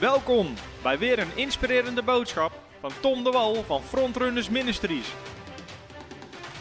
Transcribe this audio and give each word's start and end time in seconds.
Welkom 0.00 0.54
bij 0.82 0.98
weer 0.98 1.18
een 1.18 1.36
inspirerende 1.36 2.02
boodschap 2.02 2.52
van 2.80 2.90
Tom 3.00 3.24
de 3.24 3.30
Wal 3.30 3.62
van 3.62 3.82
Frontrunners 3.82 4.48
Ministries. 4.48 5.14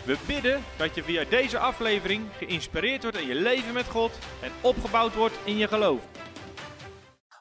We 0.06 0.17
bidden 0.28 0.63
dat 0.78 0.96
je 0.96 1.04
via 1.04 1.24
deze 1.29 1.58
aflevering 1.58 2.26
geïnspireerd 2.38 3.02
wordt 3.02 3.18
in 3.18 3.28
je 3.28 3.36
leven 3.36 3.73
met 3.73 3.86
God 3.86 4.12
en 4.42 4.51
opgebouwd 4.62 5.15
wordt 5.15 5.33
in 5.44 5.58
je 5.58 5.68
geloof. 5.68 6.01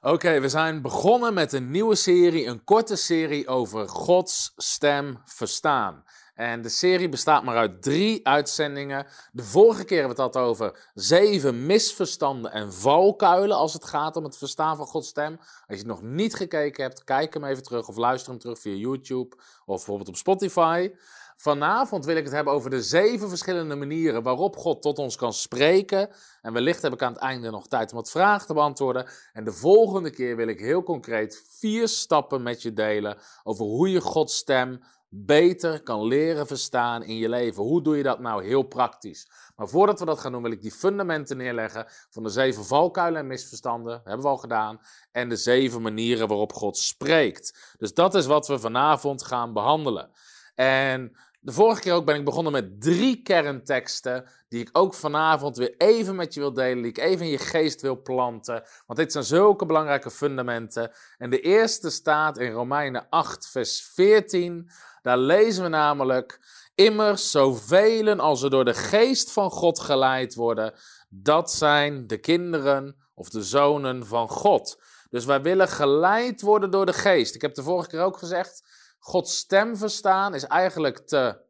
Oké, 0.00 0.40
we 0.40 0.48
zijn 0.48 0.82
begonnen 0.82 1.34
met 1.34 1.52
een 1.52 1.70
nieuwe 1.70 1.94
serie, 1.94 2.46
een 2.46 2.64
korte 2.64 2.96
serie 2.96 3.48
over 3.48 3.88
Gods 3.88 4.52
stem 4.56 5.22
verstaan. 5.24 6.04
En 6.36 6.62
de 6.62 6.68
serie 6.68 7.08
bestaat 7.08 7.44
maar 7.44 7.56
uit 7.56 7.82
drie 7.82 8.26
uitzendingen. 8.26 9.06
De 9.32 9.42
vorige 9.42 9.84
keer 9.84 9.98
hebben 9.98 10.16
we 10.16 10.22
het 10.22 10.34
had 10.34 10.44
over 10.44 10.90
zeven 10.94 11.66
misverstanden 11.66 12.52
en 12.52 12.72
valkuilen 12.72 13.56
als 13.56 13.72
het 13.72 13.84
gaat 13.84 14.16
om 14.16 14.24
het 14.24 14.38
verstaan 14.38 14.76
van 14.76 14.86
Gods 14.86 15.08
stem. 15.08 15.36
Als 15.38 15.64
je 15.66 15.76
het 15.76 15.86
nog 15.86 16.02
niet 16.02 16.34
gekeken 16.34 16.82
hebt, 16.82 17.04
kijk 17.04 17.34
hem 17.34 17.44
even 17.44 17.62
terug 17.62 17.88
of 17.88 17.96
luister 17.96 18.30
hem 18.30 18.40
terug 18.40 18.58
via 18.58 18.74
YouTube 18.74 19.36
of 19.64 19.76
bijvoorbeeld 19.76 20.08
op 20.08 20.16
Spotify. 20.16 20.90
Vanavond 21.36 22.04
wil 22.04 22.16
ik 22.16 22.24
het 22.24 22.32
hebben 22.32 22.52
over 22.52 22.70
de 22.70 22.82
zeven 22.82 23.28
verschillende 23.28 23.74
manieren 23.74 24.22
waarop 24.22 24.56
God 24.56 24.82
tot 24.82 24.98
ons 24.98 25.16
kan 25.16 25.32
spreken. 25.32 26.10
En 26.42 26.52
wellicht 26.52 26.82
heb 26.82 26.92
ik 26.92 27.02
aan 27.02 27.12
het 27.12 27.22
einde 27.22 27.50
nog 27.50 27.68
tijd 27.68 27.90
om 27.90 27.96
wat 27.96 28.10
vragen 28.10 28.46
te 28.46 28.54
beantwoorden. 28.54 29.06
En 29.32 29.44
de 29.44 29.52
volgende 29.52 30.10
keer 30.10 30.36
wil 30.36 30.48
ik 30.48 30.60
heel 30.60 30.82
concreet 30.82 31.44
vier 31.48 31.88
stappen 31.88 32.42
met 32.42 32.62
je 32.62 32.72
delen 32.72 33.18
over 33.44 33.64
hoe 33.64 33.90
je 33.90 34.00
Gods 34.00 34.36
stem 34.36 34.80
beter 35.08 35.82
kan 35.82 36.06
leren 36.06 36.46
verstaan 36.46 37.02
in 37.02 37.16
je 37.16 37.28
leven. 37.28 37.62
Hoe 37.62 37.82
doe 37.82 37.96
je 37.96 38.02
dat 38.02 38.20
nou 38.20 38.44
heel 38.44 38.62
praktisch? 38.62 39.30
Maar 39.56 39.68
voordat 39.68 39.98
we 39.98 40.04
dat 40.04 40.18
gaan 40.18 40.32
doen, 40.32 40.42
wil 40.42 40.50
ik 40.50 40.62
die 40.62 40.72
fundamenten 40.72 41.36
neerleggen 41.36 41.86
van 42.10 42.22
de 42.22 42.28
zeven 42.28 42.64
valkuilen 42.64 43.20
en 43.20 43.26
misverstanden, 43.26 43.92
dat 43.92 44.04
hebben 44.04 44.22
we 44.22 44.28
al 44.28 44.36
gedaan, 44.36 44.80
en 45.12 45.28
de 45.28 45.36
zeven 45.36 45.82
manieren 45.82 46.28
waarop 46.28 46.52
God 46.52 46.78
spreekt. 46.78 47.74
Dus 47.78 47.94
dat 47.94 48.14
is 48.14 48.26
wat 48.26 48.46
we 48.46 48.58
vanavond 48.58 49.22
gaan 49.22 49.52
behandelen. 49.52 50.10
En 50.54 51.16
de 51.46 51.52
vorige 51.52 51.80
keer 51.80 51.92
ook 51.92 52.04
ben 52.04 52.16
ik 52.16 52.24
begonnen 52.24 52.52
met 52.52 52.80
drie 52.80 53.22
kernteksten, 53.22 54.24
die 54.48 54.60
ik 54.60 54.68
ook 54.72 54.94
vanavond 54.94 55.56
weer 55.56 55.74
even 55.78 56.16
met 56.16 56.34
je 56.34 56.40
wil 56.40 56.52
delen, 56.52 56.82
die 56.82 56.90
ik 56.90 56.98
even 56.98 57.24
in 57.24 57.30
je 57.30 57.38
geest 57.38 57.80
wil 57.80 58.02
planten. 58.02 58.62
Want 58.86 58.98
dit 58.98 59.12
zijn 59.12 59.24
zulke 59.24 59.66
belangrijke 59.66 60.10
fundamenten. 60.10 60.90
En 61.18 61.30
de 61.30 61.40
eerste 61.40 61.90
staat 61.90 62.38
in 62.38 62.52
Romeinen 62.52 63.06
8, 63.08 63.48
vers 63.48 63.90
14. 63.94 64.70
Daar 65.02 65.18
lezen 65.18 65.62
we 65.62 65.68
namelijk: 65.68 66.40
Immers, 66.74 67.30
zoveel 67.30 68.16
als 68.18 68.42
er 68.42 68.50
door 68.50 68.64
de 68.64 68.74
geest 68.74 69.32
van 69.32 69.50
God 69.50 69.80
geleid 69.80 70.34
worden, 70.34 70.74
dat 71.08 71.52
zijn 71.52 72.06
de 72.06 72.18
kinderen 72.18 72.96
of 73.14 73.28
de 73.28 73.42
zonen 73.42 74.06
van 74.06 74.28
God. 74.28 74.80
Dus 75.10 75.24
wij 75.24 75.42
willen 75.42 75.68
geleid 75.68 76.40
worden 76.40 76.70
door 76.70 76.86
de 76.86 76.92
geest. 76.92 77.34
Ik 77.34 77.42
heb 77.42 77.54
de 77.54 77.62
vorige 77.62 77.88
keer 77.88 78.00
ook 78.00 78.18
gezegd: 78.18 78.62
Gods 78.98 79.36
stem 79.36 79.76
verstaan 79.76 80.34
is 80.34 80.44
eigenlijk 80.44 80.98
te 80.98 81.44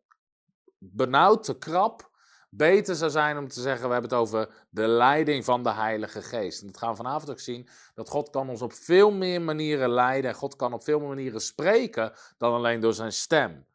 benauwd, 0.78 1.44
te 1.44 1.58
krap. 1.58 2.10
Beter 2.50 2.94
zou 2.94 3.10
zijn 3.10 3.38
om 3.38 3.48
te 3.48 3.60
zeggen, 3.60 3.86
we 3.86 3.92
hebben 3.92 4.10
het 4.10 4.20
over 4.20 4.66
de 4.70 4.86
leiding 4.86 5.44
van 5.44 5.62
de 5.62 5.72
Heilige 5.72 6.22
Geest. 6.22 6.60
En 6.60 6.66
dat 6.66 6.78
gaan 6.78 6.90
we 6.90 6.96
vanavond 6.96 7.30
ook 7.30 7.40
zien, 7.40 7.68
dat 7.94 8.08
God 8.08 8.30
kan 8.30 8.48
ons 8.48 8.62
op 8.62 8.72
veel 8.72 9.10
meer 9.10 9.42
manieren 9.42 9.90
leiden. 9.90 10.30
En 10.30 10.36
God 10.36 10.56
kan 10.56 10.72
op 10.72 10.84
veel 10.84 10.98
meer 10.98 11.08
manieren 11.08 11.40
spreken 11.40 12.12
dan 12.38 12.52
alleen 12.52 12.80
door 12.80 12.94
zijn 12.94 13.12
stem. 13.12 13.66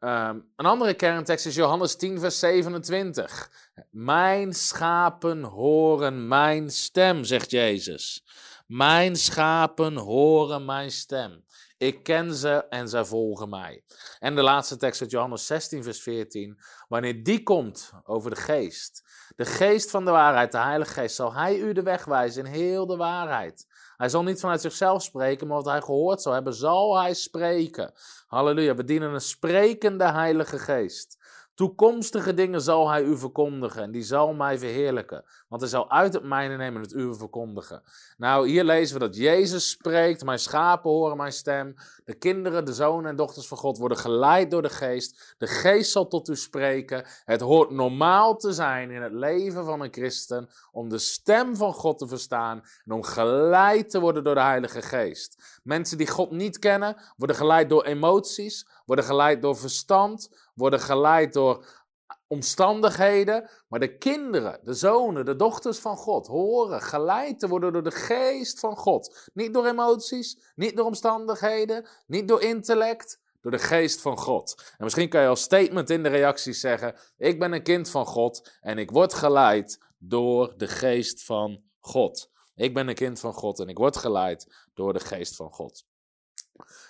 Um, 0.00 0.52
een 0.56 0.66
andere 0.66 0.94
kerntekst 0.94 1.46
is 1.46 1.54
Johannes 1.54 1.96
10, 1.96 2.20
vers 2.20 2.38
27. 2.38 3.50
Mijn 3.90 4.54
schapen 4.54 5.42
horen 5.42 6.28
mijn 6.28 6.70
stem, 6.70 7.24
zegt 7.24 7.50
Jezus. 7.50 8.24
Mijn 8.66 9.16
schapen 9.16 9.96
horen 9.96 10.64
mijn 10.64 10.90
stem. 10.90 11.44
Ik 11.78 12.02
ken 12.02 12.34
ze 12.34 12.64
en 12.68 12.88
zij 12.88 13.04
volgen 13.04 13.48
mij. 13.48 13.82
En 14.18 14.34
de 14.34 14.42
laatste 14.42 14.76
tekst 14.76 15.00
uit 15.00 15.10
Johannes 15.10 15.46
16, 15.46 15.82
vers 15.82 16.02
14. 16.02 16.58
Wanneer 16.88 17.22
die 17.22 17.42
komt 17.42 17.92
over 18.04 18.30
de 18.30 18.36
geest, 18.36 19.04
de 19.36 19.44
geest 19.44 19.90
van 19.90 20.04
de 20.04 20.10
waarheid, 20.10 20.52
de 20.52 20.58
Heilige 20.58 20.92
Geest, 20.92 21.16
zal 21.16 21.34
hij 21.34 21.58
u 21.58 21.72
de 21.72 21.82
weg 21.82 22.04
wijzen 22.04 22.44
in 22.44 22.52
heel 22.52 22.86
de 22.86 22.96
waarheid. 22.96 23.66
Hij 23.96 24.08
zal 24.08 24.22
niet 24.22 24.40
vanuit 24.40 24.60
zichzelf 24.60 25.02
spreken, 25.02 25.46
maar 25.46 25.56
wat 25.56 25.72
hij 25.72 25.80
gehoord 25.80 26.22
zal 26.22 26.32
hebben, 26.32 26.54
zal 26.54 26.98
hij 26.98 27.14
spreken. 27.14 27.92
Halleluja, 28.26 28.74
we 28.74 28.84
dienen 28.84 29.14
een 29.14 29.20
sprekende 29.20 30.12
Heilige 30.12 30.58
Geest. 30.58 31.18
Toekomstige 31.56 32.34
dingen 32.34 32.60
zal 32.60 32.90
hij 32.90 33.02
u 33.02 33.18
verkondigen 33.18 33.82
en 33.82 33.90
die 33.90 34.02
zal 34.02 34.34
mij 34.34 34.58
verheerlijken. 34.58 35.24
Want 35.48 35.60
hij 35.60 35.70
zal 35.70 35.90
uit 35.90 36.12
het 36.12 36.22
mijne 36.22 36.56
nemen 36.56 36.76
en 36.76 36.88
het 36.88 36.96
uwe 36.96 37.14
verkondigen. 37.14 37.82
Nou, 38.16 38.48
hier 38.48 38.64
lezen 38.64 38.98
we 38.98 39.06
dat 39.06 39.16
Jezus 39.16 39.70
spreekt. 39.70 40.24
Mijn 40.24 40.38
schapen 40.38 40.90
horen 40.90 41.16
mijn 41.16 41.32
stem. 41.32 41.74
De 42.04 42.14
kinderen, 42.14 42.64
de 42.64 42.72
zonen 42.72 43.10
en 43.10 43.16
dochters 43.16 43.48
van 43.48 43.58
God 43.58 43.78
worden 43.78 43.98
geleid 43.98 44.50
door 44.50 44.62
de 44.62 44.68
geest. 44.68 45.34
De 45.38 45.46
geest 45.46 45.92
zal 45.92 46.08
tot 46.08 46.28
u 46.28 46.36
spreken. 46.36 47.04
Het 47.24 47.40
hoort 47.40 47.70
normaal 47.70 48.36
te 48.36 48.52
zijn 48.52 48.90
in 48.90 49.02
het 49.02 49.12
leven 49.12 49.64
van 49.64 49.80
een 49.80 49.92
christen 49.92 50.48
om 50.72 50.88
de 50.88 50.98
stem 50.98 51.56
van 51.56 51.72
God 51.72 51.98
te 51.98 52.08
verstaan 52.08 52.62
en 52.84 52.92
om 52.92 53.02
geleid 53.02 53.90
te 53.90 54.00
worden 54.00 54.24
door 54.24 54.34
de 54.34 54.40
Heilige 54.40 54.82
Geest. 54.82 55.55
Mensen 55.66 55.98
die 55.98 56.06
God 56.06 56.30
niet 56.30 56.58
kennen, 56.58 56.96
worden 57.16 57.36
geleid 57.36 57.68
door 57.68 57.84
emoties, 57.84 58.68
worden 58.84 59.04
geleid 59.04 59.42
door 59.42 59.56
verstand, 59.56 60.50
worden 60.54 60.80
geleid 60.80 61.32
door 61.32 61.84
omstandigheden, 62.26 63.50
maar 63.68 63.80
de 63.80 63.98
kinderen, 63.98 64.60
de 64.62 64.74
zonen, 64.74 65.24
de 65.24 65.36
dochters 65.36 65.78
van 65.78 65.96
God 65.96 66.26
horen 66.26 66.82
geleid 66.82 67.38
te 67.38 67.48
worden 67.48 67.72
door 67.72 67.82
de 67.82 67.90
geest 67.90 68.60
van 68.60 68.76
God. 68.76 69.30
Niet 69.34 69.54
door 69.54 69.66
emoties, 69.66 70.52
niet 70.54 70.76
door 70.76 70.86
omstandigheden, 70.86 71.86
niet 72.06 72.28
door 72.28 72.42
intellect, 72.42 73.20
door 73.40 73.50
de 73.50 73.58
geest 73.58 74.00
van 74.00 74.18
God. 74.18 74.74
En 74.78 74.84
misschien 74.84 75.08
kan 75.08 75.20
je 75.20 75.28
als 75.28 75.42
statement 75.42 75.90
in 75.90 76.02
de 76.02 76.08
reacties 76.08 76.60
zeggen: 76.60 76.94
Ik 77.18 77.38
ben 77.38 77.52
een 77.52 77.62
kind 77.62 77.90
van 77.90 78.06
God 78.06 78.50
en 78.60 78.78
ik 78.78 78.90
word 78.90 79.14
geleid 79.14 79.78
door 79.98 80.54
de 80.56 80.68
geest 80.68 81.24
van 81.24 81.62
God. 81.80 82.30
Ik 82.56 82.74
ben 82.74 82.88
een 82.88 82.94
kind 82.94 83.20
van 83.20 83.32
God 83.32 83.58
en 83.58 83.68
ik 83.68 83.78
word 83.78 83.96
geleid 83.96 84.68
door 84.74 84.92
de 84.92 85.00
geest 85.00 85.36
van 85.36 85.52
God. 85.52 85.84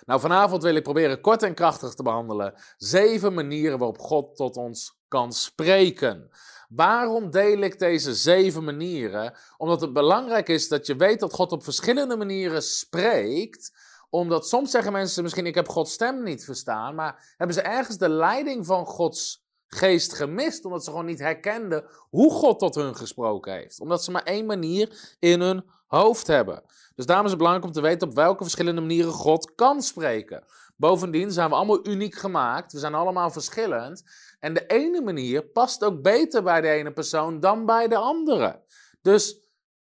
Nou, 0.05 0.19
vanavond 0.19 0.63
wil 0.63 0.75
ik 0.75 0.83
proberen 0.83 1.21
kort 1.21 1.43
en 1.43 1.53
krachtig 1.53 1.93
te 1.93 2.03
behandelen 2.03 2.53
zeven 2.77 3.33
manieren 3.33 3.77
waarop 3.77 3.99
God 3.99 4.35
tot 4.35 4.57
ons 4.57 4.97
kan 5.07 5.31
spreken. 5.31 6.29
Waarom 6.69 7.31
deel 7.31 7.59
ik 7.59 7.79
deze 7.79 8.15
zeven 8.15 8.63
manieren? 8.63 9.37
Omdat 9.57 9.81
het 9.81 9.93
belangrijk 9.93 10.49
is 10.49 10.67
dat 10.67 10.85
je 10.85 10.95
weet 10.95 11.19
dat 11.19 11.33
God 11.33 11.51
op 11.51 11.63
verschillende 11.63 12.17
manieren 12.17 12.63
spreekt. 12.63 13.71
Omdat 14.09 14.47
soms 14.47 14.71
zeggen 14.71 14.91
mensen 14.91 15.23
misschien: 15.23 15.45
Ik 15.45 15.55
heb 15.55 15.67
Gods 15.67 15.93
stem 15.93 16.23
niet 16.23 16.43
verstaan. 16.45 16.95
Maar 16.95 17.33
hebben 17.37 17.55
ze 17.55 17.61
ergens 17.61 17.97
de 17.97 18.09
leiding 18.09 18.65
van 18.65 18.85
Gods 18.85 19.46
geest 19.67 20.13
gemist? 20.13 20.65
Omdat 20.65 20.83
ze 20.83 20.89
gewoon 20.89 21.05
niet 21.05 21.19
herkenden 21.19 21.85
hoe 22.09 22.31
God 22.31 22.59
tot 22.59 22.75
hun 22.75 22.95
gesproken 22.95 23.53
heeft. 23.53 23.79
Omdat 23.79 24.03
ze 24.03 24.11
maar 24.11 24.23
één 24.23 24.45
manier 24.45 25.15
in 25.19 25.41
hun 25.41 25.69
hoofd 25.87 26.27
hebben. 26.27 26.63
Dus 26.95 27.05
daarom 27.05 27.25
is 27.25 27.31
het 27.31 27.39
belangrijk 27.39 27.67
om 27.67 27.75
te 27.75 27.87
weten 27.87 28.07
op 28.07 28.15
welke 28.15 28.43
verschillende 28.43 28.81
manieren 28.81 29.11
God 29.11 29.55
kan 29.55 29.81
spreken. 29.81 30.43
Bovendien 30.75 31.31
zijn 31.31 31.49
we 31.49 31.55
allemaal 31.55 31.87
uniek 31.87 32.15
gemaakt. 32.15 32.71
We 32.71 32.79
zijn 32.79 32.93
allemaal 32.93 33.29
verschillend. 33.29 34.03
En 34.39 34.53
de 34.53 34.65
ene 34.65 35.01
manier 35.01 35.43
past 35.43 35.83
ook 35.83 36.01
beter 36.01 36.43
bij 36.43 36.61
de 36.61 36.69
ene 36.69 36.93
persoon 36.93 37.39
dan 37.39 37.65
bij 37.65 37.87
de 37.87 37.97
andere. 37.97 38.61
Dus 39.01 39.39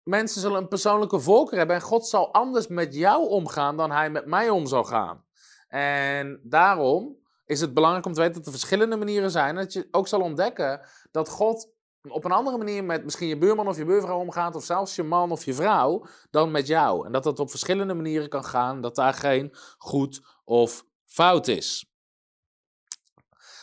mensen 0.02 0.40
zullen 0.40 0.60
een 0.60 0.68
persoonlijke 0.68 1.20
voorkeur 1.20 1.58
hebben 1.58 1.76
en 1.76 1.82
God 1.82 2.06
zal 2.06 2.32
anders 2.32 2.66
met 2.66 2.94
jou 2.94 3.28
omgaan 3.28 3.76
dan 3.76 3.90
hij 3.90 4.10
met 4.10 4.26
mij 4.26 4.50
om 4.50 4.66
zal 4.66 4.84
gaan. 4.84 5.24
En 5.68 6.40
daarom 6.42 7.16
is 7.44 7.60
het 7.60 7.74
belangrijk 7.74 8.06
om 8.06 8.12
te 8.12 8.20
weten 8.20 8.36
dat 8.36 8.46
er 8.46 8.52
verschillende 8.52 8.96
manieren 8.96 9.30
zijn. 9.30 9.54
Dat 9.54 9.72
je 9.72 9.88
ook 9.90 10.08
zal 10.08 10.20
ontdekken 10.20 10.80
dat 11.10 11.28
God 11.28 11.68
op 12.08 12.24
een 12.24 12.32
andere 12.32 12.58
manier 12.58 12.84
met 12.84 13.04
misschien 13.04 13.28
je 13.28 13.38
buurman 13.38 13.68
of 13.68 13.76
je 13.76 13.84
buurvrouw 13.84 14.18
omgaat, 14.18 14.54
of 14.54 14.64
zelfs 14.64 14.94
je 14.94 15.02
man 15.02 15.30
of 15.30 15.44
je 15.44 15.54
vrouw, 15.54 16.06
dan 16.30 16.50
met 16.50 16.66
jou. 16.66 17.06
En 17.06 17.12
dat 17.12 17.22
dat 17.22 17.38
op 17.38 17.50
verschillende 17.50 17.94
manieren 17.94 18.28
kan 18.28 18.44
gaan, 18.44 18.80
dat 18.80 18.94
daar 18.94 19.14
geen 19.14 19.54
goed 19.78 20.22
of 20.44 20.84
fout 21.06 21.48
is. 21.48 21.90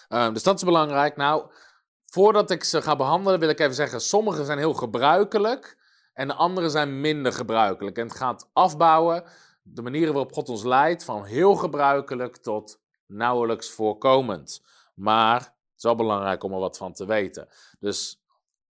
Um, 0.10 0.34
dus 0.34 0.44
dat 0.44 0.56
is 0.56 0.64
belangrijk. 0.64 1.16
Nou, 1.16 1.52
voordat 2.06 2.52
ik 2.52 2.64
ze 2.64 2.82
ga 2.82 2.96
behandelen, 2.96 3.40
wil 3.40 3.50
ik 3.50 3.60
even 3.60 3.76
zeggen: 3.76 4.02
sommige 4.02 4.46
zijn 4.46 4.58
heel 4.58 4.74
gebruikelijk 4.74 5.78
en 6.14 6.28
de 6.28 6.34
andere 6.34 6.70
zijn 6.70 7.02
minder 7.02 7.34
gebruikelijk. 7.34 7.98
En 7.98 8.08
het 8.08 8.18
gaat 8.18 8.50
afbouwen, 8.54 9.24
de 9.62 9.82
manieren 9.82 10.14
waarop 10.14 10.34
God 10.34 10.50
ons 10.50 10.64
leidt, 10.64 11.04
van 11.04 11.24
heel 11.24 11.56
gebruikelijk 11.56 12.38
tot 12.38 12.80
nauwelijks 13.10 13.70
voorkomend. 13.70 14.62
Maar 14.94 15.40
het 15.40 15.78
is 15.78 15.84
wel 15.84 15.96
belangrijk 15.96 16.44
om 16.44 16.54
er 16.54 16.60
wat 16.60 16.78
van 16.78 16.94
te 16.94 17.06
weten. 17.06 17.48
Dus 17.80 18.24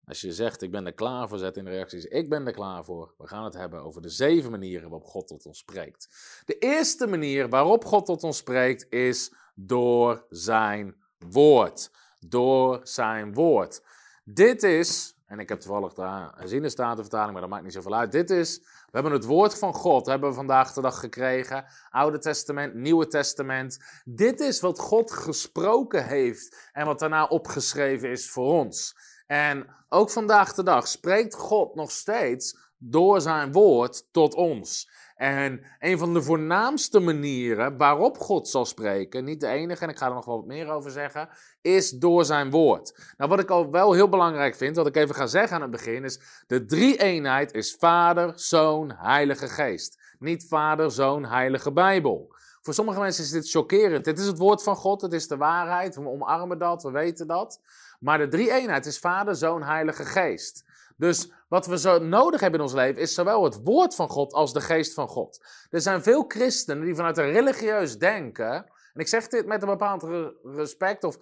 als 0.04 0.20
je 0.20 0.32
zegt, 0.32 0.62
ik 0.62 0.70
ben 0.70 0.86
er 0.86 0.92
klaar 0.92 1.28
voor, 1.28 1.38
zet 1.38 1.56
in 1.56 1.64
de 1.64 1.70
reacties, 1.70 2.04
ik 2.04 2.28
ben 2.28 2.46
er 2.46 2.52
klaar 2.52 2.84
voor. 2.84 3.14
We 3.18 3.26
gaan 3.26 3.44
het 3.44 3.54
hebben 3.54 3.82
over 3.82 4.02
de 4.02 4.08
zeven 4.08 4.50
manieren 4.50 4.90
waarop 4.90 5.08
God 5.08 5.26
tot 5.26 5.46
ons 5.46 5.58
spreekt. 5.58 6.08
De 6.44 6.58
eerste 6.58 7.06
manier 7.06 7.48
waarop 7.48 7.84
God 7.84 8.06
tot 8.06 8.24
ons 8.24 8.36
spreekt 8.36 8.86
is 8.92 9.32
door 9.54 10.26
zijn 10.28 10.96
woord. 11.18 11.90
Door 12.18 12.80
zijn 12.82 13.34
woord. 13.34 13.82
Dit 14.24 14.62
is, 14.62 15.16
En 15.32 15.38
ik 15.38 15.48
heb 15.48 15.60
toevallig 15.60 15.92
de 15.92 16.68
Statenvertaling, 16.68 17.32
maar 17.32 17.40
dat 17.40 17.50
maakt 17.50 17.62
niet 17.62 17.72
zoveel 17.72 17.94
uit. 17.94 18.12
Dit 18.12 18.30
is, 18.30 18.58
we 18.58 18.90
hebben 18.90 19.12
het 19.12 19.24
woord 19.24 19.58
van 19.58 19.74
God, 19.74 20.06
hebben 20.06 20.28
we 20.28 20.34
vandaag 20.34 20.72
de 20.72 20.80
dag 20.80 20.98
gekregen. 20.98 21.64
Oude 21.90 22.18
Testament, 22.18 22.74
Nieuwe 22.74 23.06
Testament. 23.06 23.78
Dit 24.04 24.40
is 24.40 24.60
wat 24.60 24.78
God 24.78 25.12
gesproken 25.12 26.06
heeft 26.06 26.70
en 26.72 26.86
wat 26.86 26.98
daarna 26.98 27.24
opgeschreven 27.24 28.10
is 28.10 28.30
voor 28.30 28.52
ons. 28.52 28.96
En 29.26 29.66
ook 29.88 30.10
vandaag 30.10 30.54
de 30.54 30.62
dag 30.62 30.88
spreekt 30.88 31.34
God 31.34 31.74
nog 31.74 31.90
steeds 31.90 32.58
door 32.78 33.20
zijn 33.20 33.52
woord 33.52 34.12
tot 34.12 34.34
ons. 34.34 34.90
En 35.22 35.62
een 35.78 35.98
van 35.98 36.14
de 36.14 36.22
voornaamste 36.22 37.00
manieren 37.00 37.76
waarop 37.76 38.18
God 38.18 38.48
zal 38.48 38.64
spreken, 38.64 39.24
niet 39.24 39.40
de 39.40 39.46
enige, 39.46 39.82
en 39.82 39.88
ik 39.88 39.96
ga 39.96 40.06
er 40.06 40.14
nog 40.14 40.24
wel 40.24 40.36
wat 40.36 40.46
meer 40.46 40.70
over 40.70 40.90
zeggen, 40.90 41.28
is 41.60 41.90
door 41.90 42.24
zijn 42.24 42.50
woord. 42.50 43.14
Nou, 43.16 43.30
wat 43.30 43.40
ik 43.40 43.50
al 43.50 43.70
wel 43.70 43.92
heel 43.92 44.08
belangrijk 44.08 44.54
vind, 44.54 44.76
wat 44.76 44.86
ik 44.86 44.96
even 44.96 45.14
ga 45.14 45.26
zeggen 45.26 45.56
aan 45.56 45.62
het 45.62 45.70
begin, 45.70 46.04
is 46.04 46.20
de 46.46 46.64
drie-eenheid 46.64 47.52
is 47.54 47.76
Vader, 47.78 48.32
Zoon, 48.34 48.92
Heilige 48.96 49.48
Geest. 49.48 49.98
Niet 50.18 50.46
Vader, 50.48 50.90
Zoon, 50.90 51.24
Heilige 51.24 51.72
Bijbel. 51.72 52.34
Voor 52.62 52.74
sommige 52.74 53.00
mensen 53.00 53.24
is 53.24 53.30
dit 53.30 53.50
chockerend. 53.50 54.04
Dit 54.04 54.18
is 54.18 54.26
het 54.26 54.38
woord 54.38 54.62
van 54.62 54.76
God, 54.76 55.00
het 55.00 55.12
is 55.12 55.28
de 55.28 55.36
waarheid, 55.36 55.94
we 55.94 56.08
omarmen 56.08 56.58
dat, 56.58 56.82
we 56.82 56.90
weten 56.90 57.26
dat. 57.26 57.60
Maar 58.00 58.18
de 58.18 58.28
drie-eenheid 58.28 58.86
is 58.86 58.98
Vader, 58.98 59.36
Zoon, 59.36 59.62
Heilige 59.62 60.04
Geest. 60.04 60.64
Dus 61.02 61.32
wat 61.48 61.66
we 61.66 61.78
zo 61.78 61.98
nodig 61.98 62.40
hebben 62.40 62.60
in 62.60 62.66
ons 62.66 62.74
leven 62.74 63.02
is 63.02 63.14
zowel 63.14 63.44
het 63.44 63.60
woord 63.64 63.94
van 63.94 64.08
God 64.08 64.32
als 64.32 64.52
de 64.52 64.60
geest 64.60 64.94
van 64.94 65.08
God. 65.08 65.44
Er 65.70 65.80
zijn 65.80 66.02
veel 66.02 66.24
christenen 66.28 66.84
die 66.84 66.94
vanuit 66.94 67.18
een 67.18 67.32
religieus 67.32 67.98
denken, 67.98 68.52
en 68.92 69.00
ik 69.00 69.08
zeg 69.08 69.28
dit 69.28 69.46
met 69.46 69.62
een 69.62 69.68
bepaald 69.68 70.34
respect, 70.42 71.04
of 71.04 71.18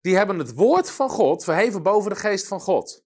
die 0.00 0.16
hebben 0.16 0.38
het 0.38 0.54
woord 0.54 0.90
van 0.90 1.08
God 1.08 1.44
verheven 1.44 1.82
boven 1.82 2.10
de 2.10 2.16
geest 2.16 2.46
van 2.46 2.60
God. 2.60 3.04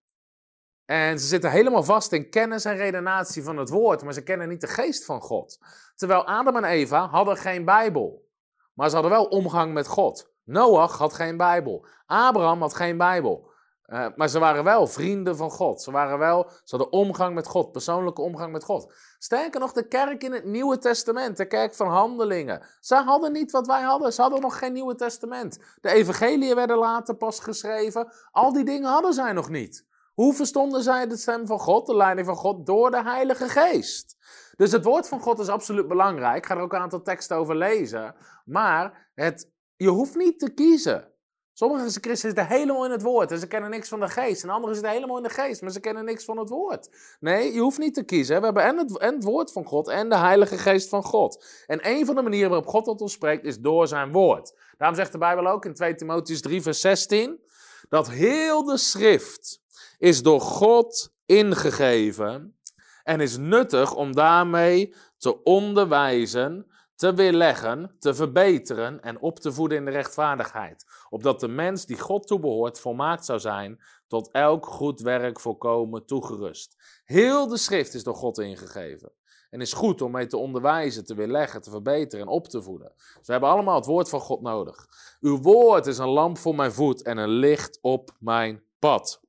En 0.84 1.20
ze 1.20 1.26
zitten 1.26 1.50
helemaal 1.50 1.84
vast 1.84 2.12
in 2.12 2.30
kennis 2.30 2.64
en 2.64 2.76
redenatie 2.76 3.42
van 3.42 3.56
het 3.56 3.68
woord, 3.68 4.02
maar 4.02 4.12
ze 4.12 4.22
kennen 4.22 4.48
niet 4.48 4.60
de 4.60 4.66
geest 4.66 5.04
van 5.04 5.20
God. 5.20 5.58
Terwijl 5.94 6.26
Adam 6.26 6.56
en 6.56 6.64
Eva 6.64 7.08
hadden 7.08 7.36
geen 7.36 7.64
Bijbel, 7.64 8.28
maar 8.74 8.88
ze 8.88 8.94
hadden 8.94 9.12
wel 9.12 9.24
omgang 9.24 9.72
met 9.72 9.86
God. 9.86 10.32
Noach 10.44 10.98
had 10.98 11.12
geen 11.12 11.36
Bijbel. 11.36 11.86
Abraham 12.06 12.60
had 12.60 12.74
geen 12.74 12.96
Bijbel. 12.96 13.51
Uh, 13.86 14.06
maar 14.16 14.28
ze 14.28 14.38
waren 14.38 14.64
wel 14.64 14.86
vrienden 14.86 15.36
van 15.36 15.50
God. 15.50 15.82
Ze 15.82 15.90
waren 15.90 16.18
wel, 16.18 16.50
ze 16.50 16.76
hadden 16.76 16.92
omgang 16.92 17.34
met 17.34 17.46
God, 17.46 17.72
persoonlijke 17.72 18.22
omgang 18.22 18.52
met 18.52 18.64
God. 18.64 18.92
Sterker 19.18 19.60
nog, 19.60 19.72
de 19.72 19.88
kerk 19.88 20.24
in 20.24 20.32
het 20.32 20.44
Nieuwe 20.44 20.78
Testament, 20.78 21.36
de 21.36 21.46
kerk 21.46 21.74
van 21.74 21.88
handelingen. 21.88 22.66
Ze 22.80 22.94
hadden 22.94 23.32
niet 23.32 23.50
wat 23.50 23.66
wij 23.66 23.82
hadden. 23.82 24.12
Ze 24.12 24.20
hadden 24.20 24.40
nog 24.40 24.58
geen 24.58 24.72
Nieuwe 24.72 24.94
Testament. 24.94 25.58
De 25.80 25.90
evangeliën 25.90 26.54
werden 26.54 26.78
later 26.78 27.14
pas 27.14 27.40
geschreven. 27.40 28.12
Al 28.30 28.52
die 28.52 28.64
dingen 28.64 28.90
hadden 28.90 29.12
zij 29.12 29.32
nog 29.32 29.48
niet. 29.48 29.86
Hoe 30.14 30.34
verstonden 30.34 30.82
zij 30.82 31.06
de 31.06 31.16
stem 31.16 31.46
van 31.46 31.58
God, 31.58 31.86
de 31.86 31.96
leiding 31.96 32.26
van 32.26 32.36
God, 32.36 32.66
door 32.66 32.90
de 32.90 33.02
Heilige 33.02 33.48
Geest? 33.48 34.16
Dus 34.56 34.72
het 34.72 34.84
woord 34.84 35.08
van 35.08 35.20
God 35.20 35.38
is 35.38 35.48
absoluut 35.48 35.88
belangrijk. 35.88 36.36
Ik 36.36 36.46
ga 36.46 36.56
er 36.56 36.62
ook 36.62 36.72
een 36.72 36.80
aantal 36.80 37.02
teksten 37.02 37.36
over 37.36 37.56
lezen. 37.56 38.14
Maar 38.44 39.10
het, 39.14 39.50
je 39.76 39.88
hoeft 39.88 40.16
niet 40.16 40.38
te 40.38 40.50
kiezen. 40.50 41.11
Sommige 41.54 41.84
christenen 41.84 42.16
zitten 42.16 42.46
helemaal 42.46 42.84
in 42.84 42.90
het 42.90 43.02
woord 43.02 43.30
en 43.30 43.38
ze 43.38 43.46
kennen 43.46 43.70
niks 43.70 43.88
van 43.88 44.00
de 44.00 44.08
geest. 44.08 44.42
En 44.42 44.50
anderen 44.50 44.74
zitten 44.74 44.92
helemaal 44.92 45.16
in 45.16 45.22
de 45.22 45.28
geest, 45.28 45.62
maar 45.62 45.70
ze 45.70 45.80
kennen 45.80 46.04
niks 46.04 46.24
van 46.24 46.38
het 46.38 46.48
woord. 46.48 46.88
Nee, 47.20 47.52
je 47.52 47.60
hoeft 47.60 47.78
niet 47.78 47.94
te 47.94 48.02
kiezen. 48.02 48.38
We 48.38 48.44
hebben 48.44 48.64
en 48.64 48.78
het, 48.78 48.98
en 48.98 49.14
het 49.14 49.24
woord 49.24 49.52
van 49.52 49.64
God 49.64 49.88
en 49.88 50.08
de 50.08 50.16
heilige 50.16 50.58
geest 50.58 50.88
van 50.88 51.02
God. 51.02 51.44
En 51.66 51.88
een 51.88 52.06
van 52.06 52.14
de 52.14 52.22
manieren 52.22 52.50
waarop 52.50 52.68
God 52.68 52.84
tot 52.84 53.00
ons 53.00 53.12
spreekt 53.12 53.44
is 53.44 53.58
door 53.58 53.88
zijn 53.88 54.12
woord. 54.12 54.54
Daarom 54.78 54.96
zegt 54.96 55.12
de 55.12 55.18
Bijbel 55.18 55.46
ook 55.46 55.64
in 55.64 55.74
2 55.74 55.94
Timotheus 55.94 56.40
3 56.40 56.62
vers 56.62 56.80
16... 56.80 57.40
dat 57.88 58.10
heel 58.10 58.64
de 58.64 58.76
schrift 58.76 59.60
is 59.98 60.22
door 60.22 60.40
God 60.40 61.12
ingegeven 61.26 62.56
en 63.04 63.20
is 63.20 63.36
nuttig 63.36 63.94
om 63.94 64.14
daarmee 64.14 64.94
te 65.18 65.42
onderwijzen 65.42 66.71
te 67.02 67.14
weerleggen, 67.14 67.96
te 67.98 68.14
verbeteren 68.14 69.00
en 69.00 69.20
op 69.20 69.38
te 69.38 69.52
voeden 69.52 69.78
in 69.78 69.84
de 69.84 69.90
rechtvaardigheid, 69.90 70.86
opdat 71.10 71.40
de 71.40 71.48
mens 71.48 71.86
die 71.86 71.98
God 71.98 72.26
toebehoort 72.26 72.80
volmaakt 72.80 73.24
zou 73.24 73.38
zijn, 73.38 73.80
tot 74.06 74.30
elk 74.30 74.66
goed 74.66 75.00
werk 75.00 75.40
volkomen 75.40 76.06
toegerust. 76.06 76.76
Heel 77.04 77.48
de 77.48 77.56
schrift 77.56 77.94
is 77.94 78.02
door 78.02 78.14
God 78.14 78.38
ingegeven 78.38 79.12
en 79.50 79.60
is 79.60 79.72
goed 79.72 80.02
om 80.02 80.10
mee 80.10 80.26
te 80.26 80.36
onderwijzen, 80.36 81.04
te 81.04 81.14
weerleggen, 81.14 81.62
te 81.62 81.70
verbeteren 81.70 82.26
en 82.26 82.32
op 82.32 82.48
te 82.48 82.62
voeden. 82.62 82.92
Dus 82.96 83.26
we 83.26 83.32
hebben 83.32 83.50
allemaal 83.50 83.76
het 83.76 83.86
woord 83.86 84.08
van 84.08 84.20
God 84.20 84.40
nodig. 84.40 84.86
Uw 85.20 85.38
woord 85.38 85.86
is 85.86 85.98
een 85.98 86.08
lamp 86.08 86.38
voor 86.38 86.54
mijn 86.54 86.72
voet 86.72 87.02
en 87.02 87.18
een 87.18 87.28
licht 87.28 87.78
op 87.80 88.10
mijn 88.18 88.62
pad. 88.78 89.20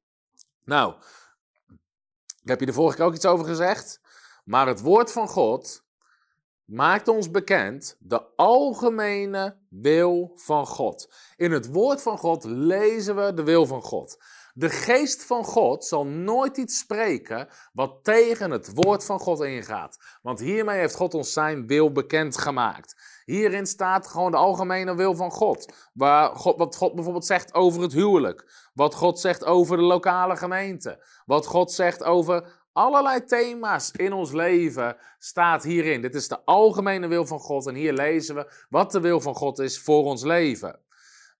Nou, 0.66 0.94
ik 2.42 2.48
heb 2.48 2.60
je 2.60 2.66
de 2.66 2.74
vorige 2.74 2.98
keer 2.98 3.06
ook 3.06 3.16
iets 3.16 3.26
over 3.26 3.46
gezegd, 3.46 4.02
maar 4.44 4.68
het 4.68 4.82
woord 4.82 5.12
van 5.12 5.28
God 5.28 5.83
maakt 6.66 7.08
ons 7.08 7.32
bekend 7.32 7.98
de 8.00 8.36
algemene 8.36 9.58
wil 9.70 10.32
van 10.36 10.68
God. 10.68 11.14
In 11.36 11.52
het 11.52 11.72
woord 11.72 12.02
van 12.02 12.18
God 12.18 12.44
lezen 12.44 13.16
we 13.16 13.34
de 13.34 13.44
wil 13.44 13.66
van 13.66 13.82
God. 13.82 14.18
De 14.56 14.70
geest 14.70 15.26
van 15.26 15.44
God 15.44 15.86
zal 15.86 16.06
nooit 16.06 16.58
iets 16.58 16.78
spreken 16.78 17.48
wat 17.74 18.04
tegen 18.04 18.52
het 18.52 18.72
woord 18.74 19.06
van 19.06 19.20
God 19.20 19.42
ingaat. 19.42 19.98
Want 20.22 20.40
hiermee 20.40 20.80
heeft 20.80 20.96
God 20.96 21.14
ons 21.14 21.34
zijn 21.34 21.68
wil 21.68 21.92
bekendgemaakt. 21.92 23.22
Hierin 23.26 23.66
staat 23.66 24.08
gewoon 24.08 24.32
de 24.32 24.38
algemene 24.38 24.96
wil 24.96 25.16
van 25.16 25.32
God. 25.32 25.74
Waar 25.94 26.36
God. 26.36 26.58
Wat 26.58 26.76
God 26.76 26.94
bijvoorbeeld 26.96 27.26
zegt 27.26 27.54
over 27.54 27.82
het 27.82 27.94
huwelijk. 27.94 28.70
Wat 28.74 28.96
God 28.96 29.20
zegt 29.20 29.46
over 29.46 29.78
de 29.78 29.84
lokale 29.84 30.36
gemeente. 30.36 31.06
Wat 31.26 31.46
God 31.46 31.72
zegt 31.72 32.04
over 32.04 32.63
Allerlei 32.74 33.24
thema's 33.24 33.92
in 33.92 34.14
ons 34.14 34.32
leven 34.32 34.98
staat 35.20 35.64
hierin. 35.64 36.02
Dit 36.02 36.16
is 36.16 36.28
de 36.28 36.46
algemene 36.46 37.08
wil 37.08 37.26
van 37.26 37.40
God 37.40 37.68
en 37.68 37.76
hier 37.76 37.94
lezen 37.94 38.36
we 38.36 38.52
wat 38.70 38.92
de 38.92 39.00
wil 39.00 39.22
van 39.22 39.36
God 39.36 39.60
is 39.60 39.80
voor 39.80 40.04
ons 40.04 40.24
leven. 40.24 40.80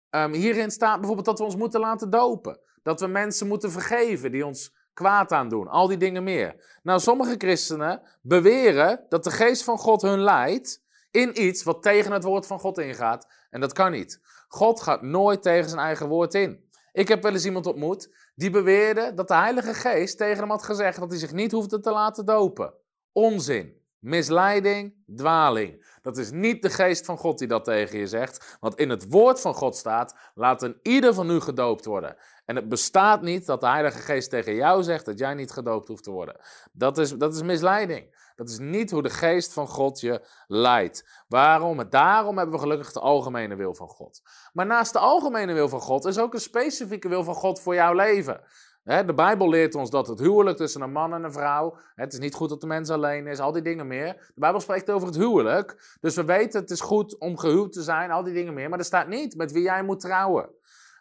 Um, 0.10 0.34
hierin 0.34 0.72
staat 0.72 0.98
bijvoorbeeld 0.98 1.26
dat 1.26 1.38
we 1.40 1.46
ons 1.46 1.56
moeten 1.56 1.80
laten 1.80 2.10
dopen. 2.10 2.60
Dat 2.84 3.00
we 3.00 3.08
mensen 3.08 3.48
moeten 3.48 3.72
vergeven 3.72 4.32
die 4.32 4.46
ons 4.46 4.74
kwaad 4.94 5.32
aandoen. 5.32 5.68
Al 5.68 5.88
die 5.88 5.98
dingen 5.98 6.24
meer. 6.24 6.80
Nou, 6.84 7.00
sommige 7.00 7.36
christenen 7.38 8.02
beweren 8.22 9.06
dat 9.10 9.24
de 9.24 9.32
geest 9.32 9.64
van 9.64 9.78
God 9.78 10.02
hun 10.02 10.22
leidt 10.22 10.84
in 11.12 11.42
iets 11.44 11.64
wat 11.64 11.84
tegen 11.84 12.12
het 12.12 12.24
woord 12.24 12.48
van 12.48 12.60
God 12.60 12.78
ingaat. 12.78 13.28
En 13.50 13.60
dat 13.60 13.74
kan 13.74 13.92
niet. 13.92 14.20
God 14.48 14.82
gaat 14.82 15.02
nooit 15.02 15.42
tegen 15.42 15.70
zijn 15.70 15.82
eigen 15.82 16.08
woord 16.08 16.34
in. 16.34 16.70
Ik 16.92 17.08
heb 17.08 17.24
wel 17.24 17.32
eens 17.32 17.46
iemand 17.46 17.66
ontmoet 17.66 18.16
die 18.36 18.50
beweerde 18.50 19.14
dat 19.14 19.28
de 19.28 19.36
Heilige 19.36 19.74
Geest 19.74 20.18
tegen 20.18 20.40
hem 20.40 20.50
had 20.50 20.64
gezegd 20.64 21.00
dat 21.00 21.10
hij 21.10 21.20
zich 21.20 21.32
niet 21.32 21.52
hoefde 21.52 21.80
te 21.80 21.92
laten 21.92 22.26
dopen. 22.26 22.74
Onzin. 23.12 23.82
Misleiding, 24.04 24.94
dwaling. 25.16 25.98
Dat 26.02 26.18
is 26.18 26.32
niet 26.32 26.62
de 26.62 26.70
geest 26.70 27.06
van 27.06 27.18
God 27.18 27.38
die 27.38 27.48
dat 27.48 27.64
tegen 27.64 28.00
je 28.00 28.08
zegt. 28.08 28.58
Want 28.60 28.76
in 28.76 28.90
het 28.90 29.10
woord 29.10 29.42
van 29.42 29.54
God 29.54 29.76
staat: 29.76 30.16
laat 30.34 30.62
een 30.62 30.80
ieder 30.82 31.14
van 31.14 31.30
u 31.30 31.40
gedoopt 31.40 31.86
worden. 31.86 32.16
En 32.46 32.56
het 32.56 32.70
bestaat 32.70 33.22
niet 33.22 33.46
dat 33.46 33.62
de 33.62 33.68
Heilige 33.68 33.98
Geest 34.00 34.30
tegen 34.30 34.56
jou 34.56 34.84
zegt 34.84 35.06
dat 35.06 35.20
jij 35.20 35.34
niet 35.34 35.52
gedoopt 35.52 35.88
hoeft 35.88 36.04
te 36.04 36.12
worden. 36.12 36.40
Dat 36.72 36.98
is, 36.98 37.12
dat 37.12 37.36
is 37.36 37.42
misleiding. 37.42 38.16
Dat 38.44 38.52
is 38.52 38.60
niet 38.60 38.92
hoe 38.92 39.02
de 39.02 39.10
geest 39.10 39.54
van 39.54 39.68
God 39.68 40.00
je 40.00 40.22
leidt. 40.48 41.24
Waarom? 41.28 41.90
Daarom 41.90 42.38
hebben 42.38 42.56
we 42.56 42.62
gelukkig 42.62 42.92
de 42.92 43.00
algemene 43.00 43.56
wil 43.56 43.76
van 43.76 43.88
God. 43.88 44.22
Maar 44.54 44.66
naast 44.66 44.94
de 44.94 45.00
algemene 45.00 45.54
wil 45.54 45.70
van 45.70 45.80
God 45.80 46.06
is 46.06 46.20
ook 46.20 46.34
een 46.34 46.40
specifieke 46.40 47.08
wil 47.08 47.24
van 47.24 47.36
God 47.36 47.62
voor 47.62 47.74
jouw 47.74 47.94
leven. 47.94 48.42
De 48.84 49.14
Bijbel 49.16 49.50
leert 49.50 49.76
ons 49.76 49.90
dat 49.90 50.08
het 50.08 50.20
huwelijk 50.20 50.58
tussen 50.58 50.82
een 50.82 50.92
man 50.92 51.14
en 51.14 51.24
een 51.24 51.32
vrouw. 51.32 51.78
Het 51.96 52.14
is 52.14 52.20
niet 52.20 52.34
goed 52.34 52.50
dat 52.50 52.62
de 52.62 52.68
mens 52.68 52.90
alleen 52.90 53.28
is, 53.28 53.40
al 53.40 53.52
die 53.52 53.62
dingen 53.62 53.88
meer. 53.88 54.14
De 54.14 54.40
Bijbel 54.40 54.60
spreekt 54.60 54.90
over 54.90 55.08
het 55.08 55.18
huwelijk. 55.18 55.98
Dus 56.02 56.16
we 56.16 56.24
weten 56.24 56.62
het 56.62 56.72
is 56.72 56.82
goed 56.82 57.18
om 57.18 57.38
gehuwd 57.38 57.72
te 57.72 57.82
zijn, 57.82 58.12
al 58.12 58.24
die 58.24 58.34
dingen 58.34 58.54
meer. 58.54 58.70
Maar 58.70 58.80
er 58.80 58.86
staat 58.86 59.08
niet 59.08 59.36
met 59.36 59.52
wie 59.52 59.64
jij 59.64 59.84
moet 59.84 60.00
trouwen. 60.00 60.50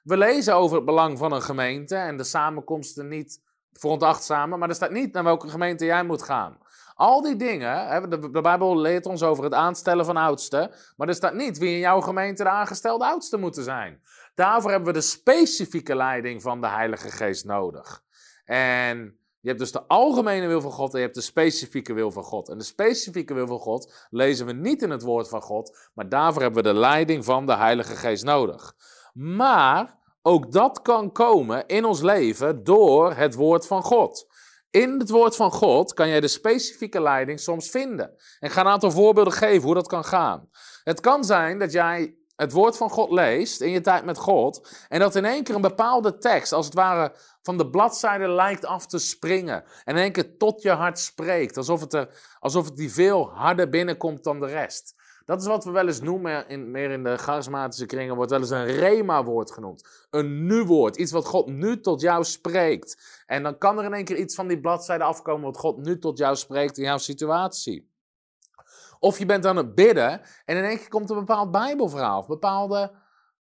We 0.02 0.16
lezen 0.16 0.54
over 0.54 0.76
het 0.76 0.84
belang 0.84 1.18
van 1.18 1.32
een 1.32 1.42
gemeente 1.42 1.96
en 1.96 2.16
de 2.16 2.24
samenkomsten 2.24 3.08
niet 3.08 3.40
veronachtzamen. 3.72 4.58
Maar 4.58 4.68
er 4.68 4.74
staat 4.74 4.90
niet 4.90 5.12
naar 5.12 5.24
welke 5.24 5.48
gemeente 5.48 5.84
jij 5.84 6.04
moet 6.04 6.22
gaan. 6.22 6.61
Al 6.94 7.22
die 7.22 7.36
dingen, 7.36 8.10
de, 8.10 8.40
Bijbel 8.40 8.78
leert 8.78 9.06
ons 9.06 9.22
over 9.22 9.44
het 9.44 9.54
aanstellen 9.54 10.04
van 10.04 10.16
oudsten, 10.16 10.70
maar 10.96 11.08
er 11.08 11.14
staat 11.14 11.34
niet 11.34 11.58
wie 11.58 11.72
in 11.72 11.78
jouw 11.78 12.00
gemeente 12.00 12.42
de 12.42 12.48
aangestelde 12.48 13.04
oudsten 13.04 13.40
moeten 13.40 13.64
zijn. 13.64 14.02
Daarvoor 14.34 14.70
hebben 14.70 14.92
we 14.92 14.98
de 14.98 15.04
specifieke 15.04 15.96
leiding 15.96 16.42
van 16.42 16.60
de 16.60 16.68
Heilige 16.68 17.10
Geest 17.10 17.44
nodig. 17.44 18.02
En 18.44 19.16
je 19.40 19.48
hebt 19.48 19.60
dus 19.60 19.72
de 19.72 19.86
algemene 19.86 20.46
wil 20.46 20.60
van 20.60 20.70
God 20.70 20.92
en 20.92 20.98
je 20.98 21.04
hebt 21.04 21.16
de 21.16 21.22
specifieke 21.22 21.92
wil 21.92 22.10
van 22.10 22.22
God. 22.22 22.48
En 22.48 22.58
de 22.58 22.64
specifieke 22.64 23.34
wil 23.34 23.46
van 23.46 23.58
God 23.58 24.06
lezen 24.10 24.46
we 24.46 24.52
niet 24.52 24.82
in 24.82 24.90
het 24.90 25.02
woord 25.02 25.28
van 25.28 25.42
God, 25.42 25.88
maar 25.94 26.08
daarvoor 26.08 26.42
hebben 26.42 26.62
we 26.62 26.72
de 26.72 26.78
leiding 26.78 27.24
van 27.24 27.46
de 27.46 27.56
Heilige 27.56 27.96
Geest 27.96 28.24
nodig. 28.24 28.74
Maar 29.12 29.98
ook 30.22 30.52
dat 30.52 30.82
kan 30.82 31.12
komen 31.12 31.66
in 31.66 31.84
ons 31.84 32.00
leven 32.00 32.64
door 32.64 33.14
het 33.14 33.34
woord 33.34 33.66
van 33.66 33.82
God. 33.82 34.31
In 34.72 34.98
het 34.98 35.10
woord 35.10 35.36
van 35.36 35.50
God 35.50 35.94
kan 35.94 36.08
jij 36.08 36.20
de 36.20 36.28
specifieke 36.28 37.00
leiding 37.00 37.40
soms 37.40 37.70
vinden. 37.70 38.08
En 38.08 38.48
ik 38.48 38.50
ga 38.50 38.60
een 38.60 38.66
aantal 38.66 38.90
voorbeelden 38.90 39.32
geven 39.32 39.62
hoe 39.62 39.74
dat 39.74 39.86
kan 39.86 40.04
gaan. 40.04 40.48
Het 40.84 41.00
kan 41.00 41.24
zijn 41.24 41.58
dat 41.58 41.72
jij 41.72 42.16
het 42.36 42.52
woord 42.52 42.76
van 42.76 42.90
God 42.90 43.10
leest 43.10 43.60
in 43.60 43.70
je 43.70 43.80
tijd 43.80 44.04
met 44.04 44.18
God. 44.18 44.68
En 44.88 45.00
dat 45.00 45.14
in 45.14 45.24
één 45.24 45.44
keer 45.44 45.54
een 45.54 45.60
bepaalde 45.60 46.18
tekst, 46.18 46.52
als 46.52 46.66
het 46.66 46.74
ware 46.74 47.12
van 47.42 47.58
de 47.58 47.70
bladzijde 47.70 48.28
lijkt 48.28 48.64
af 48.64 48.86
te 48.86 48.98
springen. 48.98 49.64
En 49.84 49.96
in 49.96 50.02
één 50.02 50.12
keer 50.12 50.36
tot 50.36 50.62
je 50.62 50.70
hart 50.70 50.98
spreekt. 50.98 51.56
Alsof 51.56 51.80
het, 51.80 51.92
er, 51.92 52.08
alsof 52.38 52.64
het 52.64 52.76
die 52.76 52.92
veel 52.92 53.30
harder 53.30 53.68
binnenkomt 53.68 54.24
dan 54.24 54.40
de 54.40 54.46
rest. 54.46 54.94
Dat 55.24 55.40
is 55.40 55.46
wat 55.46 55.64
we 55.64 55.70
wel 55.70 55.86
eens 55.86 56.00
noemen, 56.00 56.48
in, 56.48 56.70
meer 56.70 56.90
in 56.90 57.02
de 57.04 57.16
charismatische 57.16 57.86
kringen, 57.86 58.16
wordt 58.16 58.30
wel 58.30 58.40
eens 58.40 58.50
een 58.50 58.66
rema-woord 58.66 59.50
genoemd. 59.50 60.06
Een 60.10 60.46
nu-woord, 60.46 60.96
iets 60.96 61.12
wat 61.12 61.26
God 61.26 61.46
nu 61.46 61.80
tot 61.80 62.00
jou 62.00 62.24
spreekt. 62.24 63.22
En 63.26 63.42
dan 63.42 63.58
kan 63.58 63.78
er 63.78 63.84
in 63.84 63.94
één 63.94 64.04
keer 64.04 64.16
iets 64.16 64.34
van 64.34 64.48
die 64.48 64.60
bladzijde 64.60 65.04
afkomen 65.04 65.44
wat 65.44 65.58
God 65.58 65.76
nu 65.76 65.98
tot 65.98 66.18
jou 66.18 66.36
spreekt 66.36 66.78
in 66.78 66.84
jouw 66.84 66.98
situatie. 66.98 67.90
Of 68.98 69.18
je 69.18 69.26
bent 69.26 69.46
aan 69.46 69.56
het 69.56 69.74
bidden 69.74 70.20
en 70.44 70.56
in 70.56 70.64
één 70.64 70.78
keer 70.78 70.88
komt 70.88 71.10
een 71.10 71.18
bepaald 71.18 71.50
Bijbelverhaal, 71.50 72.18
of 72.18 72.26
bepaalde, 72.26 72.92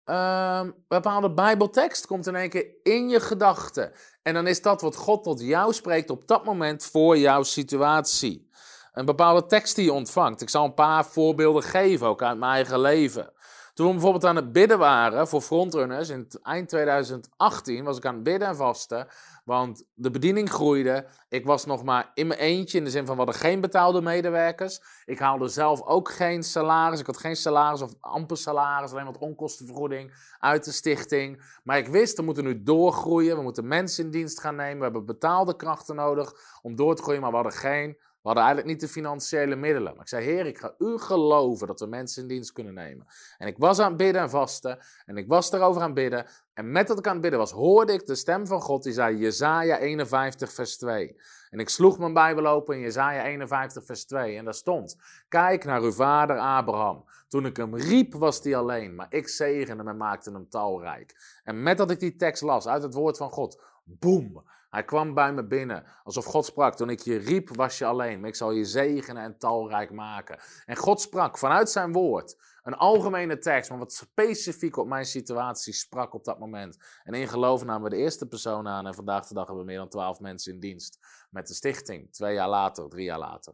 uh, 0.05 0.63
bepaalde 0.87 1.33
Bijbeltekst 1.33 2.05
komt 2.05 2.27
in 2.27 2.35
één 2.35 2.49
keer 2.49 2.67
in 2.83 3.09
je 3.09 3.19
gedachten. 3.19 3.91
En 4.21 4.33
dan 4.33 4.47
is 4.47 4.61
dat 4.61 4.81
wat 4.81 4.95
God 4.95 5.23
tot 5.23 5.41
jou 5.41 5.73
spreekt 5.73 6.09
op 6.09 6.27
dat 6.27 6.45
moment 6.45 6.83
voor 6.83 7.17
jouw 7.17 7.43
situatie 7.43 8.48
een 8.91 9.05
bepaalde 9.05 9.45
tekst 9.45 9.75
die 9.75 9.85
je 9.85 9.93
ontvangt. 9.93 10.41
Ik 10.41 10.49
zal 10.49 10.65
een 10.65 10.73
paar 10.73 11.05
voorbeelden 11.05 11.63
geven, 11.63 12.07
ook 12.07 12.21
uit 12.21 12.37
mijn 12.37 12.51
eigen 12.51 12.79
leven. 12.79 13.33
Toen 13.79 13.87
we 13.87 13.93
bijvoorbeeld 13.93 14.25
aan 14.25 14.35
het 14.35 14.51
bidden 14.51 14.77
waren 14.77 15.27
voor 15.27 15.41
frontrunners 15.41 16.09
in 16.09 16.27
eind 16.43 16.69
2018, 16.69 17.83
was 17.83 17.97
ik 17.97 18.05
aan 18.05 18.13
het 18.13 18.23
bidden 18.23 18.47
en 18.47 18.55
vasten. 18.55 19.07
Want 19.45 19.83
de 19.93 20.11
bediening 20.11 20.49
groeide. 20.49 21.05
Ik 21.29 21.45
was 21.45 21.65
nog 21.65 21.83
maar 21.83 22.11
in 22.13 22.27
mijn 22.27 22.39
eentje, 22.39 22.77
in 22.77 22.83
de 22.83 22.89
zin 22.89 23.05
van 23.05 23.15
we 23.15 23.21
hadden 23.21 23.41
geen 23.41 23.61
betaalde 23.61 24.01
medewerkers. 24.01 24.81
Ik 25.05 25.19
haalde 25.19 25.47
zelf 25.47 25.81
ook 25.83 26.11
geen 26.11 26.43
salaris. 26.43 26.99
Ik 26.99 27.05
had 27.05 27.17
geen 27.17 27.35
salaris 27.35 27.81
of 27.81 27.93
amper 27.99 28.37
salaris, 28.37 28.91
alleen 28.91 29.05
wat 29.05 29.17
onkostenvergoeding 29.17 30.13
uit 30.39 30.65
de 30.65 30.71
stichting. 30.71 31.59
Maar 31.63 31.77
ik 31.77 31.87
wist, 31.87 32.17
we 32.17 32.23
moeten 32.23 32.43
nu 32.43 32.63
doorgroeien. 32.63 33.35
We 33.35 33.43
moeten 33.43 33.67
mensen 33.67 34.05
in 34.05 34.11
dienst 34.11 34.39
gaan 34.39 34.55
nemen. 34.55 34.77
We 34.77 34.83
hebben 34.83 35.05
betaalde 35.05 35.55
krachten 35.55 35.95
nodig 35.95 36.33
om 36.61 36.75
door 36.75 36.95
te 36.95 37.01
groeien, 37.01 37.21
maar 37.21 37.29
we 37.29 37.35
hadden 37.35 37.53
geen 37.53 37.97
hadden 38.29 38.47
eigenlijk 38.47 38.67
niet 38.67 38.89
de 38.89 38.99
financiële 38.99 39.55
middelen. 39.55 39.91
Maar 39.91 40.01
ik 40.01 40.07
zei, 40.07 40.25
Heer, 40.25 40.45
ik 40.45 40.57
ga 40.57 40.73
u 40.77 40.97
geloven 40.97 41.67
dat 41.67 41.79
we 41.79 41.85
mensen 41.85 42.21
in 42.21 42.27
dienst 42.27 42.51
kunnen 42.51 42.73
nemen. 42.73 43.07
En 43.37 43.47
ik 43.47 43.57
was 43.57 43.79
aan 43.79 43.87
het 43.87 43.97
bidden 43.97 44.21
en 44.21 44.29
vasten. 44.29 44.79
En 45.05 45.17
ik 45.17 45.27
was 45.27 45.51
erover 45.51 45.81
aan 45.81 45.87
het 45.87 45.95
bidden. 45.95 46.25
En 46.53 46.71
met 46.71 46.87
dat 46.87 46.99
ik 46.99 47.07
aan 47.07 47.13
het 47.13 47.21
bidden 47.21 47.39
was, 47.39 47.51
hoorde 47.51 47.93
ik 47.93 48.05
de 48.05 48.15
stem 48.15 48.47
van 48.47 48.61
God. 48.61 48.83
Die 48.83 48.93
zei, 48.93 49.17
Jezaja 49.17 49.77
51 49.77 50.53
vers 50.53 50.77
2. 50.77 51.15
En 51.49 51.59
ik 51.59 51.69
sloeg 51.69 51.99
mijn 51.99 52.13
Bijbel 52.13 52.47
open 52.47 52.75
in 52.75 52.81
Jezaja 52.81 53.23
51 53.23 53.85
vers 53.85 54.05
2. 54.05 54.37
En 54.37 54.45
daar 54.45 54.53
stond, 54.53 54.97
kijk 55.27 55.65
naar 55.65 55.81
uw 55.81 55.91
vader 55.91 56.37
Abraham. 56.37 57.05
Toen 57.27 57.45
ik 57.45 57.57
hem 57.57 57.75
riep 57.75 58.13
was 58.13 58.43
hij 58.43 58.55
alleen. 58.55 58.95
Maar 58.95 59.07
ik 59.09 59.27
zegende 59.27 59.83
hem 59.83 59.87
en 59.87 59.97
maakte 59.97 60.31
hem 60.31 60.49
talrijk. 60.49 61.39
En 61.43 61.63
met 61.63 61.77
dat 61.77 61.91
ik 61.91 61.99
die 61.99 62.15
tekst 62.15 62.41
las 62.41 62.67
uit 62.67 62.83
het 62.83 62.93
woord 62.93 63.17
van 63.17 63.29
God. 63.29 63.61
Boem 63.83 64.43
hij 64.69 64.83
kwam 64.83 65.13
bij 65.13 65.33
me 65.33 65.47
binnen, 65.47 65.83
alsof 66.03 66.25
God 66.25 66.45
sprak. 66.45 66.75
Toen 66.75 66.89
ik 66.89 66.99
je 66.99 67.17
riep, 67.17 67.55
was 67.55 67.77
je 67.77 67.85
alleen, 67.85 68.19
maar 68.19 68.29
ik 68.29 68.35
zal 68.35 68.51
je 68.51 68.65
zegenen 68.65 69.23
en 69.23 69.37
talrijk 69.37 69.91
maken. 69.91 70.39
En 70.65 70.75
God 70.75 71.01
sprak 71.01 71.37
vanuit 71.37 71.69
zijn 71.69 71.91
woord, 71.91 72.37
een 72.63 72.73
algemene 72.73 73.37
tekst, 73.37 73.69
maar 73.69 73.79
wat 73.79 73.93
specifiek 73.93 74.77
op 74.77 74.87
mijn 74.87 75.05
situatie 75.05 75.73
sprak 75.73 76.13
op 76.13 76.25
dat 76.25 76.39
moment. 76.39 76.77
En 77.03 77.13
in 77.13 77.27
geloof 77.27 77.65
namen 77.65 77.83
we 77.83 77.95
de 77.95 78.01
eerste 78.01 78.27
persoon 78.27 78.67
aan 78.67 78.87
en 78.87 78.95
vandaag 78.95 79.27
de 79.27 79.33
dag 79.33 79.45
hebben 79.45 79.63
we 79.63 79.69
meer 79.69 79.79
dan 79.79 79.89
twaalf 79.89 80.19
mensen 80.19 80.53
in 80.53 80.59
dienst. 80.59 80.99
Met 81.29 81.47
de 81.47 81.53
stichting, 81.53 82.13
twee 82.13 82.33
jaar 82.33 82.49
later, 82.49 82.89
drie 82.89 83.05
jaar 83.05 83.19
later. 83.19 83.53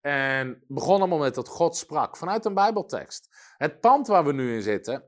En 0.00 0.64
begon 0.68 0.98
allemaal 0.98 1.18
met 1.18 1.34
dat 1.34 1.48
God 1.48 1.76
sprak, 1.76 2.16
vanuit 2.16 2.44
een 2.44 2.54
bijbeltekst. 2.54 3.28
Het 3.56 3.80
pand 3.80 4.06
waar 4.06 4.24
we 4.24 4.32
nu 4.32 4.54
in 4.54 4.62
zitten, 4.62 5.04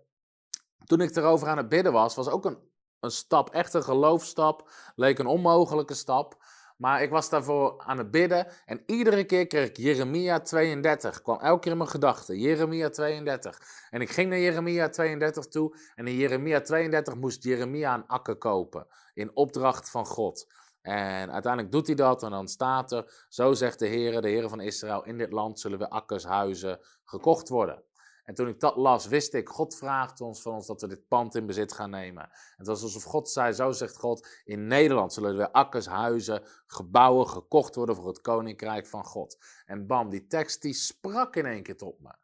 toen 0.84 1.00
ik 1.00 1.16
erover 1.16 1.48
aan 1.48 1.56
het 1.56 1.68
bidden 1.68 1.92
was, 1.92 2.14
was 2.14 2.28
ook 2.28 2.44
een 2.44 2.69
een 3.00 3.10
stap, 3.10 3.50
echt 3.50 3.74
een 3.74 3.82
geloofstap. 3.82 4.70
Leek 4.94 5.18
een 5.18 5.26
onmogelijke 5.26 5.94
stap. 5.94 6.38
Maar 6.76 7.02
ik 7.02 7.10
was 7.10 7.28
daarvoor 7.28 7.82
aan 7.84 7.98
het 7.98 8.10
bidden 8.10 8.46
en 8.66 8.82
iedere 8.86 9.24
keer 9.24 9.46
kreeg 9.46 9.68
ik 9.68 9.76
Jeremia 9.76 10.40
32. 10.40 11.22
Kwam 11.22 11.38
elke 11.38 11.60
keer 11.60 11.72
in 11.72 11.78
mijn 11.78 11.90
gedachten, 11.90 12.38
Jeremia 12.38 12.88
32. 12.88 13.60
En 13.90 14.00
ik 14.00 14.10
ging 14.10 14.28
naar 14.28 14.38
Jeremia 14.38 14.88
32 14.88 15.46
toe 15.46 15.76
en 15.94 16.06
in 16.06 16.16
Jeremia 16.16 16.60
32 16.60 17.14
moest 17.14 17.44
Jeremia 17.44 17.94
een 17.94 18.06
akker 18.06 18.36
kopen. 18.36 18.86
In 19.14 19.36
opdracht 19.36 19.90
van 19.90 20.06
God. 20.06 20.52
En 20.82 21.32
uiteindelijk 21.32 21.72
doet 21.72 21.86
hij 21.86 21.96
dat 21.96 22.22
en 22.22 22.30
dan 22.30 22.48
staat 22.48 22.92
er, 22.92 23.26
zo 23.28 23.52
zegt 23.52 23.78
de 23.78 23.86
Heer, 23.86 24.20
de 24.20 24.28
Heer 24.28 24.48
van 24.48 24.60
Israël, 24.60 25.04
in 25.04 25.18
dit 25.18 25.32
land 25.32 25.60
zullen 25.60 25.78
we 25.78 25.90
akkers, 25.90 26.24
huizen 26.24 26.78
gekocht 27.04 27.48
worden. 27.48 27.82
En 28.30 28.36
toen 28.36 28.48
ik 28.48 28.60
dat 28.60 28.76
las, 28.76 29.06
wist 29.06 29.34
ik, 29.34 29.48
God 29.48 29.76
vraagt 29.76 30.20
ons 30.20 30.42
van 30.42 30.52
ons 30.52 30.66
dat 30.66 30.80
we 30.80 30.86
dit 30.86 31.08
pand 31.08 31.34
in 31.34 31.46
bezit 31.46 31.72
gaan 31.72 31.90
nemen. 31.90 32.30
Het 32.56 32.66
was 32.66 32.82
alsof 32.82 33.02
God 33.02 33.30
zei, 33.30 33.52
zo 33.52 33.72
zegt 33.72 33.96
God, 33.96 34.28
in 34.44 34.66
Nederland 34.66 35.12
zullen 35.12 35.38
er 35.38 35.50
akkers, 35.50 35.86
huizen, 35.86 36.42
gebouwen 36.66 37.28
gekocht 37.28 37.74
worden 37.74 37.94
voor 37.94 38.06
het 38.06 38.20
koninkrijk 38.20 38.86
van 38.86 39.04
God. 39.04 39.38
En 39.66 39.86
bam, 39.86 40.10
die 40.10 40.26
tekst 40.26 40.62
die 40.62 40.72
sprak 40.72 41.36
in 41.36 41.46
één 41.46 41.62
keer 41.62 41.76
tot 41.76 42.00
me. 42.00 42.14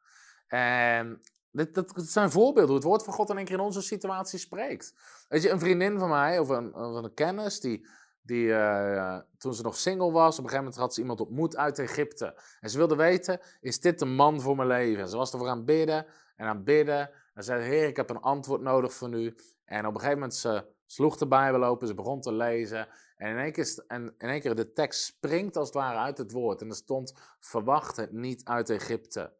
En 0.46 1.20
dit, 1.50 1.74
dat, 1.74 1.92
zijn 1.96 2.30
voorbeelden 2.30 2.66
hoe 2.66 2.76
het 2.76 2.84
woord 2.84 3.04
van 3.04 3.14
God 3.14 3.30
in 3.30 3.36
één 3.36 3.44
keer 3.44 3.58
in 3.58 3.64
onze 3.64 3.82
situatie 3.82 4.38
spreekt. 4.38 4.94
Weet 5.28 5.42
je, 5.42 5.50
een 5.50 5.60
vriendin 5.60 5.98
van 5.98 6.08
mij, 6.08 6.38
of 6.38 6.48
een, 6.48 6.74
of 6.74 7.02
een 7.02 7.14
kennis, 7.14 7.60
die, 7.60 7.86
die, 8.26 8.46
uh, 8.46 9.18
toen 9.38 9.54
ze 9.54 9.62
nog 9.62 9.76
single 9.76 10.10
was, 10.10 10.38
op 10.38 10.44
een 10.44 10.50
gegeven 10.50 10.64
moment 10.64 10.76
had 10.76 10.94
ze 10.94 11.00
iemand 11.00 11.20
ontmoet 11.20 11.56
uit 11.56 11.78
Egypte. 11.78 12.40
En 12.60 12.70
ze 12.70 12.78
wilde 12.78 12.96
weten, 12.96 13.40
is 13.60 13.80
dit 13.80 13.98
de 13.98 14.04
man 14.04 14.40
voor 14.40 14.56
mijn 14.56 14.68
leven? 14.68 15.02
En 15.02 15.08
ze 15.08 15.16
was 15.16 15.32
ervoor 15.32 15.48
aan 15.48 15.64
bidden 15.64 16.06
en 16.36 16.46
aan 16.46 16.64
bidden. 16.64 17.10
En 17.34 17.44
zei, 17.44 17.62
heer, 17.62 17.86
ik 17.88 17.96
heb 17.96 18.10
een 18.10 18.20
antwoord 18.20 18.60
nodig 18.60 18.94
van 18.94 19.12
u. 19.12 19.36
En 19.64 19.86
op 19.86 19.94
een 19.94 20.00
gegeven 20.00 20.18
moment, 20.18 20.34
ze 20.34 20.64
sloeg 20.86 21.16
de 21.16 21.26
Bijbel 21.26 21.64
open, 21.64 21.86
ze 21.86 21.94
begon 21.94 22.20
te 22.20 22.32
lezen. 22.32 22.88
En 23.16 23.30
in 23.30 23.38
één 23.38 23.52
keer, 23.52 23.84
en 23.86 24.14
in 24.18 24.28
één 24.28 24.40
keer 24.40 24.54
de 24.54 24.72
tekst 24.72 25.04
springt 25.04 25.56
als 25.56 25.66
het 25.66 25.76
ware 25.76 25.98
uit 25.98 26.18
het 26.18 26.32
woord. 26.32 26.60
En 26.60 26.68
er 26.68 26.74
stond, 26.74 27.14
verwacht 27.40 27.96
het 27.96 28.12
niet 28.12 28.44
uit 28.44 28.70
Egypte. 28.70 29.32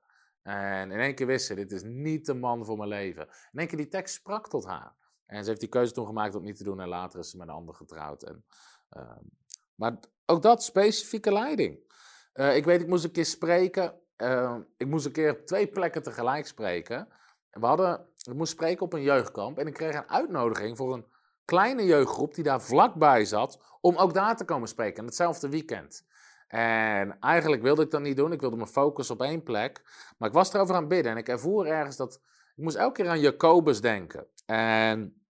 En 0.43 0.91
in 0.91 1.01
één 1.01 1.15
keer 1.15 1.27
wist 1.27 1.47
ze, 1.47 1.55
dit 1.55 1.73
is 1.73 1.83
niet 1.83 2.27
de 2.27 2.35
man 2.35 2.65
voor 2.65 2.77
mijn 2.77 2.89
leven. 2.89 3.23
In 3.53 3.59
één 3.59 3.69
keer 3.69 3.79
die 3.79 3.89
tekst 3.89 4.15
sprak 4.15 4.49
tot 4.49 4.65
haar. 4.65 4.95
En 5.27 5.43
ze 5.43 5.49
heeft 5.49 5.61
die 5.61 5.69
keuze 5.69 5.93
toen 5.93 6.07
gemaakt 6.07 6.35
om 6.35 6.43
niet 6.43 6.57
te 6.57 6.65
doen. 6.65 6.81
En 6.81 6.89
later 6.89 7.19
is 7.19 7.31
ze 7.31 7.37
met 7.37 7.49
een 7.49 7.55
ander 7.55 7.75
getrouwd. 7.75 8.23
En 8.23 8.45
maar 9.75 9.99
ook 10.27 10.43
dat, 10.43 10.63
specifieke 10.63 11.33
leiding. 11.33 11.79
Uh, 12.35 12.57
ik 12.57 12.65
weet, 12.65 12.81
ik 12.81 12.87
moest 12.87 13.05
een 13.05 13.11
keer 13.11 13.25
spreken. 13.25 13.95
Uh, 14.17 14.57
ik 14.77 14.87
moest 14.87 15.07
een 15.07 15.13
keer 15.13 15.31
op 15.31 15.47
twee 15.47 15.67
plekken 15.67 16.03
tegelijk 16.03 16.47
spreken. 16.47 17.09
We 17.51 17.67
hadden, 17.67 18.07
ik 18.23 18.35
moest 18.35 18.53
spreken 18.53 18.83
op 18.83 18.93
een 18.93 19.03
jeugdkamp. 19.03 19.59
En 19.59 19.67
ik 19.67 19.75
kreeg 19.75 19.95
een 19.95 20.09
uitnodiging 20.09 20.77
voor 20.77 20.95
een 20.95 21.07
kleine 21.45 21.85
jeugdgroep 21.85 22.35
die 22.35 22.45
daar 22.45 22.63
vlakbij 22.63 23.25
zat. 23.25 23.61
Om 23.81 23.97
ook 23.97 24.15
daar 24.15 24.37
te 24.37 24.45
komen 24.45 24.69
spreken. 24.69 25.05
hetzelfde 25.05 25.49
weekend. 25.49 26.05
En 26.49 27.19
eigenlijk 27.21 27.63
wilde 27.63 27.83
ik 27.83 27.91
dat 27.91 28.01
niet 28.01 28.17
doen. 28.17 28.33
Ik 28.33 28.41
wilde 28.41 28.57
me 28.57 28.67
focussen 28.67 29.15
op 29.15 29.23
één 29.23 29.43
plek. 29.43 29.83
Maar 30.19 30.29
ik 30.29 30.35
was 30.35 30.53
erover 30.53 30.75
aan 30.75 30.81
het 30.81 30.89
bidden. 30.89 31.13
En 31.13 31.19
ik 31.19 31.29
ervoer 31.29 31.67
ergens 31.67 31.97
dat. 31.97 32.21
Ik 32.57 32.63
moest 32.63 32.77
elke 32.77 33.03
keer 33.03 33.11
aan 33.11 33.21
Jacobus 33.21 33.81
denken. 33.81 34.27
En 34.47 35.26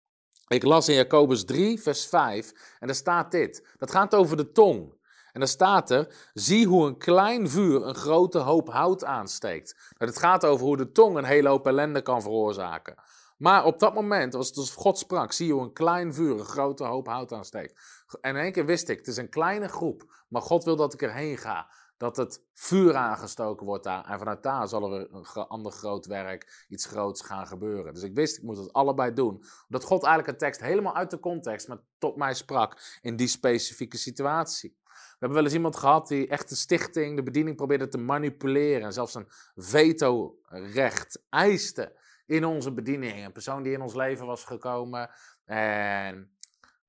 ik 0.48 0.62
las 0.62 0.88
in 0.88 0.94
Jacobus 0.94 1.44
3, 1.44 1.80
vers 1.80 2.06
5, 2.06 2.52
en 2.80 2.86
daar 2.86 2.96
staat 2.96 3.30
dit. 3.30 3.66
Dat 3.78 3.90
gaat 3.90 4.14
over 4.14 4.36
de 4.36 4.52
tong. 4.52 4.94
En 5.32 5.42
daar 5.42 5.50
staat 5.50 5.90
er, 5.90 6.14
zie 6.34 6.66
hoe 6.66 6.86
een 6.86 6.98
klein 6.98 7.48
vuur 7.48 7.86
een 7.86 7.94
grote 7.94 8.38
hoop 8.38 8.70
hout 8.70 9.04
aansteekt. 9.04 9.74
Nou, 9.98 10.10
het 10.10 10.20
gaat 10.20 10.44
over 10.44 10.66
hoe 10.66 10.76
de 10.76 10.92
tong 10.92 11.16
een 11.16 11.24
hele 11.24 11.48
hoop 11.48 11.66
ellende 11.66 12.02
kan 12.02 12.22
veroorzaken. 12.22 12.94
Maar 13.36 13.64
op 13.64 13.78
dat 13.78 13.94
moment 13.94 14.32
was 14.32 14.48
het 14.48 14.56
alsof 14.56 14.74
God 14.74 14.98
sprak, 14.98 15.32
zie 15.32 15.52
hoe 15.52 15.62
een 15.62 15.72
klein 15.72 16.14
vuur 16.14 16.38
een 16.38 16.44
grote 16.44 16.84
hoop 16.84 17.06
hout 17.06 17.32
aansteekt. 17.32 17.80
En 18.20 18.36
in 18.36 18.42
één 18.42 18.52
keer 18.52 18.66
wist 18.66 18.88
ik, 18.88 18.98
het 18.98 19.06
is 19.06 19.16
een 19.16 19.28
kleine 19.28 19.68
groep, 19.68 20.24
maar 20.28 20.42
God 20.42 20.64
wil 20.64 20.76
dat 20.76 20.92
ik 20.92 21.02
erheen 21.02 21.36
ga 21.36 21.68
dat 21.96 22.16
het 22.16 22.42
vuur 22.52 22.94
aangestoken 22.94 23.66
wordt 23.66 23.84
daar. 23.84 24.04
En 24.04 24.18
vanuit 24.18 24.42
daar 24.42 24.68
zal 24.68 24.92
er 24.92 25.08
een 25.10 25.24
ander 25.26 25.72
groot 25.72 26.06
werk, 26.06 26.66
iets 26.68 26.86
groots 26.86 27.22
gaan 27.22 27.46
gebeuren. 27.46 27.94
Dus 27.94 28.02
ik 28.02 28.14
wist, 28.14 28.36
ik 28.36 28.42
moet 28.42 28.56
het 28.56 28.72
allebei 28.72 29.12
doen. 29.12 29.44
Omdat 29.68 29.84
God 29.84 30.04
eigenlijk 30.04 30.32
een 30.32 30.38
tekst 30.38 30.60
helemaal 30.60 30.94
uit 30.94 31.10
de 31.10 31.20
context, 31.20 31.68
maar 31.68 31.78
tot 31.98 32.16
mij 32.16 32.34
sprak 32.34 32.98
in 33.02 33.16
die 33.16 33.28
specifieke 33.28 33.96
situatie. 33.96 34.76
We 34.86 35.22
hebben 35.22 35.38
wel 35.38 35.46
eens 35.46 35.56
iemand 35.56 35.76
gehad 35.76 36.08
die 36.08 36.28
echt 36.28 36.48
de 36.48 36.54
stichting, 36.54 37.16
de 37.16 37.22
bediening 37.22 37.56
probeerde 37.56 37.88
te 37.88 37.98
manipuleren. 37.98 38.82
En 38.82 38.92
zelfs 38.92 39.14
een 39.14 39.28
veto-recht 39.54 41.22
eiste 41.28 41.96
in 42.26 42.44
onze 42.44 42.72
bediening. 42.72 43.24
Een 43.24 43.32
persoon 43.32 43.62
die 43.62 43.72
in 43.72 43.80
ons 43.80 43.94
leven 43.94 44.26
was 44.26 44.44
gekomen. 44.44 45.10
En 45.44 46.35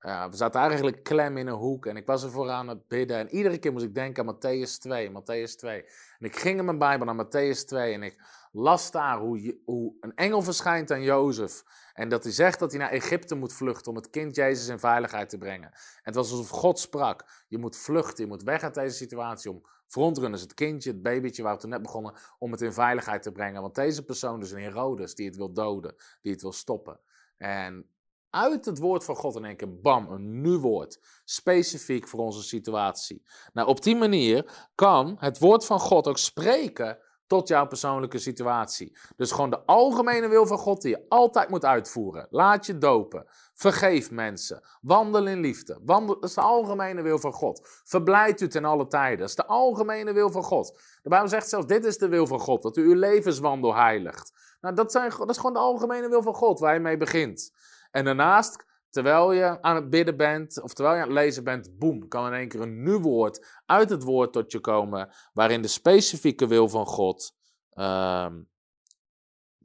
we 0.07 0.35
zaten 0.35 0.61
eigenlijk 0.61 1.03
klem 1.03 1.37
in 1.37 1.47
een 1.47 1.53
hoek 1.53 1.85
en 1.85 1.97
ik 1.97 2.05
was 2.05 2.23
ervoor 2.23 2.49
aan 2.49 2.67
het 2.67 2.87
bidden. 2.87 3.17
En 3.17 3.29
iedere 3.29 3.57
keer 3.57 3.71
moest 3.71 3.85
ik 3.85 3.95
denken 3.95 4.27
aan 4.27 4.35
Matthäus 4.35 4.79
2, 4.79 5.09
Matthäus 5.09 5.55
2. 5.55 5.83
En 6.19 6.25
ik 6.25 6.35
ging 6.35 6.59
in 6.59 6.65
mijn 6.65 6.77
Bijbel 6.77 7.13
naar 7.13 7.25
Matthäus 7.25 7.65
2 7.65 7.93
en 7.93 8.03
ik 8.03 8.15
las 8.51 8.91
daar 8.91 9.19
hoe, 9.19 9.59
hoe 9.65 9.93
een 9.99 10.15
engel 10.15 10.41
verschijnt 10.41 10.91
aan 10.91 11.01
Jozef. 11.01 11.63
En 11.93 12.09
dat 12.09 12.23
hij 12.23 12.33
zegt 12.33 12.59
dat 12.59 12.71
hij 12.71 12.79
naar 12.79 12.89
Egypte 12.89 13.35
moet 13.35 13.53
vluchten 13.53 13.91
om 13.91 13.95
het 13.97 14.09
kind 14.09 14.35
Jezus 14.35 14.67
in 14.67 14.79
veiligheid 14.79 15.29
te 15.29 15.37
brengen. 15.37 15.71
En 15.71 16.01
het 16.03 16.15
was 16.15 16.31
alsof 16.31 16.49
God 16.49 16.79
sprak, 16.79 17.45
je 17.47 17.57
moet 17.57 17.77
vluchten, 17.77 18.23
je 18.23 18.29
moet 18.29 18.43
weg 18.43 18.63
uit 18.63 18.73
deze 18.73 18.95
situatie 18.95 19.51
om 19.51 19.65
frontrunners, 19.87 20.41
het 20.41 20.53
kindje, 20.53 20.91
het 20.91 21.01
babytje 21.01 21.43
waar 21.43 21.53
we 21.53 21.59
toen 21.59 21.69
net 21.69 21.81
begonnen, 21.81 22.13
om 22.37 22.51
het 22.51 22.61
in 22.61 22.73
veiligheid 22.73 23.23
te 23.23 23.31
brengen. 23.31 23.61
Want 23.61 23.75
deze 23.75 24.05
persoon, 24.05 24.39
dus 24.39 24.51
een 24.51 24.61
Herodes, 24.61 25.15
die 25.15 25.25
het 25.25 25.35
wil 25.35 25.53
doden, 25.53 25.95
die 26.21 26.31
het 26.31 26.41
wil 26.41 26.53
stoppen. 26.53 26.99
En 27.37 27.89
uit 28.29 28.65
het 28.65 28.79
woord 28.79 29.03
van 29.03 29.15
God 29.15 29.35
in 29.35 29.45
één 29.45 29.55
keer, 29.55 29.81
bam, 29.81 30.11
een 30.11 30.41
nieuw 30.41 30.59
woord. 30.59 30.99
Specifiek 31.23 32.07
voor 32.07 32.19
onze 32.19 32.43
situatie. 32.43 33.23
Nou, 33.53 33.67
op 33.67 33.83
die 33.83 33.95
manier 33.95 34.67
kan 34.75 35.15
het 35.19 35.39
woord 35.39 35.65
van 35.65 35.79
God 35.79 36.07
ook 36.07 36.17
spreken 36.17 36.99
tot 37.27 37.47
jouw 37.47 37.67
persoonlijke 37.67 38.17
situatie. 38.17 38.97
Dus 39.15 39.31
gewoon 39.31 39.49
de 39.49 39.65
algemene 39.65 40.27
wil 40.27 40.45
van 40.45 40.57
God 40.57 40.81
die 40.81 40.91
je 40.91 41.05
altijd 41.09 41.49
moet 41.49 41.65
uitvoeren. 41.65 42.27
Laat 42.29 42.65
je 42.65 42.77
dopen. 42.77 43.25
Vergeef 43.53 44.11
mensen. 44.11 44.63
Wandel 44.81 45.27
in 45.27 45.39
liefde. 45.39 45.79
Wandel, 45.85 46.19
dat 46.19 46.29
is 46.29 46.35
de 46.35 46.41
algemene 46.41 47.01
wil 47.01 47.19
van 47.19 47.33
God. 47.33 47.81
Verblijd 47.83 48.41
u 48.41 48.47
ten 48.47 48.65
alle 48.65 48.87
tijden. 48.87 49.19
Dat 49.19 49.29
is 49.29 49.35
de 49.35 49.45
algemene 49.45 50.13
wil 50.13 50.31
van 50.31 50.43
God. 50.43 50.79
De 51.01 51.09
Bijbel 51.09 51.29
zegt 51.29 51.49
zelfs, 51.49 51.67
dit 51.67 51.85
is 51.85 51.97
de 51.97 52.07
wil 52.07 52.27
van 52.27 52.39
God, 52.39 52.61
dat 52.61 52.77
u 52.77 52.81
uw 52.81 52.95
levenswandel 52.95 53.75
heiligt. 53.75 54.33
Nou, 54.61 54.75
dat, 54.75 54.91
zijn, 54.91 55.11
dat 55.17 55.29
is 55.29 55.37
gewoon 55.37 55.53
de 55.53 55.59
algemene 55.59 56.09
wil 56.09 56.21
van 56.21 56.33
God 56.33 56.59
waar 56.59 56.73
je 56.73 56.79
mee 56.79 56.97
begint. 56.97 57.51
En 57.91 58.05
daarnaast, 58.05 58.65
terwijl 58.89 59.31
je 59.31 59.61
aan 59.61 59.75
het 59.75 59.89
bidden 59.89 60.17
bent, 60.17 60.61
of 60.61 60.73
terwijl 60.73 60.95
je 60.95 61.01
aan 61.01 61.07
het 61.07 61.17
lezen 61.17 61.43
bent, 61.43 61.77
boem, 61.77 62.07
kan 62.07 62.25
in 62.25 62.33
één 62.33 62.47
keer 62.47 62.61
een 62.61 62.83
nieuw 62.83 63.01
woord 63.01 63.61
uit 63.65 63.89
het 63.89 64.03
woord 64.03 64.33
tot 64.33 64.51
je 64.51 64.59
komen, 64.59 65.09
waarin 65.33 65.61
de 65.61 65.67
specifieke 65.67 66.47
wil 66.47 66.69
van 66.69 66.85
God 66.85 67.35
ehm, 67.69 68.41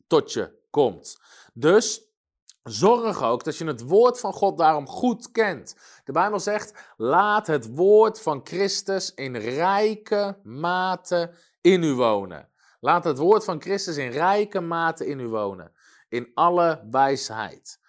tot 0.06 0.32
je 0.32 0.60
komt. 0.70 1.20
Dus 1.54 2.12
Zorg 2.62 3.22
ook 3.22 3.44
dat 3.44 3.56
je 3.56 3.64
het 3.64 3.82
woord 3.82 4.20
van 4.20 4.32
God 4.32 4.58
daarom 4.58 4.86
goed 4.86 5.30
kent. 5.30 5.76
De 6.04 6.12
Bijbel 6.12 6.40
zegt: 6.40 6.92
laat 6.96 7.46
het 7.46 7.74
woord 7.74 8.20
van 8.20 8.40
Christus 8.44 9.14
in 9.14 9.36
rijke 9.36 10.38
mate 10.42 11.34
in 11.60 11.82
u 11.82 11.94
wonen. 11.94 12.48
Laat 12.80 13.04
het 13.04 13.18
woord 13.18 13.44
van 13.44 13.60
Christus 13.60 13.96
in 13.96 14.10
rijke 14.10 14.60
mate 14.60 15.06
in 15.06 15.20
u 15.20 15.28
wonen. 15.28 15.72
In 16.08 16.30
alle 16.34 16.88
wijsheid. 16.90 17.80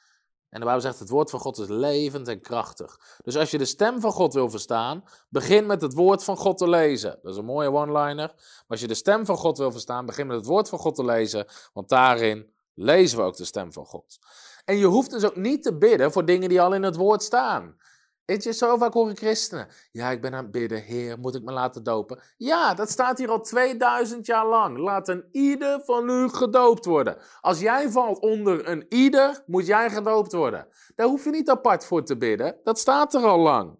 En 0.53 0.59
de 0.59 0.65
Bijbel 0.65 0.81
zegt: 0.81 0.99
het 0.99 1.09
woord 1.09 1.29
van 1.29 1.39
God 1.39 1.57
is 1.57 1.67
levend 1.67 2.27
en 2.27 2.41
krachtig. 2.41 2.99
Dus 3.23 3.37
als 3.37 3.51
je 3.51 3.57
de 3.57 3.65
stem 3.65 4.01
van 4.01 4.11
God 4.11 4.33
wil 4.33 4.49
verstaan, 4.49 5.03
begin 5.29 5.65
met 5.65 5.81
het 5.81 5.93
woord 5.93 6.23
van 6.23 6.37
God 6.37 6.57
te 6.57 6.69
lezen. 6.69 7.19
Dat 7.21 7.31
is 7.31 7.37
een 7.37 7.45
mooie 7.45 7.71
one-liner. 7.71 8.15
Maar 8.35 8.63
als 8.67 8.79
je 8.79 8.87
de 8.87 8.93
stem 8.93 9.25
van 9.25 9.37
God 9.37 9.57
wil 9.57 9.71
verstaan, 9.71 10.05
begin 10.05 10.27
met 10.27 10.35
het 10.35 10.45
woord 10.45 10.69
van 10.69 10.79
God 10.79 10.95
te 10.95 11.05
lezen. 11.05 11.45
Want 11.73 11.89
daarin 11.89 12.51
lezen 12.73 13.17
we 13.17 13.23
ook 13.23 13.37
de 13.37 13.45
stem 13.45 13.73
van 13.73 13.85
God. 13.85 14.19
En 14.65 14.77
je 14.77 14.85
hoeft 14.85 15.11
dus 15.11 15.25
ook 15.25 15.35
niet 15.35 15.63
te 15.63 15.77
bidden 15.77 16.11
voor 16.11 16.25
dingen 16.25 16.49
die 16.49 16.61
al 16.61 16.73
in 16.73 16.83
het 16.83 16.95
woord 16.95 17.23
staan. 17.23 17.77
Weet 18.25 18.43
je, 18.43 18.53
zo 18.53 18.77
vaak 18.77 18.93
horen 18.93 19.17
christenen. 19.17 19.67
Ja, 19.91 20.09
ik 20.09 20.21
ben 20.21 20.33
aan 20.33 20.43
het 20.43 20.51
bidden. 20.51 20.81
Heer, 20.81 21.19
moet 21.19 21.35
ik 21.35 21.43
me 21.43 21.51
laten 21.51 21.83
dopen? 21.83 22.19
Ja, 22.37 22.73
dat 22.73 22.89
staat 22.89 23.17
hier 23.17 23.29
al 23.29 23.41
2000 23.41 24.25
jaar 24.25 24.47
lang. 24.47 24.77
Laat 24.77 25.07
een 25.07 25.25
ieder 25.31 25.81
van 25.83 26.09
u 26.09 26.29
gedoopt 26.29 26.85
worden. 26.85 27.17
Als 27.41 27.59
jij 27.59 27.89
valt 27.89 28.19
onder 28.19 28.69
een 28.69 28.85
ieder, 28.89 29.43
moet 29.45 29.65
jij 29.65 29.89
gedoopt 29.89 30.31
worden. 30.31 30.67
Daar 30.95 31.07
hoef 31.07 31.23
je 31.23 31.29
niet 31.29 31.49
apart 31.49 31.85
voor 31.85 32.03
te 32.03 32.17
bidden. 32.17 32.59
Dat 32.63 32.79
staat 32.79 33.13
er 33.13 33.25
al 33.25 33.39
lang. 33.39 33.79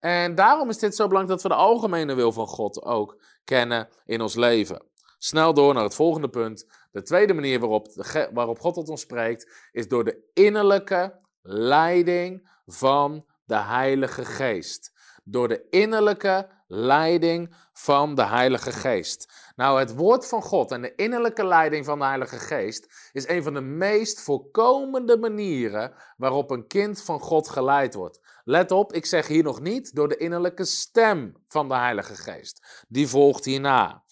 En 0.00 0.34
daarom 0.34 0.68
is 0.68 0.78
dit 0.78 0.96
zo 0.96 1.06
belangrijk 1.08 1.40
dat 1.40 1.50
we 1.50 1.56
de 1.56 1.62
algemene 1.62 2.14
wil 2.14 2.32
van 2.32 2.46
God 2.46 2.82
ook 2.82 3.22
kennen 3.44 3.88
in 4.04 4.20
ons 4.20 4.34
leven. 4.34 4.82
Snel 5.18 5.54
door 5.54 5.74
naar 5.74 5.82
het 5.82 5.94
volgende 5.94 6.28
punt. 6.28 6.66
De 6.92 7.02
tweede 7.02 7.34
manier 7.34 7.60
waarop, 7.60 7.88
waarop 8.32 8.58
God 8.58 8.74
tot 8.74 8.88
ons 8.88 9.00
spreekt, 9.00 9.68
is 9.72 9.88
door 9.88 10.04
de 10.04 10.30
innerlijke 10.32 11.20
leiding 11.42 12.50
van 12.66 13.24
de 13.44 13.56
Heilige 13.56 14.24
Geest. 14.24 14.92
Door 15.24 15.48
de 15.48 15.66
innerlijke 15.70 16.48
leiding 16.66 17.54
van 17.72 18.14
de 18.14 18.24
Heilige 18.24 18.72
Geest. 18.72 19.52
Nou, 19.56 19.78
het 19.78 19.94
woord 19.94 20.28
van 20.28 20.42
God 20.42 20.70
en 20.70 20.82
de 20.82 20.94
innerlijke 20.94 21.46
leiding 21.46 21.84
van 21.84 21.98
de 21.98 22.04
Heilige 22.04 22.38
Geest 22.38 23.10
is 23.12 23.28
een 23.28 23.42
van 23.42 23.54
de 23.54 23.60
meest 23.60 24.20
voorkomende 24.20 25.18
manieren 25.18 25.94
waarop 26.16 26.50
een 26.50 26.66
kind 26.66 27.02
van 27.02 27.20
God 27.20 27.48
geleid 27.48 27.94
wordt. 27.94 28.20
Let 28.44 28.70
op, 28.70 28.92
ik 28.92 29.06
zeg 29.06 29.26
hier 29.26 29.42
nog 29.42 29.60
niet 29.60 29.94
door 29.94 30.08
de 30.08 30.16
innerlijke 30.16 30.64
stem 30.64 31.32
van 31.48 31.68
de 31.68 31.74
Heilige 31.74 32.14
Geest. 32.14 32.84
Die 32.88 33.08
volgt 33.08 33.44
hierna. 33.44 34.02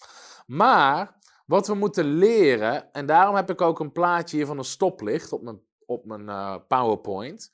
Maar 0.45 1.15
wat 1.45 1.67
we 1.67 1.73
moeten 1.73 2.05
leren, 2.05 2.91
en 2.91 3.05
daarom 3.05 3.35
heb 3.35 3.49
ik 3.49 3.61
ook 3.61 3.79
een 3.79 3.91
plaatje 3.91 4.37
hier 4.37 4.45
van 4.45 4.57
een 4.57 4.63
stoplicht 4.63 5.31
op 5.31 5.41
mijn, 5.41 5.61
op 5.85 6.05
mijn 6.05 6.21
uh, 6.21 6.55
PowerPoint. 6.67 7.51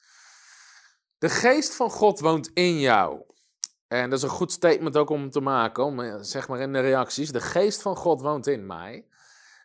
De 1.19 1.29
geest 1.29 1.75
van 1.75 1.91
God 1.91 2.19
woont 2.19 2.51
in 2.53 2.79
jou. 2.79 3.21
En 3.88 4.10
dat 4.10 4.19
is 4.19 4.23
een 4.23 4.29
goed 4.29 4.51
statement 4.51 4.97
ook 4.97 5.10
om 5.10 5.29
te 5.29 5.39
maken, 5.41 5.84
om, 5.84 5.99
eh, 5.99 6.15
zeg 6.19 6.47
maar 6.47 6.60
in 6.60 6.73
de 6.73 6.79
reacties. 6.79 7.32
De 7.32 7.41
geest 7.41 7.82
van 7.82 7.95
God 7.95 8.21
woont 8.21 8.47
in 8.47 8.65
mij. 8.65 9.08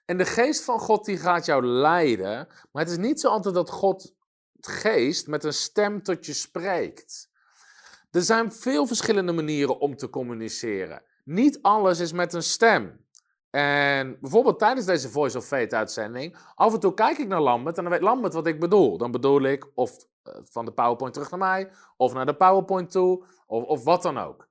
En 0.05 0.19
de 0.19 0.25
geest 0.25 0.65
van 0.65 0.79
God 0.79 1.05
die 1.05 1.17
gaat 1.17 1.45
jou 1.45 1.67
leiden. 1.67 2.49
Maar 2.73 2.83
het 2.83 2.91
is 2.91 2.99
niet 2.99 3.21
zo 3.21 3.29
altijd 3.29 3.55
dat 3.55 3.71
God, 3.71 4.15
geest, 4.61 5.27
met 5.27 5.45
een 5.45 5.53
stem 5.53 6.03
tot 6.03 6.27
je 6.27 6.33
spreekt. 6.33 7.31
Er 8.11 8.23
zijn 8.23 8.53
veel 8.53 8.87
verschillende 8.87 9.33
manieren 9.33 9.79
om 9.79 9.97
te 9.97 10.11
communiceren. 10.11 11.03
Niet 11.25 11.59
alles 11.63 12.01
is 12.01 12.13
met 12.13 12.33
een 12.33 12.43
stem. 12.43 13.07
En 13.51 14.17
bijvoorbeeld 14.21 14.59
tijdens 14.59 14.87
deze 14.87 15.11
Voice 15.11 15.39
of 15.39 15.47
Fate 15.47 15.77
uitzending, 15.77 16.37
af 16.55 16.73
en 16.73 16.81
toe 16.81 16.95
kijk 16.95 17.19
ik 17.19 17.29
naar 17.29 17.41
Lambert 17.41 17.77
en 17.77 17.83
dan 17.83 17.93
weet 17.93 18.03
Lambert 18.03 18.33
wat 18.33 18.47
ik 18.47 18.61
bedoel. 18.61 18.99
Dan 18.99 19.11
bedoel 19.11 19.43
ik 19.43 19.67
of 19.75 20.07
van 20.45 20.65
de 20.65 20.73
PowerPoint 20.73 21.15
terug 21.15 21.31
naar 21.31 21.39
mij, 21.39 21.71
of 21.97 22.15
naar 22.15 22.27
de 22.27 22.35
PowerPoint 22.35 22.91
toe, 22.91 23.25
of, 23.47 23.65
of 23.65 23.85
wat 23.85 24.03
dan 24.03 24.19
ook. 24.19 24.49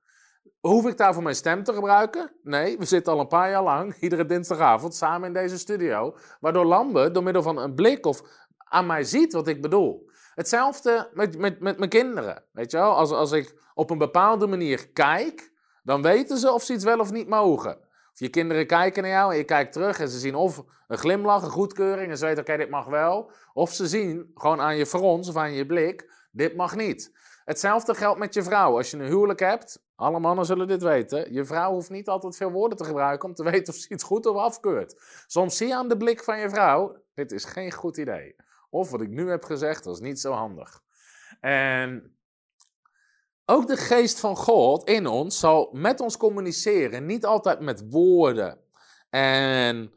Hoef 0.60 0.86
ik 0.86 0.96
daarvoor 0.96 1.22
mijn 1.22 1.34
stem 1.34 1.64
te 1.64 1.72
gebruiken? 1.72 2.32
Nee, 2.42 2.78
we 2.78 2.84
zitten 2.84 3.12
al 3.12 3.20
een 3.20 3.26
paar 3.26 3.50
jaar 3.50 3.62
lang, 3.62 3.94
iedere 4.00 4.26
dinsdagavond, 4.26 4.94
samen 4.94 5.26
in 5.26 5.32
deze 5.32 5.58
studio. 5.58 6.16
Waardoor 6.40 6.64
Lambert 6.64 7.14
door 7.14 7.22
middel 7.22 7.42
van 7.42 7.58
een 7.58 7.74
blik 7.74 8.06
of 8.06 8.22
aan 8.58 8.86
mij 8.86 9.04
ziet 9.04 9.32
wat 9.32 9.48
ik 9.48 9.62
bedoel. 9.62 10.10
Hetzelfde 10.34 11.10
met, 11.12 11.38
met, 11.38 11.60
met 11.60 11.78
mijn 11.78 11.90
kinderen. 11.90 12.44
Weet 12.52 12.70
je 12.70 12.76
wel, 12.76 12.94
als, 12.94 13.10
als 13.10 13.32
ik 13.32 13.70
op 13.74 13.90
een 13.90 13.98
bepaalde 13.98 14.46
manier 14.46 14.88
kijk, 14.88 15.52
dan 15.82 16.02
weten 16.02 16.38
ze 16.38 16.52
of 16.52 16.62
ze 16.62 16.72
iets 16.72 16.84
wel 16.84 16.98
of 16.98 17.10
niet 17.10 17.28
mogen. 17.28 17.78
Of 18.14 18.20
je 18.20 18.28
kinderen 18.28 18.66
kijken 18.66 19.02
naar 19.02 19.12
jou 19.12 19.32
en 19.32 19.36
je 19.36 19.44
kijkt 19.44 19.72
terug 19.72 20.00
en 20.00 20.08
ze 20.08 20.18
zien 20.18 20.34
of 20.34 20.64
een 20.88 20.98
glimlach, 20.98 21.42
een 21.42 21.50
goedkeuring 21.50 22.10
en 22.10 22.18
ze 22.18 22.24
weten, 22.26 22.42
oké, 22.42 22.56
dit 22.56 22.70
mag 22.70 22.86
wel. 22.86 23.30
Of 23.52 23.72
ze 23.72 23.86
zien 23.86 24.30
gewoon 24.34 24.60
aan 24.60 24.76
je 24.76 24.86
frons 24.86 25.28
of 25.28 25.36
aan 25.36 25.52
je 25.52 25.66
blik, 25.66 26.12
dit 26.30 26.56
mag 26.56 26.76
niet. 26.76 27.12
Hetzelfde 27.44 27.94
geldt 27.94 28.18
met 28.18 28.34
je 28.34 28.42
vrouw. 28.42 28.76
Als 28.76 28.90
je 28.90 28.96
een 28.96 29.06
huwelijk 29.06 29.40
hebt, 29.40 29.82
alle 29.94 30.20
mannen 30.20 30.44
zullen 30.44 30.66
dit 30.66 30.82
weten. 30.82 31.32
Je 31.32 31.44
vrouw 31.44 31.72
hoeft 31.72 31.90
niet 31.90 32.08
altijd 32.08 32.36
veel 32.36 32.50
woorden 32.50 32.78
te 32.78 32.84
gebruiken 32.84 33.28
om 33.28 33.34
te 33.34 33.42
weten 33.50 33.74
of 33.74 33.80
ze 33.80 33.88
iets 33.88 34.04
goed 34.04 34.26
of 34.26 34.36
afkeurt. 34.36 35.02
Soms 35.26 35.56
zie 35.56 35.66
je 35.66 35.74
aan 35.74 35.88
de 35.88 35.96
blik 35.96 36.24
van 36.24 36.38
je 36.38 36.50
vrouw, 36.50 36.96
dit 37.14 37.32
is 37.32 37.44
geen 37.44 37.72
goed 37.72 37.96
idee. 37.96 38.36
Of 38.70 38.90
wat 38.90 39.00
ik 39.00 39.08
nu 39.08 39.30
heb 39.30 39.44
gezegd, 39.44 39.86
is 39.86 40.00
niet 40.00 40.20
zo 40.20 40.32
handig. 40.32 40.80
En 41.40 42.16
ook 43.46 43.66
de 43.66 43.76
geest 43.76 44.20
van 44.20 44.36
God 44.36 44.88
in 44.88 45.06
ons 45.06 45.38
zal 45.38 45.68
met 45.72 46.00
ons 46.00 46.16
communiceren, 46.16 47.06
niet 47.06 47.24
altijd 47.24 47.60
met 47.60 47.84
woorden. 47.90 48.58
En 49.10 49.92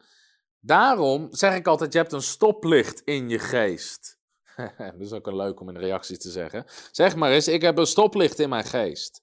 daarom 0.60 1.28
zeg 1.32 1.56
ik 1.56 1.68
altijd, 1.68 1.94
je 1.94 2.00
hebt 2.00 2.14
een 2.14 2.22
stoplicht 2.22 3.02
in 3.02 3.30
je 3.30 3.40
geest. 3.40 4.18
dat 4.78 5.00
is 5.00 5.12
ook 5.12 5.28
een 5.28 5.36
leuk 5.36 5.60
om 5.60 5.68
in 5.68 5.74
de 5.74 5.80
reacties 5.80 6.20
te 6.20 6.30
zeggen. 6.30 6.66
Zeg 6.92 7.16
maar 7.16 7.32
eens, 7.32 7.48
ik 7.48 7.62
heb 7.62 7.78
een 7.78 7.86
stoplicht 7.86 8.40
in 8.40 8.50
mijn 8.50 8.66
geest. 8.66 9.22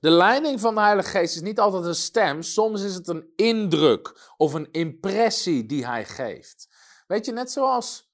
De 0.00 0.10
leiding 0.10 0.60
van 0.60 0.74
de 0.74 0.80
Heilige 0.80 1.08
Geest 1.08 1.34
is 1.34 1.40
niet 1.40 1.60
altijd 1.60 1.84
een 1.84 1.94
stem, 1.94 2.42
soms 2.42 2.82
is 2.82 2.94
het 2.94 3.08
een 3.08 3.32
indruk 3.36 4.32
of 4.36 4.52
een 4.52 4.68
impressie 4.70 5.66
die 5.66 5.86
hij 5.86 6.04
geeft. 6.04 6.68
Weet 7.06 7.26
je, 7.26 7.32
net 7.32 7.50
zoals 7.50 8.12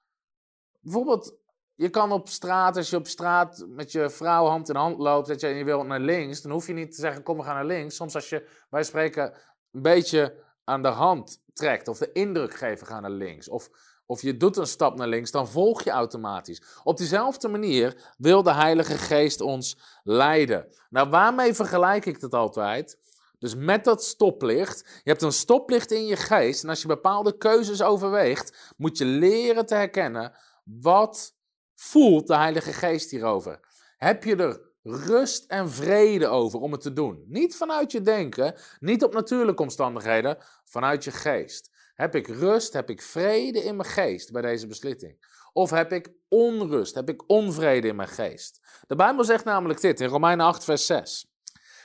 bijvoorbeeld 0.81 1.40
je 1.81 1.89
kan 1.89 2.13
op 2.13 2.29
straat, 2.29 2.77
als 2.77 2.91
je 2.91 2.97
op 2.97 3.07
straat 3.07 3.65
met 3.69 3.93
je 3.93 4.11
vrouw 4.11 4.47
hand 4.47 4.69
in 4.69 4.77
hand 4.77 4.99
loopt 4.99 5.29
dat 5.29 5.41
je, 5.41 5.47
en 5.47 5.57
je 5.57 5.65
wilt 5.65 5.87
naar 5.87 6.01
links, 6.01 6.43
dan 6.43 6.53
hoef 6.53 6.67
je 6.67 6.73
niet 6.73 6.95
te 6.95 7.01
zeggen: 7.01 7.23
kom, 7.23 7.37
we 7.37 7.43
gaan 7.43 7.55
naar 7.55 7.65
links. 7.65 7.97
Soms 7.97 8.15
als 8.15 8.29
je, 8.29 8.49
wij 8.71 8.83
spreken, 8.83 9.33
een 9.73 9.83
beetje 9.83 10.45
aan 10.65 10.83
de 10.83 10.89
hand 10.89 11.43
trekt 11.53 11.89
of 11.89 11.99
de 11.99 12.13
indruk 12.13 12.55
geven: 12.55 12.87
ga 12.87 13.01
naar 13.01 13.11
links. 13.11 13.49
Of, 13.49 13.71
of 14.07 14.23
je 14.23 14.37
doet 14.37 14.57
een 14.57 14.67
stap 14.67 14.97
naar 14.97 15.09
links, 15.09 15.31
dan 15.31 15.49
volg 15.49 15.83
je 15.83 15.91
automatisch. 15.91 16.63
Op 16.83 16.97
diezelfde 16.97 17.49
manier 17.49 18.15
wil 18.19 18.43
de 18.43 18.55
Heilige 18.55 18.99
Geest 18.99 19.41
ons 19.41 19.79
leiden. 20.03 20.67
Nou, 20.91 21.11
waarmee 21.11 21.55
vergelijk 21.55 22.07
ik 22.07 22.21
dat 22.21 22.35
altijd? 22.35 22.99
Dus 23.39 23.55
met 23.55 23.85
dat 23.85 24.05
stoplicht, 24.05 24.79
je 24.79 25.11
hebt 25.11 25.23
een 25.23 25.33
stoplicht 25.33 25.91
in 25.91 26.07
je 26.07 26.17
geest 26.17 26.63
en 26.63 26.69
als 26.69 26.83
je 26.83 26.89
bepaalde 26.89 27.37
keuzes 27.37 27.83
overweegt, 27.83 28.75
moet 28.77 28.99
je 28.99 29.05
leren 29.05 29.67
te 29.67 29.75
herkennen 29.75 30.33
wat 30.65 31.39
voelt 31.81 32.27
de 32.27 32.37
Heilige 32.37 32.73
Geest 32.73 33.11
hierover? 33.11 33.61
Heb 33.97 34.25
je 34.25 34.37
er 34.37 34.61
rust 34.83 35.45
en 35.51 35.71
vrede 35.71 36.27
over 36.27 36.61
om 36.61 36.73
het 36.73 36.81
te 36.81 36.93
doen? 36.93 37.25
Niet 37.27 37.57
vanuit 37.57 37.93
je 37.93 38.01
denken, 38.01 38.55
niet 38.79 39.05
op 39.05 39.13
natuurlijke 39.13 39.63
omstandigheden, 39.63 40.39
vanuit 40.65 41.05
je 41.05 41.11
geest. 41.11 41.71
Heb 41.95 42.15
ik 42.15 42.27
rust, 42.27 42.73
heb 42.73 42.91
ik 42.91 43.03
vrede 43.03 43.63
in 43.63 43.77
mijn 43.77 43.89
geest 43.89 44.33
bij 44.33 44.43
deze 44.43 44.67
beslissing? 44.67 45.27
Of 45.53 45.71
heb 45.71 45.93
ik 45.93 46.13
onrust, 46.29 46.95
heb 46.95 47.09
ik 47.09 47.31
onvrede 47.31 47.89
in 47.89 47.97
mijn 47.97 48.09
geest? 48.09 48.61
De 48.87 48.97
Bijbel 48.97 49.25
zegt 49.25 49.45
namelijk 49.45 49.81
dit 49.81 50.01
in 50.01 50.09
Romeinen 50.09 50.47
8, 50.47 50.65
vers 50.65 50.87
6. 50.87 51.35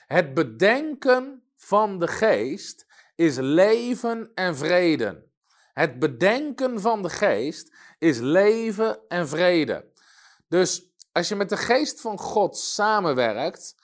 Het 0.06 0.34
bedenken 0.34 1.44
van 1.56 2.00
de 2.00 2.08
geest 2.08 2.86
is 3.16 3.38
leven 3.38 4.32
en 4.34 4.56
vrede. 4.56 5.28
Het 5.76 6.00
bedenken 6.00 6.82
van 6.82 7.02
de 7.02 7.10
geest 7.10 7.76
is 8.00 8.20
leven 8.20 9.00
en 9.08 9.28
vrede. 9.28 9.92
Dus 10.48 10.90
als 11.12 11.28
je 11.28 11.36
met 11.36 11.50
de 11.50 11.58
geest 11.58 12.02
van 12.02 12.20
God 12.20 12.58
samenwerkt, 12.58 13.76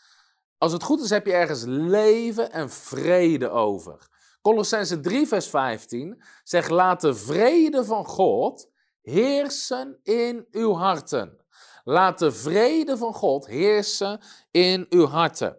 als 0.57 0.71
het 0.71 0.83
goed 0.83 1.01
is, 1.01 1.09
heb 1.09 1.25
je 1.25 1.33
ergens 1.33 1.63
leven 1.65 2.51
en 2.51 2.69
vrede 2.69 3.49
over. 3.49 4.09
Colossense 4.41 4.99
3, 4.99 5.27
vers 5.27 5.47
15 5.47 6.23
zegt: 6.43 6.69
Laat 6.69 7.01
de 7.01 7.15
vrede 7.15 7.85
van 7.85 8.05
God 8.05 8.69
heersen 9.01 9.99
in 10.03 10.47
uw 10.51 10.73
harten. 10.73 11.45
Laat 11.83 12.19
de 12.19 12.31
vrede 12.31 12.97
van 12.97 13.13
God 13.13 13.47
heersen 13.47 14.21
in 14.51 14.85
uw 14.89 15.05
harten. 15.05 15.57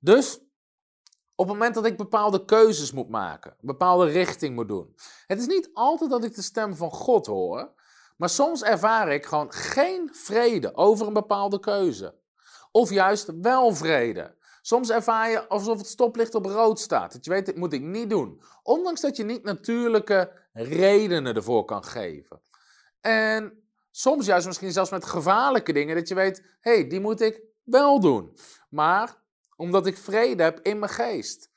Dus 0.00 0.38
op 1.36 1.46
het 1.46 1.54
moment 1.54 1.74
dat 1.74 1.86
ik 1.86 1.96
bepaalde 1.96 2.44
keuzes 2.44 2.92
moet 2.92 3.08
maken, 3.08 3.50
een 3.50 3.66
bepaalde 3.66 4.06
richting 4.06 4.54
moet 4.54 4.68
doen. 4.68 4.94
Het 5.26 5.40
is 5.40 5.46
niet 5.46 5.70
altijd 5.72 6.10
dat 6.10 6.24
ik 6.24 6.34
de 6.34 6.42
stem 6.42 6.76
van 6.76 6.90
God 6.90 7.26
hoor, 7.26 7.72
maar 8.16 8.28
soms 8.28 8.62
ervaar 8.62 9.12
ik 9.12 9.26
gewoon 9.26 9.52
geen 9.52 10.10
vrede 10.12 10.74
over 10.74 11.06
een 11.06 11.12
bepaalde 11.12 11.60
keuze. 11.60 12.14
Of 12.70 12.90
juist 12.90 13.30
wel 13.40 13.74
vrede. 13.74 14.34
Soms 14.62 14.90
ervaar 14.90 15.30
je 15.30 15.48
alsof 15.48 15.78
het 15.78 15.86
stoplicht 15.86 16.34
op 16.34 16.46
rood 16.46 16.80
staat. 16.80 17.12
Dat 17.12 17.24
je 17.24 17.30
weet, 17.30 17.46
dit 17.46 17.56
moet 17.56 17.72
ik 17.72 17.82
niet 17.82 18.10
doen. 18.10 18.42
Ondanks 18.62 19.00
dat 19.00 19.16
je 19.16 19.24
niet 19.24 19.42
natuurlijke 19.42 20.32
redenen 20.52 21.36
ervoor 21.36 21.64
kan 21.64 21.84
geven. 21.84 22.40
En 23.00 23.68
soms 23.90 24.26
juist 24.26 24.46
misschien 24.46 24.72
zelfs 24.72 24.90
met 24.90 25.04
gevaarlijke 25.04 25.72
dingen. 25.72 25.96
Dat 25.96 26.08
je 26.08 26.14
weet, 26.14 26.56
hé, 26.60 26.74
hey, 26.74 26.88
die 26.88 27.00
moet 27.00 27.20
ik 27.20 27.40
wel 27.62 28.00
doen. 28.00 28.38
Maar 28.68 29.22
omdat 29.56 29.86
ik 29.86 29.96
vrede 29.96 30.42
heb 30.42 30.60
in 30.62 30.78
mijn 30.78 30.92
geest. 30.92 31.52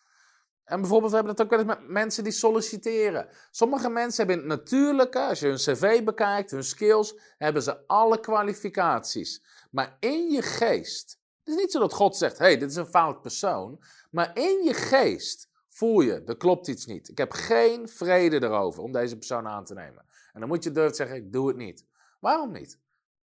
En 0.64 0.80
bijvoorbeeld, 0.80 1.12
we 1.12 1.18
hebben 1.18 1.36
het 1.36 1.44
ook 1.44 1.50
wel 1.50 1.60
eens 1.60 1.68
met 1.68 1.88
mensen 1.88 2.24
die 2.24 2.34
solliciteren. 2.34 3.30
Sommige 3.52 3.90
mensen 3.90 4.26
hebben 4.26 4.44
in 4.44 4.50
het 4.50 4.60
natuurlijke, 4.60 5.20
als 5.20 5.40
je 5.40 5.48
hun 5.48 5.56
cv 5.56 6.04
bekijkt, 6.04 6.52
hun 6.52 6.64
skills, 6.64 7.20
hebben 7.38 7.64
ze 7.64 7.88
alle 7.88 8.20
kwalificaties. 8.20 9.44
Maar 9.72 9.98
in 10.00 10.32
je 10.32 10.42
geest, 10.42 11.20
het 11.44 11.56
is 11.56 11.62
niet 11.62 11.72
zo 11.72 11.80
dat 11.80 11.94
God 11.94 12.16
zegt, 12.16 12.38
hey, 12.38 12.58
dit 12.58 12.70
is 12.70 12.76
een 12.76 12.86
fout 12.86 13.22
persoon. 13.22 13.84
Maar 14.12 14.32
in 14.38 14.64
je 14.64 14.74
geest 14.74 15.50
voel 15.70 16.02
je, 16.02 16.24
er 16.26 16.38
klopt 16.38 16.68
iets 16.68 16.86
niet. 16.86 17.10
Ik 17.10 17.18
heb 17.18 17.32
geen 17.32 17.90
vrede 17.90 18.44
erover 18.44 18.84
om 18.84 18.92
deze 18.92 19.18
persoon 19.18 19.48
aan 19.48 19.66
te 19.66 19.74
nemen. 19.74 20.06
En 20.34 20.40
dan 20.40 20.50
moet 20.50 20.64
je 20.64 20.72
durven 20.72 20.96
zeggen, 20.96 21.16
ik 21.16 21.32
doe 21.32 21.48
het 21.48 21.58
niet. 21.58 21.86
Waarom 22.20 22.52
niet? 22.52 22.80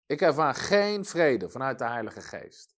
Ik 0.05 0.21
ervaar 0.21 0.55
geen 0.55 1.05
vrede 1.05 1.49
vanuit 1.49 1.79
de 1.79 1.85
Heilige 1.85 2.21
Geest. 2.21 2.70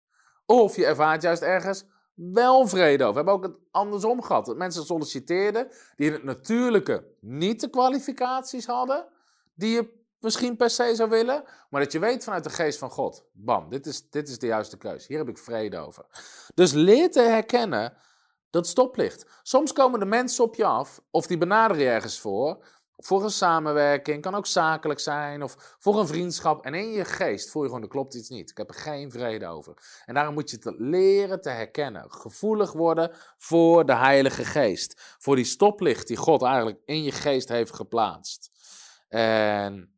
Of 0.54 0.76
je 0.76 0.86
ervaart 0.86 1.22
juist 1.22 1.42
ergens 1.42 1.86
wel 2.14 2.68
vrede 2.68 3.04
over. 3.04 3.24
We 3.24 3.30
hebben 3.30 3.34
ook 3.34 3.44
het 3.44 3.72
andersom 3.72 4.22
gehad. 4.22 4.46
Dat 4.46 4.58
mensen 4.58 4.86
solliciteerden 4.86 5.68
die 5.96 6.08
in 6.08 6.14
het 6.14 6.24
natuurlijke 6.24 7.06
niet 7.20 7.62
de 7.62 7.70
kwalificaties 7.70 8.66
hadden 8.66 9.08
die 9.54 9.70
je 9.70 9.90
misschien 10.20 10.56
per 10.56 10.70
se 10.70 10.96
zou 10.96 11.10
willen. 11.10 11.44
Maar 11.70 11.82
dat 11.82 11.92
je 11.92 12.00
weet 12.00 12.24
vanuit 12.24 12.44
de 12.44 12.50
geest 12.50 12.80
van 12.80 12.90
God, 12.90 13.26
bam, 13.32 13.70
dit 13.70 13.86
is, 13.86 14.10
dit 14.10 14.30
is 14.30 14.40
de 14.40 14.48
juiste 14.48 14.78
keuze. 14.78 15.06
Hier 15.08 15.18
heb 15.18 15.30
ik 15.30 15.38
vrede 15.38 15.78
over. 15.78 16.06
Dus 16.56 16.72
leer 16.72 17.12
te 17.12 17.22
herkennen 17.22 17.94
dat 18.50 18.68
stoplicht. 18.68 19.26
Soms 19.44 19.74
komen 19.74 20.00
de 20.00 20.06
mensen 20.06 20.44
op 20.44 20.56
je 20.56 20.66
af 20.66 21.02
of 21.12 21.28
die 21.28 21.38
benaderen 21.38 21.84
je 21.84 21.90
ergens 21.90 22.20
voor 22.20 22.66
voor 23.06 23.24
een 23.24 23.30
samenwerking, 23.30 24.22
kan 24.22 24.36
ook 24.36 24.46
zakelijk 24.46 25.00
zijn 25.00 25.44
of 25.44 25.76
voor 25.80 26.00
een 26.00 26.08
vriendschap. 26.08 26.66
En 26.66 26.74
in 26.74 26.92
je 26.92 27.06
geest 27.06 27.50
voel 27.50 27.62
je 27.62 27.68
gewoon, 27.68 27.84
er 27.84 27.90
klopt 27.90 28.14
iets 28.14 28.30
niet. 28.30 28.50
Ik 28.50 28.58
heb 28.58 28.70
er 28.70 28.76
geen 28.76 29.12
vrede 29.12 29.48
over. 29.48 30.02
En 30.06 30.14
daarom 30.14 30.34
moet 30.34 30.50
je 30.50 30.58
het 30.62 30.76
leren 30.78 31.42
te 31.42 31.50
herkennen. 31.50 32.12
Gevoelig 32.12 32.72
worden 32.72 33.12
voor 33.38 33.86
de 33.86 33.96
Heilige 33.96 34.46
Geest. 34.46 35.16
Voor 35.20 35.36
die 35.36 35.46
stoplicht 35.46 36.08
die 36.08 36.18
God 36.18 36.42
eigenlijk 36.42 36.80
in 36.86 37.04
je 37.04 37.12
geest 37.12 37.50
heeft 37.50 37.74
geplaatst. 37.74 38.52
En 39.10 39.94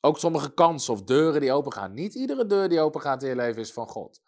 ook 0.00 0.18
sommige 0.18 0.54
kansen 0.54 0.92
of 0.92 1.02
deuren 1.02 1.40
die 1.40 1.52
open 1.52 1.72
gaan. 1.72 1.94
Niet 1.94 2.14
iedere 2.14 2.46
deur 2.46 2.68
die 2.68 2.80
open 2.80 3.00
gaat 3.00 3.22
in 3.22 3.28
je 3.28 3.36
leven 3.36 3.60
is 3.60 3.72
van 3.72 3.88
God. 3.88 4.22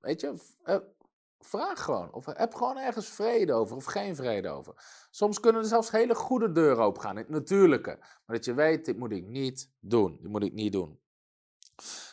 weet 0.00 0.20
je, 0.20 0.34
eh, 0.62 0.76
vraag 1.40 1.82
gewoon. 1.82 2.12
Of 2.12 2.26
heb 2.26 2.54
gewoon 2.54 2.78
ergens 2.78 3.08
vrede 3.08 3.52
over 3.52 3.76
of 3.76 3.84
geen 3.84 4.16
vrede 4.16 4.48
over. 4.48 4.74
Soms 5.10 5.40
kunnen 5.40 5.62
er 5.62 5.68
zelfs 5.68 5.90
hele 5.90 6.14
goede 6.14 6.52
deuren 6.52 6.84
opengaan, 6.84 7.16
het 7.16 7.28
natuurlijke. 7.28 7.96
Maar 7.98 8.36
dat 8.36 8.44
je 8.44 8.54
weet, 8.54 8.84
dit 8.84 8.98
moet 8.98 9.12
ik 9.12 9.26
niet 9.26 9.70
doen. 9.80 10.18
Dit 10.20 10.30
moet 10.30 10.44
ik 10.44 10.52
niet 10.52 10.72
doen. 10.72 11.00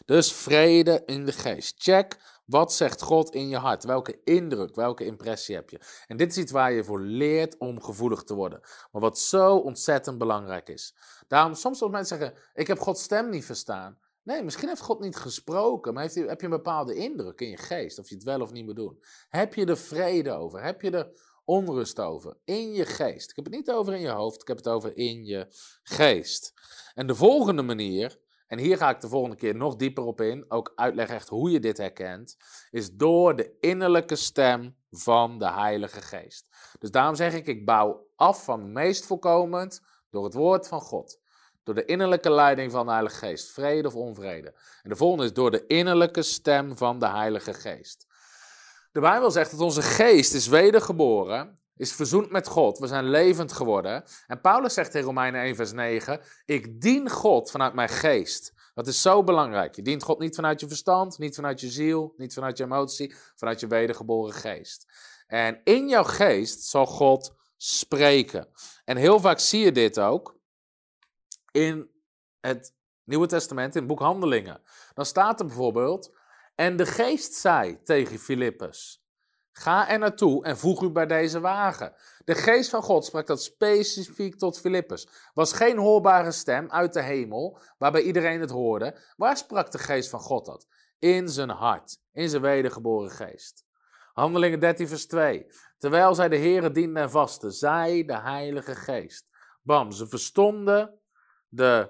Dus 0.05 0.33
vrede 0.33 1.03
in 1.05 1.25
de 1.25 1.31
geest. 1.31 1.83
Check 1.83 2.17
wat 2.45 2.73
zegt 2.73 3.01
God 3.01 3.29
in 3.29 3.49
je 3.49 3.57
hart. 3.57 3.83
Welke 3.83 4.21
indruk, 4.23 4.75
welke 4.75 5.05
impressie 5.05 5.55
heb 5.55 5.69
je. 5.69 5.79
En 6.07 6.17
dit 6.17 6.31
is 6.31 6.37
iets 6.37 6.51
waar 6.51 6.71
je 6.71 6.83
voor 6.83 7.01
leert 7.01 7.57
om 7.57 7.81
gevoelig 7.81 8.23
te 8.23 8.33
worden. 8.33 8.59
Maar 8.91 9.01
wat 9.01 9.19
zo 9.19 9.55
ontzettend 9.55 10.17
belangrijk 10.17 10.69
is. 10.69 10.95
Daarom, 11.27 11.53
soms 11.53 11.81
als 11.81 11.91
mensen 11.91 12.17
zeggen, 12.17 12.37
ik 12.53 12.67
heb 12.67 12.79
Gods 12.79 13.03
stem 13.03 13.29
niet 13.29 13.45
verstaan. 13.45 13.97
Nee, 14.27 14.43
misschien 14.43 14.67
heeft 14.67 14.81
God 14.81 14.99
niet 14.99 15.15
gesproken, 15.15 15.93
maar 15.93 16.03
heeft, 16.03 16.15
heb 16.15 16.39
je 16.39 16.45
een 16.45 16.51
bepaalde 16.51 16.95
indruk 16.95 17.41
in 17.41 17.49
je 17.49 17.57
geest, 17.57 17.99
of 17.99 18.09
je 18.09 18.15
het 18.15 18.23
wel 18.23 18.41
of 18.41 18.51
niet 18.51 18.65
moet 18.65 18.75
doen. 18.75 19.03
Heb 19.29 19.53
je 19.53 19.65
er 19.65 19.77
vrede 19.77 20.31
over? 20.31 20.63
Heb 20.63 20.81
je 20.81 20.91
er 20.91 21.11
onrust 21.45 21.99
over? 21.99 22.37
In 22.43 22.73
je 22.73 22.85
geest. 22.85 23.29
Ik 23.29 23.35
heb 23.35 23.45
het 23.45 23.53
niet 23.53 23.71
over 23.71 23.93
in 23.93 24.01
je 24.01 24.09
hoofd, 24.09 24.41
ik 24.41 24.47
heb 24.47 24.57
het 24.57 24.67
over 24.67 24.97
in 24.97 25.25
je 25.25 25.47
geest. 25.83 26.53
En 26.93 27.07
de 27.07 27.15
volgende 27.15 27.61
manier, 27.61 28.19
en 28.47 28.59
hier 28.59 28.77
ga 28.77 28.89
ik 28.89 29.01
de 29.01 29.07
volgende 29.07 29.35
keer 29.35 29.55
nog 29.55 29.75
dieper 29.75 30.03
op 30.03 30.21
in, 30.21 30.45
ook 30.47 30.71
uitleggen 30.75 31.15
echt 31.15 31.29
hoe 31.29 31.51
je 31.51 31.59
dit 31.59 31.77
herkent, 31.77 32.37
is 32.69 32.91
door 32.91 33.35
de 33.35 33.57
innerlijke 33.59 34.15
stem 34.15 34.77
van 34.89 35.39
de 35.39 35.51
Heilige 35.51 36.01
Geest. 36.01 36.49
Dus 36.79 36.91
daarom 36.91 37.15
zeg 37.15 37.33
ik, 37.33 37.47
ik 37.47 37.65
bouw 37.65 38.07
af 38.15 38.43
van 38.43 38.71
meest 38.71 39.05
voorkomend 39.05 39.81
door 40.09 40.23
het 40.23 40.33
woord 40.33 40.67
van 40.67 40.81
God. 40.81 41.19
Door 41.67 41.75
de 41.75 41.85
innerlijke 41.85 42.31
leiding 42.31 42.71
van 42.71 42.85
de 42.85 42.91
Heilige 42.91 43.15
Geest. 43.15 43.51
Vrede 43.51 43.87
of 43.87 43.95
onvrede. 43.95 44.53
En 44.83 44.89
de 44.89 44.95
volgende 44.95 45.25
is 45.25 45.33
door 45.33 45.51
de 45.51 45.65
innerlijke 45.67 46.21
stem 46.21 46.77
van 46.77 46.99
de 46.99 47.07
Heilige 47.07 47.53
Geest. 47.53 48.07
De 48.91 48.99
Bijbel 48.99 49.31
zegt 49.31 49.51
dat 49.51 49.59
onze 49.59 49.81
geest 49.81 50.33
is 50.33 50.47
wedergeboren, 50.47 51.59
is 51.75 51.93
verzoend 51.93 52.31
met 52.31 52.47
God. 52.47 52.77
We 52.77 52.87
zijn 52.87 53.09
levend 53.09 53.51
geworden. 53.51 54.03
En 54.27 54.41
Paulus 54.41 54.73
zegt 54.73 54.95
in 54.95 55.01
Romeinen 55.01 55.41
1, 55.41 55.55
vers 55.55 55.71
9: 55.71 56.21
Ik 56.45 56.81
dien 56.81 57.09
God 57.09 57.51
vanuit 57.51 57.73
mijn 57.73 57.89
geest. 57.89 58.53
Dat 58.73 58.87
is 58.87 59.01
zo 59.01 59.23
belangrijk. 59.23 59.75
Je 59.75 59.81
dient 59.81 60.03
God 60.03 60.19
niet 60.19 60.35
vanuit 60.35 60.59
je 60.59 60.67
verstand, 60.67 61.17
niet 61.17 61.35
vanuit 61.35 61.61
je 61.61 61.69
ziel, 61.69 62.13
niet 62.17 62.33
vanuit 62.33 62.57
je 62.57 62.63
emotie, 62.63 63.15
vanuit 63.35 63.59
je 63.59 63.67
wedergeboren 63.67 64.33
geest. 64.33 64.85
En 65.27 65.61
in 65.63 65.87
jouw 65.87 66.03
geest 66.03 66.63
zal 66.63 66.85
God 66.85 67.35
spreken. 67.57 68.47
En 68.85 68.97
heel 68.97 69.19
vaak 69.19 69.39
zie 69.39 69.63
je 69.63 69.71
dit 69.71 69.99
ook 69.99 70.36
in 71.57 71.91
het 72.39 72.75
Nieuwe 73.03 73.27
Testament, 73.27 73.73
in 73.75 73.79
het 73.79 73.89
boek 73.89 73.99
Handelingen. 73.99 74.61
Dan 74.93 75.05
staat 75.05 75.39
er 75.39 75.45
bijvoorbeeld, 75.45 76.17
en 76.55 76.77
de 76.77 76.85
geest 76.85 77.33
zei 77.33 77.83
tegen 77.83 78.19
Filippus, 78.19 79.05
ga 79.51 79.89
er 79.89 79.99
naartoe 79.99 80.43
en 80.45 80.57
voeg 80.57 80.81
u 80.81 80.89
bij 80.89 81.05
deze 81.05 81.39
wagen. 81.39 81.93
De 82.25 82.35
geest 82.35 82.69
van 82.69 82.81
God 82.81 83.05
sprak 83.05 83.27
dat 83.27 83.43
specifiek 83.43 84.35
tot 84.35 84.59
Filippus. 84.59 85.07
Was 85.33 85.53
geen 85.53 85.77
hoorbare 85.77 86.31
stem 86.31 86.71
uit 86.71 86.93
de 86.93 87.01
hemel, 87.01 87.59
waarbij 87.77 88.01
iedereen 88.01 88.41
het 88.41 88.49
hoorde. 88.49 88.99
Waar 89.15 89.37
sprak 89.37 89.71
de 89.71 89.79
geest 89.79 90.09
van 90.09 90.19
God 90.19 90.45
dat? 90.45 90.67
In 90.99 91.29
zijn 91.29 91.49
hart, 91.49 91.97
in 92.11 92.29
zijn 92.29 92.41
wedergeboren 92.41 93.11
geest. 93.11 93.65
Handelingen 94.13 94.59
13 94.59 94.87
vers 94.87 95.07
2. 95.07 95.45
Terwijl 95.77 96.15
zij 96.15 96.29
de 96.29 96.35
Heeren 96.35 96.73
dienden 96.73 97.03
en 97.03 97.09
vasten, 97.09 97.51
zei 97.51 98.05
de 98.05 98.19
Heilige 98.19 98.75
Geest. 98.75 99.27
Bam, 99.61 99.91
ze 99.91 100.07
verstonden 100.07 100.99
de 101.47 101.89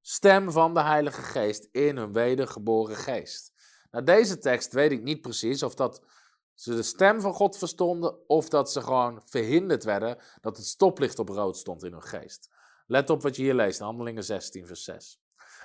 stem 0.00 0.50
van 0.50 0.74
de 0.74 0.82
Heilige 0.82 1.22
Geest 1.22 1.68
in 1.70 1.96
hun 1.96 2.12
wedergeboren 2.12 2.96
geest. 2.96 3.52
Nou, 3.90 4.04
deze 4.04 4.38
tekst 4.38 4.72
weet 4.72 4.90
ik 4.90 5.02
niet 5.02 5.20
precies 5.20 5.62
of 5.62 5.74
dat 5.74 6.02
ze 6.54 6.74
de 6.74 6.82
stem 6.82 7.20
van 7.20 7.32
God 7.32 7.58
verstonden 7.58 8.28
of 8.28 8.48
dat 8.48 8.72
ze 8.72 8.82
gewoon 8.82 9.22
verhinderd 9.24 9.84
werden 9.84 10.18
dat 10.40 10.56
het 10.56 10.66
stoplicht 10.66 11.18
op 11.18 11.28
rood 11.28 11.56
stond 11.56 11.84
in 11.84 11.92
hun 11.92 12.02
geest. 12.02 12.50
Let 12.86 13.10
op 13.10 13.22
wat 13.22 13.36
je 13.36 13.42
hier 13.42 13.54
leest, 13.54 13.78
Handelingen 13.78 14.24
16, 14.24 14.66
vers 14.66 14.84
6. 14.84 15.20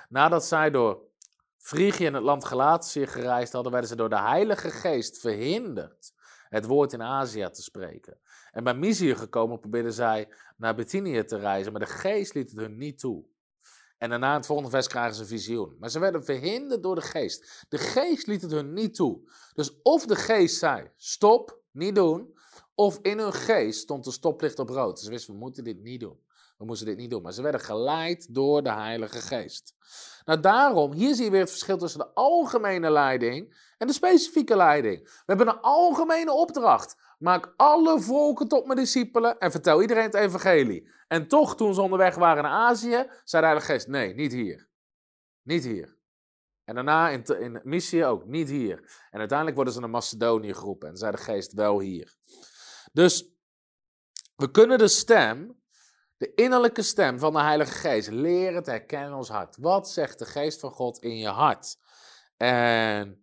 Nadat 0.08 0.44
zij 0.44 0.70
door 0.70 1.10
Frigië 1.56 2.06
en 2.06 2.14
het 2.14 2.22
land 2.22 2.44
Galatië 2.44 3.06
gereisd 3.06 3.52
hadden, 3.52 3.72
werden 3.72 3.90
ze 3.90 3.96
door 3.96 4.08
de 4.08 4.20
Heilige 4.20 4.70
Geest 4.70 5.18
verhinderd 5.18 6.12
het 6.52 6.66
woord 6.66 6.92
in 6.92 7.02
Azië 7.02 7.48
te 7.52 7.62
spreken. 7.62 8.18
En 8.50 8.64
bij 8.64 8.74
Mysië 8.74 9.14
gekomen 9.14 9.60
probeerden 9.60 9.92
zij 9.92 10.28
naar 10.56 10.74
Bithynië 10.74 11.24
te 11.24 11.36
reizen, 11.36 11.72
maar 11.72 11.80
de 11.80 11.86
geest 11.86 12.34
liet 12.34 12.50
het 12.50 12.60
hun 12.60 12.76
niet 12.76 12.98
toe. 12.98 13.24
En 13.98 14.10
daarna 14.10 14.34
het 14.34 14.46
volgende 14.46 14.70
vers 14.70 14.86
krijgen 14.86 15.14
ze 15.14 15.20
een 15.20 15.26
visioen. 15.26 15.76
Maar 15.78 15.90
ze 15.90 15.98
werden 15.98 16.24
verhinderd 16.24 16.82
door 16.82 16.94
de 16.94 17.00
geest. 17.00 17.64
De 17.68 17.78
geest 17.78 18.26
liet 18.26 18.42
het 18.42 18.50
hun 18.50 18.72
niet 18.72 18.94
toe. 18.94 19.20
Dus 19.54 19.82
of 19.82 20.06
de 20.06 20.16
geest 20.16 20.58
zei, 20.58 20.90
stop, 20.96 21.60
niet 21.70 21.94
doen. 21.94 22.38
Of 22.74 22.98
in 23.02 23.18
hun 23.18 23.32
geest 23.32 23.80
stond 23.80 24.04
de 24.04 24.10
stoplicht 24.10 24.58
op 24.58 24.68
rood. 24.68 25.00
Ze 25.00 25.10
wisten, 25.10 25.32
we 25.32 25.38
moeten 25.38 25.64
dit 25.64 25.82
niet 25.82 26.00
doen. 26.00 26.18
We 26.58 26.64
moesten 26.64 26.86
dit 26.86 26.96
niet 26.96 27.10
doen. 27.10 27.22
Maar 27.22 27.32
ze 27.32 27.42
werden 27.42 27.60
geleid 27.60 28.34
door 28.34 28.62
de 28.62 28.72
Heilige 28.72 29.20
Geest. 29.20 29.74
Nou 30.24 30.40
daarom, 30.40 30.92
hier 30.92 31.14
zie 31.14 31.24
je 31.24 31.30
weer 31.30 31.40
het 31.40 31.50
verschil 31.50 31.78
tussen 31.78 32.00
de 32.00 32.14
algemene 32.14 32.90
leiding 32.90 33.71
En 33.82 33.88
de 33.88 33.94
specifieke 33.94 34.56
leiding. 34.56 35.02
We 35.02 35.22
hebben 35.24 35.48
een 35.48 35.60
algemene 35.60 36.32
opdracht. 36.32 36.96
Maak 37.18 37.54
alle 37.56 38.00
volken 38.00 38.48
tot 38.48 38.66
mijn 38.66 38.78
discipelen 38.78 39.38
en 39.38 39.50
vertel 39.50 39.80
iedereen 39.80 40.02
het 40.02 40.14
evangelie. 40.14 40.90
En 41.08 41.28
toch, 41.28 41.56
toen 41.56 41.74
ze 41.74 41.80
onderweg 41.80 42.14
waren 42.14 42.42
naar 42.42 42.52
Azië, 42.52 43.06
zei 43.24 43.42
de 43.42 43.48
Heilige 43.48 43.66
Geest, 43.66 43.86
nee, 43.86 44.14
niet 44.14 44.32
hier. 44.32 44.68
Niet 45.42 45.64
hier. 45.64 45.96
En 46.64 46.74
daarna 46.74 47.08
in, 47.08 47.24
in 47.24 47.60
missie 47.62 48.04
ook, 48.04 48.24
niet 48.24 48.48
hier. 48.48 49.06
En 49.10 49.18
uiteindelijk 49.18 49.56
worden 49.56 49.74
ze 49.74 49.80
naar 49.80 49.90
Macedonië 49.90 50.54
geroepen 50.54 50.88
en 50.88 50.96
zei 50.96 51.10
de 51.10 51.18
Geest, 51.18 51.52
wel 51.52 51.80
hier. 51.80 52.14
Dus 52.92 53.34
we 54.36 54.50
kunnen 54.50 54.78
de 54.78 54.88
stem 54.88 55.62
de 56.16 56.34
innerlijke 56.34 56.82
stem 56.82 57.18
van 57.18 57.32
de 57.32 57.40
Heilige 57.40 57.72
Geest 57.72 58.10
leren 58.10 58.62
te 58.62 58.70
herkennen 58.70 59.08
in 59.08 59.16
ons 59.16 59.28
hart. 59.28 59.56
Wat 59.56 59.90
zegt 59.90 60.18
de 60.18 60.26
Geest 60.26 60.60
van 60.60 60.70
God 60.70 60.98
in 60.98 61.16
je 61.16 61.28
hart? 61.28 61.76
En 62.36 63.21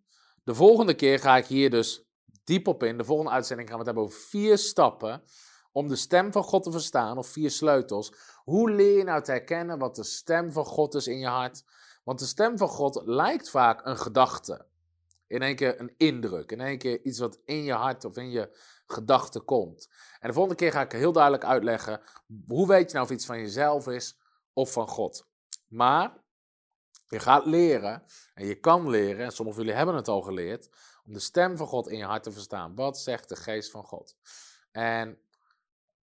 de 0.49 0.55
volgende 0.55 0.93
keer 0.93 1.19
ga 1.19 1.37
ik 1.37 1.45
hier 1.45 1.69
dus 1.69 2.05
diep 2.43 2.67
op 2.67 2.83
in. 2.83 2.97
De 2.97 3.03
volgende 3.03 3.31
uitzending 3.31 3.69
gaan 3.69 3.77
we 3.77 3.83
het 3.83 3.95
hebben 3.95 4.11
over 4.13 4.27
vier 4.27 4.57
stappen 4.57 5.23
om 5.71 5.87
de 5.87 5.95
stem 5.95 6.31
van 6.31 6.43
God 6.43 6.63
te 6.63 6.71
verstaan, 6.71 7.17
of 7.17 7.27
vier 7.27 7.51
sleutels. 7.51 8.13
Hoe 8.43 8.71
leer 8.71 8.97
je 8.97 9.03
nou 9.03 9.23
te 9.23 9.31
herkennen 9.31 9.79
wat 9.79 9.95
de 9.95 10.03
stem 10.03 10.51
van 10.51 10.65
God 10.65 10.95
is 10.95 11.07
in 11.07 11.19
je 11.19 11.27
hart? 11.27 11.63
Want 12.03 12.19
de 12.19 12.25
stem 12.25 12.57
van 12.57 12.67
God 12.67 13.01
lijkt 13.05 13.49
vaak 13.49 13.85
een 13.85 13.97
gedachte. 13.97 14.65
In 15.27 15.41
één 15.41 15.55
keer 15.55 15.79
een 15.79 15.93
indruk, 15.97 16.51
in 16.51 16.61
één 16.61 16.77
keer 16.77 17.01
iets 17.01 17.19
wat 17.19 17.39
in 17.45 17.63
je 17.63 17.73
hart 17.73 18.05
of 18.05 18.17
in 18.17 18.29
je 18.29 18.57
gedachten 18.85 19.45
komt. 19.45 19.89
En 20.19 20.27
de 20.27 20.33
volgende 20.33 20.57
keer 20.57 20.71
ga 20.71 20.81
ik 20.81 20.91
heel 20.91 21.11
duidelijk 21.11 21.43
uitleggen 21.43 22.01
hoe 22.47 22.67
weet 22.67 22.87
je 22.87 22.93
nou 22.93 23.05
of 23.05 23.11
iets 23.11 23.25
van 23.25 23.39
jezelf 23.39 23.87
is 23.87 24.17
of 24.53 24.71
van 24.71 24.87
God. 24.87 25.25
Maar 25.67 26.23
je 27.09 27.19
gaat 27.19 27.45
leren 27.45 28.03
en 28.33 28.45
je 28.45 28.59
kan 28.59 28.89
leren, 28.89 29.25
en 29.25 29.31
sommigen 29.31 29.61
jullie 29.61 29.77
hebben 29.77 29.95
het 29.95 30.07
al 30.07 30.21
geleerd, 30.21 30.69
om 31.05 31.13
de 31.13 31.19
stem 31.19 31.57
van 31.57 31.67
God 31.67 31.87
in 31.87 31.97
je 31.97 32.05
hart 32.05 32.23
te 32.23 32.31
verstaan. 32.31 32.75
Wat 32.75 32.99
zegt 32.99 33.29
de 33.29 33.35
geest 33.35 33.71
van 33.71 33.83
God? 33.83 34.15
En 34.71 35.19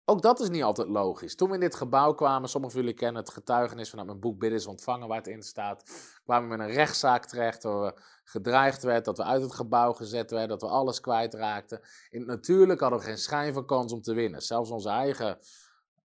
ook 0.08 0.22
dat 0.22 0.40
is 0.40 0.48
niet 0.48 0.62
altijd 0.62 0.88
logisch. 0.88 1.36
Toen 1.36 1.48
we 1.48 1.54
in 1.54 1.60
dit 1.60 1.74
gebouw 1.74 2.14
kwamen, 2.14 2.48
sommigen 2.48 2.78
jullie 2.78 2.94
kennen 2.94 3.22
het 3.22 3.32
getuigenis 3.32 3.90
vanuit 3.90 4.08
mijn 4.08 4.20
boek 4.20 4.38
Bidden 4.38 4.58
is 4.58 4.66
ontvangen, 4.66 5.08
waar 5.08 5.16
het 5.16 5.26
in 5.26 5.42
staat, 5.42 5.90
kwamen 6.24 6.48
we 6.48 6.54
in 6.54 6.60
een 6.60 6.74
rechtszaak 6.74 7.26
terecht 7.26 7.62
waar 7.62 7.82
we 7.82 8.00
gedreigd 8.24 8.82
werd, 8.82 9.04
dat 9.04 9.16
we 9.16 9.24
uit 9.24 9.42
het 9.42 9.54
gebouw 9.54 9.92
gezet 9.92 10.30
werden, 10.30 10.48
dat 10.48 10.60
we 10.60 10.68
alles 10.68 11.00
kwijtraakten. 11.00 11.80
In 12.10 12.26
natuurlijk 12.26 12.80
hadden 12.80 12.98
we 12.98 13.04
geen 13.04 13.18
schijn 13.18 13.52
van 13.52 13.66
kans 13.66 13.92
om 13.92 14.02
te 14.02 14.14
winnen. 14.14 14.42
Zelfs 14.42 14.70
onze 14.70 14.88
eigen 14.88 15.38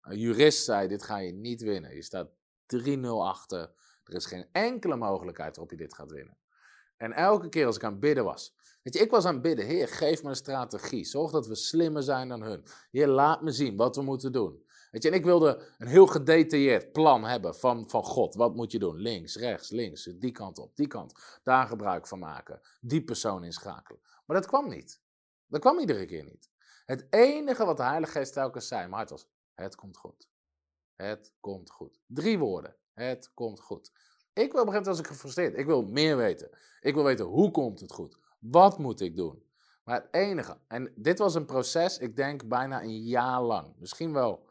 eh, 0.02 0.18
jurist 0.18 0.64
zei, 0.64 0.88
dit 0.88 1.04
ga 1.04 1.18
je 1.18 1.34
niet 1.34 1.62
winnen. 1.62 1.96
Je 1.96 2.04
staat 2.04 2.30
3-0 2.86 3.00
achter. 3.22 3.72
Er 4.10 4.16
is 4.16 4.26
geen 4.26 4.48
enkele 4.52 4.96
mogelijkheid 4.96 5.56
waarop 5.56 5.72
je 5.72 5.84
dit 5.86 5.94
gaat 5.94 6.12
winnen. 6.12 6.38
En 6.98 7.12
elke 7.12 7.50
keer 7.50 7.66
als 7.66 7.76
ik 7.76 7.84
aan 7.84 7.92
het 7.92 8.00
bidden 8.00 8.24
was, 8.24 8.54
Weet 8.84 8.94
je, 8.94 9.00
ik 9.00 9.12
was 9.12 9.26
aan 9.26 9.34
het 9.34 9.42
bidden, 9.42 9.66
Heer, 9.66 9.88
geef 9.88 10.24
me 10.24 10.30
een 10.30 10.36
strategie. 10.36 11.06
Zorg 11.06 11.32
dat 11.32 11.48
we 11.48 11.56
slimmer 11.56 12.04
zijn 12.04 12.30
dan 12.30 12.42
hun. 12.42 12.64
Heer, 12.92 13.08
laat 13.08 13.42
me 13.42 13.52
zien 13.52 13.76
wat 13.76 13.96
we 13.96 14.02
moeten 14.02 14.32
doen. 14.32 14.64
Weet 14.92 15.04
je, 15.04 15.10
en 15.10 15.16
ik 15.16 15.24
wilde 15.24 15.62
een 15.78 15.88
heel 15.88 16.08
gedetailleerd 16.08 16.92
plan 16.92 17.24
hebben 17.24 17.56
van, 17.56 17.90
van 17.90 18.04
God. 18.04 18.36
Wat 18.36 18.56
moet 18.56 18.72
je 18.72 18.80
doen? 18.80 18.96
Links, 18.96 19.36
rechts, 19.36 19.70
links, 19.70 20.04
die 20.04 20.32
kant 20.32 20.58
op, 20.58 20.76
die 20.76 20.88
kant. 20.88 21.40
Daar 21.44 21.68
gebruik 21.68 22.08
van 22.08 22.20
maken. 22.20 22.62
Die 22.82 23.04
persoon 23.04 23.44
inschakelen. 23.44 24.02
Maar 24.26 24.36
dat 24.36 24.48
kwam 24.48 24.70
niet. 24.70 25.02
Dat 25.48 25.62
kwam 25.62 25.80
iedere 25.80 26.06
keer 26.06 26.24
niet. 26.24 26.50
Het 26.86 27.08
enige 27.10 27.66
wat 27.66 27.78
de 27.78 27.84
Heilige 27.84 28.12
Geest 28.12 28.34
telkens 28.34 28.68
zei, 28.68 28.88
maar 28.88 29.00
het 29.00 29.10
was, 29.10 29.28
het 29.54 29.76
komt 29.76 29.98
goed. 29.98 30.30
Het 30.96 31.34
komt 31.40 31.72
goed. 31.72 32.00
Drie 32.08 32.40
woorden. 32.40 32.76
Het 33.00 33.34
komt 33.34 33.60
goed. 33.60 33.92
Ik 34.34 34.52
wil 34.52 34.66
moment 34.66 34.86
was 34.86 35.00
ik 35.00 35.08
gefrustreerd. 35.08 35.58
Ik 35.58 35.66
wil 35.66 35.82
meer 35.82 36.18
weten. 36.18 36.50
Ik 36.82 36.94
wil 36.94 37.04
weten 37.04 37.26
hoe 37.26 37.52
komt 37.52 37.80
het 37.80 37.92
goed. 37.92 38.18
Wat 38.40 38.78
moet 38.78 39.02
ik 39.02 39.16
doen? 39.16 39.44
Maar 39.84 39.96
het 40.02 40.08
enige, 40.12 40.58
en 40.68 40.94
dit 40.96 41.20
was 41.20 41.36
een 41.36 41.46
proces, 41.46 41.98
ik 41.98 42.16
denk 42.16 42.48
bijna 42.48 42.84
een 42.84 43.04
jaar 43.04 43.42
lang. 43.42 43.76
Misschien 43.78 44.14
wel 44.14 44.50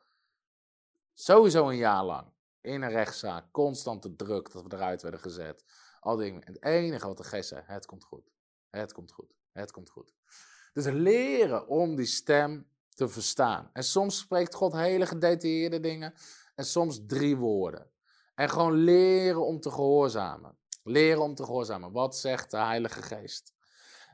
sowieso 1.15 1.69
een 1.69 1.77
jaar 1.77 2.05
lang. 2.05 2.27
In 2.61 2.83
een 2.83 2.91
rechtszaak, 2.91 3.53
constante 3.53 4.17
druk 4.17 4.53
dat 4.53 4.63
we 4.63 4.73
eruit 4.73 5.03
werden 5.03 5.21
gezet. 5.21 5.65
Al. 6.01 6.19
Het 6.19 6.63
enige 6.63 7.07
wat 7.07 7.17
de 7.17 7.25
geest 7.25 7.49
zei, 7.49 7.63
het 7.67 7.87
komt 7.87 8.05
goed. 8.05 8.31
Het 8.71 8.93
komt 8.93 9.13
goed. 9.13 9.35
Het 9.53 9.71
komt 9.71 9.91
goed. 9.91 10.15
Dus 10.73 10.85
leren 10.85 11.69
om 11.69 11.97
die 11.97 12.07
stem 12.07 12.69
te 12.89 13.09
verstaan. 13.09 13.71
En 13.73 13.85
soms 13.85 14.19
spreekt 14.19 14.55
God 14.55 14.73
hele 14.73 15.07
gedetailleerde 15.07 15.81
dingen. 15.81 16.15
En 16.55 16.65
soms 16.65 17.01
drie 17.07 17.37
woorden. 17.37 17.91
En 18.39 18.51
gewoon 18.51 18.73
leren 18.73 19.47
om 19.47 19.61
te 19.61 19.71
gehoorzamen. 19.71 20.57
Leren 20.83 21.23
om 21.23 21.35
te 21.35 21.45
gehoorzamen. 21.45 21.93
Wat 21.93 22.17
zegt 22.17 22.51
de 22.51 22.57
Heilige 22.57 23.03
Geest? 23.03 23.55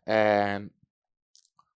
En 0.05 0.73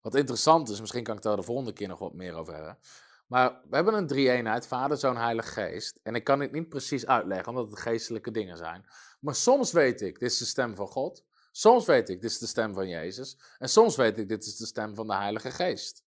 wat 0.01 0.15
interessant 0.15 0.69
is, 0.69 0.81
misschien 0.81 1.03
kan 1.03 1.17
ik 1.17 1.23
daar 1.23 1.37
de 1.37 1.43
volgende 1.43 1.73
keer 1.73 1.89
nog 1.89 1.99
wat 1.99 2.15
meer 2.15 2.35
over 2.35 2.55
hebben. 2.55 2.79
Maar 3.27 3.61
we 3.69 3.75
hebben 3.77 3.95
een 3.95 4.07
drie-eenheid, 4.07 4.67
Vader, 4.67 4.97
Zoon, 4.97 5.17
Heilige 5.17 5.49
Geest. 5.49 6.01
En 6.03 6.15
ik 6.15 6.25
kan 6.25 6.41
het 6.41 6.53
niet 6.53 6.69
precies 6.69 7.07
uitleggen, 7.07 7.49
omdat 7.49 7.71
het 7.71 7.81
geestelijke 7.81 8.31
dingen 8.31 8.57
zijn. 8.57 8.87
Maar 9.21 9.35
soms 9.35 9.73
weet 9.73 10.01
ik, 10.01 10.19
dit 10.19 10.31
is 10.31 10.39
de 10.39 10.45
stem 10.45 10.75
van 10.75 10.89
God. 10.89 11.25
Soms 11.51 11.87
weet 11.87 12.09
ik, 12.09 12.21
dit 12.21 12.31
is 12.31 12.39
de 12.39 12.47
stem 12.47 12.75
van 12.75 12.89
Jezus. 12.89 13.39
En 13.59 13.69
soms 13.69 13.97
weet 13.97 14.19
ik, 14.19 14.29
dit 14.29 14.45
is 14.45 14.57
de 14.57 14.67
stem 14.67 14.95
van 14.95 15.07
de 15.07 15.15
Heilige 15.15 15.51
Geest. 15.51 16.05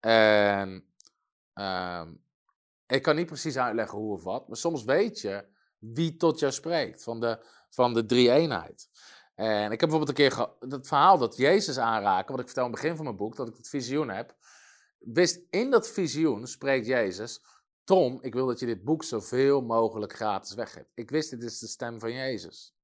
En 0.00 0.84
ehm, 1.52 2.14
ik 2.86 3.02
kan 3.02 3.16
niet 3.16 3.26
precies 3.26 3.58
uitleggen 3.58 3.98
hoe 3.98 4.12
of 4.12 4.22
wat, 4.22 4.48
maar 4.48 4.56
soms 4.56 4.84
weet 4.84 5.20
je 5.20 5.58
wie 5.80 6.16
tot 6.16 6.38
jou 6.38 6.52
spreekt 6.52 7.02
van 7.02 7.20
de, 7.20 7.46
van 7.70 7.94
de 7.94 8.06
drie-eenheid. 8.06 8.88
En 9.34 9.72
ik 9.72 9.80
heb 9.80 9.88
bijvoorbeeld 9.90 10.08
een 10.08 10.28
keer 10.28 10.48
het 10.68 10.86
verhaal 10.86 11.18
dat 11.18 11.36
Jezus 11.36 11.78
aanraken, 11.78 12.30
wat 12.30 12.40
ik 12.40 12.46
vertel 12.46 12.64
in 12.64 12.70
het 12.70 12.80
begin 12.80 12.96
van 12.96 13.04
mijn 13.04 13.16
boek, 13.16 13.36
dat 13.36 13.48
ik 13.48 13.56
het 13.56 13.68
visioen 13.68 14.08
heb. 14.08 14.34
Wist 14.98 15.40
in 15.50 15.70
dat 15.70 15.90
visioen 15.90 16.46
spreekt 16.46 16.86
Jezus: 16.86 17.44
Tom, 17.84 18.18
ik 18.22 18.34
wil 18.34 18.46
dat 18.46 18.60
je 18.60 18.66
dit 18.66 18.84
boek 18.84 19.04
zoveel 19.04 19.60
mogelijk 19.60 20.12
gratis 20.12 20.54
weggeeft. 20.54 20.90
Ik 20.94 21.10
wist, 21.10 21.30
dit 21.30 21.42
is 21.42 21.58
de 21.58 21.66
stem 21.66 22.00
van 22.00 22.12
Jezus. 22.12 22.74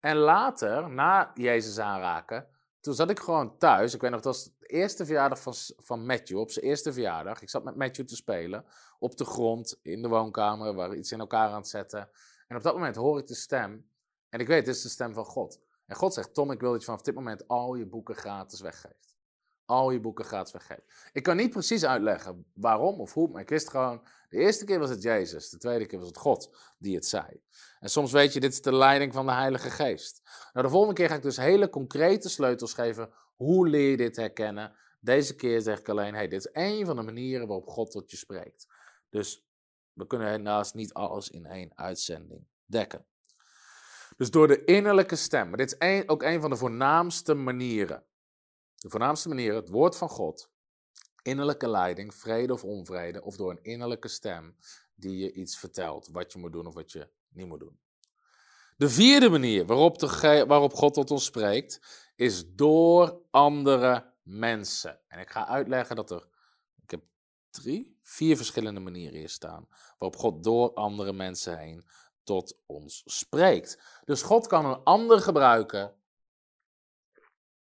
En 0.00 0.16
later, 0.16 0.90
na 0.90 1.30
Jezus 1.34 1.78
aanraken, 1.78 2.48
toen 2.80 2.94
zat 2.94 3.10
ik 3.10 3.20
gewoon 3.20 3.58
thuis. 3.58 3.94
Ik 3.94 4.00
weet 4.00 4.10
nog, 4.10 4.20
dat 4.20 4.34
was 4.34 4.50
eerste 4.66 5.04
verjaardag 5.04 5.40
van, 5.40 5.54
van 5.76 6.06
Matthew, 6.06 6.38
op 6.38 6.50
zijn 6.50 6.64
eerste 6.64 6.92
verjaardag. 6.92 7.42
Ik 7.42 7.50
zat 7.50 7.64
met 7.64 7.76
Matthew 7.76 8.06
te 8.06 8.16
spelen, 8.16 8.64
op 8.98 9.16
de 9.16 9.24
grond, 9.24 9.78
in 9.82 10.02
de 10.02 10.08
woonkamer, 10.08 10.74
waar 10.74 10.94
iets 10.94 11.12
in 11.12 11.20
elkaar 11.20 11.48
aan 11.48 11.56
het 11.56 11.68
zetten. 11.68 12.08
En 12.46 12.56
op 12.56 12.62
dat 12.62 12.74
moment 12.74 12.96
hoor 12.96 13.18
ik 13.18 13.26
de 13.26 13.34
stem. 13.34 13.90
En 14.28 14.40
ik 14.40 14.46
weet, 14.46 14.64
dit 14.64 14.74
is 14.74 14.82
de 14.82 14.88
stem 14.88 15.14
van 15.14 15.24
God. 15.24 15.60
En 15.86 15.96
God 15.96 16.14
zegt, 16.14 16.34
Tom, 16.34 16.50
ik 16.50 16.60
wil 16.60 16.70
dat 16.70 16.80
je 16.80 16.86
vanaf 16.86 17.02
dit 17.02 17.14
moment 17.14 17.48
al 17.48 17.74
je 17.74 17.86
boeken 17.86 18.14
gratis 18.14 18.60
weggeeft. 18.60 19.14
Al 19.64 19.90
je 19.90 20.00
boeken 20.00 20.24
gratis 20.24 20.52
weggeeft. 20.52 21.10
Ik 21.12 21.22
kan 21.22 21.36
niet 21.36 21.50
precies 21.50 21.84
uitleggen 21.84 22.46
waarom 22.54 23.00
of 23.00 23.12
hoe, 23.12 23.28
maar 23.28 23.42
ik 23.42 23.48
wist 23.48 23.70
gewoon, 23.70 24.02
de 24.28 24.36
eerste 24.36 24.64
keer 24.64 24.78
was 24.78 24.90
het 24.90 25.02
Jezus, 25.02 25.50
de 25.50 25.58
tweede 25.58 25.86
keer 25.86 25.98
was 25.98 26.08
het 26.08 26.16
God 26.16 26.56
die 26.78 26.94
het 26.94 27.06
zei. 27.06 27.42
En 27.80 27.90
soms 27.90 28.12
weet 28.12 28.32
je, 28.32 28.40
dit 28.40 28.52
is 28.52 28.62
de 28.62 28.74
leiding 28.74 29.12
van 29.12 29.26
de 29.26 29.32
Heilige 29.32 29.70
Geest. 29.70 30.22
Nou, 30.52 30.66
de 30.66 30.72
volgende 30.72 30.94
keer 30.94 31.08
ga 31.08 31.14
ik 31.14 31.22
dus 31.22 31.36
hele 31.36 31.68
concrete 31.68 32.28
sleutels 32.28 32.74
geven. 32.74 33.10
Hoe 33.36 33.68
leer 33.68 33.90
je 33.90 33.96
dit 33.96 34.16
herkennen? 34.16 34.76
Deze 35.00 35.34
keer 35.34 35.60
zeg 35.60 35.78
ik 35.78 35.88
alleen, 35.88 36.14
hey, 36.14 36.28
dit 36.28 36.38
is 36.38 36.50
één 36.50 36.86
van 36.86 36.96
de 36.96 37.02
manieren 37.02 37.46
waarop 37.46 37.66
God 37.66 37.90
tot 37.90 38.10
je 38.10 38.16
spreekt. 38.16 38.66
Dus 39.10 39.46
we 39.92 40.06
kunnen 40.06 40.28
helaas 40.28 40.72
niet 40.72 40.92
alles 40.92 41.30
in 41.30 41.46
één 41.46 41.76
uitzending 41.78 42.46
dekken. 42.64 43.06
Dus 44.16 44.30
door 44.30 44.48
de 44.48 44.64
innerlijke 44.64 45.16
stem. 45.16 45.48
Maar 45.48 45.58
dit 45.58 45.76
is 45.78 46.08
ook 46.08 46.22
een 46.22 46.40
van 46.40 46.50
de 46.50 46.56
voornaamste 46.56 47.34
manieren. 47.34 48.04
De 48.74 48.90
voornaamste 48.90 49.28
manieren, 49.28 49.56
het 49.56 49.68
woord 49.68 49.96
van 49.96 50.08
God. 50.08 50.50
Innerlijke 51.22 51.68
leiding, 51.68 52.14
vrede 52.14 52.52
of 52.52 52.64
onvrede. 52.64 53.22
Of 53.22 53.36
door 53.36 53.50
een 53.50 53.62
innerlijke 53.62 54.08
stem 54.08 54.56
die 54.94 55.18
je 55.18 55.32
iets 55.32 55.58
vertelt. 55.58 56.08
Wat 56.08 56.32
je 56.32 56.38
moet 56.38 56.52
doen 56.52 56.66
of 56.66 56.74
wat 56.74 56.92
je 56.92 57.08
niet 57.28 57.46
moet 57.46 57.60
doen. 57.60 57.80
De 58.76 58.88
vierde 58.88 59.28
manier 59.28 59.66
waarop, 59.66 60.00
waarop 60.46 60.72
God 60.72 60.94
tot 60.94 61.10
ons 61.10 61.24
spreekt, 61.24 61.80
is 62.16 62.54
door 62.54 63.20
andere 63.30 64.12
mensen. 64.22 65.00
En 65.08 65.18
ik 65.18 65.30
ga 65.30 65.46
uitleggen 65.46 65.96
dat 65.96 66.10
er, 66.10 66.28
ik 66.82 66.90
heb 66.90 67.02
drie, 67.50 67.98
vier 68.02 68.36
verschillende 68.36 68.80
manieren 68.80 69.18
hier 69.18 69.28
staan, 69.28 69.68
waarop 69.98 70.20
God 70.20 70.44
door 70.44 70.74
andere 70.74 71.12
mensen 71.12 71.58
heen 71.58 71.84
tot 72.22 72.56
ons 72.66 73.02
spreekt. 73.04 74.00
Dus 74.04 74.22
God 74.22 74.46
kan 74.46 74.66
een 74.66 74.82
ander 74.84 75.20
gebruiken 75.20 75.94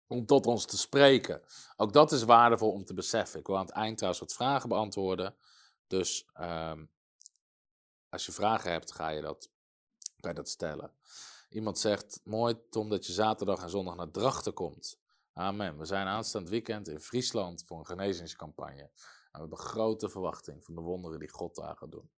om 0.08 0.26
tot 0.26 0.46
ons 0.46 0.66
te 0.66 0.78
spreken. 0.78 1.42
Ook 1.78 1.94
dat 1.94 2.12
is 2.12 2.24
waardevol 2.24 2.72
om 2.72 2.86
te 2.86 2.94
beseffen. 2.94 3.40
Ik 3.40 3.48
wil 3.48 3.58
aan 3.58 3.66
het 3.66 3.76
eind 3.76 3.98
trouwens 3.98 4.24
wat 4.24 4.34
vragen 4.34 4.70
beantwoorden. 4.70 5.36
Dus 5.88 6.30
ehm, 6.34 6.86
als 8.10 8.26
je 8.26 8.32
vragen 8.32 8.72
hebt, 8.72 8.92
ga 8.92 9.10
je 9.10 9.22
dat, 9.22 9.50
ga 10.18 10.30
je 10.30 10.36
dat 10.36 10.50
stellen. 10.50 10.92
Iemand 11.50 11.80
zegt, 11.80 12.22
mooi 12.24 12.56
Tom 12.70 12.90
dat 12.90 13.06
je 13.06 13.14
zaterdag 13.14 13.62
en 13.62 13.70
zondag 13.70 13.96
naar 13.96 14.12
Drachten 14.12 14.54
komt. 14.54 15.00
Amen. 15.34 15.78
We 15.78 15.86
zijn 15.86 16.08
aanstaand 16.08 16.50
weekend 16.50 16.88
in 16.88 17.00
Friesland 17.00 17.64
voor 17.66 17.80
een 17.80 17.86
genezingscampagne. 17.86 18.82
En 18.82 18.92
we 19.32 19.40
hebben 19.40 19.58
grote 19.58 20.10
verwachting 20.10 20.64
van 20.64 20.76
de 20.76 20.82
wonderen 20.82 21.20
die 21.20 21.30
God 21.30 21.56
daar 21.56 21.76
gaat 21.76 21.92
doen. 21.92 22.10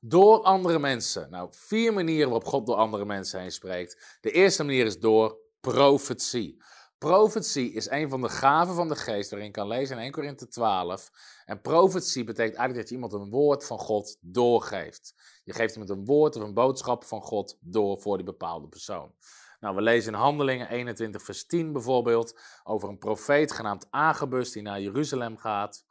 Door 0.00 0.42
andere 0.42 0.78
mensen. 0.78 1.30
Nou, 1.30 1.48
vier 1.52 1.92
manieren 1.92 2.30
waarop 2.30 2.48
God 2.48 2.66
door 2.66 2.76
andere 2.76 3.04
mensen 3.04 3.40
heen 3.40 3.52
spreekt. 3.52 4.18
De 4.20 4.30
eerste 4.30 4.64
manier 4.64 4.86
is 4.86 4.98
door 4.98 5.38
profetie. 5.60 6.62
Profetie 7.02 7.72
is 7.72 7.90
een 7.90 8.08
van 8.08 8.20
de 8.20 8.28
gaven 8.28 8.74
van 8.74 8.88
de 8.88 8.96
geest, 8.96 9.30
waarin 9.30 9.48
je 9.48 9.54
kan 9.54 9.66
lezen 9.66 9.96
in 9.96 10.02
1 10.02 10.12
Korinthe 10.12 10.48
12. 10.48 11.10
En 11.44 11.60
profetie 11.60 12.24
betekent 12.24 12.56
eigenlijk 12.56 12.74
dat 12.74 12.88
je 12.88 12.94
iemand 12.94 13.12
een 13.12 13.30
woord 13.30 13.66
van 13.66 13.78
God 13.78 14.16
doorgeeft. 14.20 15.14
Je 15.44 15.52
geeft 15.52 15.72
iemand 15.72 15.90
een 15.90 16.04
woord 16.04 16.36
of 16.36 16.42
een 16.42 16.54
boodschap 16.54 17.04
van 17.04 17.22
God 17.22 17.58
door 17.60 18.00
voor 18.00 18.16
die 18.16 18.26
bepaalde 18.26 18.68
persoon. 18.68 19.14
Nou, 19.60 19.74
we 19.74 19.82
lezen 19.82 20.12
in 20.12 20.18
Handelingen 20.18 20.68
21, 20.68 21.22
vers 21.22 21.46
10 21.46 21.72
bijvoorbeeld 21.72 22.40
over 22.64 22.88
een 22.88 22.98
profeet 22.98 23.52
genaamd 23.52 23.86
Agabus 23.90 24.52
die 24.52 24.62
naar 24.62 24.80
Jeruzalem 24.80 25.36
gaat. 25.36 25.84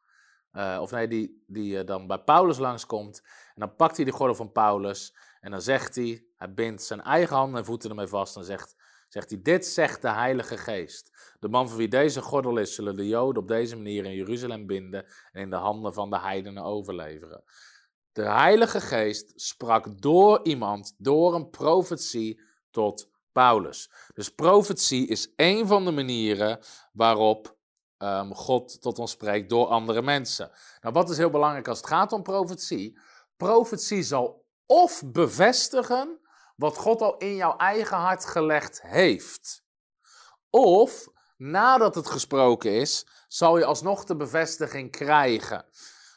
Uh, 0.54 0.78
of 0.82 0.92
nee, 0.92 1.08
die, 1.08 1.44
die 1.48 1.80
uh, 1.80 1.86
dan 1.86 2.08
bij 2.08 2.20
Paulus 2.20 2.58
langskomt. 2.58 3.22
En 3.24 3.62
dan 3.62 3.76
pakt 3.76 3.96
hij 3.96 4.06
de 4.06 4.12
gordel 4.12 4.36
van 4.36 4.52
Paulus 4.52 5.16
en 5.42 5.52
dan 5.52 5.62
zegt 5.62 5.96
hij, 5.96 6.26
hij 6.38 6.54
bindt 6.54 6.84
zijn 6.84 7.02
eigen 7.02 7.36
handen 7.36 7.60
en 7.60 7.66
voeten 7.66 7.90
ermee 7.90 8.08
vast 8.08 8.36
en 8.36 8.44
zegt, 8.44 8.76
zegt 9.12 9.30
hij, 9.30 9.42
dit 9.42 9.66
zegt 9.66 10.02
de 10.02 10.10
Heilige 10.10 10.58
Geest. 10.58 11.36
De 11.40 11.50
man 11.50 11.70
van 11.70 11.78
wie 11.78 11.88
deze 11.88 12.22
gordel 12.22 12.58
is, 12.58 12.76
zullen 12.76 12.96
de 12.96 13.08
Joden 13.08 13.42
op 13.42 13.48
deze 13.48 13.76
manier 13.76 14.06
in 14.06 14.16
Jeruzalem 14.16 14.66
binden 14.66 15.06
en 15.32 15.42
in 15.42 15.50
de 15.50 15.56
handen 15.56 15.94
van 15.94 16.10
de 16.10 16.20
heidenen 16.20 16.64
overleveren. 16.64 17.44
De 18.12 18.30
Heilige 18.30 18.82
Geest 18.82 19.34
sprak 19.36 20.02
door 20.02 20.40
iemand, 20.44 20.94
door 20.98 21.36
een 21.36 21.50
profetie 21.50 22.42
tot 22.70 23.10
Paulus. 23.32 23.92
Dus 24.14 24.30
profetie 24.30 25.08
is 25.08 25.34
één 25.36 25.68
van 25.68 25.86
de 25.86 25.92
manieren 25.92 26.60
waarop 26.94 27.58
um, 27.98 28.36
God 28.36 28.82
tot 28.82 29.00
ons 29.00 29.12
spreekt 29.12 29.50
door 29.50 29.68
andere 29.68 30.02
mensen. 30.02 30.52
Nou, 30.82 30.94
wat 30.94 31.10
is 31.10 31.18
heel 31.18 31.30
belangrijk 31.30 31.68
als 31.68 31.78
het 31.78 31.88
gaat 31.88 32.12
om 32.12 32.24
profetie? 32.24 33.00
Profetie 33.38 34.04
zal 34.04 34.46
of 34.66 35.04
bevestigen 35.06 36.20
wat 36.62 36.78
God 36.78 37.02
al 37.02 37.18
in 37.18 37.36
jouw 37.36 37.58
eigen 37.58 37.98
hart 37.98 38.26
gelegd 38.26 38.82
heeft. 38.82 39.64
Of 40.50 41.08
nadat 41.38 41.96
het 41.96 42.08
gesproken 42.08 42.72
is, 42.72 43.08
zal 43.28 43.58
je 43.58 43.66
alsnog 43.66 44.04
de 44.04 44.16
bevestiging 44.16 44.92
krijgen. 44.92 45.66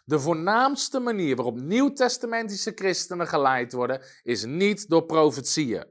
De 0.04 0.20
voornaamste 0.20 1.00
manier 1.00 1.36
waarop 1.36 1.60
nieuwtestamentische 1.60 2.72
christenen 2.74 3.26
geleid 3.26 3.72
worden, 3.72 4.02
is 4.22 4.44
niet 4.44 4.88
door 4.88 5.06
profetieën. 5.06 5.86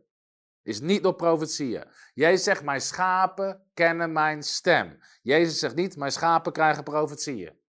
Is 0.63 0.80
niet 0.80 1.04
door 1.04 1.16
profetieën. 1.16 1.88
Jezus 2.13 2.44
zegt, 2.44 2.63
mijn 2.63 2.82
schapen 2.82 3.63
kennen 3.74 4.12
mijn 4.12 4.44
stem. 4.44 5.00
Jezus 5.22 5.60
zegt 5.60 5.76
niet, 5.76 5.98
mijn 5.98 6.12
schapen 6.12 6.52
krijgen 6.52 6.84
profetieën. 6.84 7.62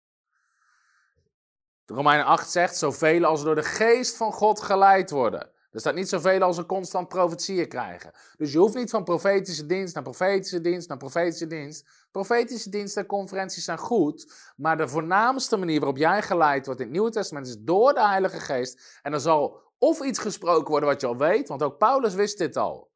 Romeinen 1.86 2.26
8 2.26 2.50
zegt, 2.50 2.76
zoveel 2.76 3.24
als 3.24 3.42
door 3.42 3.54
de 3.54 3.62
geest 3.62 4.16
van 4.16 4.32
God 4.32 4.60
geleid 4.60 5.10
worden. 5.10 5.51
Er 5.72 5.80
staat 5.80 5.94
niet 5.94 6.08
zoveel 6.08 6.42
als 6.42 6.56
ze 6.56 6.66
constant 6.66 7.08
profetieën 7.08 7.68
krijgen. 7.68 8.12
Dus 8.36 8.52
je 8.52 8.58
hoeft 8.58 8.74
niet 8.74 8.90
van 8.90 9.04
profetische 9.04 9.66
dienst 9.66 9.94
naar 9.94 10.02
profetische 10.02 10.60
dienst 10.60 10.88
naar 10.88 10.96
profetische 10.96 11.46
dienst. 11.46 11.86
Profetische 12.10 12.70
diensten 12.70 13.02
en 13.02 13.08
conferenties 13.08 13.64
zijn 13.64 13.78
goed, 13.78 14.32
maar 14.56 14.76
de 14.76 14.88
voornaamste 14.88 15.56
manier 15.56 15.78
waarop 15.78 15.98
jij 15.98 16.22
geleid 16.22 16.66
wordt 16.66 16.80
in 16.80 16.86
het 16.86 16.94
Nieuwe 16.94 17.10
Testament 17.10 17.46
is 17.46 17.56
door 17.58 17.94
de 17.94 18.06
Heilige 18.06 18.40
Geest. 18.40 18.98
En 19.02 19.12
er 19.12 19.20
zal 19.20 19.60
of 19.78 20.02
iets 20.02 20.18
gesproken 20.18 20.70
worden 20.70 20.88
wat 20.88 21.00
je 21.00 21.06
al 21.06 21.16
weet, 21.16 21.48
want 21.48 21.62
ook 21.62 21.78
Paulus 21.78 22.14
wist 22.14 22.38
dit 22.38 22.56
al. 22.56 22.90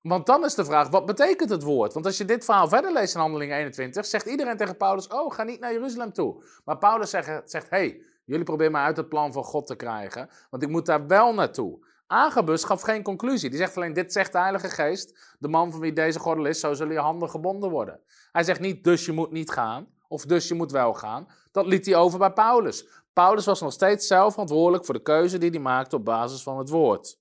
Want 0.00 0.26
dan 0.26 0.44
is 0.44 0.54
de 0.54 0.64
vraag, 0.64 0.88
wat 0.88 1.06
betekent 1.06 1.50
het 1.50 1.62
woord? 1.62 1.92
Want 1.92 2.06
als 2.06 2.18
je 2.18 2.24
dit 2.24 2.44
verhaal 2.44 2.68
verder 2.68 2.92
leest 2.92 3.14
in 3.14 3.20
Handelingen 3.20 3.56
21, 3.56 4.06
zegt 4.06 4.26
iedereen 4.26 4.56
tegen 4.56 4.76
Paulus, 4.76 5.08
oh, 5.08 5.32
ga 5.32 5.42
niet 5.42 5.60
naar 5.60 5.72
Jeruzalem 5.72 6.12
toe. 6.12 6.44
Maar 6.64 6.78
Paulus 6.78 7.10
zegt, 7.10 7.50
zegt 7.50 7.70
hey, 7.70 8.02
jullie 8.24 8.44
proberen 8.44 8.72
mij 8.72 8.82
uit 8.82 8.96
het 8.96 9.08
plan 9.08 9.32
van 9.32 9.44
God 9.44 9.66
te 9.66 9.76
krijgen, 9.76 10.30
want 10.50 10.62
ik 10.62 10.68
moet 10.68 10.86
daar 10.86 11.06
wel 11.06 11.34
naartoe. 11.34 11.92
Agabus 12.06 12.64
gaf 12.64 12.82
geen 12.82 13.02
conclusie. 13.02 13.50
Die 13.50 13.58
zegt 13.58 13.76
alleen, 13.76 13.92
dit 13.92 14.12
zegt 14.12 14.32
de 14.32 14.38
Heilige 14.38 14.68
Geest, 14.68 15.34
de 15.38 15.48
man 15.48 15.70
van 15.70 15.80
wie 15.80 15.92
deze 15.92 16.18
gordel 16.18 16.44
is, 16.44 16.60
zo 16.60 16.74
zullen 16.74 16.92
je 16.92 16.98
handen 16.98 17.30
gebonden 17.30 17.70
worden. 17.70 18.00
Hij 18.32 18.42
zegt 18.42 18.60
niet, 18.60 18.84
dus 18.84 19.04
je 19.04 19.12
moet 19.12 19.30
niet 19.30 19.50
gaan, 19.50 19.86
of 20.08 20.24
dus 20.24 20.48
je 20.48 20.54
moet 20.54 20.72
wel 20.72 20.94
gaan. 20.94 21.28
Dat 21.52 21.66
liet 21.66 21.86
hij 21.86 21.96
over 21.96 22.18
bij 22.18 22.32
Paulus. 22.32 22.86
Paulus 23.12 23.44
was 23.44 23.60
nog 23.60 23.72
steeds 23.72 24.06
zelf 24.06 24.32
verantwoordelijk 24.32 24.84
voor 24.84 24.94
de 24.94 25.02
keuze 25.02 25.38
die 25.38 25.50
hij 25.50 25.58
maakte 25.58 25.96
op 25.96 26.04
basis 26.04 26.42
van 26.42 26.58
het 26.58 26.68
woord. 26.68 27.18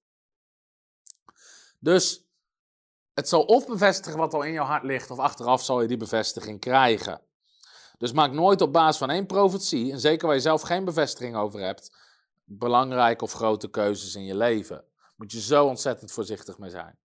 Dus 1.80 2.28
het 3.14 3.30
zal 3.30 3.44
of 3.44 3.68
bevestigen 3.68 4.20
wat 4.20 4.34
al 4.34 4.44
in 4.44 4.54
jouw 4.54 4.66
hart 4.66 4.84
ligt, 4.84 5.12
of 5.12 5.20
achteraf 5.20 5.64
zal 5.64 5.82
je 5.82 5.88
die 5.88 5.98
bevestiging 5.98 6.60
krijgen. 6.60 7.22
Dus 7.98 8.12
maak 8.12 8.32
nooit 8.32 8.62
op 8.62 8.74
basis 8.74 8.98
van 8.98 9.10
één 9.10 9.26
profetie, 9.26 9.92
en 9.92 10.00
zeker 10.00 10.26
waar 10.28 10.36
je 10.36 10.42
zelf 10.42 10.62
geen 10.62 10.86
bevestiging 10.86 11.36
over 11.36 11.60
hebt, 11.60 11.96
belangrijke 12.46 13.24
of 13.24 13.34
grote 13.34 13.70
keuzes 13.70 14.16
in 14.16 14.26
je 14.26 14.36
leven. 14.36 14.86
Moet 15.16 15.32
je 15.32 15.42
zo 15.42 15.66
ontzettend 15.66 16.12
voorzichtig 16.12 16.58
mee 16.58 16.70
zijn. 16.70 16.98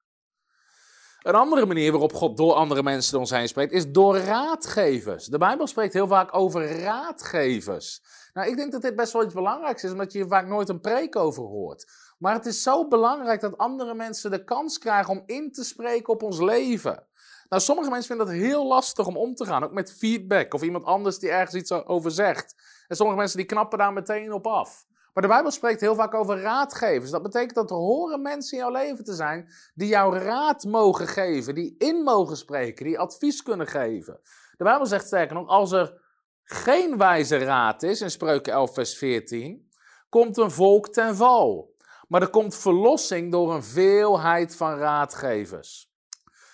Een 1.21 1.35
andere 1.35 1.65
manier 1.65 1.91
waarop 1.91 2.13
God 2.13 2.37
door 2.37 2.53
andere 2.53 2.83
mensen 2.83 3.11
door 3.11 3.21
ons 3.21 3.29
heen 3.29 3.47
spreekt, 3.47 3.71
is 3.71 3.91
door 3.91 4.17
raadgevers. 4.17 5.25
De 5.25 5.37
Bijbel 5.37 5.67
spreekt 5.67 5.93
heel 5.93 6.07
vaak 6.07 6.35
over 6.35 6.79
raadgevers. 6.79 8.01
Nou, 8.33 8.49
ik 8.49 8.55
denk 8.55 8.71
dat 8.71 8.81
dit 8.81 8.95
best 8.95 9.13
wel 9.13 9.23
iets 9.23 9.33
belangrijks 9.33 9.83
is, 9.83 9.91
omdat 9.91 10.11
je 10.11 10.17
hier 10.17 10.27
vaak 10.27 10.47
nooit 10.47 10.69
een 10.69 10.81
preek 10.81 11.15
over 11.15 11.43
hoort. 11.43 11.91
Maar 12.17 12.33
het 12.33 12.45
is 12.45 12.63
zo 12.63 12.87
belangrijk 12.87 13.41
dat 13.41 13.57
andere 13.57 13.93
mensen 13.93 14.31
de 14.31 14.43
kans 14.43 14.77
krijgen 14.77 15.13
om 15.13 15.23
in 15.25 15.51
te 15.51 15.63
spreken 15.63 16.13
op 16.13 16.23
ons 16.23 16.39
leven. 16.39 17.07
Nou, 17.49 17.61
sommige 17.61 17.89
mensen 17.89 18.07
vinden 18.07 18.25
dat 18.25 18.35
heel 18.35 18.67
lastig 18.67 19.07
om 19.07 19.17
om 19.17 19.35
te 19.35 19.45
gaan, 19.45 19.63
ook 19.63 19.71
met 19.71 19.93
feedback 19.93 20.53
of 20.53 20.61
iemand 20.61 20.85
anders 20.85 21.19
die 21.19 21.29
ergens 21.29 21.55
iets 21.55 21.71
over 21.71 22.11
zegt. 22.11 22.55
En 22.87 22.95
sommige 22.95 23.17
mensen 23.17 23.37
die 23.37 23.45
knappen 23.45 23.77
daar 23.77 23.93
meteen 23.93 24.33
op 24.33 24.47
af. 24.47 24.86
Maar 25.17 25.25
de 25.27 25.33
Bijbel 25.33 25.51
spreekt 25.51 25.81
heel 25.81 25.95
vaak 25.95 26.13
over 26.13 26.41
raadgevers. 26.41 27.11
Dat 27.11 27.21
betekent 27.21 27.55
dat 27.55 27.69
er 27.69 27.75
horen 27.75 28.21
mensen 28.21 28.57
in 28.57 28.63
jouw 28.63 28.71
leven 28.71 29.03
te 29.03 29.13
zijn 29.13 29.49
die 29.73 29.87
jou 29.87 30.17
raad 30.17 30.63
mogen 30.63 31.07
geven, 31.07 31.55
die 31.55 31.75
in 31.77 32.03
mogen 32.03 32.37
spreken, 32.37 32.85
die 32.85 32.99
advies 32.99 33.43
kunnen 33.43 33.67
geven. 33.67 34.19
De 34.57 34.63
Bijbel 34.63 34.85
zegt 34.85 35.05
sterker 35.05 35.35
nog, 35.35 35.47
als 35.47 35.71
er 35.71 36.01
geen 36.43 36.97
wijze 36.97 37.37
raad 37.37 37.83
is, 37.83 38.01
in 38.01 38.11
Spreuken 38.11 38.53
11 38.53 38.73
vers 38.73 38.97
14, 38.97 39.69
komt 40.09 40.37
een 40.37 40.51
volk 40.51 40.87
ten 40.87 41.15
val. 41.15 41.75
Maar 42.07 42.21
er 42.21 42.29
komt 42.29 42.55
verlossing 42.55 43.31
door 43.31 43.53
een 43.53 43.63
veelheid 43.63 44.55
van 44.55 44.77
raadgevers. 44.77 45.91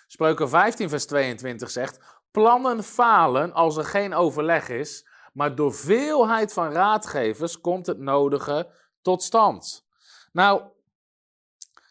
Spreuken 0.08 0.50
15 0.50 0.90
vers 0.90 1.06
22 1.06 1.72
zegt, 1.72 2.00
plannen 2.32 2.84
falen 2.84 3.54
als 3.54 3.78
er 3.78 3.86
geen 3.86 4.14
overleg 4.14 4.70
is, 4.70 5.08
maar 5.34 5.56
door 5.56 5.74
veelheid 5.74 6.54
van 6.54 6.72
raadgevers 6.72 7.62
komt 7.62 7.86
het 7.86 8.00
nodige 8.00 8.70
tot 9.02 9.24
stand. 9.24 9.86
Nou, 10.32 10.62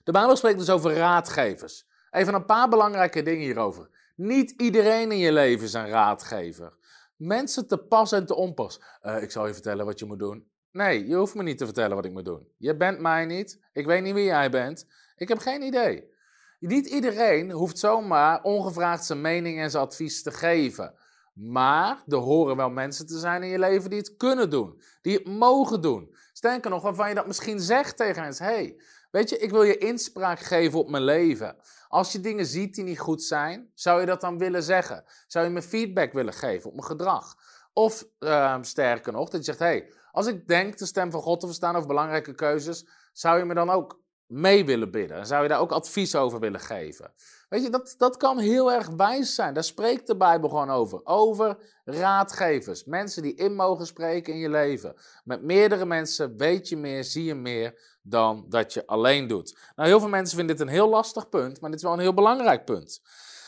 de 0.05 0.13
Bijbel 0.13 0.37
spreekt 0.37 0.59
dus 0.59 0.71
over 0.71 0.95
raadgevers. 0.95 1.87
Even 2.11 2.35
een 2.35 2.45
paar 2.45 2.69
belangrijke 2.69 3.23
dingen 3.23 3.45
hierover. 3.45 3.89
Niet 4.17 4.51
iedereen 4.51 5.13
in 5.13 5.19
je 5.19 5.33
leven 5.33 5.65
is 5.65 5.73
een 5.73 5.89
raadgever. 5.89 6.73
Mensen 7.17 7.67
te 7.67 7.79
pas 7.79 8.13
en 8.13 8.27
te 8.27 8.35
onpas. 8.35 8.81
Uh, 9.03 9.23
ik 9.23 9.31
zal 9.31 9.47
je 9.47 9.53
vertellen 9.53 9.85
wat 9.85 9.99
je 9.99 10.05
moet 10.05 10.19
doen. 10.19 10.51
Nee, 10.71 11.07
je 11.07 11.15
hoeft 11.15 11.35
me 11.35 11.43
niet 11.43 11.59
te 11.59 11.65
vertellen 11.65 11.97
wat 11.97 12.05
ik 12.05 12.13
moet 12.13 12.25
doen. 12.25 12.49
Je 12.57 12.77
bent 12.77 13.01
mij 13.01 13.27
niet. 13.27 13.61
Ik 13.73 13.87
weet 13.87 14.03
niet 14.03 14.15
wie 14.15 14.25
jij 14.25 14.51
bent. 14.51 14.87
Ik 15.17 15.29
heb 15.29 15.39
geen 15.39 15.63
idee. 15.63 16.11
Niet 16.59 16.87
iedereen 16.87 17.51
hoeft 17.51 17.79
zomaar 17.79 18.43
ongevraagd 18.43 19.05
zijn 19.05 19.21
mening 19.21 19.61
en 19.61 19.71
zijn 19.71 19.85
advies 19.85 20.23
te 20.23 20.31
geven. 20.31 20.95
Maar 21.33 22.03
er 22.07 22.17
horen 22.17 22.57
wel 22.57 22.71
mensen 22.71 23.07
te 23.07 23.19
zijn 23.19 23.43
in 23.43 23.49
je 23.49 23.59
leven 23.59 23.91
die 23.91 23.99
het 23.99 24.17
kunnen 24.17 24.51
doen, 24.51 24.83
die 25.01 25.17
het 25.17 25.27
mogen 25.27 25.81
doen. 25.81 26.17
Sterker 26.33 26.71
nog, 26.71 26.83
waarvan 26.83 27.09
je 27.09 27.15
dat 27.15 27.27
misschien 27.27 27.61
zegt 27.61 27.97
tegen 27.97 28.23
mensen: 28.23 28.45
hey, 28.45 28.83
weet 29.11 29.29
je, 29.29 29.39
ik 29.39 29.51
wil 29.51 29.63
je 29.63 29.79
inspraak 29.79 30.39
geven 30.39 30.79
op 30.79 30.91
mijn 30.91 31.05
leven. 31.05 31.57
Als 31.89 32.13
je 32.13 32.21
dingen 32.21 32.47
ziet 32.47 32.75
die 32.75 32.85
niet 32.85 32.99
goed 32.99 33.23
zijn, 33.23 33.71
zou 33.75 34.01
je 34.01 34.07
dat 34.07 34.21
dan 34.21 34.39
willen 34.39 34.63
zeggen? 34.63 35.05
Zou 35.27 35.45
je 35.45 35.51
me 35.51 35.63
feedback 35.63 36.13
willen 36.13 36.35
geven 36.35 36.69
op 36.69 36.75
mijn 36.75 36.87
gedrag? 36.87 37.35
Of 37.73 38.07
uh, 38.19 38.59
sterker 38.61 39.13
nog, 39.13 39.29
dat 39.29 39.41
je 39.41 39.47
zegt: 39.47 39.59
hey, 39.59 39.93
als 40.11 40.27
ik 40.27 40.49
denk 40.49 40.79
de 40.79 40.87
stem 40.87 41.11
van 41.11 41.23
God 41.23 41.41
te 41.41 41.47
verstaan 41.47 41.77
over 41.77 41.89
belangrijke 41.89 42.35
keuzes, 42.35 42.89
zou 43.13 43.39
je 43.39 43.45
me 43.45 43.55
dan 43.55 43.71
ook 43.71 44.02
mee 44.33 44.65
willen 44.65 44.91
bidden? 44.91 45.17
En 45.17 45.27
zou 45.27 45.43
je 45.43 45.49
daar 45.49 45.61
ook 45.61 45.73
advies 45.73 46.15
over 46.15 46.41
willen 46.41 46.61
geven? 46.61 47.13
Weet 47.49 47.63
je, 47.63 47.71
dat, 47.71 47.95
dat 47.99 48.17
kan 48.17 48.39
heel 48.39 48.73
erg 48.73 48.89
wijs 48.89 49.35
zijn. 49.35 49.55
Daar 49.55 49.65
spreekt 49.65 50.07
de 50.07 50.17
Bijbel 50.17 50.49
gewoon 50.49 50.71
over. 50.71 51.01
Over 51.05 51.57
raadgevers. 51.85 52.85
Mensen 52.85 53.23
die 53.23 53.35
in 53.35 53.55
mogen 53.55 53.87
spreken 53.87 54.33
in 54.33 54.39
je 54.39 54.51
leven. 54.51 54.95
Met 55.25 55.43
meerdere 55.43 55.85
mensen 55.85 56.37
weet 56.37 56.69
je 56.69 56.77
meer, 56.77 57.05
zie 57.05 57.25
je 57.25 57.35
meer 57.35 57.99
dan 58.03 58.45
dat 58.49 58.73
je 58.73 58.87
alleen 58.87 59.27
doet. 59.27 59.59
Nou, 59.77 59.89
heel 59.89 60.01
veel 60.01 60.09
mensen 60.09 60.37
vinden 60.37 60.57
dit 60.57 60.67
een 60.67 60.73
heel 60.73 60.89
lastig 60.89 61.29
punt, 61.29 61.61
maar 61.61 61.71
dit 61.71 61.79
is 61.79 61.85
wel 61.85 61.95
een 61.95 61.99
heel 61.99 62.15
belangrijk 62.15 62.65
punt. 62.65 63.01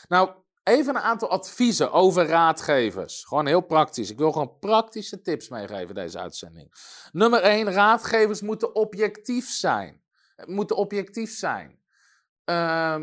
Nou, 0.07 0.29
even 0.63 0.95
een 0.95 1.01
aantal 1.01 1.29
adviezen 1.29 1.91
over 1.91 2.27
raadgevers. 2.27 3.23
Gewoon 3.23 3.45
heel 3.45 3.61
praktisch. 3.61 4.09
Ik 4.09 4.17
wil 4.17 4.31
gewoon 4.31 4.59
praktische 4.59 5.21
tips 5.21 5.49
meegeven 5.49 5.95
deze 5.95 6.19
uitzending. 6.19 6.73
Nummer 7.11 7.41
1, 7.41 7.71
raadgevers 7.71 8.41
moeten 8.41 8.75
objectief 8.75 9.49
zijn. 9.49 10.03
Moeten 10.45 10.75
objectief 10.75 11.31
zijn. 11.31 11.79
Uh, 12.45 13.01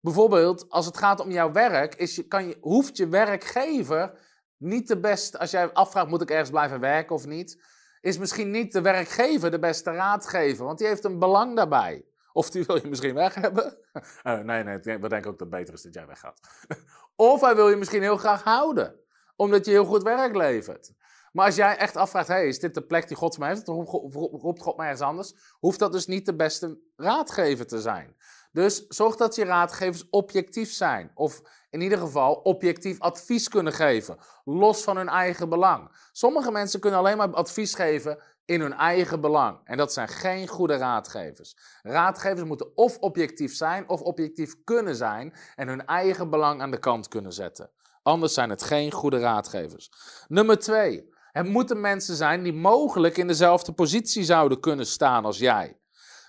Bijvoorbeeld, 0.00 0.70
als 0.70 0.86
het 0.86 0.96
gaat 0.96 1.20
om 1.20 1.30
jouw 1.30 1.52
werk, 1.52 1.94
is 1.94 2.16
je, 2.16 2.22
kan 2.22 2.48
je, 2.48 2.56
hoeft 2.60 2.96
je 2.96 3.08
werkgever 3.08 4.18
niet 4.56 4.88
de 4.88 5.00
beste, 5.00 5.38
als 5.38 5.50
jij 5.50 5.72
afvraagt, 5.72 6.08
moet 6.08 6.22
ik 6.22 6.30
ergens 6.30 6.50
blijven 6.50 6.80
werken 6.80 7.14
of 7.14 7.26
niet, 7.26 7.64
is 8.00 8.18
misschien 8.18 8.50
niet 8.50 8.72
de 8.72 8.80
werkgever 8.80 9.50
de 9.50 9.58
beste 9.58 9.90
raadgever, 9.90 10.64
want 10.64 10.78
die 10.78 10.86
heeft 10.86 11.04
een 11.04 11.18
belang 11.18 11.56
daarbij. 11.56 12.04
Of 12.32 12.50
die 12.50 12.64
wil 12.64 12.76
je 12.76 12.88
misschien 12.88 13.14
weg 13.14 13.34
hebben. 13.34 13.78
Uh, 14.22 14.38
nee, 14.50 14.64
nee, 14.64 14.78
we 14.78 15.08
denken 15.08 15.30
ook 15.30 15.38
dat 15.38 15.40
het 15.40 15.50
beter 15.50 15.74
is 15.74 15.82
dat 15.82 15.94
jij 15.94 16.06
weggaat. 16.06 16.40
of 17.16 17.40
hij 17.40 17.54
wil 17.54 17.68
je 17.68 17.76
misschien 17.76 18.02
heel 18.02 18.16
graag 18.16 18.42
houden. 18.42 19.00
Omdat 19.36 19.64
je 19.64 19.70
heel 19.70 19.84
goed 19.84 20.02
werk 20.02 20.36
levert. 20.36 20.92
Maar 21.32 21.46
als 21.46 21.56
jij 21.56 21.76
echt 21.76 21.96
afvraagt, 21.96 22.28
hey, 22.28 22.46
is 22.46 22.60
dit 22.60 22.74
de 22.74 22.82
plek 22.82 23.08
die 23.08 23.16
God 23.16 23.34
voor 23.34 23.44
mij 23.44 23.54
heeft? 23.54 23.68
Of 23.68 24.14
roept 24.14 24.62
God 24.62 24.76
mij 24.76 24.86
ergens 24.86 25.06
anders? 25.06 25.34
Hoeft 25.58 25.78
dat 25.78 25.92
dus 25.92 26.06
niet 26.06 26.26
de 26.26 26.34
beste 26.36 26.78
raadgever 26.96 27.66
te 27.66 27.80
zijn. 27.80 28.16
Dus 28.52 28.86
zorg 28.86 29.16
dat 29.16 29.34
je 29.34 29.44
raadgevers 29.44 30.10
objectief 30.10 30.72
zijn. 30.72 31.10
Of 31.14 31.42
in 31.70 31.80
ieder 31.80 31.98
geval 31.98 32.34
objectief 32.34 33.00
advies 33.00 33.48
kunnen 33.48 33.72
geven. 33.72 34.18
Los 34.44 34.82
van 34.82 34.96
hun 34.96 35.08
eigen 35.08 35.48
belang. 35.48 35.90
Sommige 36.12 36.50
mensen 36.50 36.80
kunnen 36.80 36.98
alleen 36.98 37.16
maar 37.16 37.34
advies 37.34 37.74
geven 37.74 38.18
in 38.44 38.60
hun 38.60 38.72
eigen 38.72 39.20
belang. 39.20 39.60
En 39.64 39.76
dat 39.76 39.92
zijn 39.92 40.08
geen 40.08 40.48
goede 40.48 40.76
raadgevers. 40.76 41.56
Raadgevers 41.82 42.44
moeten 42.44 42.76
of 42.76 42.98
objectief 42.98 43.54
zijn 43.54 43.88
of 43.88 44.00
objectief 44.00 44.54
kunnen 44.64 44.96
zijn 44.96 45.34
en 45.54 45.68
hun 45.68 45.86
eigen 45.86 46.30
belang 46.30 46.60
aan 46.60 46.70
de 46.70 46.78
kant 46.78 47.08
kunnen 47.08 47.32
zetten. 47.32 47.70
Anders 48.02 48.34
zijn 48.34 48.50
het 48.50 48.62
geen 48.62 48.92
goede 48.92 49.18
raadgevers. 49.18 49.90
Nummer 50.28 50.58
twee. 50.58 51.16
Het 51.38 51.48
moeten 51.48 51.80
mensen 51.80 52.16
zijn 52.16 52.42
die 52.42 52.52
mogelijk 52.52 53.16
in 53.16 53.26
dezelfde 53.26 53.72
positie 53.72 54.24
zouden 54.24 54.60
kunnen 54.60 54.86
staan 54.86 55.24
als 55.24 55.38
jij. 55.38 55.80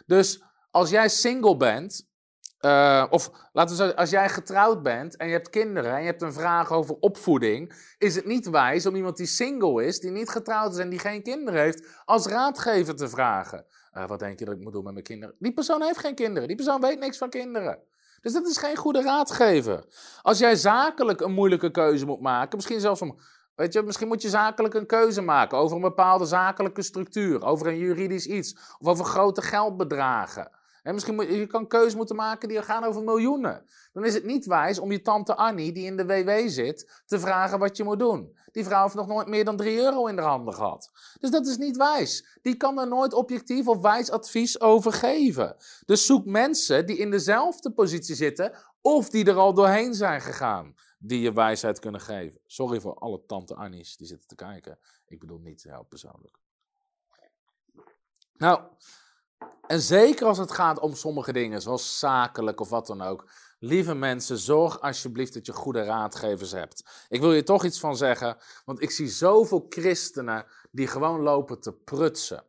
Dus 0.05 0.43
als 0.71 0.89
jij 0.89 1.09
single 1.09 1.57
bent, 1.57 2.07
uh, 2.61 3.05
of 3.09 3.31
laten 3.51 3.71
we 3.71 3.81
zeggen, 3.81 3.97
als 3.97 4.09
jij 4.09 4.29
getrouwd 4.29 4.83
bent 4.83 5.17
en 5.17 5.27
je 5.27 5.33
hebt 5.33 5.49
kinderen 5.49 5.93
en 5.93 5.99
je 5.99 6.05
hebt 6.05 6.21
een 6.21 6.33
vraag 6.33 6.71
over 6.71 6.95
opvoeding, 6.99 7.73
is 7.97 8.15
het 8.15 8.25
niet 8.25 8.49
wijs 8.49 8.85
om 8.85 8.95
iemand 8.95 9.17
die 9.17 9.25
single 9.25 9.85
is, 9.85 9.99
die 9.99 10.11
niet 10.11 10.29
getrouwd 10.29 10.73
is 10.73 10.79
en 10.79 10.89
die 10.89 10.99
geen 10.99 11.23
kinderen 11.23 11.61
heeft, 11.61 11.87
als 12.05 12.25
raadgever 12.25 12.95
te 12.95 13.09
vragen. 13.09 13.65
Uh, 13.93 14.07
wat 14.07 14.19
denk 14.19 14.39
je 14.39 14.45
dat 14.45 14.55
ik 14.55 14.61
moet 14.61 14.73
doen 14.73 14.83
met 14.83 14.93
mijn 14.93 15.05
kinderen? 15.05 15.35
Die 15.39 15.53
persoon 15.53 15.81
heeft 15.81 15.99
geen 15.99 16.15
kinderen, 16.15 16.47
die 16.47 16.57
persoon 16.57 16.81
weet 16.81 16.99
niks 16.99 17.17
van 17.17 17.29
kinderen. 17.29 17.79
Dus 18.21 18.33
dat 18.33 18.47
is 18.47 18.57
geen 18.57 18.75
goede 18.75 19.01
raadgever. 19.01 19.85
Als 20.21 20.39
jij 20.39 20.55
zakelijk 20.55 21.21
een 21.21 21.33
moeilijke 21.33 21.71
keuze 21.71 22.05
moet 22.05 22.21
maken, 22.21 22.55
misschien 22.55 22.79
zelfs 22.79 23.01
om. 23.01 23.19
Weet 23.59 23.73
je, 23.73 23.81
misschien 23.81 24.07
moet 24.07 24.21
je 24.21 24.29
zakelijk 24.29 24.73
een 24.73 24.85
keuze 24.85 25.21
maken 25.21 25.57
over 25.57 25.75
een 25.75 25.81
bepaalde 25.81 26.25
zakelijke 26.25 26.81
structuur, 26.81 27.43
over 27.45 27.67
een 27.67 27.77
juridisch 27.77 28.25
iets, 28.25 28.55
of 28.79 28.87
over 28.87 29.05
grote 29.05 29.41
geldbedragen. 29.41 30.51
En 30.83 30.93
misschien 30.93 31.15
moet, 31.15 31.27
je 31.27 31.47
kan 31.47 31.67
keuzes 31.67 31.95
moeten 31.95 32.15
maken 32.15 32.49
die 32.49 32.61
gaan 32.61 32.83
over 32.83 33.03
miljoenen. 33.03 33.65
Dan 33.93 34.05
is 34.05 34.13
het 34.13 34.25
niet 34.25 34.45
wijs 34.45 34.79
om 34.79 34.91
je 34.91 35.01
tante 35.01 35.35
Annie, 35.35 35.71
die 35.71 35.85
in 35.85 35.97
de 35.97 36.05
WW 36.05 36.47
zit, 36.47 37.01
te 37.05 37.19
vragen 37.19 37.59
wat 37.59 37.77
je 37.77 37.83
moet 37.83 37.99
doen. 37.99 38.37
Die 38.51 38.65
vrouw 38.65 38.83
heeft 38.83 38.95
nog 38.95 39.07
nooit 39.07 39.27
meer 39.27 39.45
dan 39.45 39.57
3 39.57 39.77
euro 39.77 40.05
in 40.05 40.15
de 40.15 40.21
handen 40.21 40.53
gehad. 40.53 40.91
Dus 41.19 41.29
dat 41.29 41.47
is 41.47 41.57
niet 41.57 41.77
wijs. 41.77 42.39
Die 42.41 42.55
kan 42.55 42.79
er 42.79 42.87
nooit 42.87 43.13
objectief 43.13 43.67
of 43.67 43.81
wijs 43.81 44.11
advies 44.11 44.61
over 44.61 44.93
geven. 44.93 45.55
Dus 45.85 46.05
zoek 46.05 46.25
mensen 46.25 46.85
die 46.85 46.97
in 46.97 47.11
dezelfde 47.11 47.71
positie 47.71 48.15
zitten 48.15 48.53
of 48.81 49.09
die 49.09 49.25
er 49.25 49.35
al 49.35 49.53
doorheen 49.53 49.93
zijn 49.93 50.21
gegaan, 50.21 50.75
die 50.99 51.21
je 51.21 51.33
wijsheid 51.33 51.79
kunnen 51.79 52.01
geven. 52.01 52.41
Sorry 52.45 52.79
voor 52.79 52.93
alle 52.93 53.25
tante 53.25 53.55
Annies 53.55 53.97
die 53.97 54.07
zitten 54.07 54.27
te 54.27 54.35
kijken. 54.35 54.79
Ik 55.05 55.19
bedoel 55.19 55.39
niet 55.39 55.63
heel 55.63 55.85
persoonlijk. 55.89 56.37
Nou, 58.33 58.61
en 59.67 59.81
zeker 59.81 60.25
als 60.25 60.37
het 60.37 60.51
gaat 60.51 60.79
om 60.79 60.95
sommige 60.95 61.33
dingen, 61.33 61.61
zoals 61.61 61.99
zakelijk 61.99 62.59
of 62.59 62.69
wat 62.69 62.87
dan 62.87 63.01
ook. 63.01 63.29
Lieve 63.59 63.93
mensen, 63.93 64.37
zorg 64.37 64.81
alsjeblieft 64.81 65.33
dat 65.33 65.45
je 65.45 65.53
goede 65.53 65.83
raadgevers 65.83 66.51
hebt. 66.51 67.05
Ik 67.09 67.21
wil 67.21 67.33
je 67.33 67.43
toch 67.43 67.63
iets 67.63 67.79
van 67.79 67.97
zeggen, 67.97 68.37
want 68.65 68.81
ik 68.81 68.91
zie 68.91 69.07
zoveel 69.07 69.65
christenen 69.69 70.45
die 70.71 70.87
gewoon 70.87 71.21
lopen 71.21 71.59
te 71.59 71.73
prutsen. 71.73 72.43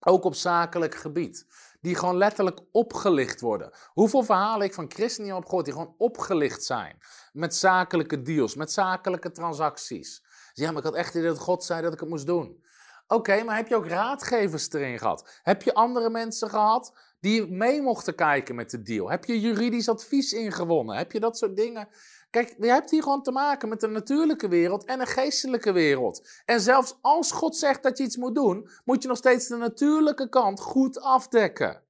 Ook 0.00 0.24
op 0.24 0.34
zakelijk 0.34 0.94
gebied. 0.94 1.46
Die 1.80 1.94
gewoon 1.94 2.16
letterlijk 2.16 2.60
opgelicht 2.72 3.40
worden. 3.40 3.70
Hoeveel 3.86 4.22
verhalen 4.22 4.66
ik 4.66 4.74
van 4.74 4.90
christenen 4.90 5.34
heb 5.34 5.44
gehoord 5.44 5.64
die 5.64 5.74
gewoon 5.74 5.94
opgelicht 5.98 6.64
zijn. 6.64 6.98
Met 7.38 7.54
zakelijke 7.54 8.22
deals, 8.22 8.54
met 8.54 8.72
zakelijke 8.72 9.30
transacties. 9.30 10.22
Ja, 10.52 10.68
maar 10.68 10.78
ik 10.78 10.84
had 10.84 10.94
echt 10.94 11.14
idee 11.14 11.28
dat 11.28 11.38
God 11.38 11.64
zei 11.64 11.82
dat 11.82 11.92
ik 11.92 12.00
het 12.00 12.08
moest 12.08 12.26
doen. 12.26 12.64
Oké, 13.06 13.42
maar 13.42 13.56
heb 13.56 13.68
je 13.68 13.76
ook 13.76 13.86
raadgevers 13.86 14.72
erin 14.72 14.98
gehad? 14.98 15.40
Heb 15.42 15.62
je 15.62 15.74
andere 15.74 16.10
mensen 16.10 16.50
gehad 16.50 16.92
die 17.20 17.46
mee 17.46 17.82
mochten 17.82 18.14
kijken 18.14 18.54
met 18.54 18.70
de 18.70 18.82
deal? 18.82 19.10
Heb 19.10 19.24
je 19.24 19.40
juridisch 19.40 19.88
advies 19.88 20.32
ingewonnen? 20.32 20.96
Heb 20.96 21.12
je 21.12 21.20
dat 21.20 21.38
soort 21.38 21.56
dingen? 21.56 21.88
Kijk, 22.30 22.54
je 22.58 22.66
hebt 22.66 22.90
hier 22.90 23.02
gewoon 23.02 23.22
te 23.22 23.32
maken 23.32 23.68
met 23.68 23.82
een 23.82 23.92
natuurlijke 23.92 24.48
wereld 24.48 24.84
en 24.84 25.00
een 25.00 25.06
geestelijke 25.06 25.72
wereld. 25.72 26.28
En 26.44 26.60
zelfs 26.60 26.98
als 27.00 27.32
God 27.32 27.56
zegt 27.56 27.82
dat 27.82 27.98
je 27.98 28.04
iets 28.04 28.16
moet 28.16 28.34
doen, 28.34 28.70
moet 28.84 29.02
je 29.02 29.08
nog 29.08 29.16
steeds 29.16 29.46
de 29.46 29.56
natuurlijke 29.56 30.28
kant 30.28 30.60
goed 30.60 31.00
afdekken. 31.00 31.82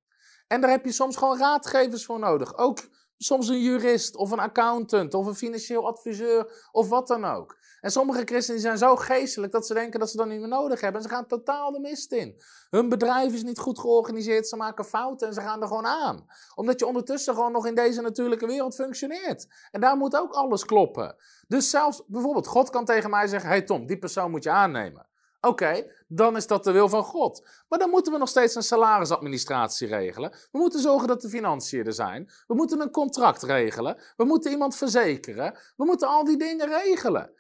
En 0.46 0.60
daar 0.60 0.70
heb 0.70 0.84
je 0.84 0.92
soms 0.92 1.16
gewoon 1.16 1.38
raadgevers 1.38 2.04
voor 2.04 2.18
nodig. 2.18 2.56
Ook 2.56 2.78
soms 3.18 3.48
een 3.48 3.62
jurist 3.62 4.16
of 4.16 4.30
een 4.30 4.38
accountant 4.38 5.14
of 5.14 5.26
een 5.26 5.34
financieel 5.34 5.86
adviseur 5.86 6.68
of 6.72 6.88
wat 6.88 7.08
dan 7.08 7.24
ook. 7.24 7.56
En 7.80 7.90
sommige 7.90 8.22
christenen 8.24 8.60
zijn 8.60 8.78
zo 8.78 8.96
geestelijk 8.96 9.52
dat 9.52 9.66
ze 9.66 9.74
denken 9.74 10.00
dat 10.00 10.10
ze 10.10 10.16
dat 10.16 10.26
niet 10.26 10.38
meer 10.38 10.48
nodig 10.48 10.80
hebben. 10.80 11.02
En 11.02 11.08
ze 11.08 11.14
gaan 11.14 11.26
totaal 11.26 11.72
de 11.72 11.80
mist 11.80 12.12
in. 12.12 12.42
Hun 12.70 12.88
bedrijf 12.88 13.32
is 13.32 13.42
niet 13.42 13.58
goed 13.58 13.78
georganiseerd, 13.78 14.48
ze 14.48 14.56
maken 14.56 14.84
fouten 14.84 15.28
en 15.28 15.34
ze 15.34 15.40
gaan 15.40 15.62
er 15.62 15.68
gewoon 15.68 15.86
aan. 15.86 16.26
Omdat 16.54 16.78
je 16.78 16.86
ondertussen 16.86 17.34
gewoon 17.34 17.52
nog 17.52 17.66
in 17.66 17.74
deze 17.74 18.00
natuurlijke 18.00 18.46
wereld 18.46 18.74
functioneert. 18.74 19.46
En 19.70 19.80
daar 19.80 19.96
moet 19.96 20.16
ook 20.16 20.32
alles 20.32 20.64
kloppen. 20.64 21.16
Dus 21.48 21.70
zelfs 21.70 22.02
bijvoorbeeld, 22.06 22.46
God 22.46 22.70
kan 22.70 22.84
tegen 22.84 23.10
mij 23.10 23.26
zeggen: 23.26 23.48
Hey 23.48 23.62
Tom, 23.62 23.86
die 23.86 23.98
persoon 23.98 24.30
moet 24.30 24.42
je 24.42 24.50
aannemen. 24.50 25.06
Oké, 25.40 25.92
dan 26.08 26.36
is 26.36 26.46
dat 26.46 26.64
de 26.64 26.72
wil 26.72 26.88
van 26.88 27.04
God. 27.04 27.48
Maar 27.68 27.78
dan 27.78 27.90
moeten 27.90 28.12
we 28.12 28.18
nog 28.18 28.28
steeds 28.28 28.54
een 28.54 28.62
salarisadministratie 28.62 29.88
regelen. 29.88 30.30
We 30.30 30.58
moeten 30.58 30.80
zorgen 30.80 31.08
dat 31.08 31.20
de 31.20 31.28
financiën 31.28 31.86
er 31.86 31.92
zijn. 31.92 32.30
We 32.46 32.54
moeten 32.54 32.80
een 32.80 32.90
contract 32.90 33.42
regelen. 33.42 34.00
We 34.16 34.24
moeten 34.24 34.50
iemand 34.50 34.76
verzekeren. 34.76 35.58
We 35.76 35.84
moeten 35.84 36.08
al 36.08 36.24
die 36.24 36.38
dingen 36.38 36.68
regelen 36.68 37.32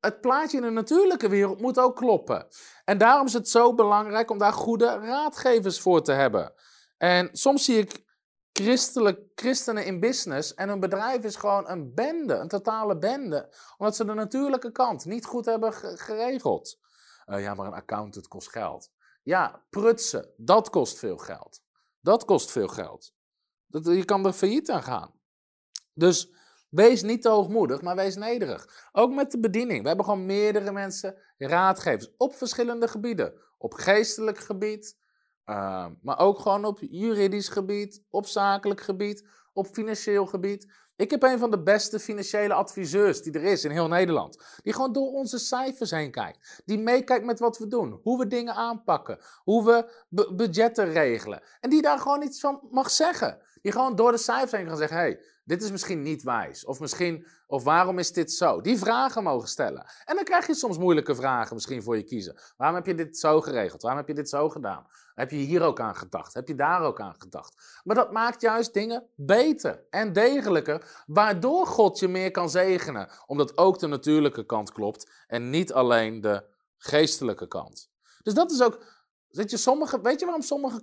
het 0.00 0.20
plaatje 0.20 0.56
in 0.56 0.62
de 0.62 0.70
natuurlijke 0.70 1.28
wereld 1.28 1.60
moet 1.60 1.78
ook 1.78 1.96
kloppen. 1.96 2.46
En 2.84 2.98
daarom 2.98 3.26
is 3.26 3.32
het 3.32 3.48
zo 3.48 3.74
belangrijk 3.74 4.30
om 4.30 4.38
daar 4.38 4.52
goede 4.52 4.86
raadgevers 4.86 5.80
voor 5.80 6.02
te 6.02 6.12
hebben. 6.12 6.52
En 6.98 7.28
soms 7.32 7.64
zie 7.64 7.78
ik 7.78 8.04
christelijk, 8.52 9.20
christenen 9.34 9.84
in 9.84 10.00
business 10.00 10.54
en 10.54 10.68
hun 10.68 10.80
bedrijf 10.80 11.24
is 11.24 11.36
gewoon 11.36 11.68
een 11.68 11.94
bende, 11.94 12.34
een 12.34 12.48
totale 12.48 12.98
bende. 12.98 13.54
Omdat 13.76 13.96
ze 13.96 14.04
de 14.04 14.14
natuurlijke 14.14 14.72
kant 14.72 15.04
niet 15.04 15.24
goed 15.24 15.44
hebben 15.44 15.72
geregeld. 15.72 16.78
Uh, 17.26 17.40
ja, 17.40 17.54
maar 17.54 17.66
een 17.66 17.72
accountant 17.72 18.28
kost 18.28 18.50
geld. 18.50 18.90
Ja, 19.22 19.64
prutsen, 19.70 20.32
dat 20.36 20.70
kost 20.70 20.98
veel 20.98 21.16
geld. 21.16 21.62
Dat 22.00 22.24
kost 22.24 22.50
veel 22.50 22.68
geld. 22.68 23.14
Dat, 23.66 23.86
je 23.86 24.04
kan 24.04 24.26
er 24.26 24.32
failliet 24.32 24.70
aan 24.70 24.82
gaan. 24.82 25.14
Dus 25.94 26.34
Wees 26.76 27.02
niet 27.02 27.22
te 27.22 27.28
hoogmoedig, 27.28 27.82
maar 27.82 27.96
wees 27.96 28.16
nederig. 28.16 28.88
Ook 28.92 29.12
met 29.12 29.30
de 29.30 29.40
bediening. 29.40 29.82
We 29.82 29.88
hebben 29.88 30.04
gewoon 30.04 30.26
meerdere 30.26 30.72
mensen, 30.72 31.18
raadgevers, 31.38 32.16
op 32.16 32.34
verschillende 32.34 32.88
gebieden. 32.88 33.34
Op 33.58 33.74
geestelijk 33.74 34.38
gebied, 34.38 34.98
uh, 35.44 35.86
maar 36.02 36.18
ook 36.18 36.38
gewoon 36.38 36.64
op 36.64 36.78
juridisch 36.80 37.48
gebied, 37.48 38.04
op 38.10 38.26
zakelijk 38.26 38.80
gebied, 38.80 39.28
op 39.56 39.66
financieel 39.66 40.26
gebied. 40.26 40.72
Ik 40.96 41.10
heb 41.10 41.22
een 41.22 41.38
van 41.38 41.50
de 41.50 41.62
beste 41.62 42.00
financiële 42.00 42.54
adviseurs 42.54 43.22
die 43.22 43.32
er 43.32 43.44
is 43.44 43.64
in 43.64 43.70
heel 43.70 43.88
Nederland. 43.88 44.60
Die 44.62 44.72
gewoon 44.72 44.92
door 44.92 45.12
onze 45.12 45.38
cijfers 45.38 45.90
heen 45.90 46.10
kijkt. 46.10 46.62
Die 46.64 46.78
meekijkt 46.78 47.24
met 47.24 47.38
wat 47.38 47.58
we 47.58 47.66
doen. 47.66 48.00
Hoe 48.02 48.18
we 48.18 48.26
dingen 48.26 48.54
aanpakken. 48.54 49.18
Hoe 49.42 49.64
we 49.64 50.04
budgetten 50.36 50.92
regelen. 50.92 51.42
En 51.60 51.70
die 51.70 51.82
daar 51.82 51.98
gewoon 51.98 52.22
iets 52.22 52.40
van 52.40 52.68
mag 52.70 52.90
zeggen. 52.90 53.42
Die 53.62 53.72
gewoon 53.72 53.96
door 53.96 54.12
de 54.12 54.18
cijfers 54.18 54.52
heen 54.52 54.66
kan 54.66 54.76
zeggen: 54.76 54.96
hey, 54.96 55.20
dit 55.46 55.62
is 55.62 55.70
misschien 55.70 56.02
niet 56.02 56.22
wijs. 56.22 56.64
Of 56.64 56.80
misschien, 56.80 57.26
of 57.46 57.64
waarom 57.64 57.98
is 57.98 58.12
dit 58.12 58.32
zo? 58.32 58.60
Die 58.60 58.78
vragen 58.78 59.22
mogen 59.22 59.48
stellen. 59.48 59.86
En 60.04 60.14
dan 60.14 60.24
krijg 60.24 60.46
je 60.46 60.54
soms 60.54 60.78
moeilijke 60.78 61.14
vragen 61.14 61.54
misschien 61.54 61.82
voor 61.82 61.96
je 61.96 62.02
kiezen. 62.02 62.38
Waarom 62.56 62.76
heb 62.76 62.86
je 62.86 62.94
dit 62.94 63.18
zo 63.18 63.40
geregeld? 63.40 63.82
Waarom 63.82 64.00
heb 64.00 64.08
je 64.08 64.14
dit 64.14 64.28
zo 64.28 64.48
gedaan? 64.48 64.86
Heb 65.14 65.30
je 65.30 65.36
hier 65.36 65.62
ook 65.62 65.80
aan 65.80 65.96
gedacht? 65.96 66.34
Heb 66.34 66.48
je 66.48 66.54
daar 66.54 66.80
ook 66.80 67.00
aan 67.00 67.14
gedacht? 67.18 67.80
Maar 67.84 67.96
dat 67.96 68.12
maakt 68.12 68.40
juist 68.40 68.74
dingen 68.74 69.06
beter 69.14 69.84
en 69.90 70.12
degelijker, 70.12 71.04
waardoor 71.06 71.66
God 71.66 71.98
je 71.98 72.08
meer 72.08 72.30
kan 72.30 72.50
zegenen. 72.50 73.08
Omdat 73.26 73.58
ook 73.58 73.78
de 73.78 73.86
natuurlijke 73.86 74.46
kant 74.46 74.72
klopt 74.72 75.10
en 75.26 75.50
niet 75.50 75.72
alleen 75.72 76.20
de 76.20 76.44
geestelijke 76.78 77.48
kant. 77.48 77.90
Dus 78.22 78.34
dat 78.34 78.50
is 78.50 78.62
ook 78.62 78.82
Weet 79.36 79.50
je, 79.50 79.56
sommige, 79.56 80.00
weet 80.00 80.18
je 80.20 80.24
waarom 80.24 80.42
sommige 80.42 80.82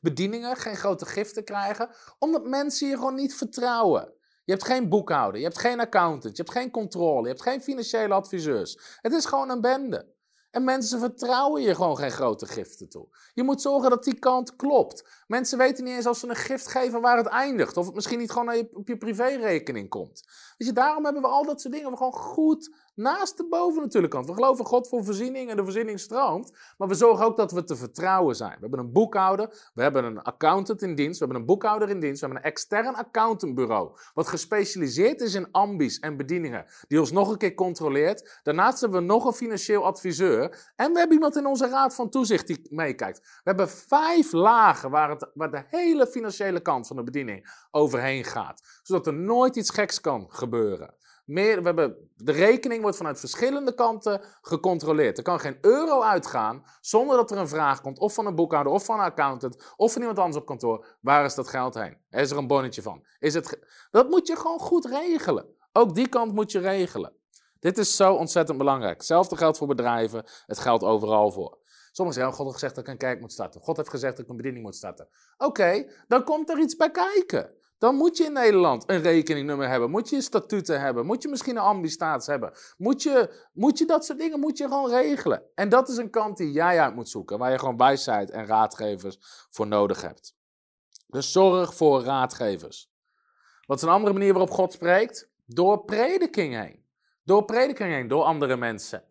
bedieningen 0.00 0.56
geen 0.56 0.76
grote 0.76 1.06
giften 1.06 1.44
krijgen? 1.44 1.88
Omdat 2.18 2.44
mensen 2.44 2.88
je 2.88 2.94
gewoon 2.94 3.14
niet 3.14 3.34
vertrouwen. 3.34 4.12
Je 4.44 4.52
hebt 4.52 4.64
geen 4.64 4.88
boekhouder, 4.88 5.40
je 5.40 5.46
hebt 5.46 5.58
geen 5.58 5.80
accountant, 5.80 6.36
je 6.36 6.42
hebt 6.42 6.56
geen 6.56 6.70
controle, 6.70 7.22
je 7.22 7.28
hebt 7.28 7.42
geen 7.42 7.62
financiële 7.62 8.14
adviseurs. 8.14 8.98
Het 9.00 9.12
is 9.12 9.24
gewoon 9.24 9.50
een 9.50 9.60
bende. 9.60 10.12
En 10.54 10.64
mensen 10.64 11.00
vertrouwen 11.00 11.62
je 11.62 11.74
gewoon 11.74 11.96
geen 11.96 12.10
grote 12.10 12.46
giften 12.46 12.88
toe. 12.88 13.08
Je 13.32 13.42
moet 13.42 13.62
zorgen 13.62 13.90
dat 13.90 14.04
die 14.04 14.18
kant 14.18 14.56
klopt. 14.56 15.24
Mensen 15.26 15.58
weten 15.58 15.84
niet 15.84 15.94
eens 15.94 16.06
als 16.06 16.20
ze 16.20 16.28
een 16.28 16.36
gift 16.36 16.66
geven 16.66 17.00
waar 17.00 17.16
het 17.16 17.26
eindigt. 17.26 17.76
Of 17.76 17.86
het 17.86 17.94
misschien 17.94 18.18
niet 18.18 18.30
gewoon 18.30 18.68
op 18.72 18.88
je 18.88 18.96
privérekening 18.96 19.88
komt. 19.88 20.22
Je, 20.56 20.72
daarom 20.72 21.04
hebben 21.04 21.22
we 21.22 21.28
al 21.28 21.44
dat 21.44 21.60
soort 21.60 21.74
dingen. 21.74 21.90
We 21.90 21.96
gewoon 21.96 22.12
goed 22.12 22.76
naast 22.94 23.36
de 23.36 23.46
boven 23.48 23.82
natuurlijk 23.82 24.12
kant. 24.12 24.26
We 24.26 24.34
geloven 24.34 24.64
God 24.64 24.88
voor 24.88 25.04
voorziening 25.04 25.50
en 25.50 25.56
de 25.56 25.62
voorziening 25.62 26.00
stroomt. 26.00 26.52
Maar 26.78 26.88
we 26.88 26.94
zorgen 26.94 27.24
ook 27.24 27.36
dat 27.36 27.52
we 27.52 27.64
te 27.64 27.76
vertrouwen 27.76 28.36
zijn. 28.36 28.54
We 28.54 28.60
hebben 28.60 28.78
een 28.78 28.92
boekhouder, 28.92 29.70
we 29.74 29.82
hebben 29.82 30.04
een 30.04 30.22
accountant 30.22 30.82
in 30.82 30.94
dienst, 30.94 31.18
we 31.18 31.24
hebben 31.24 31.42
een 31.42 31.46
boekhouder 31.46 31.88
in 31.88 32.00
dienst, 32.00 32.20
we 32.20 32.26
hebben 32.26 32.44
een 32.44 32.50
extern 32.50 32.94
accountantbureau. 32.94 33.90
Wat 34.14 34.28
gespecialiseerd 34.28 35.20
is 35.20 35.34
in 35.34 35.50
ambies 35.50 35.98
en 35.98 36.16
bedieningen. 36.16 36.64
Die 36.88 37.00
ons 37.00 37.12
nog 37.12 37.30
een 37.30 37.38
keer 37.38 37.54
controleert. 37.54 38.40
Daarnaast 38.42 38.80
hebben 38.80 39.00
we 39.00 39.06
nog 39.06 39.24
een 39.24 39.32
financieel 39.32 39.84
adviseur. 39.84 40.72
En 40.76 40.92
we 40.92 40.98
hebben 40.98 41.16
iemand 41.16 41.36
in 41.36 41.46
onze 41.46 41.68
raad 41.68 41.94
van 41.94 42.10
toezicht 42.10 42.46
die 42.46 42.66
meekijkt. 42.70 43.18
We 43.20 43.40
hebben 43.42 43.68
vijf 43.68 44.32
lagen 44.32 44.90
waar, 44.90 45.10
het, 45.10 45.30
waar 45.34 45.50
de 45.50 45.64
hele 45.66 46.06
financiële 46.06 46.60
kant 46.60 46.86
van 46.86 46.96
de 46.96 47.02
bediening 47.02 47.66
overheen 47.70 48.24
gaat. 48.24 48.80
Zodat 48.82 49.06
er 49.06 49.14
nooit 49.14 49.56
iets 49.56 49.70
geks 49.70 50.00
kan 50.00 50.26
gebeuren. 50.28 50.94
Meer, 51.24 51.58
we 51.58 51.64
hebben, 51.64 52.10
de 52.16 52.32
rekening 52.32 52.82
wordt 52.82 52.96
vanuit 52.96 53.20
verschillende 53.20 53.74
kanten 53.74 54.20
gecontroleerd. 54.40 55.18
Er 55.18 55.24
kan 55.24 55.40
geen 55.40 55.58
euro 55.60 56.02
uitgaan 56.02 56.64
zonder 56.80 57.16
dat 57.16 57.30
er 57.30 57.38
een 57.38 57.48
vraag 57.48 57.80
komt, 57.80 57.98
of 57.98 58.14
van 58.14 58.26
een 58.26 58.34
boekhouder, 58.34 58.72
of 58.72 58.84
van 58.84 58.98
een 58.98 59.04
accountant, 59.04 59.74
of 59.76 59.92
van 59.92 60.00
iemand 60.00 60.18
anders 60.18 60.36
op 60.36 60.46
kantoor. 60.46 60.86
Waar 61.00 61.24
is 61.24 61.34
dat 61.34 61.48
geld 61.48 61.74
heen? 61.74 61.96
Is 62.10 62.30
er 62.30 62.36
een 62.36 62.46
bonnetje 62.46 62.82
van? 62.82 63.04
Is 63.18 63.34
het 63.34 63.58
dat 63.90 64.08
moet 64.08 64.26
je 64.26 64.36
gewoon 64.36 64.58
goed 64.58 64.84
regelen. 64.84 65.46
Ook 65.72 65.94
die 65.94 66.08
kant 66.08 66.34
moet 66.34 66.52
je 66.52 66.58
regelen. 66.58 67.12
Dit 67.60 67.78
is 67.78 67.96
zo 67.96 68.14
ontzettend 68.14 68.58
belangrijk. 68.58 68.96
Hetzelfde 68.96 69.36
geldt 69.36 69.58
voor 69.58 69.66
bedrijven, 69.66 70.24
het 70.46 70.58
geldt 70.58 70.84
overal 70.84 71.32
voor. 71.32 71.58
Sommigen 71.92 72.20
zeggen, 72.20 72.36
God 72.36 72.46
heeft 72.46 72.58
gezegd 72.58 72.74
dat 72.74 72.84
ik 72.84 72.90
een 72.90 73.08
kerk 73.08 73.20
moet 73.20 73.32
starten. 73.32 73.60
God 73.60 73.76
heeft 73.76 73.88
gezegd 73.88 74.16
dat 74.16 74.24
ik 74.24 74.30
een 74.30 74.36
bediening 74.36 74.64
moet 74.64 74.76
starten. 74.76 75.08
Oké, 75.36 75.90
dan 76.08 76.24
komt 76.24 76.50
er 76.50 76.58
iets 76.58 76.76
bij 76.76 76.90
kijken. 76.90 77.53
Dan 77.84 77.94
moet 77.94 78.16
je 78.16 78.24
in 78.24 78.32
Nederland 78.32 78.84
een 78.86 79.00
rekeningnummer 79.00 79.68
hebben. 79.68 79.90
Moet 79.90 80.08
je 80.08 80.20
statuten 80.20 80.80
hebben. 80.80 81.06
Moet 81.06 81.22
je 81.22 81.28
misschien 81.28 81.56
een 81.56 81.62
ambistaats 81.62 82.26
hebben. 82.26 82.52
Moet 82.76 83.02
je, 83.02 83.46
moet 83.52 83.78
je 83.78 83.86
dat 83.86 84.04
soort 84.04 84.18
dingen 84.18 84.40
moet 84.40 84.58
je 84.58 84.64
gewoon 84.64 84.90
regelen. 84.90 85.42
En 85.54 85.68
dat 85.68 85.88
is 85.88 85.96
een 85.96 86.10
kant 86.10 86.36
die 86.36 86.52
jij 86.52 86.80
uit 86.80 86.94
moet 86.94 87.08
zoeken. 87.08 87.38
Waar 87.38 87.50
je 87.50 87.58
gewoon 87.58 87.76
wijsheid 87.76 88.30
en 88.30 88.46
raadgevers 88.46 89.18
voor 89.50 89.66
nodig 89.66 90.02
hebt. 90.02 90.34
Dus 91.06 91.32
zorg 91.32 91.74
voor 91.74 92.02
raadgevers. 92.02 92.90
Wat 93.66 93.76
is 93.76 93.82
een 93.82 93.88
andere 93.88 94.12
manier 94.12 94.32
waarop 94.32 94.50
God 94.50 94.72
spreekt? 94.72 95.30
Door 95.46 95.84
prediking 95.84 96.54
heen. 96.54 96.84
Door 97.24 97.44
prediking 97.44 97.92
heen, 97.92 98.08
door 98.08 98.22
andere 98.22 98.56
mensen. 98.56 99.04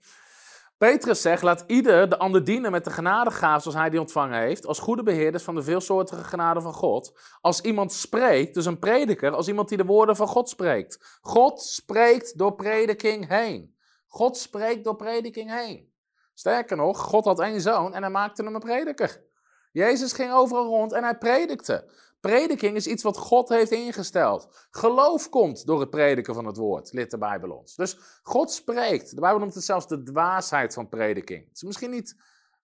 Petrus 0.78 1.22
zegt, 1.22 1.42
laat 1.42 1.64
ieder 1.68 2.10
de 2.10 2.18
ander 2.18 2.44
dienen 2.44 2.72
met 2.72 2.84
de 2.84 2.92
genadegaven 2.92 3.62
zoals 3.62 3.78
hij 3.78 3.90
die 3.90 4.00
ontvangen 4.00 4.40
heeft, 4.40 4.66
als 4.66 4.80
goede 4.80 5.04
beheerders 5.04 5.44
van 5.44 5.56
de 5.56 5.64
veelsoortige 5.64 6.24
genade 6.24 6.62
van 6.62 6.74
God. 6.74 7.20
Als 7.42 7.62
iemand 7.62 7.94
spreekt, 7.94 8.54
dus 8.54 8.66
een 8.66 8.80
prediker, 8.80 9.32
als 9.32 9.48
iemand 9.48 9.70
die 9.70 9.78
de 9.78 9.86
woorden 9.86 10.16
van 10.16 10.28
God 10.28 10.50
spreekt. 10.50 11.20
God 11.22 11.62
spreekt 11.62 12.38
door 12.38 12.56
prediking 12.56 13.28
heen. 13.28 13.76
God 14.08 14.38
spreekt 14.38 14.84
door 14.84 14.96
prediking 14.96 15.60
heen. 15.60 15.92
Sterker 16.34 16.78
nog, 16.78 17.00
God 17.00 17.26
had 17.26 17.40
één 17.40 17.62
zoon 17.62 17.94
en 17.94 18.02
hij 18.02 18.12
maakte 18.12 18.44
hem 18.44 18.54
een 18.54 18.60
prediker. 18.60 19.24
Jezus 19.72 20.14
ging 20.14 20.34
overal 20.34 20.66
rond 20.66 20.92
en 20.92 21.04
hij 21.04 21.18
predikte. 21.18 21.92
Prediking 22.30 22.76
is 22.76 22.88
iets 22.88 23.04
wat 23.04 23.18
God 23.18 23.50
heeft 23.50 23.72
ingesteld. 23.72 24.68
Geloof 24.72 25.30
komt 25.30 25.66
door 25.66 25.80
het 25.80 25.90
prediken 25.90 26.34
van 26.34 26.46
het 26.46 26.58
woord, 26.58 26.94
lid 26.94 27.12
de 27.12 27.18
Bijbel 27.18 27.52
ons. 27.52 27.76
Dus 27.76 27.98
God 28.22 28.52
spreekt. 28.52 29.16
De 29.16 29.22
Bijbel 29.22 29.40
noemt 29.40 29.54
het 29.54 29.64
zelfs 29.64 29.88
de 29.88 30.04
dwaasheid 30.04 30.74
van 30.74 30.90
prediking. 30.90 31.48
Het 31.48 31.56
is 31.56 31.64
misschien 31.64 31.92
niet 31.92 32.16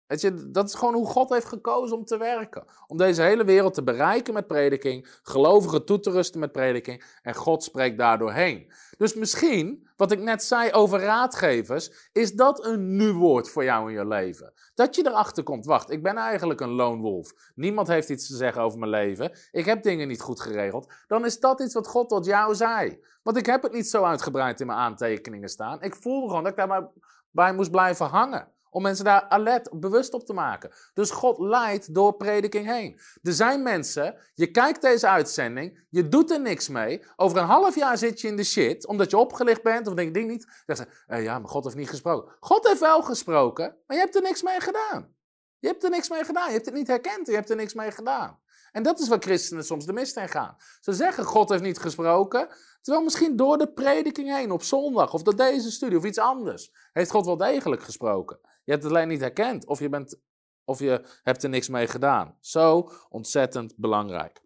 Weet 0.08 0.22
je, 0.22 0.52
dat 0.52 0.68
is 0.68 0.74
gewoon 0.74 0.94
hoe 0.94 1.08
God 1.08 1.30
heeft 1.30 1.46
gekozen 1.46 1.98
om 1.98 2.06
te 2.06 2.18
werken. 2.18 2.66
Om 2.88 2.98
deze 2.98 3.22
hele 3.22 3.44
wereld 3.44 3.74
te 3.74 3.84
bereiken 3.84 4.34
met 4.34 4.48
prediking, 4.48 5.20
gelovigen 5.24 5.86
toe 5.86 6.00
te 6.00 6.12
rusten 6.12 6.40
met 6.40 6.52
prediking 6.52 7.04
en 7.22 7.36
God 7.36 7.64
spreekt 7.64 7.98
daardoor 7.98 8.32
heen. 8.32 8.72
Dus 8.98 9.14
misschien, 9.14 9.88
wat 9.96 10.12
ik 10.12 10.20
net 10.20 10.44
zei 10.44 10.72
over 10.72 11.00
raadgevers, 11.00 12.10
is 12.12 12.34
dat 12.34 12.66
een 12.66 12.96
nu 12.96 13.14
woord 13.14 13.50
voor 13.50 13.64
jou 13.64 13.90
in 13.90 13.98
je 13.98 14.08
leven. 14.08 14.54
Dat 14.78 14.96
je 14.96 15.08
erachter 15.08 15.44
komt, 15.44 15.66
wacht, 15.66 15.92
ik 15.92 16.04
ben 16.04 16.18
eigenlijk 16.18 16.62
een 16.62 16.70
lone 16.70 17.02
wolf. 17.02 17.34
Niemand 17.56 17.88
heeft 17.88 18.10
iets 18.10 18.28
te 18.28 18.36
zeggen 18.36 18.62
over 18.62 18.80
mijn 18.80 18.92
leven. 18.92 19.32
Ik 19.52 19.66
heb 19.66 19.84
dingen 19.84 20.08
niet 20.08 20.22
goed 20.22 20.42
geregeld. 20.42 20.94
Dan 21.08 21.26
is 21.26 21.40
dat 21.40 21.62
iets 21.62 21.74
wat 21.74 21.88
God 21.88 22.10
tot 22.10 22.26
jou 22.26 22.56
zei. 22.56 23.00
Want 23.24 23.38
ik 23.38 23.46
heb 23.46 23.64
het 23.64 23.72
niet 23.72 23.90
zo 23.90 24.04
uitgebreid 24.04 24.60
in 24.60 24.68
mijn 24.68 24.80
aantekeningen 24.80 25.50
staan. 25.50 25.82
Ik 25.82 25.96
voelde 25.96 26.28
gewoon 26.28 26.44
dat 26.44 26.52
ik 26.52 26.58
daarbij 26.58 27.54
moest 27.54 27.72
blijven 27.72 28.06
hangen. 28.06 28.52
Om 28.78 28.84
mensen 28.84 29.06
daar 29.06 29.26
alert, 29.30 29.80
bewust 29.80 30.14
op 30.14 30.26
te 30.26 30.34
maken. 30.34 30.72
Dus 30.94 31.12
God 31.12 31.40
leidt 31.40 31.94
door 31.94 32.16
prediking 32.16 32.66
heen. 32.66 33.00
Er 33.22 33.34
zijn 33.34 33.64
mensen, 33.64 34.16
je 34.34 34.52
kijkt 34.52 34.82
deze 34.82 35.08
uitzending, 35.08 35.86
je 35.90 36.08
doet 36.08 36.32
er 36.32 36.42
niks 36.42 36.70
mee. 36.70 37.04
Over 37.16 37.38
een 37.38 37.46
half 37.46 37.76
jaar 37.76 37.98
zit 37.98 38.22
je 38.22 38.28
in 38.28 38.36
de 38.36 38.44
shit, 38.44 38.88
omdat 38.88 39.10
je 39.10 39.18
opgelicht 39.18 39.64
bent 39.64 39.88
of 39.88 39.94
denk 39.94 40.16
je 40.16 40.22
niet. 40.22 40.48
Dan 40.66 40.76
zeg 40.76 40.86
je, 40.86 41.14
eh, 41.14 41.24
ja, 41.24 41.40
maar 41.40 41.50
God 41.50 41.64
heeft 41.64 41.76
niet 41.76 41.90
gesproken. 41.90 42.36
God 42.40 42.68
heeft 42.68 42.80
wel 42.80 43.02
gesproken, 43.02 43.76
maar 43.88 43.98
je 43.98 44.04
hebt 44.04 44.16
er 44.16 44.22
niks 44.22 44.42
mee 44.42 44.60
gedaan. 44.60 45.16
Je 45.60 45.68
hebt 45.68 45.84
er 45.84 45.90
niks 45.90 46.10
mee 46.10 46.24
gedaan. 46.24 46.48
Je 46.48 46.54
hebt 46.54 46.66
het 46.66 46.76
niet 46.76 46.88
herkend, 46.88 47.28
je 47.28 47.34
hebt 47.34 47.50
er 47.50 47.56
niks 47.56 47.74
mee 47.74 47.92
gedaan. 47.92 48.40
En 48.72 48.84
dat 48.84 49.00
is 49.00 49.08
waar 49.08 49.22
christenen 49.22 49.66
soms 49.66 49.86
de 49.86 49.94
mist 49.94 50.18
in 50.18 50.30
gaan. 50.30 50.56
Ze 50.80 50.94
zeggen, 50.94 51.24
God 51.24 51.50
heeft 51.50 51.64
niet 51.64 51.80
gesproken, 51.80 52.48
terwijl 52.82 53.06
misschien 53.06 53.36
door 53.36 53.58
de 53.58 53.74
prediking 53.74 54.36
heen 54.36 54.52
op 54.52 54.64
zondag 54.64 55.14
of 55.14 55.24
door 55.24 55.36
deze 55.36 55.72
studie 55.72 55.98
of 55.98 56.06
iets 56.06 56.20
anders, 56.20 56.72
heeft 56.94 57.12
God 57.12 57.26
wel 57.26 57.38
degelijk 57.38 57.84
gesproken. 57.84 58.40
Je 58.68 58.74
hebt 58.74 58.84
het 58.84 58.94
alleen 58.94 59.08
niet 59.08 59.20
herkend 59.20 59.66
of 59.66 59.80
je, 59.80 59.90
bent, 59.90 60.20
of 60.64 60.80
je 60.80 61.20
hebt 61.24 61.44
er 61.44 61.50
niks 61.50 61.70
mee 61.70 61.88
gedaan. 61.88 62.38
Zo 62.40 62.92
ontzettend 63.10 63.74
belangrijk. 63.76 64.42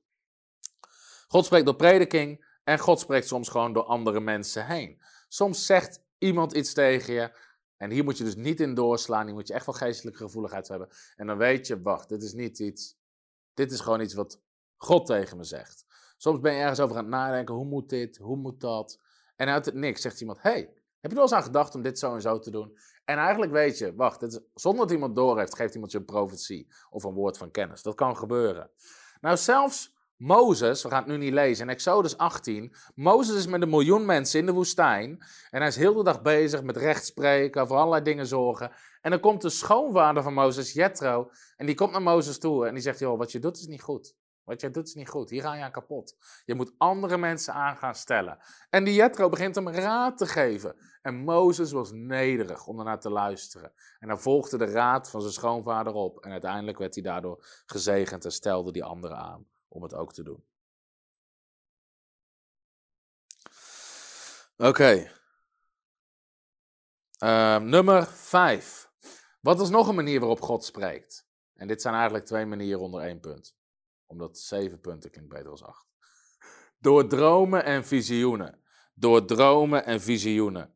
God 1.28 1.45
spreekt 1.45 1.65
door 1.65 1.76
prediking 1.76 2.45
en 2.63 2.80
God 2.80 2.99
spreekt 2.99 3.28
soms 3.28 3.49
gewoon 3.49 3.74
door 3.74 3.84
andere 3.84 4.19
mensen 4.19 4.65
heen. 4.65 5.01
Soms 5.28 5.65
zegt 5.65 6.03
iemand 6.17 6.53
iets 6.53 6.74
tegen 6.74 7.13
je 7.13 7.32
en 7.78 7.91
hier 7.91 8.03
moet 8.03 8.17
je 8.17 8.24
dus 8.24 8.36
niet 8.36 8.59
in 8.59 8.74
doorslaan. 8.74 9.26
Hier 9.26 9.34
moet 9.34 9.47
je 9.47 9.53
echt 9.53 9.65
wel 9.65 9.76
geestelijke 9.76 10.24
gevoeligheid 10.24 10.67
hebben. 10.67 10.89
En 11.15 11.28
dan 11.28 11.38
weet 11.38 11.67
je, 11.67 11.82
wacht, 11.82 12.09
dit 12.09 12.24
is 12.24 12.34
niet 12.34 12.59
iets, 12.59 12.97
dit 13.53 13.72
is 13.72 13.80
gewoon 13.80 14.01
iets 14.01 14.13
wat 14.13 14.41
God 14.78 15.05
tegen 15.05 15.38
me 15.38 15.43
zegt. 15.43 15.86
Soms 16.17 16.39
ben 16.39 16.53
je 16.53 16.59
ergens 16.59 16.80
over 16.80 16.95
aan 16.95 17.03
het 17.03 17.11
nadenken, 17.11 17.55
hoe 17.55 17.65
moet 17.65 17.89
dit, 17.89 18.17
hoe 18.17 18.38
moet 18.38 18.59
dat? 18.59 18.99
En 19.36 19.47
uit 19.47 19.65
het 19.65 19.76
niks 19.76 20.01
zegt 20.01 20.22
iemand, 20.22 20.41
hey, 20.41 20.59
heb 21.01 21.11
je 21.11 21.17
er 21.17 21.24
wel 21.24 21.24
eens 21.24 21.34
aan 21.34 21.43
gedacht 21.43 21.76
om 21.76 21.82
dit 21.82 21.99
zo 21.99 22.13
en 22.13 22.22
zo 22.22 22.39
te 22.39 22.51
doen? 22.51 22.78
En 23.05 23.17
eigenlijk 23.17 23.51
weet 23.51 23.77
je, 23.77 23.95
wacht, 23.95 24.41
zonder 24.53 24.85
dat 24.85 24.95
iemand 24.95 25.15
door 25.15 25.39
heeft, 25.39 25.55
geeft 25.55 25.73
iemand 25.73 25.91
je 25.91 25.97
een 25.97 26.05
profetie 26.05 26.67
of 26.89 27.03
een 27.03 27.13
woord 27.13 27.37
van 27.37 27.51
kennis. 27.51 27.81
Dat 27.81 27.95
kan 27.95 28.17
gebeuren. 28.17 28.69
Nou, 29.21 29.37
zelfs 29.37 29.93
Mozes, 30.21 30.83
we 30.83 30.89
gaan 30.89 31.03
het 31.03 31.07
nu 31.07 31.17
niet 31.17 31.33
lezen, 31.33 31.65
in 31.65 31.73
Exodus 31.73 32.17
18. 32.17 32.75
Mozes 32.95 33.35
is 33.35 33.47
met 33.47 33.61
een 33.61 33.69
miljoen 33.69 34.05
mensen 34.05 34.39
in 34.39 34.45
de 34.45 34.51
woestijn. 34.51 35.09
En 35.49 35.59
hij 35.59 35.67
is 35.67 35.75
heel 35.75 35.93
de 35.93 36.03
dag 36.03 36.21
bezig 36.21 36.63
met 36.63 36.77
rechtspreken, 36.77 37.67
voor 37.67 37.77
allerlei 37.77 38.03
dingen 38.03 38.27
zorgen. 38.27 38.71
En 39.01 39.11
dan 39.11 39.19
komt 39.19 39.41
de 39.41 39.49
schoonvader 39.49 40.23
van 40.23 40.33
Mozes, 40.33 40.73
Jethro, 40.73 41.31
en 41.57 41.65
die 41.65 41.75
komt 41.75 41.91
naar 41.91 42.01
Mozes 42.01 42.39
toe 42.39 42.67
en 42.67 42.73
die 42.73 42.83
zegt, 42.83 42.99
joh, 42.99 43.17
wat 43.17 43.31
je 43.31 43.39
doet 43.39 43.57
is 43.57 43.67
niet 43.67 43.81
goed. 43.81 44.15
Wat 44.51 44.61
jij 44.61 44.71
doet 44.71 44.87
is 44.87 44.93
niet 44.93 45.09
goed. 45.09 45.29
Hier 45.29 45.41
ga 45.41 45.53
je 45.53 45.63
aan 45.63 45.71
kapot. 45.71 46.15
Je 46.45 46.55
moet 46.55 46.73
andere 46.77 47.17
mensen 47.17 47.53
aan 47.53 47.77
gaan 47.77 47.95
stellen. 47.95 48.37
En 48.69 48.83
die 48.83 48.93
Jethro 48.93 49.29
begint 49.29 49.55
hem 49.55 49.69
raad 49.69 50.17
te 50.17 50.27
geven. 50.27 50.75
En 51.01 51.15
Mozes 51.15 51.71
was 51.71 51.91
nederig 51.91 52.67
om 52.67 52.79
ernaar 52.79 52.99
te 52.99 53.09
luisteren. 53.09 53.73
En 53.99 54.07
dan 54.07 54.19
volgde 54.19 54.57
de 54.57 54.65
raad 54.65 55.09
van 55.09 55.21
zijn 55.21 55.33
schoonvader 55.33 55.93
op. 55.93 56.19
En 56.19 56.31
uiteindelijk 56.31 56.77
werd 56.77 56.93
hij 56.93 57.03
daardoor 57.03 57.45
gezegend 57.65 58.25
en 58.25 58.31
stelde 58.31 58.71
die 58.71 58.83
anderen 58.83 59.17
aan 59.17 59.47
om 59.67 59.83
het 59.83 59.93
ook 59.93 60.13
te 60.13 60.23
doen. 60.23 60.45
Oké. 64.57 65.11
Ehm, 67.17 67.65
nummer 67.65 68.07
5. 68.07 68.91
Wat 69.39 69.61
is 69.61 69.69
nog 69.69 69.87
een 69.87 69.95
manier 69.95 70.19
waarop 70.19 70.41
God 70.41 70.63
spreekt? 70.63 71.27
En 71.53 71.67
dit 71.67 71.81
zijn 71.81 71.93
eigenlijk 71.93 72.25
twee 72.25 72.45
manieren 72.45 72.81
onder 72.81 73.01
één 73.01 73.19
punt 73.19 73.59
omdat 74.12 74.39
zeven 74.39 74.80
punten 74.80 75.12
klinkt 75.12 75.30
beter 75.30 75.49
als 75.49 75.64
acht. 75.64 75.86
Door 76.80 77.07
dromen 77.07 77.64
en 77.64 77.86
visioenen. 77.86 78.59
Door 78.93 79.26
dromen 79.26 79.86
en 79.86 80.01
visioenen. 80.01 80.74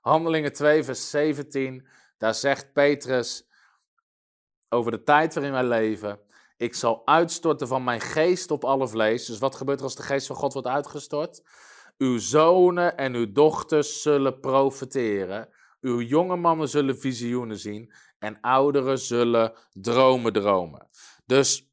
Handelingen 0.00 0.52
2, 0.52 0.84
vers 0.84 1.10
17. 1.10 1.88
Daar 2.18 2.34
zegt 2.34 2.72
Petrus 2.72 3.48
over 4.68 4.90
de 4.90 5.02
tijd 5.02 5.34
waarin 5.34 5.52
wij 5.52 5.64
leven. 5.64 6.20
Ik 6.56 6.74
zal 6.74 7.06
uitstorten 7.06 7.68
van 7.68 7.84
mijn 7.84 8.00
geest 8.00 8.50
op 8.50 8.64
alle 8.64 8.88
vlees. 8.88 9.26
Dus 9.26 9.38
wat 9.38 9.56
gebeurt 9.56 9.78
er 9.78 9.84
als 9.84 9.96
de 9.96 10.02
geest 10.02 10.26
van 10.26 10.36
God 10.36 10.52
wordt 10.52 10.68
uitgestort? 10.68 11.42
Uw 11.98 12.18
zonen 12.18 12.96
en 12.96 13.14
uw 13.14 13.32
dochters 13.32 14.02
zullen 14.02 14.40
profeteren. 14.40 15.48
Uw 15.80 16.00
jonge 16.00 16.36
mannen 16.36 16.68
zullen 16.68 16.98
visioenen 16.98 17.58
zien. 17.58 17.92
En 18.18 18.40
ouderen 18.40 18.98
zullen 18.98 19.52
dromen 19.72 20.32
dromen. 20.32 20.88
Dus 21.24 21.65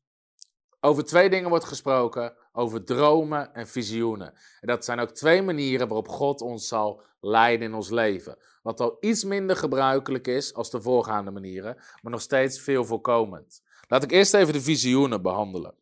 over 0.86 1.04
twee 1.04 1.30
dingen 1.30 1.50
wordt 1.50 1.66
gesproken. 1.66 2.34
over 2.56 2.84
dromen 2.84 3.54
en 3.54 3.68
visioenen. 3.68 4.34
En 4.60 4.68
dat 4.68 4.86
zijn 4.86 5.00
ook 5.00 5.10
twee 5.10 5.42
manieren 5.42 5.88
waarop 5.88 6.08
God 6.08 6.42
ons 6.42 6.68
zal 6.68 7.02
leiden 7.20 7.68
in 7.68 7.74
ons 7.74 7.90
leven. 7.90 8.38
Wat 8.62 8.80
al 8.80 8.98
iets 9.00 9.24
minder 9.24 9.56
gebruikelijk 9.56 10.28
is 10.28 10.54
als 10.54 10.70
de 10.70 10.82
voorgaande 10.82 11.32
manieren, 11.32 11.76
maar 12.02 12.12
nog 12.12 12.22
steeds 12.22 12.60
veel 12.60 12.86
voorkomend. 12.86 13.62
Laat 13.88 14.04
ik 14.04 14.12
eerst 14.12 14.34
even 14.34 14.54
de 14.54 14.62
visioenen 14.62 15.22
behandelen. 15.22 15.76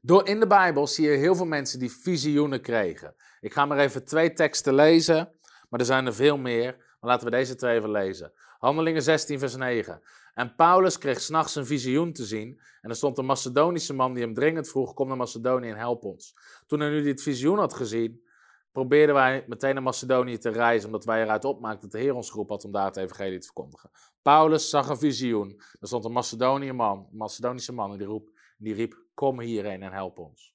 Door 0.00 0.28
in 0.28 0.40
de 0.40 0.46
Bijbel 0.46 0.86
zie 0.86 1.10
je 1.10 1.16
heel 1.16 1.34
veel 1.34 1.46
mensen 1.46 1.78
die 1.78 1.92
visioenen 1.92 2.60
kregen. 2.60 3.14
Ik 3.40 3.52
ga 3.52 3.66
maar 3.66 3.78
even 3.78 4.04
twee 4.04 4.32
teksten 4.32 4.74
lezen, 4.74 5.32
maar 5.68 5.80
er 5.80 5.86
zijn 5.86 6.06
er 6.06 6.14
veel 6.14 6.38
meer. 6.38 6.76
Maar 7.00 7.10
laten 7.10 7.24
we 7.24 7.30
deze 7.30 7.54
twee 7.54 7.76
even 7.76 7.90
lezen. 7.90 8.32
Handelingen 8.58 9.02
16, 9.02 9.38
vers 9.38 9.56
9. 9.56 10.02
En 10.38 10.54
Paulus 10.54 10.98
kreeg 10.98 11.20
s'nachts 11.20 11.54
een 11.54 11.66
visioen 11.66 12.12
te 12.12 12.24
zien. 12.24 12.60
En 12.80 12.90
er 12.90 12.96
stond 12.96 13.18
een 13.18 13.24
Macedonische 13.24 13.94
man 13.94 14.14
die 14.14 14.22
hem 14.22 14.34
dringend 14.34 14.68
vroeg: 14.68 14.94
Kom 14.94 15.08
naar 15.08 15.16
Macedonië 15.16 15.68
en 15.68 15.76
help 15.76 16.04
ons. 16.04 16.34
Toen 16.66 16.80
hij 16.80 16.90
nu 16.90 17.02
dit 17.02 17.22
visioen 17.22 17.58
had 17.58 17.74
gezien, 17.74 18.22
probeerden 18.72 19.14
wij 19.14 19.44
meteen 19.48 19.74
naar 19.74 19.82
Macedonië 19.82 20.38
te 20.38 20.50
reizen, 20.50 20.86
omdat 20.86 21.04
wij 21.04 21.22
eruit 21.22 21.44
opmaakten 21.44 21.80
dat 21.80 21.90
de 21.90 21.98
Heer 21.98 22.14
ons 22.14 22.30
groep 22.30 22.48
had 22.48 22.64
om 22.64 22.72
daar 22.72 22.84
het 22.84 22.96
evangelie 22.96 23.38
te 23.38 23.44
verkondigen. 23.44 23.90
Paulus 24.22 24.70
zag 24.70 24.88
een 24.88 24.98
visioen. 24.98 25.62
Er 25.80 25.86
stond 25.86 26.04
een 26.04 26.12
Macedonische 26.12 26.74
man, 26.74 27.08
een 27.10 27.16
Macedonische 27.16 27.72
man 27.72 27.92
en 27.92 27.98
die, 27.98 28.06
roep, 28.06 28.30
die 28.58 28.74
riep: 28.74 29.02
Kom 29.14 29.40
hierheen 29.40 29.82
en 29.82 29.92
help 29.92 30.18
ons. 30.18 30.54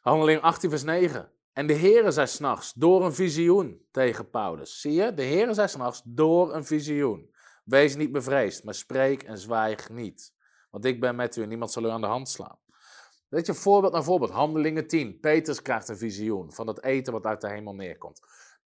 Handeling 0.00 0.40
18, 0.40 0.70
vers 0.70 0.82
9. 0.82 1.30
En 1.52 1.66
de 1.66 1.74
Heere 1.74 2.10
zei 2.10 2.26
s'nachts 2.26 2.72
door 2.72 3.04
een 3.04 3.14
visioen 3.14 3.86
tegen 3.90 4.30
Paulus. 4.30 4.80
Zie 4.80 4.92
je? 4.92 5.14
De 5.14 5.24
Heere 5.24 5.54
zei 5.54 5.68
s'nachts 5.68 6.02
door 6.04 6.54
een 6.54 6.64
visioen. 6.64 7.30
Wees 7.62 7.96
niet 7.96 8.12
bevreesd, 8.12 8.64
maar 8.64 8.74
spreek 8.74 9.22
en 9.22 9.38
zwijg 9.38 9.88
niet. 9.90 10.32
Want 10.70 10.84
ik 10.84 11.00
ben 11.00 11.16
met 11.16 11.36
u 11.36 11.42
en 11.42 11.48
niemand 11.48 11.72
zal 11.72 11.84
u 11.84 11.88
aan 11.88 12.00
de 12.00 12.06
hand 12.06 12.28
slaan. 12.28 12.58
Weet 13.28 13.46
je, 13.46 13.54
voorbeeld 13.54 13.92
naar 13.92 14.04
voorbeeld. 14.04 14.30
Handelingen 14.30 14.86
10. 14.86 15.20
Petrus 15.20 15.62
krijgt 15.62 15.88
een 15.88 15.96
visioen 15.96 16.52
van 16.52 16.66
dat 16.66 16.82
eten 16.82 17.12
wat 17.12 17.26
uit 17.26 17.40
de 17.40 17.48
hemel 17.48 17.74
neerkomt. 17.74 18.20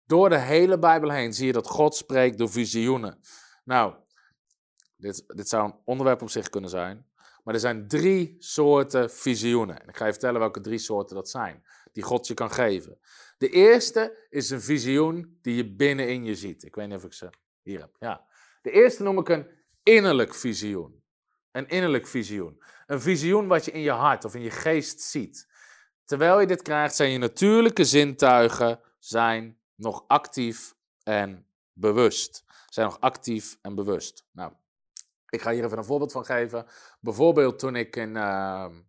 Door 0.06 0.30
de 0.30 0.40
hele 0.40 0.80
Bijbel 0.80 1.10
heen 1.10 1.34
zie 1.34 1.46
je 1.46 1.54
dat 1.54 1.68
God 1.68 1.96
spreekt 1.96 2.38
door 2.38 2.50
visioenen. 2.50 3.20
Nou, 3.64 3.96
dit, 4.96 5.24
dit 5.28 5.50
zou 5.50 5.66
een 5.66 5.80
onderwerp 5.84 6.22
op 6.22 6.30
zich 6.30 6.50
kunnen 6.50 6.70
zijn. 6.70 7.06
Maar 7.44 7.54
er 7.54 7.60
zijn 7.60 7.88
drie 7.88 8.36
soorten 8.40 9.12
visioenen. 9.12 9.82
En 9.82 9.88
ik 9.88 9.98
ga 9.98 10.06
je 10.06 10.12
vertellen 10.12 10.40
welke 10.40 10.62
drie 10.62 10.78
soorten 10.78 11.16
dat 11.16 11.30
zijn. 11.30 11.64
Die 11.92 12.04
God 12.04 12.28
je 12.28 12.34
kan 12.34 12.52
geven. 12.52 13.00
De 13.38 13.50
eerste 13.50 14.28
is 14.30 14.50
een 14.50 14.62
visioen 14.62 15.38
die 15.42 15.56
je 15.56 15.76
binnenin 15.76 16.26
je 16.26 16.36
ziet. 16.36 16.64
Ik 16.64 16.76
weet 16.76 16.88
niet 16.88 16.98
of 16.98 17.04
ik 17.04 17.14
ze 17.14 17.30
hier 17.62 17.80
heb. 17.80 17.96
Ja. 18.00 18.26
De 18.66 18.72
eerste 18.72 19.04
noem 19.04 19.20
ik 19.20 19.30
een 19.30 19.48
innerlijk 19.84 20.34
visioen. 20.36 21.04
Een 21.52 21.68
innerlijk 21.68 22.08
visioen. 22.08 22.64
Een 22.86 23.02
visioen 23.02 23.48
wat 23.48 23.66
je 23.66 23.72
in 23.72 23.82
je 23.82 23.92
hart 23.92 24.26
of 24.26 24.36
in 24.36 24.42
je 24.42 24.52
geest 24.52 25.02
ziet. 25.02 25.48
Terwijl 26.04 26.40
je 26.40 26.48
dit 26.48 26.62
krijgt, 26.62 26.96
zijn 26.96 27.12
je 27.12 27.18
natuurlijke 27.18 27.84
zintuigen 27.84 28.80
zijn 29.00 29.60
nog 29.76 30.04
actief 30.08 30.76
en 31.04 31.48
bewust. 31.74 32.44
Zijn 32.70 32.86
nog 32.86 33.00
actief 33.00 33.58
en 33.62 33.76
bewust. 33.76 34.28
Nou, 34.32 34.54
ik 35.30 35.42
ga 35.42 35.52
hier 35.52 35.64
even 35.64 35.78
een 35.78 35.86
voorbeeld 35.86 36.12
van 36.12 36.26
geven. 36.26 36.66
Bijvoorbeeld 37.00 37.60
toen 37.60 37.76
ik 37.76 37.96
in 37.96 38.16
uh, 38.16 38.64
ehm, 38.64 38.82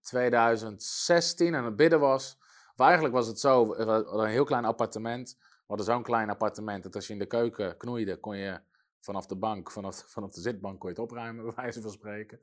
2016 0.00 1.54
aan 1.54 1.64
het 1.64 1.76
bidden 1.76 2.00
was. 2.00 2.38
Of 2.76 2.86
eigenlijk 2.86 3.14
was 3.14 3.26
het 3.26 3.40
zo, 3.40 3.74
een 3.74 4.28
heel 4.28 4.44
klein 4.44 4.64
appartement. 4.64 5.36
Hadden 5.68 5.86
zo'n 5.86 6.02
klein 6.02 6.30
appartement 6.30 6.82
dat 6.82 6.94
als 6.94 7.06
je 7.06 7.12
in 7.12 7.18
de 7.18 7.26
keuken 7.26 7.76
knoeide, 7.76 8.16
kon 8.16 8.36
je 8.36 8.60
vanaf 9.00 9.26
de 9.26 9.36
bank, 9.36 9.70
vanaf, 9.70 10.04
vanaf 10.06 10.30
de 10.30 10.40
zitbank 10.40 10.80
kon 10.80 10.90
je 10.90 10.94
het 10.94 11.04
opruimen, 11.04 11.44
bij 11.54 11.54
wijze 11.54 11.82
van 11.82 11.90
spreken. 11.90 12.40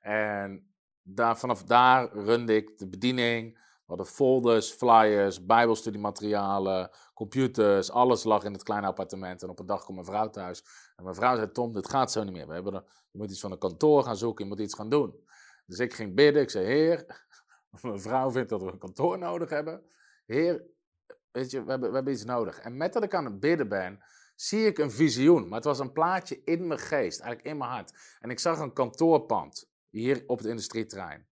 En 0.00 0.72
daar, 1.02 1.38
vanaf 1.38 1.62
daar 1.64 2.12
runde 2.12 2.56
ik 2.56 2.78
de 2.78 2.88
bediening. 2.88 3.54
We 3.54 3.94
hadden 3.94 4.06
folders, 4.06 4.70
flyers, 4.70 5.46
bijbelstudiematerialen, 5.46 6.90
computers, 7.14 7.90
alles 7.90 8.24
lag 8.24 8.44
in 8.44 8.52
het 8.52 8.62
kleine 8.62 8.86
appartement. 8.86 9.42
En 9.42 9.48
op 9.48 9.58
een 9.58 9.66
dag 9.66 9.82
kwam 9.82 9.94
mijn 9.94 10.06
vrouw 10.06 10.30
thuis. 10.30 10.64
En 10.96 11.04
mijn 11.04 11.16
vrouw 11.16 11.36
zei, 11.36 11.52
Tom, 11.52 11.72
dit 11.72 11.88
gaat 11.88 12.12
zo 12.12 12.24
niet 12.24 12.32
meer. 12.32 12.46
We 12.46 12.54
hebben 12.54 12.74
er, 12.74 12.84
je 13.10 13.18
moet 13.18 13.30
iets 13.30 13.40
van 13.40 13.52
een 13.52 13.58
kantoor 13.58 14.02
gaan 14.02 14.16
zoeken, 14.16 14.44
je 14.44 14.50
moet 14.50 14.60
iets 14.60 14.74
gaan 14.74 14.88
doen. 14.88 15.26
Dus 15.66 15.78
ik 15.78 15.94
ging 15.94 16.14
bidden, 16.14 16.42
ik 16.42 16.50
zei, 16.50 16.64
heer, 16.66 17.26
mijn 17.82 18.00
vrouw 18.00 18.30
vindt 18.30 18.48
dat 18.48 18.62
we 18.62 18.72
een 18.72 18.78
kantoor 18.78 19.18
nodig 19.18 19.50
hebben. 19.50 19.82
Heer, 20.26 20.64
weet 21.32 21.50
je, 21.50 21.64
we 21.64 21.70
hebben, 21.70 21.88
we 21.88 21.94
hebben 21.94 22.12
iets 22.12 22.24
nodig. 22.24 22.58
En 22.58 22.76
met 22.76 22.92
dat 22.92 23.02
ik 23.02 23.14
aan 23.14 23.24
het 23.24 23.40
bidden 23.40 23.68
ben, 23.68 24.02
zie 24.34 24.66
ik 24.66 24.78
een 24.78 24.90
visioen. 24.90 25.42
Maar 25.42 25.56
het 25.56 25.64
was 25.64 25.78
een 25.78 25.92
plaatje 25.92 26.40
in 26.44 26.66
mijn 26.66 26.80
geest, 26.80 27.20
eigenlijk 27.20 27.50
in 27.50 27.56
mijn 27.56 27.70
hart. 27.70 28.16
En 28.20 28.30
ik 28.30 28.38
zag 28.38 28.58
een 28.58 28.72
kantoorpand 28.72 29.70
hier 29.88 30.24
op 30.26 30.38
het 30.38 30.46
industrieterrein. 30.46 31.26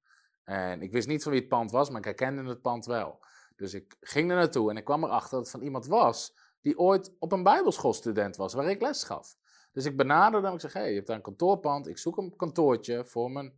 En 0.44 0.82
ik 0.82 0.92
wist 0.92 1.08
niet 1.08 1.22
van 1.22 1.32
wie 1.32 1.40
het 1.40 1.50
pand 1.50 1.70
was, 1.70 1.88
maar 1.88 1.98
ik 1.98 2.04
herkende 2.04 2.48
het 2.48 2.62
pand 2.62 2.86
wel. 2.86 3.24
Dus 3.56 3.74
ik 3.74 3.96
ging 4.00 4.30
er 4.30 4.36
naartoe 4.36 4.70
en 4.70 4.76
ik 4.76 4.84
kwam 4.84 5.04
erachter 5.04 5.30
dat 5.30 5.40
het 5.40 5.50
van 5.50 5.62
iemand 5.62 5.86
was 5.86 6.34
die 6.60 6.78
ooit 6.78 7.12
op 7.18 7.32
een 7.32 7.42
bijbelschoolstudent 7.42 8.36
was, 8.36 8.54
waar 8.54 8.70
ik 8.70 8.80
les 8.80 9.04
gaf. 9.04 9.36
Dus 9.72 9.84
ik 9.84 9.96
benaderde 9.96 10.36
hem 10.36 10.46
en 10.46 10.54
ik 10.54 10.60
zeg, 10.60 10.72
hé, 10.72 10.80
hey, 10.80 10.88
je 10.88 10.94
hebt 10.94 11.06
daar 11.06 11.16
een 11.16 11.22
kantoorpand, 11.22 11.88
ik 11.88 11.98
zoek 11.98 12.16
een 12.16 12.36
kantoortje 12.36 13.04
voor, 13.04 13.30
mijn, 13.30 13.52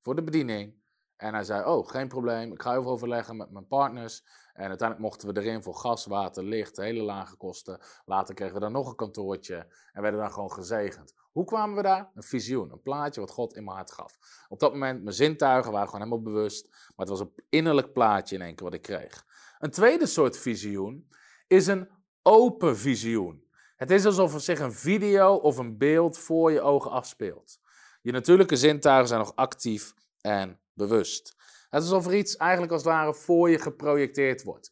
voor 0.00 0.14
de 0.14 0.22
bediening. 0.22 0.74
En 1.22 1.34
hij 1.34 1.44
zei, 1.44 1.64
oh, 1.64 1.88
geen 1.88 2.08
probleem, 2.08 2.52
ik 2.52 2.62
ga 2.62 2.76
even 2.76 2.90
overleggen 2.90 3.36
met 3.36 3.50
mijn 3.50 3.66
partners. 3.66 4.24
En 4.52 4.68
uiteindelijk 4.68 5.08
mochten 5.08 5.34
we 5.34 5.40
erin 5.40 5.62
voor 5.62 5.74
gas, 5.74 6.06
water, 6.06 6.44
licht, 6.44 6.76
hele 6.76 7.02
lage 7.02 7.36
kosten. 7.36 7.80
Later 8.04 8.34
kregen 8.34 8.54
we 8.54 8.60
daar 8.60 8.70
nog 8.70 8.88
een 8.88 8.96
kantoortje 8.96 9.66
en 9.92 10.02
werden 10.02 10.20
dan 10.20 10.32
gewoon 10.32 10.52
gezegend. 10.52 11.14
Hoe 11.32 11.44
kwamen 11.44 11.76
we 11.76 11.82
daar? 11.82 12.10
Een 12.14 12.22
visioen, 12.22 12.70
een 12.70 12.82
plaatje 12.82 13.20
wat 13.20 13.30
God 13.30 13.54
in 13.54 13.64
mijn 13.64 13.76
hart 13.76 13.92
gaf. 13.92 14.18
Op 14.48 14.60
dat 14.60 14.72
moment, 14.72 15.02
mijn 15.02 15.14
zintuigen 15.14 15.72
waren 15.72 15.88
gewoon 15.88 16.04
helemaal 16.04 16.32
bewust, 16.32 16.68
maar 16.70 17.06
het 17.06 17.08
was 17.08 17.20
een 17.20 17.32
innerlijk 17.48 17.92
plaatje 17.92 18.34
in 18.34 18.42
één 18.42 18.54
keer 18.54 18.64
wat 18.64 18.74
ik 18.74 18.82
kreeg. 18.82 19.26
Een 19.58 19.70
tweede 19.70 20.06
soort 20.06 20.38
visioen 20.38 21.08
is 21.46 21.66
een 21.66 21.88
open 22.22 22.76
visioen. 22.76 23.44
Het 23.76 23.90
is 23.90 24.06
alsof 24.06 24.34
er 24.34 24.40
zich 24.40 24.58
een 24.58 24.72
video 24.72 25.34
of 25.34 25.56
een 25.56 25.78
beeld 25.78 26.18
voor 26.18 26.52
je 26.52 26.60
ogen 26.60 26.90
afspeelt. 26.90 27.60
Je 28.00 28.12
natuurlijke 28.12 28.56
zintuigen 28.56 29.08
zijn 29.08 29.20
nog 29.20 29.32
actief 29.34 29.94
en 30.20 30.60
bewust. 30.74 31.34
Het 31.70 31.82
is 31.82 31.90
alsof 31.90 32.06
er 32.06 32.14
iets 32.18 32.36
eigenlijk 32.36 32.72
als 32.72 32.82
het 32.82 32.92
ware 32.92 33.14
voor 33.14 33.50
je 33.50 33.58
geprojecteerd 33.58 34.42
wordt. 34.42 34.70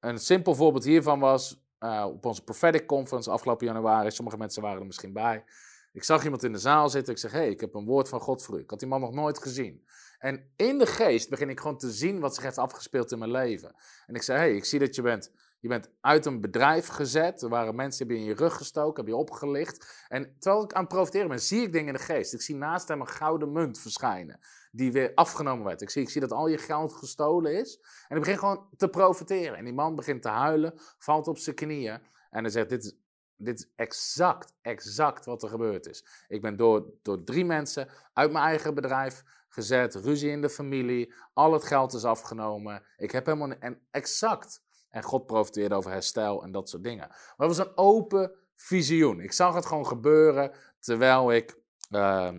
Een 0.00 0.18
simpel 0.18 0.54
voorbeeld 0.54 0.84
hiervan 0.84 1.20
was 1.20 1.64
uh, 1.80 2.04
op 2.08 2.24
onze 2.26 2.44
Prophetic 2.44 2.86
Conference 2.86 3.30
afgelopen 3.30 3.66
januari. 3.66 4.10
Sommige 4.10 4.36
mensen 4.36 4.62
waren 4.62 4.80
er 4.80 4.86
misschien 4.86 5.12
bij. 5.12 5.44
Ik 5.92 6.04
zag 6.04 6.24
iemand 6.24 6.42
in 6.42 6.52
de 6.52 6.58
zaal 6.58 6.88
zitten. 6.88 7.12
Ik 7.12 7.18
zeg: 7.18 7.32
hey, 7.32 7.50
ik 7.50 7.60
heb 7.60 7.74
een 7.74 7.84
woord 7.84 8.08
van 8.08 8.20
God 8.20 8.42
voor 8.42 8.58
u. 8.58 8.60
Ik 8.60 8.70
had 8.70 8.78
die 8.78 8.88
man 8.88 9.00
nog 9.00 9.12
nooit 9.12 9.38
gezien. 9.38 9.86
En 10.18 10.52
in 10.56 10.78
de 10.78 10.86
geest 10.86 11.30
begin 11.30 11.50
ik 11.50 11.60
gewoon 11.60 11.78
te 11.78 11.90
zien 11.90 12.20
wat 12.20 12.34
zich 12.34 12.44
heeft 12.44 12.58
afgespeeld 12.58 13.12
in 13.12 13.18
mijn 13.18 13.30
leven. 13.30 13.74
En 14.06 14.14
ik 14.14 14.22
zei: 14.22 14.38
hey, 14.38 14.56
ik 14.56 14.64
zie 14.64 14.78
dat 14.78 14.94
je 14.94 15.02
bent 15.02 15.30
je 15.60 15.68
bent 15.68 15.90
uit 16.00 16.26
een 16.26 16.40
bedrijf 16.40 16.86
gezet. 16.86 17.42
Er 17.42 17.48
waren 17.48 17.74
mensen 17.74 18.06
die 18.06 18.16
hebben 18.16 18.34
in 18.34 18.38
je 18.38 18.48
rug 18.48 18.56
gestoken, 18.56 18.94
hebben 18.94 19.14
je 19.14 19.20
opgelicht. 19.20 20.04
En 20.08 20.36
terwijl 20.38 20.64
ik 20.64 20.72
aan 20.72 20.80
het 20.80 20.92
profiteren 20.92 21.28
ben, 21.28 21.40
zie 21.40 21.62
ik 21.62 21.72
dingen 21.72 21.86
in 21.86 21.92
de 21.92 21.98
geest. 21.98 22.34
Ik 22.34 22.40
zie 22.40 22.54
naast 22.54 22.88
hem 22.88 23.00
een 23.00 23.08
gouden 23.08 23.52
munt 23.52 23.78
verschijnen. 23.78 24.40
Die 24.72 24.92
weer 24.92 25.12
afgenomen 25.14 25.64
werd. 25.64 25.80
Ik 25.80 25.90
zie, 25.90 26.02
ik 26.02 26.10
zie 26.10 26.20
dat 26.20 26.32
al 26.32 26.48
je 26.48 26.58
geld 26.58 26.92
gestolen 26.92 27.58
is. 27.58 27.80
En 28.08 28.16
ik 28.16 28.22
begin 28.22 28.38
gewoon 28.38 28.68
te 28.76 28.88
profiteren. 28.88 29.58
En 29.58 29.64
die 29.64 29.74
man 29.74 29.94
begint 29.94 30.22
te 30.22 30.28
huilen, 30.28 30.72
valt 30.98 31.28
op 31.28 31.38
zijn 31.38 31.56
knieën. 31.56 32.00
En 32.30 32.42
hij 32.42 32.50
zegt: 32.50 32.68
Dit 32.68 32.84
is, 32.84 32.96
dit 33.36 33.58
is 33.58 33.72
exact, 33.76 34.54
exact 34.62 35.24
wat 35.24 35.42
er 35.42 35.48
gebeurd 35.48 35.86
is. 35.86 36.06
Ik 36.28 36.40
ben 36.40 36.56
door, 36.56 36.86
door 37.02 37.24
drie 37.24 37.44
mensen 37.44 37.88
uit 38.12 38.32
mijn 38.32 38.44
eigen 38.44 38.74
bedrijf 38.74 39.22
gezet. 39.48 39.94
Ruzie 39.94 40.30
in 40.30 40.40
de 40.40 40.50
familie. 40.50 41.14
Al 41.32 41.52
het 41.52 41.64
geld 41.64 41.92
is 41.92 42.04
afgenomen. 42.04 42.82
Ik 42.96 43.10
heb 43.10 43.26
helemaal. 43.26 43.50
En 43.50 43.80
exact 43.90 44.64
en 44.90 45.02
God 45.02 45.26
profiteerde 45.26 45.74
over 45.74 45.90
herstel 45.90 46.42
en 46.42 46.52
dat 46.52 46.68
soort 46.68 46.82
dingen. 46.82 47.08
Maar 47.08 47.48
het 47.48 47.56
was 47.56 47.66
een 47.66 47.76
open 47.76 48.32
visioen. 48.54 49.20
Ik 49.20 49.32
zag 49.32 49.54
het 49.54 49.66
gewoon 49.66 49.86
gebeuren 49.86 50.52
terwijl 50.78 51.32
ik, 51.32 51.58
uh, 51.90 52.32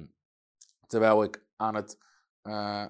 terwijl 0.88 1.24
ik 1.24 1.46
aan 1.56 1.76
het. 1.76 2.06
Uh, 2.48 2.86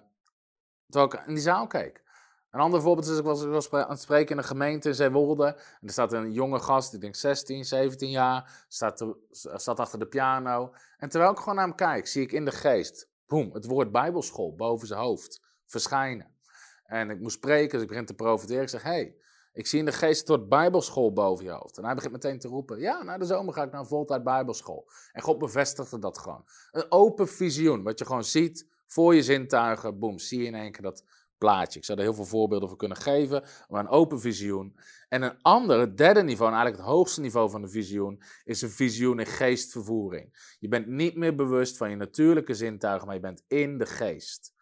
terwijl 0.89 1.13
ik 1.13 1.27
in 1.27 1.33
die 1.33 1.43
zaal 1.43 1.67
keek. 1.67 2.05
Een 2.51 2.59
ander 2.59 2.81
voorbeeld 2.81 3.07
is, 3.07 3.17
ik 3.17 3.23
was, 3.23 3.43
ik 3.43 3.49
was 3.49 3.71
aan 3.71 3.89
het 3.89 4.01
spreken 4.01 4.31
in 4.31 4.37
een 4.37 4.43
gemeente 4.43 4.87
in 4.87 4.95
Zeewolde. 4.95 5.45
En 5.45 5.87
er 5.87 5.91
staat 5.91 6.13
een 6.13 6.31
jonge 6.31 6.59
gast, 6.59 6.93
ik 6.93 7.01
denk 7.01 7.15
16, 7.15 7.65
17 7.65 8.09
jaar, 8.09 8.65
staat, 8.67 9.05
staat 9.31 9.79
achter 9.79 9.99
de 9.99 10.07
piano. 10.07 10.73
En 10.97 11.09
terwijl 11.09 11.31
ik 11.31 11.37
gewoon 11.37 11.55
naar 11.55 11.65
hem 11.65 11.75
kijk, 11.75 12.07
zie 12.07 12.21
ik 12.21 12.31
in 12.31 12.45
de 12.45 12.51
geest, 12.51 13.09
boem, 13.25 13.53
het 13.53 13.65
woord 13.65 13.91
bijbelschool 13.91 14.55
boven 14.55 14.87
zijn 14.87 14.99
hoofd 14.99 15.41
verschijnen. 15.65 16.35
En 16.83 17.09
ik 17.09 17.19
moest 17.19 17.35
spreken, 17.35 17.71
dus 17.71 17.81
ik 17.81 17.87
begin 17.87 18.05
te 18.05 18.13
profiteren. 18.13 18.61
Ik 18.61 18.69
zeg, 18.69 18.83
hey, 18.83 19.15
ik 19.53 19.67
zie 19.67 19.79
in 19.79 19.85
de 19.85 19.91
geest 19.91 20.25
tot 20.25 20.49
bijbelschool 20.49 21.13
boven 21.13 21.45
je 21.45 21.51
hoofd. 21.51 21.77
En 21.77 21.85
hij 21.85 21.95
begint 21.95 22.13
meteen 22.13 22.39
te 22.39 22.47
roepen, 22.47 22.79
ja, 22.79 23.03
na 23.03 23.17
de 23.17 23.25
zomer 23.25 23.53
ga 23.53 23.63
ik 23.63 23.71
naar 23.71 23.79
een 23.79 23.87
voltijd 23.87 24.23
bijbelschool. 24.23 24.89
En 25.11 25.21
God 25.21 25.37
bevestigde 25.37 25.99
dat 25.99 26.17
gewoon. 26.17 26.45
Een 26.71 26.85
open 26.91 27.27
visioen, 27.27 27.83
wat 27.83 27.99
je 27.99 28.05
gewoon 28.05 28.23
ziet 28.23 28.67
voor 28.87 29.15
je 29.15 29.23
zintuigen. 29.23 29.99
Boem, 29.99 30.19
zie 30.19 30.39
je 30.39 30.45
in 30.45 30.55
één 30.55 30.71
keer 30.71 30.81
dat 30.81 31.03
plaatje. 31.37 31.79
Ik 31.79 31.85
zou 31.85 31.97
er 31.97 32.03
heel 32.03 32.13
veel 32.13 32.25
voorbeelden 32.25 32.67
voor 32.67 32.77
kunnen 32.77 32.97
geven, 32.97 33.43
maar 33.69 33.79
een 33.79 33.89
open 33.89 34.19
visioen. 34.19 34.79
En 35.09 35.21
een 35.21 35.41
ander, 35.41 35.79
het 35.79 35.97
derde 35.97 36.23
niveau, 36.23 36.51
en 36.51 36.57
eigenlijk 36.57 36.87
het 36.87 36.95
hoogste 36.95 37.21
niveau 37.21 37.49
van 37.49 37.61
de 37.61 37.69
visioen, 37.69 38.21
is 38.43 38.61
een 38.61 38.69
visioen 38.69 39.19
in 39.19 39.25
geestvervoering. 39.25 40.55
Je 40.59 40.67
bent 40.67 40.87
niet 40.87 41.15
meer 41.15 41.35
bewust 41.35 41.77
van 41.77 41.89
je 41.89 41.95
natuurlijke 41.95 42.53
zintuigen, 42.53 43.05
maar 43.05 43.15
je 43.15 43.21
bent 43.21 43.43
in 43.47 43.77
de 43.77 43.85
geest. 43.85 44.53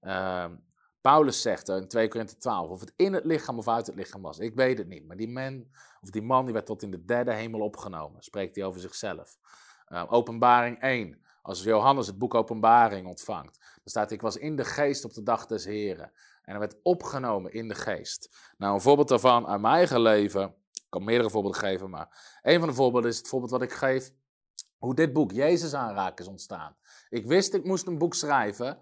Ehm, 0.00 0.54
Paulus 1.00 1.42
zegt 1.42 1.68
in 1.68 1.88
2 1.88 2.08
Korinthe 2.08 2.36
12 2.36 2.70
of 2.70 2.80
het 2.80 2.92
in 2.96 3.12
het 3.12 3.24
lichaam 3.24 3.58
of 3.58 3.68
uit 3.68 3.86
het 3.86 3.96
lichaam 3.96 4.22
was. 4.22 4.38
Ik 4.38 4.54
weet 4.54 4.78
het 4.78 4.88
niet. 4.88 5.06
Maar 5.06 5.16
die 5.16 5.28
man, 5.28 5.66
of 6.00 6.10
die 6.10 6.22
man 6.22 6.44
die 6.44 6.54
werd 6.54 6.66
tot 6.66 6.82
in 6.82 6.90
de 6.90 7.04
derde 7.04 7.32
hemel 7.32 7.60
opgenomen. 7.60 8.22
Spreekt 8.22 8.56
hij 8.56 8.64
over 8.64 8.80
zichzelf. 8.80 9.36
Ehm, 9.86 10.06
openbaring 10.08 10.82
1. 10.82 11.22
Als 11.48 11.62
Johannes 11.62 12.06
het 12.06 12.18
boek 12.18 12.34
Openbaring 12.34 13.06
ontvangt. 13.06 13.58
Dan 13.58 13.80
staat 13.84 14.10
ik 14.10 14.20
was 14.20 14.36
in 14.36 14.56
de 14.56 14.64
geest 14.64 15.04
op 15.04 15.14
de 15.14 15.22
dag 15.22 15.46
des 15.46 15.64
Heren. 15.64 16.12
En 16.42 16.50
hij 16.50 16.58
werd 16.58 16.76
opgenomen 16.82 17.52
in 17.52 17.68
de 17.68 17.74
geest. 17.74 18.36
Nou, 18.56 18.74
een 18.74 18.80
voorbeeld 18.80 19.08
daarvan 19.08 19.46
uit 19.46 19.60
mijn 19.60 19.74
eigen 19.74 20.00
leven. 20.00 20.42
Ik 20.72 20.86
kan 20.88 21.04
meerdere 21.04 21.30
voorbeelden 21.30 21.60
geven, 21.60 21.90
maar 21.90 22.38
een 22.42 22.58
van 22.58 22.68
de 22.68 22.74
voorbeelden 22.74 23.10
is 23.10 23.18
het 23.18 23.28
voorbeeld 23.28 23.50
wat 23.50 23.62
ik 23.62 23.72
geef. 23.72 24.12
Hoe 24.78 24.94
dit 24.94 25.12
boek 25.12 25.32
Jezus 25.32 25.74
aanraken 25.74 26.24
is 26.24 26.30
ontstaan. 26.30 26.76
Ik 27.08 27.26
wist 27.26 27.54
ik 27.54 27.64
moest 27.64 27.86
een 27.86 27.98
boek 27.98 28.14
schrijven 28.14 28.78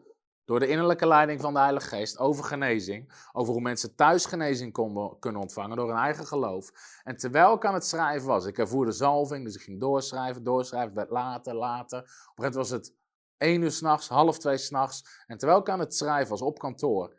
door 0.47 0.61
de 0.61 0.68
innerlijke 0.68 1.07
leiding 1.07 1.40
van 1.40 1.53
de 1.53 1.59
Heilige 1.59 1.88
Geest 1.88 2.18
over 2.18 2.44
genezing. 2.44 3.12
Over 3.32 3.53
hoe 3.53 3.62
mensen 3.62 3.94
thuis 3.94 4.26
genezing 4.26 4.72
konden, 4.72 5.18
kunnen 5.18 5.40
ontvangen 5.40 5.76
door 5.76 5.88
hun 5.88 5.99
eigen 5.99 6.26
geloof. 6.26 6.70
En 7.05 7.16
terwijl 7.16 7.55
ik 7.55 7.64
aan 7.64 7.74
het 7.74 7.86
schrijven 7.86 8.28
was, 8.28 8.47
ik 8.47 8.59
ervoerde 8.59 8.92
zalving, 8.92 9.44
dus 9.44 9.55
ik 9.55 9.62
ging 9.62 9.80
doorschrijven, 9.80 10.44
doorschrijven, 10.44 11.07
later, 11.09 11.55
later. 11.55 11.99
Op 11.99 12.05
een 12.05 12.11
gegeven 12.11 12.34
moment 12.34 12.55
was 12.55 12.70
het 12.70 12.94
één 13.36 13.62
uur 13.62 13.70
s'nachts, 13.70 14.09
half 14.09 14.38
twee 14.38 14.57
s'nachts. 14.57 15.24
En 15.26 15.38
terwijl 15.38 15.61
ik 15.61 15.68
aan 15.68 15.80
het 15.80 15.94
schrijven 15.94 16.30
was 16.30 16.42
op 16.42 16.59
kantoor, 16.59 17.14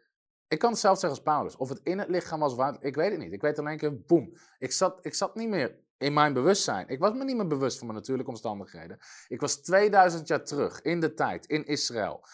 ik 0.47 0.59
kan 0.59 0.71
het 0.71 0.79
zelf 0.79 0.99
zeggen 0.99 1.19
als 1.19 1.33
Paulus. 1.33 1.55
Of 1.55 1.69
het 1.69 1.79
in 1.83 1.99
het 1.99 2.09
lichaam 2.09 2.39
was, 2.39 2.75
ik 2.79 2.95
weet 2.95 3.11
het 3.11 3.19
niet. 3.19 3.33
Ik 3.33 3.41
weet 3.41 3.59
alleen 3.59 3.77
keer, 3.77 4.01
boem. 4.01 4.37
Ik 4.59 4.71
zat, 4.71 4.99
ik 5.01 5.13
zat 5.13 5.35
niet 5.35 5.49
meer 5.49 5.79
in 5.97 6.13
mijn 6.13 6.33
bewustzijn. 6.33 6.87
Ik 6.87 6.99
was 6.99 7.13
me 7.13 7.23
niet 7.23 7.35
meer 7.35 7.47
bewust 7.47 7.77
van 7.77 7.87
mijn 7.87 7.99
natuurlijke 7.99 8.31
omstandigheden. 8.31 8.99
Ik 9.27 9.41
was 9.41 9.55
2000 9.55 10.27
jaar 10.27 10.43
terug 10.43 10.81
in 10.81 10.99
de 10.99 11.13
tijd 11.13 11.45
in 11.45 11.65
Israël. 11.65 12.25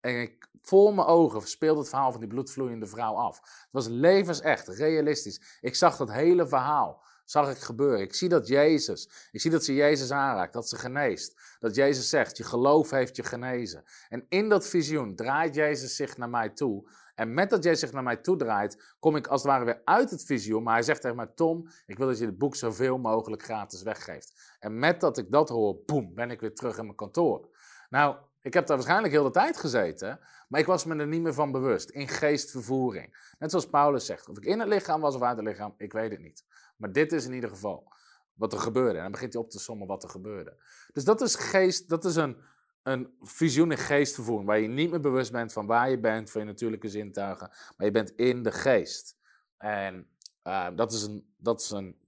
En 0.00 0.20
ik, 0.20 0.48
voor 0.62 0.94
mijn 0.94 1.06
ogen 1.06 1.48
speelde 1.48 1.80
het 1.80 1.88
verhaal 1.88 2.10
van 2.10 2.20
die 2.20 2.28
bloedvloeiende 2.28 2.86
vrouw 2.86 3.14
af. 3.14 3.40
Het 3.40 3.68
was 3.70 3.86
levensecht, 3.88 4.68
realistisch. 4.68 5.58
Ik 5.60 5.74
zag 5.74 5.96
dat 5.96 6.12
hele 6.12 6.48
verhaal, 6.48 7.02
zag 7.24 7.50
ik 7.50 7.58
gebeuren. 7.58 8.00
Ik 8.00 8.14
zie 8.14 8.28
dat 8.28 8.46
Jezus, 8.46 9.28
ik 9.30 9.40
zie 9.40 9.50
dat 9.50 9.64
ze 9.64 9.74
Jezus 9.74 10.10
aanraakt, 10.10 10.52
dat 10.52 10.68
ze 10.68 10.76
geneest. 10.76 11.56
Dat 11.58 11.74
Jezus 11.74 12.08
zegt, 12.08 12.36
je 12.36 12.44
geloof 12.44 12.90
heeft 12.90 13.16
je 13.16 13.22
genezen. 13.22 13.84
En 14.08 14.26
in 14.28 14.48
dat 14.48 14.66
visioen 14.66 15.14
draait 15.14 15.54
Jezus 15.54 15.96
zich 15.96 16.16
naar 16.16 16.30
mij 16.30 16.48
toe. 16.48 16.90
En 17.14 17.34
met 17.34 17.50
dat 17.50 17.64
Jezus 17.64 17.80
zich 17.80 17.92
naar 17.92 18.02
mij 18.02 18.16
toe 18.16 18.36
draait, 18.36 18.94
kom 18.98 19.16
ik 19.16 19.26
als 19.26 19.42
het 19.42 19.50
ware 19.50 19.64
weer 19.64 19.80
uit 19.84 20.10
het 20.10 20.24
visioen. 20.24 20.62
Maar 20.62 20.74
hij 20.74 20.82
zegt 20.82 21.00
tegen 21.00 21.16
mij, 21.16 21.30
Tom, 21.34 21.68
ik 21.86 21.98
wil 21.98 22.06
dat 22.06 22.18
je 22.18 22.26
het 22.26 22.38
boek 22.38 22.56
zoveel 22.56 22.98
mogelijk 22.98 23.42
gratis 23.42 23.82
weggeeft. 23.82 24.56
En 24.58 24.78
met 24.78 25.00
dat 25.00 25.18
ik 25.18 25.30
dat 25.30 25.48
hoor, 25.48 25.76
boem, 25.86 26.14
ben 26.14 26.30
ik 26.30 26.40
weer 26.40 26.54
terug 26.54 26.78
in 26.78 26.84
mijn 26.84 26.96
kantoor. 26.96 27.48
Nou, 27.88 28.16
ik 28.48 28.54
heb 28.54 28.66
daar 28.66 28.76
waarschijnlijk 28.76 29.12
heel 29.12 29.24
de 29.24 29.30
tijd 29.30 29.56
gezeten, 29.56 30.20
maar 30.48 30.60
ik 30.60 30.66
was 30.66 30.84
me 30.84 30.96
er 30.96 31.06
niet 31.06 31.22
meer 31.22 31.34
van 31.34 31.52
bewust. 31.52 31.90
In 31.90 32.08
geestvervoering. 32.08 33.34
Net 33.38 33.50
zoals 33.50 33.68
Paulus 33.68 34.06
zegt, 34.06 34.28
of 34.28 34.36
ik 34.36 34.44
in 34.44 34.58
het 34.58 34.68
lichaam 34.68 35.00
was 35.00 35.14
of 35.14 35.22
uit 35.22 35.36
het 35.36 35.46
lichaam, 35.46 35.74
ik 35.76 35.92
weet 35.92 36.10
het 36.10 36.20
niet. 36.20 36.44
Maar 36.76 36.92
dit 36.92 37.12
is 37.12 37.26
in 37.26 37.32
ieder 37.32 37.50
geval 37.50 37.92
wat 38.34 38.52
er 38.52 38.58
gebeurde. 38.58 38.96
En 38.96 39.02
dan 39.02 39.12
begint 39.12 39.32
hij 39.32 39.42
op 39.42 39.50
te 39.50 39.58
sommen 39.58 39.86
wat 39.86 40.02
er 40.02 40.08
gebeurde. 40.08 40.62
Dus 40.92 41.04
dat 41.04 41.20
is 41.20 41.34
geest, 41.34 41.88
dat 41.88 42.04
is 42.04 42.16
een, 42.16 42.36
een 42.82 43.14
visioen 43.20 43.70
in 43.70 43.78
geestvervoering, 43.78 44.46
waar 44.46 44.58
je 44.58 44.68
niet 44.68 44.90
meer 44.90 45.00
bewust 45.00 45.32
bent 45.32 45.52
van 45.52 45.66
waar 45.66 45.90
je 45.90 46.00
bent, 46.00 46.30
van 46.30 46.40
je 46.40 46.46
natuurlijke 46.46 46.88
zintuigen, 46.88 47.50
maar 47.76 47.86
je 47.86 47.92
bent 47.92 48.10
in 48.10 48.42
de 48.42 48.52
geest. 48.52 49.16
En 49.56 50.08
uh, 50.44 50.68
dat, 50.74 50.92
is 50.92 51.02
een, 51.02 51.34
dat 51.36 51.60
is 51.60 51.70
een 51.70 51.98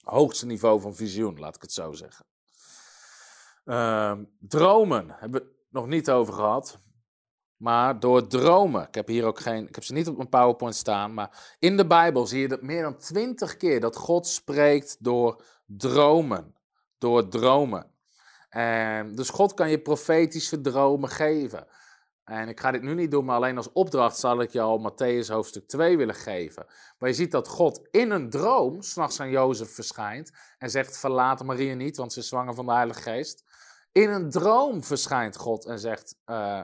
hoogste 0.00 0.46
niveau 0.46 0.80
van 0.80 0.94
visioen, 0.94 1.38
laat 1.38 1.56
ik 1.56 1.62
het 1.62 1.72
zo 1.72 1.92
zeggen. 1.92 2.26
Uh, 3.64 4.12
dromen 4.38 5.06
hebben 5.10 5.40
we 5.40 5.46
het 5.46 5.56
nog 5.70 5.86
niet 5.86 6.10
over 6.10 6.34
gehad. 6.34 6.78
Maar 7.56 8.00
door 8.00 8.26
dromen, 8.26 8.86
ik 8.86 8.94
heb 8.94 9.06
hier 9.06 9.24
ook 9.24 9.40
geen, 9.40 9.68
ik 9.68 9.74
heb 9.74 9.84
ze 9.84 9.92
niet 9.92 10.08
op 10.08 10.16
mijn 10.16 10.28
PowerPoint 10.28 10.74
staan, 10.74 11.14
maar 11.14 11.56
in 11.58 11.76
de 11.76 11.86
Bijbel 11.86 12.26
zie 12.26 12.40
je 12.40 12.48
dat 12.48 12.62
meer 12.62 12.82
dan 12.82 12.96
twintig 12.96 13.56
keer 13.56 13.80
dat 13.80 13.96
God 13.96 14.26
spreekt 14.26 14.96
door 15.00 15.44
dromen. 15.66 16.54
Door 16.98 17.28
dromen. 17.28 17.90
En 18.48 19.14
dus 19.14 19.30
God 19.30 19.54
kan 19.54 19.70
je 19.70 19.80
profetische 19.80 20.60
dromen 20.60 21.08
geven. 21.08 21.66
En 22.24 22.48
ik 22.48 22.60
ga 22.60 22.70
dit 22.70 22.82
nu 22.82 22.94
niet 22.94 23.10
doen, 23.10 23.24
maar 23.24 23.36
alleen 23.36 23.56
als 23.56 23.72
opdracht 23.72 24.18
zal 24.18 24.40
ik 24.40 24.50
je 24.50 24.60
al 24.60 24.90
Matthäus 24.90 25.26
hoofdstuk 25.26 25.68
2 25.68 25.96
willen 25.96 26.14
geven. 26.14 26.66
Maar 26.98 27.08
je 27.08 27.14
ziet 27.14 27.30
dat 27.30 27.48
God 27.48 27.88
in 27.90 28.10
een 28.10 28.30
droom 28.30 28.82
s'nachts 28.82 29.20
aan 29.20 29.30
Jozef 29.30 29.74
verschijnt 29.74 30.32
en 30.58 30.70
zegt: 30.70 30.98
Verlaat 30.98 31.44
Maria 31.44 31.74
niet, 31.74 31.96
want 31.96 32.12
ze 32.12 32.18
is 32.18 32.28
zwanger 32.28 32.54
van 32.54 32.66
de 32.66 32.72
Heilige 32.72 33.02
Geest. 33.02 33.43
In 33.94 34.10
een 34.10 34.30
droom 34.30 34.82
verschijnt 34.82 35.36
God 35.36 35.64
en 35.64 35.78
zegt, 35.78 36.16
uh, 36.26 36.60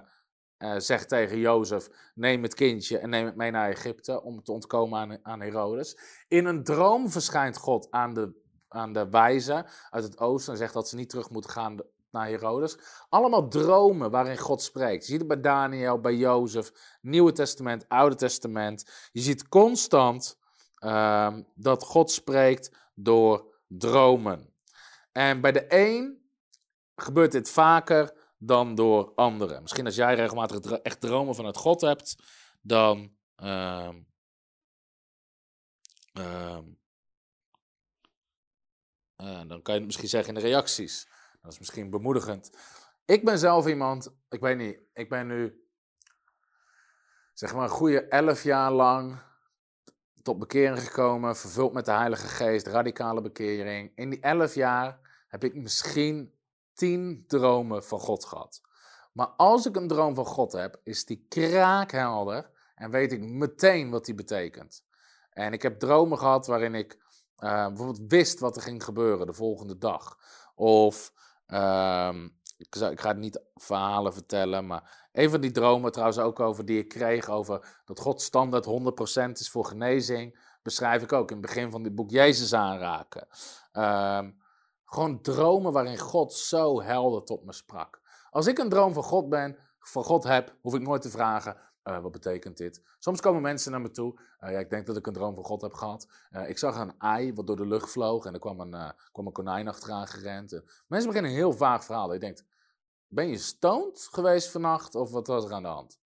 uh, 0.58 0.78
zegt 0.78 1.08
tegen 1.08 1.38
Jozef: 1.38 1.88
Neem 2.14 2.42
het 2.42 2.54
kindje 2.54 2.98
en 2.98 3.10
neem 3.10 3.26
het 3.26 3.36
mee 3.36 3.50
naar 3.50 3.70
Egypte 3.70 4.22
om 4.22 4.42
te 4.42 4.52
ontkomen 4.52 4.98
aan, 4.98 5.18
aan 5.22 5.40
Herodes. 5.40 5.98
In 6.28 6.46
een 6.46 6.64
droom 6.64 7.10
verschijnt 7.10 7.56
God 7.56 7.90
aan 7.90 8.14
de, 8.14 8.32
aan 8.68 8.92
de 8.92 9.08
wijze 9.08 9.66
uit 9.90 10.04
het 10.04 10.18
oosten 10.18 10.52
en 10.52 10.58
zegt 10.58 10.72
dat 10.72 10.88
ze 10.88 10.96
niet 10.96 11.08
terug 11.08 11.30
moeten 11.30 11.50
gaan 11.50 11.76
naar 12.10 12.26
Herodes. 12.26 12.78
Allemaal 13.08 13.48
dromen 13.48 14.10
waarin 14.10 14.38
God 14.38 14.62
spreekt. 14.62 15.06
Je 15.06 15.10
ziet 15.10 15.18
het 15.18 15.28
bij 15.28 15.40
Daniel, 15.40 16.00
bij 16.00 16.14
Jozef, 16.14 16.72
Nieuwe 17.00 17.32
Testament, 17.32 17.88
Oude 17.88 18.16
Testament. 18.16 19.08
Je 19.12 19.20
ziet 19.20 19.48
constant 19.48 20.38
uh, 20.84 21.36
dat 21.54 21.82
God 21.82 22.10
spreekt 22.10 22.90
door 22.94 23.54
dromen. 23.66 24.54
En 25.12 25.40
bij 25.40 25.52
de 25.52 25.64
een 25.68 26.19
gebeurt 27.02 27.32
dit 27.32 27.50
vaker 27.50 28.12
dan 28.38 28.74
door 28.74 29.12
anderen. 29.14 29.62
Misschien 29.62 29.86
als 29.86 29.94
jij 29.94 30.14
regelmatig 30.14 30.70
echt 30.70 31.00
dromen 31.00 31.34
vanuit 31.34 31.56
God 31.56 31.80
hebt, 31.80 32.16
dan. 32.60 33.18
Uh, 33.36 33.88
uh, 36.18 36.58
uh, 39.22 39.40
dan 39.46 39.62
kan 39.62 39.74
je 39.74 39.78
het 39.78 39.86
misschien 39.86 40.08
zeggen 40.08 40.34
in 40.34 40.40
de 40.40 40.46
reacties. 40.46 41.08
Dat 41.40 41.52
is 41.52 41.58
misschien 41.58 41.90
bemoedigend. 41.90 42.50
Ik 43.04 43.24
ben 43.24 43.38
zelf 43.38 43.66
iemand, 43.66 44.14
ik 44.28 44.40
weet 44.40 44.56
niet, 44.56 44.80
ik 44.92 45.08
ben 45.08 45.26
nu 45.26 45.64
zeg 47.34 47.54
maar 47.54 47.62
een 47.62 47.68
goede 47.68 48.08
elf 48.08 48.42
jaar 48.42 48.72
lang 48.72 49.18
tot 50.22 50.38
bekering 50.38 50.80
gekomen, 50.80 51.36
vervuld 51.36 51.72
met 51.72 51.84
de 51.84 51.90
Heilige 51.90 52.26
Geest, 52.26 52.66
radicale 52.66 53.20
bekering. 53.20 53.92
In 53.94 54.10
die 54.10 54.20
elf 54.20 54.54
jaar 54.54 55.00
heb 55.28 55.44
ik 55.44 55.54
misschien 55.54 56.39
tien 56.74 57.24
dromen 57.26 57.84
van 57.84 58.00
God 58.00 58.24
gehad. 58.24 58.60
Maar 59.12 59.26
als 59.26 59.66
ik 59.66 59.76
een 59.76 59.88
droom 59.88 60.14
van 60.14 60.26
God 60.26 60.52
heb, 60.52 60.80
is 60.82 61.04
die 61.04 61.26
kraakhelder 61.28 62.50
en 62.74 62.90
weet 62.90 63.12
ik 63.12 63.20
meteen 63.20 63.90
wat 63.90 64.04
die 64.04 64.14
betekent. 64.14 64.84
En 65.30 65.52
ik 65.52 65.62
heb 65.62 65.78
dromen 65.78 66.18
gehad 66.18 66.46
waarin 66.46 66.74
ik 66.74 66.98
uh, 67.38 67.66
bijvoorbeeld 67.66 68.00
wist 68.08 68.40
wat 68.40 68.56
er 68.56 68.62
ging 68.62 68.84
gebeuren 68.84 69.26
de 69.26 69.32
volgende 69.32 69.78
dag. 69.78 70.18
Of 70.54 71.12
uh, 71.46 72.14
ik, 72.56 72.74
ik, 72.74 73.00
ga 73.00 73.12
niet 73.12 73.42
verhalen 73.54 74.12
vertellen, 74.12 74.66
maar 74.66 75.08
een 75.12 75.30
van 75.30 75.40
die 75.40 75.50
dromen 75.50 75.92
trouwens 75.92 76.18
ook 76.18 76.40
over 76.40 76.64
die 76.64 76.78
ik 76.78 76.88
kreeg 76.88 77.28
over 77.28 77.80
dat 77.84 78.00
God 78.00 78.22
standaard 78.22 78.66
100% 79.28 79.30
is 79.32 79.50
voor 79.50 79.64
genezing, 79.64 80.38
beschrijf 80.62 81.02
ik 81.02 81.12
ook 81.12 81.30
in 81.30 81.36
het 81.36 81.46
begin 81.46 81.70
van 81.70 81.82
dit 81.82 81.94
boek 81.94 82.10
Jezus 82.10 82.54
aanraken. 82.54 83.26
Uh, 83.72 84.26
gewoon 84.90 85.22
dromen 85.22 85.72
waarin 85.72 85.98
God 85.98 86.32
zo 86.32 86.82
helder 86.82 87.24
tot 87.24 87.44
me 87.44 87.52
sprak. 87.52 88.00
Als 88.30 88.46
ik 88.46 88.58
een 88.58 88.68
droom 88.68 88.92
van 88.92 89.02
God 89.02 89.28
ben, 89.28 89.56
van 89.78 90.04
God 90.04 90.24
heb, 90.24 90.56
hoef 90.60 90.74
ik 90.74 90.82
nooit 90.82 91.02
te 91.02 91.10
vragen, 91.10 91.56
uh, 91.84 92.02
wat 92.02 92.12
betekent 92.12 92.56
dit? 92.56 92.82
Soms 92.98 93.20
komen 93.20 93.42
mensen 93.42 93.70
naar 93.70 93.80
me 93.80 93.90
toe. 93.90 94.20
Uh, 94.40 94.52
ja, 94.52 94.58
ik 94.58 94.70
denk 94.70 94.86
dat 94.86 94.96
ik 94.96 95.06
een 95.06 95.12
droom 95.12 95.34
van 95.34 95.44
God 95.44 95.62
heb 95.62 95.74
gehad. 95.74 96.08
Uh, 96.30 96.48
ik 96.48 96.58
zag 96.58 96.76
een 96.76 96.98
ei 96.98 97.34
wat 97.34 97.46
door 97.46 97.56
de 97.56 97.66
lucht 97.66 97.90
vloog 97.90 98.24
en 98.24 98.34
er 98.34 98.40
kwam 98.40 98.60
een, 98.60 98.94
kwam 99.12 99.26
een 99.26 99.32
konijn 99.32 99.68
achteraan 99.68 100.06
gerend. 100.06 100.62
mensen 100.86 101.08
beginnen 101.08 101.32
heel 101.32 101.52
vaag 101.52 101.84
verhaal. 101.84 102.12
Je 102.12 102.18
denkt, 102.18 102.44
ben 103.06 103.28
je 103.28 103.38
stoned 103.38 104.08
geweest 104.10 104.50
vannacht 104.50 104.94
of 104.94 105.10
wat 105.10 105.26
was 105.26 105.44
er 105.44 105.52
aan 105.52 105.62
de 105.62 105.68
hand? 105.68 106.00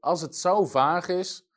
Als 0.00 0.20
het 0.20 0.36
zo 0.36 0.64
vaag 0.64 1.08
is, 1.08 1.48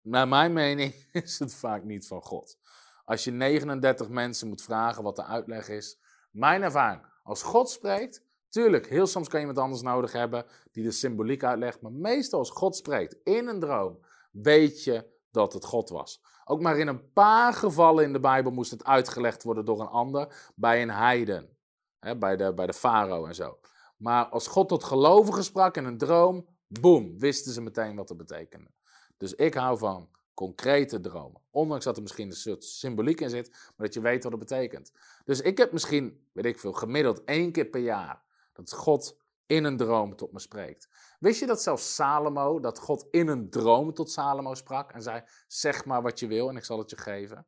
naar 0.00 0.28
mijn 0.28 0.52
mening, 0.52 0.94
is 1.12 1.38
het 1.38 1.54
vaak 1.54 1.84
niet 1.84 2.06
van 2.06 2.22
God. 2.22 2.58
Als 3.04 3.24
je 3.24 3.30
39 3.30 4.08
mensen 4.08 4.48
moet 4.48 4.62
vragen 4.62 5.02
wat 5.02 5.16
de 5.16 5.24
uitleg 5.24 5.68
is. 5.68 5.98
Mijn 6.30 6.62
ervaring, 6.62 7.02
als 7.22 7.42
God 7.42 7.70
spreekt, 7.70 8.22
tuurlijk, 8.48 8.88
heel 8.88 9.06
soms 9.06 9.28
kan 9.28 9.40
je 9.40 9.46
iemand 9.46 9.64
anders 9.64 9.82
nodig 9.82 10.12
hebben 10.12 10.44
die 10.72 10.84
de 10.84 10.90
symboliek 10.90 11.44
uitlegt. 11.44 11.80
Maar 11.80 11.92
meestal 11.92 12.38
als 12.38 12.50
God 12.50 12.76
spreekt 12.76 13.16
in 13.22 13.46
een 13.48 13.60
droom, 13.60 13.98
weet 14.30 14.84
je 14.84 15.12
dat 15.30 15.52
het 15.52 15.64
God 15.64 15.88
was. 15.88 16.22
Ook 16.44 16.60
maar 16.60 16.78
in 16.78 16.88
een 16.88 17.12
paar 17.12 17.52
gevallen 17.52 18.04
in 18.04 18.12
de 18.12 18.20
Bijbel 18.20 18.52
moest 18.52 18.70
het 18.70 18.84
uitgelegd 18.84 19.42
worden 19.42 19.64
door 19.64 19.80
een 19.80 19.86
ander, 19.86 20.52
bij 20.54 20.82
een 20.82 20.90
heiden, 20.90 21.56
hè, 21.98 22.16
bij 22.16 22.36
de, 22.36 22.54
bij 22.54 22.66
de 22.66 22.72
farao 22.72 23.26
en 23.26 23.34
zo. 23.34 23.58
Maar 23.96 24.26
als 24.26 24.46
God 24.46 24.68
tot 24.68 24.84
gelovigen 24.84 25.44
sprak 25.44 25.76
in 25.76 25.84
een 25.84 25.98
droom, 25.98 26.46
boem, 26.66 27.18
wisten 27.18 27.52
ze 27.52 27.60
meteen 27.60 27.96
wat 27.96 28.08
het 28.08 28.18
betekende. 28.18 28.70
Dus 29.16 29.34
ik 29.34 29.54
hou 29.54 29.78
van 29.78 30.08
concrete 30.34 31.00
dromen. 31.00 31.40
Ondanks 31.50 31.84
dat 31.84 31.96
er 31.96 32.02
misschien 32.02 32.28
een 32.28 32.36
soort 32.36 32.64
symboliek 32.64 33.20
in 33.20 33.30
zit, 33.30 33.50
maar 33.50 33.86
dat 33.86 33.94
je 33.94 34.00
weet 34.00 34.22
wat 34.22 34.32
het 34.32 34.40
betekent. 34.40 34.92
Dus 35.24 35.40
ik 35.40 35.58
heb 35.58 35.72
misschien, 35.72 36.26
weet 36.32 36.44
ik 36.44 36.58
veel, 36.58 36.72
gemiddeld 36.72 37.24
één 37.24 37.52
keer 37.52 37.66
per 37.66 37.80
jaar 37.80 38.22
dat 38.52 38.72
God 38.72 39.16
in 39.46 39.64
een 39.64 39.76
droom 39.76 40.16
tot 40.16 40.32
me 40.32 40.38
spreekt. 40.38 40.88
Wist 41.18 41.40
je 41.40 41.46
dat 41.46 41.62
zelfs 41.62 41.94
Salomo, 41.94 42.60
dat 42.60 42.78
God 42.78 43.06
in 43.10 43.28
een 43.28 43.50
droom 43.50 43.94
tot 43.94 44.10
Salomo 44.10 44.54
sprak 44.54 44.92
en 44.92 45.02
zei: 45.02 45.22
Zeg 45.46 45.84
maar 45.84 46.02
wat 46.02 46.18
je 46.18 46.26
wil 46.26 46.48
en 46.48 46.56
ik 46.56 46.64
zal 46.64 46.78
het 46.78 46.90
je 46.90 46.96
geven? 46.96 47.46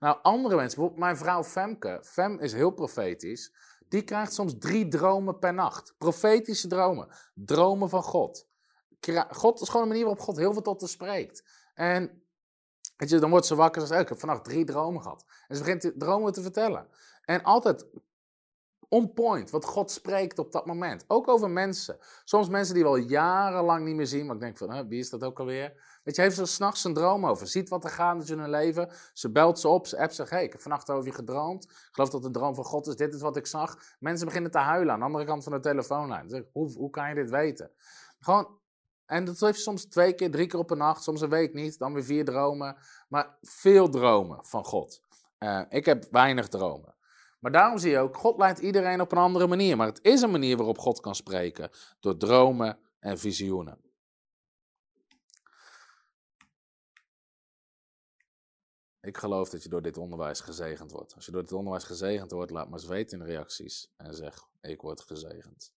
Nou, 0.00 0.18
andere 0.22 0.56
mensen, 0.56 0.78
bijvoorbeeld 0.78 1.06
mijn 1.06 1.16
vrouw 1.16 1.44
Femke, 1.44 2.00
Fem 2.02 2.38
is 2.38 2.52
heel 2.52 2.70
profetisch, 2.70 3.52
die 3.88 4.02
krijgt 4.02 4.32
soms 4.32 4.54
drie 4.58 4.88
dromen 4.88 5.38
per 5.38 5.54
nacht. 5.54 5.94
Profetische 5.98 6.68
dromen, 6.68 7.08
dromen 7.34 7.88
van 7.88 8.02
God. 8.02 8.46
God 9.30 9.60
is 9.60 9.68
gewoon 9.68 9.82
een 9.82 9.88
manier 9.88 10.04
waarop 10.04 10.24
God 10.24 10.36
heel 10.36 10.52
veel 10.52 10.62
tot 10.62 10.80
haar 10.80 10.90
spreekt. 10.90 11.44
En 11.74 12.22
weet 12.98 13.20
dan 13.20 13.30
wordt 13.30 13.46
ze 13.46 13.54
wakker 13.54 13.82
en 13.82 13.88
zegt: 13.88 14.02
Ik 14.02 14.08
heb 14.08 14.18
vannacht 14.18 14.44
drie 14.44 14.64
dromen 14.64 15.02
gehad. 15.02 15.24
En 15.48 15.56
ze 15.56 15.62
begint 15.62 15.92
dromen 15.96 16.32
te 16.32 16.42
vertellen. 16.42 16.88
En 17.24 17.42
altijd 17.42 17.86
on 18.88 19.12
point, 19.12 19.50
wat 19.50 19.64
God 19.64 19.90
spreekt 19.90 20.38
op 20.38 20.52
dat 20.52 20.66
moment. 20.66 21.04
Ook 21.06 21.28
over 21.28 21.50
mensen. 21.50 21.98
Soms 22.24 22.48
mensen 22.48 22.74
die 22.74 22.82
we 22.82 22.88
al 22.88 22.96
jarenlang 22.96 23.84
niet 23.84 23.94
meer 23.94 24.06
zien, 24.06 24.26
maar 24.26 24.34
ik 24.34 24.40
denk 24.40 24.58
van, 24.58 24.88
wie 24.88 24.98
is 24.98 25.10
dat 25.10 25.24
ook 25.24 25.38
alweer? 25.38 25.98
Weet 26.04 26.16
je, 26.16 26.22
heeft 26.22 26.36
ze 26.36 26.46
s'nachts 26.46 26.84
een 26.84 26.94
droom 26.94 27.26
over, 27.26 27.46
ziet 27.46 27.68
wat 27.68 27.84
er 27.84 27.90
gaat 27.90 28.28
in 28.28 28.38
hun 28.38 28.50
leven. 28.50 28.90
Ze 29.12 29.30
belt 29.30 29.58
ze 29.58 29.68
op, 29.68 29.86
ze 29.86 29.98
appt 29.98 30.14
zegt, 30.14 30.30
hey, 30.30 30.44
ik 30.44 30.52
heb 30.52 30.60
vannacht 30.60 30.90
over 30.90 31.06
je 31.06 31.14
gedroomd. 31.14 31.64
Ik 31.64 31.88
geloof 31.90 32.10
dat 32.10 32.22
het 32.22 32.24
een 32.24 32.40
droom 32.40 32.54
van 32.54 32.64
God 32.64 32.86
is, 32.86 32.96
dit 32.96 33.14
is 33.14 33.20
wat 33.20 33.36
ik 33.36 33.46
zag. 33.46 33.76
Mensen 33.98 34.26
beginnen 34.26 34.50
te 34.50 34.58
huilen 34.58 34.92
aan 34.92 34.98
de 34.98 35.04
andere 35.04 35.24
kant 35.24 35.42
van 35.42 35.52
de 35.52 35.60
telefoonlijn. 35.60 36.28
Zeg, 36.28 36.42
hoe, 36.52 36.72
hoe 36.72 36.90
kan 36.90 37.08
je 37.08 37.14
dit 37.14 37.30
weten? 37.30 37.70
Gewoon, 38.18 38.58
en 39.08 39.24
dat 39.24 39.40
heeft 39.40 39.60
soms 39.60 39.84
twee 39.84 40.12
keer, 40.12 40.30
drie 40.30 40.46
keer 40.46 40.58
op 40.58 40.70
een 40.70 40.78
nacht, 40.78 41.02
soms 41.02 41.20
een 41.20 41.28
week 41.28 41.54
niet, 41.54 41.78
dan 41.78 41.92
weer 41.92 42.04
vier 42.04 42.24
dromen. 42.24 42.76
Maar 43.08 43.38
veel 43.42 43.88
dromen 43.88 44.44
van 44.44 44.64
God. 44.64 45.02
Uh, 45.38 45.62
ik 45.68 45.84
heb 45.84 46.06
weinig 46.10 46.48
dromen. 46.48 46.94
Maar 47.40 47.52
daarom 47.52 47.78
zie 47.78 47.90
je 47.90 47.98
ook, 47.98 48.16
God 48.16 48.38
leidt 48.38 48.58
iedereen 48.58 49.00
op 49.00 49.12
een 49.12 49.18
andere 49.18 49.46
manier. 49.46 49.76
Maar 49.76 49.86
het 49.86 49.98
is 50.02 50.22
een 50.22 50.30
manier 50.30 50.56
waarop 50.56 50.78
God 50.78 51.00
kan 51.00 51.14
spreken. 51.14 51.70
Door 52.00 52.16
dromen 52.16 52.78
en 52.98 53.18
visioenen. 53.18 53.80
Ik 59.00 59.18
geloof 59.18 59.48
dat 59.48 59.62
je 59.62 59.68
door 59.68 59.82
dit 59.82 59.96
onderwijs 59.96 60.40
gezegend 60.40 60.90
wordt. 60.90 61.14
Als 61.14 61.26
je 61.26 61.32
door 61.32 61.42
dit 61.42 61.52
onderwijs 61.52 61.84
gezegend 61.84 62.30
wordt, 62.30 62.50
laat 62.50 62.68
maar 62.68 62.78
eens 62.78 62.88
weten 62.88 63.18
in 63.18 63.24
de 63.24 63.30
reacties. 63.30 63.92
En 63.96 64.14
zeg, 64.14 64.48
ik 64.60 64.80
word 64.80 65.00
gezegend. 65.00 65.76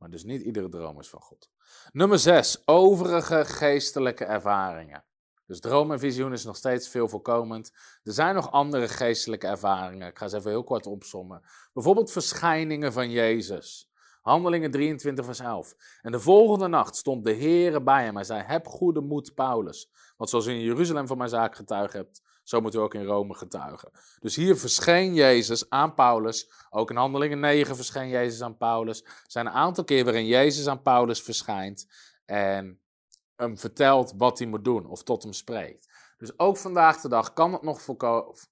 Maar 0.00 0.10
dus 0.10 0.24
niet 0.24 0.42
iedere 0.42 0.68
droom 0.68 1.00
is 1.00 1.08
van 1.08 1.20
God. 1.20 1.50
Nummer 1.92 2.18
6. 2.18 2.62
Overige 2.64 3.44
geestelijke 3.44 4.24
ervaringen. 4.24 5.04
Dus 5.46 5.60
droom 5.60 5.92
en 5.92 5.98
visioen 5.98 6.32
is 6.32 6.44
nog 6.44 6.56
steeds 6.56 6.88
veel 6.88 7.08
voorkomend. 7.08 7.72
Er 8.02 8.12
zijn 8.12 8.34
nog 8.34 8.50
andere 8.50 8.88
geestelijke 8.88 9.46
ervaringen. 9.46 10.08
Ik 10.08 10.18
ga 10.18 10.28
ze 10.28 10.36
even 10.36 10.50
heel 10.50 10.64
kort 10.64 10.86
opsommen. 10.86 11.42
Bijvoorbeeld 11.72 12.12
verschijningen 12.12 12.92
van 12.92 13.10
Jezus. 13.10 13.90
Handelingen 14.20 14.70
23 14.70 15.24
vers 15.24 15.40
11. 15.40 15.74
En 16.02 16.12
de 16.12 16.20
volgende 16.20 16.68
nacht 16.68 16.96
stond 16.96 17.24
de 17.24 17.34
Heere 17.34 17.82
bij 17.82 18.04
hem. 18.04 18.14
Hij 18.14 18.24
zei, 18.24 18.42
heb 18.42 18.66
goede 18.66 19.00
moed, 19.00 19.34
Paulus. 19.34 19.90
Want 20.16 20.30
zoals 20.30 20.46
u 20.46 20.50
in 20.50 20.60
Jeruzalem 20.60 21.06
van 21.06 21.18
mijn 21.18 21.30
zaak 21.30 21.56
getuigd 21.56 21.92
hebt, 21.92 22.22
zo 22.50 22.60
moet 22.60 22.74
u 22.74 22.78
ook 22.78 22.94
in 22.94 23.04
Rome 23.04 23.34
getuigen. 23.34 23.90
Dus 24.20 24.36
hier 24.36 24.56
verscheen 24.56 25.14
Jezus 25.14 25.70
aan 25.70 25.94
Paulus. 25.94 26.50
Ook 26.70 26.90
in 26.90 26.96
Handelingen 26.96 27.40
9 27.40 27.76
verscheen 27.76 28.08
Jezus 28.08 28.42
aan 28.42 28.56
Paulus. 28.56 29.02
Er 29.02 29.24
zijn 29.26 29.46
een 29.46 29.52
aantal 29.52 29.84
keer 29.84 30.04
waarin 30.04 30.26
Jezus 30.26 30.66
aan 30.66 30.82
Paulus 30.82 31.22
verschijnt. 31.22 31.86
En 32.24 32.80
hem 33.36 33.58
vertelt 33.58 34.12
wat 34.16 34.38
hij 34.38 34.48
moet 34.48 34.64
doen 34.64 34.86
of 34.86 35.02
tot 35.02 35.22
hem 35.22 35.32
spreekt. 35.32 35.88
Dus 36.18 36.38
ook 36.38 36.56
vandaag 36.56 37.00
de 37.00 37.08
dag 37.08 37.32
kan 37.32 37.52
het 37.52 37.62
nog 37.62 37.86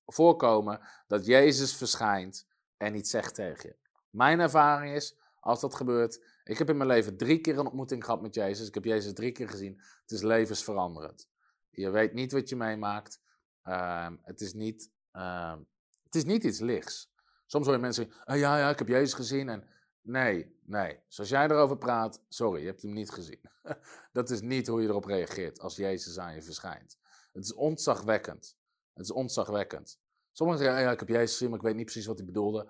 voorkomen 0.07 0.81
dat 1.07 1.27
Jezus 1.27 1.77
verschijnt 1.77 2.47
en 2.77 2.95
iets 2.95 3.11
zegt 3.11 3.35
tegen 3.35 3.69
je. 3.69 3.77
Mijn 4.11 4.41
ervaring 4.41 4.95
is, 4.95 5.17
als 5.41 5.61
dat 5.61 5.75
gebeurt, 5.75 6.25
ik 6.45 6.59
heb 6.59 6.69
in 6.69 6.77
mijn 6.77 6.89
leven 6.89 7.17
drie 7.17 7.41
keer 7.41 7.59
een 7.59 7.67
ontmoeting 7.67 8.05
gehad 8.05 8.23
met 8.23 8.35
Jezus. 8.35 8.69
Ik 8.69 8.75
heb 8.75 8.85
Jezus 8.85 9.13
drie 9.13 9.33
keer 9.33 9.49
gezien. 9.49 9.81
Het 10.03 10.11
is 10.11 10.23
levensveranderend. 10.23 11.29
Je 11.71 11.91
weet 11.91 12.13
niet 12.13 12.33
wat 12.33 12.49
je 12.49 12.57
meemaakt. 12.57 13.21
Ehm, 13.69 14.17
het, 14.23 14.41
is 14.41 14.53
niet, 14.53 14.91
uh, 15.13 15.57
het 16.05 16.15
is 16.15 16.25
niet 16.25 16.45
iets 16.45 16.61
lichts. 16.61 17.13
Soms 17.47 17.65
hoor 17.67 17.75
je 17.75 17.81
mensen 17.81 18.05
zeggen, 18.05 18.25
ah, 18.25 18.39
ja, 18.39 18.59
ja, 18.59 18.71
ik 18.71 18.79
heb 18.79 18.89
Jezus 18.89 19.13
gezien 19.13 19.49
en 19.49 19.69
Nee, 20.09 20.59
nee. 20.65 21.01
Zoals 21.09 21.31
jij 21.31 21.45
erover 21.45 21.79
praat, 21.79 22.23
sorry, 22.29 22.61
je 22.61 22.67
hebt 22.67 22.83
hem 22.83 22.93
niet 22.93 23.11
gezien. 23.11 23.41
dat 24.13 24.31
is 24.31 24.41
niet 24.41 24.67
hoe 24.67 24.83
je 24.83 24.89
erop 24.89 25.05
reageert 25.05 25.61
als 25.61 25.77
Jezus 25.77 26.19
aan 26.19 26.35
je 26.35 26.43
verschijnt. 26.43 26.99
Het 27.33 27.45
is 27.45 27.55
ontzagwekkend. 27.55 28.57
Het 28.93 29.05
is 29.05 29.13
ontzagwekkend. 29.13 30.01
Sommigen 30.33 30.63
zeggen, 30.63 30.83
ja, 30.83 30.91
ik 30.91 30.99
heb 30.99 31.09
Jezus 31.09 31.33
gezien, 31.33 31.49
maar 31.49 31.59
ik 31.59 31.65
weet 31.65 31.75
niet 31.75 31.85
precies 31.85 32.07
wat 32.07 32.17
hij 32.17 32.27
bedoelde. 32.27 32.69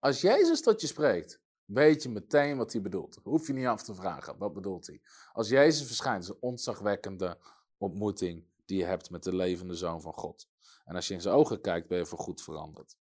Als 0.00 0.20
Jezus 0.20 0.62
tot 0.62 0.80
je 0.80 0.86
spreekt, 0.86 1.40
weet 1.64 2.02
je 2.02 2.08
meteen 2.08 2.56
wat 2.56 2.72
hij 2.72 2.82
bedoelt. 2.82 3.18
Hoef 3.22 3.46
je 3.46 3.52
niet 3.52 3.66
af 3.66 3.82
te 3.82 3.94
vragen, 3.94 4.38
wat 4.38 4.52
bedoelt 4.52 4.86
hij? 4.86 5.00
Als 5.32 5.48
Jezus 5.48 5.86
verschijnt, 5.86 6.22
is 6.22 6.28
een 6.28 6.36
ontzagwekkende 6.40 7.38
ontmoeting 7.78 8.44
die 8.66 8.78
je 8.78 8.84
hebt 8.84 9.10
met 9.10 9.22
de 9.22 9.34
levende 9.34 9.74
Zoon 9.74 10.00
van 10.00 10.12
God. 10.12 10.48
En 10.84 10.94
als 10.94 11.08
je 11.08 11.14
in 11.14 11.20
zijn 11.20 11.34
ogen 11.34 11.60
kijkt, 11.60 11.88
ben 11.88 11.98
je 11.98 12.06
voorgoed 12.06 12.42
veranderd. 12.42 12.96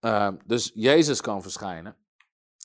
Uh, 0.00 0.28
dus 0.46 0.70
Jezus 0.74 1.20
kan 1.20 1.42
verschijnen. 1.42 1.96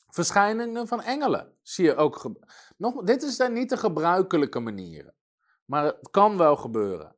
Verschijningen 0.10 0.88
van 0.88 1.02
engelen 1.02 1.54
zie 1.62 1.86
je 1.86 1.96
ook. 1.96 2.32
Nog, 2.78 3.04
dit 3.04 3.24
is 3.24 3.38
dan 3.38 3.54
niet 3.54 3.70
de 3.70 3.78
gebruikelijke 3.78 4.60
manieren. 4.60 5.14
Maar 5.66 5.84
het 5.84 6.10
kan 6.12 6.38
wel 6.38 6.56
gebeuren. 6.56 7.16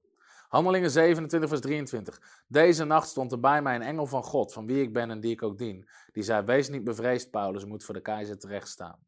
Handelingen 0.47 0.91
27, 0.91 1.49
vers 1.49 1.61
23. 1.61 2.43
Deze 2.47 2.83
nacht 2.83 3.09
stond 3.09 3.31
er 3.31 3.39
bij 3.39 3.61
mij 3.61 3.75
een 3.75 3.81
engel 3.81 4.05
van 4.05 4.23
God, 4.23 4.53
van 4.53 4.65
wie 4.65 4.81
ik 4.81 4.93
ben 4.93 5.09
en 5.09 5.19
die 5.19 5.31
ik 5.31 5.43
ook 5.43 5.57
dien. 5.57 5.89
Die 6.11 6.23
zei: 6.23 6.45
Wees 6.45 6.69
niet 6.69 6.83
bevreesd, 6.83 7.31
Paulus, 7.31 7.65
moet 7.65 7.83
voor 7.83 7.93
de 7.93 8.01
keizer 8.01 8.39
terechtstaan. 8.39 8.99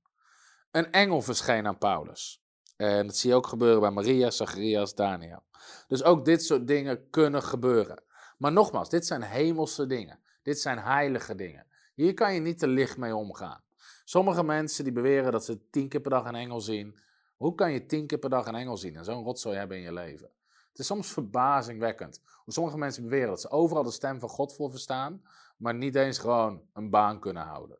Een 0.72 0.92
engel 0.92 1.22
verscheen 1.22 1.68
aan 1.68 1.78
Paulus. 1.78 2.41
En 2.82 3.08
dat 3.08 3.18
zie 3.18 3.30
je 3.30 3.36
ook 3.36 3.48
gebeuren 3.48 3.80
bij 3.80 3.92
Maria, 3.92 4.30
Zacharias, 4.30 4.96
Daniel. 4.96 5.44
Dus 5.88 6.04
ook 6.04 6.26
dit 6.26 6.44
soort 6.44 6.68
dingen 6.68 7.10
kunnen 7.10 7.44
gebeuren. 7.44 8.04
Maar 8.38 8.52
nogmaals, 8.52 8.90
dit 8.90 9.06
zijn 9.06 9.22
hemelse 9.22 9.86
dingen. 9.86 10.20
Dit 10.42 10.60
zijn 10.60 10.80
heilige 10.80 11.36
dingen. 11.36 11.66
Hier 11.94 12.14
kan 12.14 12.34
je 12.34 12.40
niet 12.40 12.60
te 12.60 12.68
licht 12.68 12.98
mee 12.98 13.16
omgaan. 13.16 13.62
Sommige 14.06 14.44
mensen 14.44 14.84
die 14.84 14.94
beweren 14.94 15.32
dat 15.32 15.46
ze 15.46 15.70
tien 15.70 15.90
keer 15.90 16.00
per 16.00 16.12
dag 16.12 16.26
een 16.26 16.36
engel 16.36 16.62
zien. 16.62 17.00
Hoe 17.36 17.56
kan 17.56 17.72
je 17.72 17.86
tien 17.86 18.08
keer 18.08 18.18
per 18.18 18.30
dag 18.30 18.48
een 18.48 18.56
engel 18.56 18.78
zien 18.78 18.96
en 18.96 19.06
zo'n 19.06 19.24
rotzooi 19.24 19.58
hebben 19.58 19.78
in 19.78 19.84
je 19.84 19.94
leven? 19.94 20.30
Het 20.70 20.80
is 20.80 20.86
soms 20.86 21.12
verbazingwekkend. 21.12 22.22
Sommige 22.46 22.78
mensen 22.78 23.04
beweren 23.04 23.30
dat 23.30 23.42
ze 23.42 23.50
overal 23.50 23.84
de 23.84 23.92
stem 23.92 24.20
van 24.20 24.30
God 24.30 24.56
voor 24.56 24.70
verstaan, 24.70 25.22
maar 25.58 25.76
niet 25.76 25.96
eens 25.96 26.18
gewoon 26.18 26.62
een 26.74 26.90
baan 26.90 27.20
kunnen 27.20 27.44
houden. 27.44 27.78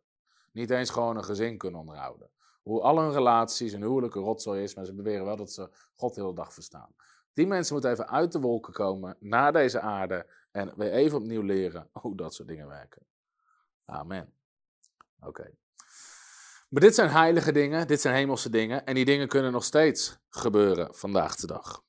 Niet 0.52 0.70
eens 0.70 0.90
gewoon 0.90 1.18
een 1.18 1.24
gezin 1.24 1.58
kunnen 1.58 1.80
onderhouden. 1.80 2.30
Hoe 2.62 2.82
al 2.82 3.00
hun 3.00 3.12
relaties 3.12 3.74
en 3.74 3.82
huwelijken 3.82 4.22
rotzooi 4.22 4.64
is, 4.64 4.76
maar 4.76 4.86
ze 4.86 4.94
beweren 4.94 5.26
wel 5.26 5.36
dat 5.36 5.52
ze 5.52 5.70
God 5.96 6.16
de 6.16 6.34
dag 6.34 6.54
verstaan. 6.54 6.96
Die 7.34 7.48
mensen 7.48 7.74
moeten 7.74 7.92
even 7.92 8.10
uit 8.10 8.32
de 8.32 8.40
wolken 8.40 8.74
komen, 8.74 9.18
naar 9.20 9.54
deze 9.54 9.80
aarde 9.80 10.28
en 10.52 10.74
weer 10.76 10.92
even 10.92 11.18
opnieuw 11.18 11.42
leren 11.42 11.90
hoe 11.92 12.16
dat 12.16 12.34
soort 12.34 12.48
dingen 12.48 12.68
werken. 12.68 13.06
Amen. 13.86 14.34
Oké. 15.20 15.52
Maar 16.70 16.82
dit 16.82 16.96
zijn 16.96 17.10
heilige 17.10 17.52
dingen, 17.52 17.88
dit 17.88 18.02
zijn 18.02 18.16
hemelse 18.16 18.50
dingen 18.50 18.86
en 18.86 18.96
die 18.96 19.06
dingen 19.06 19.28
kunnen 19.28 19.52
nog 19.52 19.64
steeds 19.64 20.18
gebeuren 20.30 20.96
vandaag 20.96 21.36
de 21.36 21.48
dag. 21.48 21.84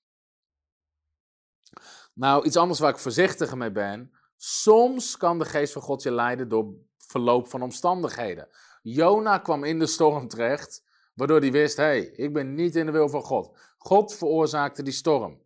Nou, 2.14 2.44
iets 2.44 2.56
anders 2.56 2.80
waar 2.80 2.90
ik 2.90 2.98
voorzichtiger 2.98 3.56
mee 3.56 3.72
ben. 3.72 4.12
Soms 4.36 5.16
kan 5.16 5.38
de 5.38 5.44
geest 5.44 5.72
van 5.72 5.82
God 5.82 6.02
je 6.02 6.12
leiden 6.12 6.48
door 6.48 6.74
verloop 6.96 7.48
van 7.48 7.62
omstandigheden. 7.62 8.48
Jona 8.83 9.39
kwam 9.39 9.64
in 9.64 9.78
de 9.78 9.87
storm 9.87 10.28
terecht, 10.28 10.83
waardoor 11.14 11.41
hij 11.41 11.53
wist: 11.53 11.76
hé, 11.76 11.83
hey, 11.83 12.01
ik 12.01 12.33
ben 12.33 12.55
niet 12.55 12.76
in 12.76 12.87
de 12.87 12.93
wil 12.93 13.09
van 13.09 13.22
God. 13.22 13.59
God 13.78 14.14
veroorzaakte 14.14 14.83
die 14.83 14.93
storm. 14.93 15.41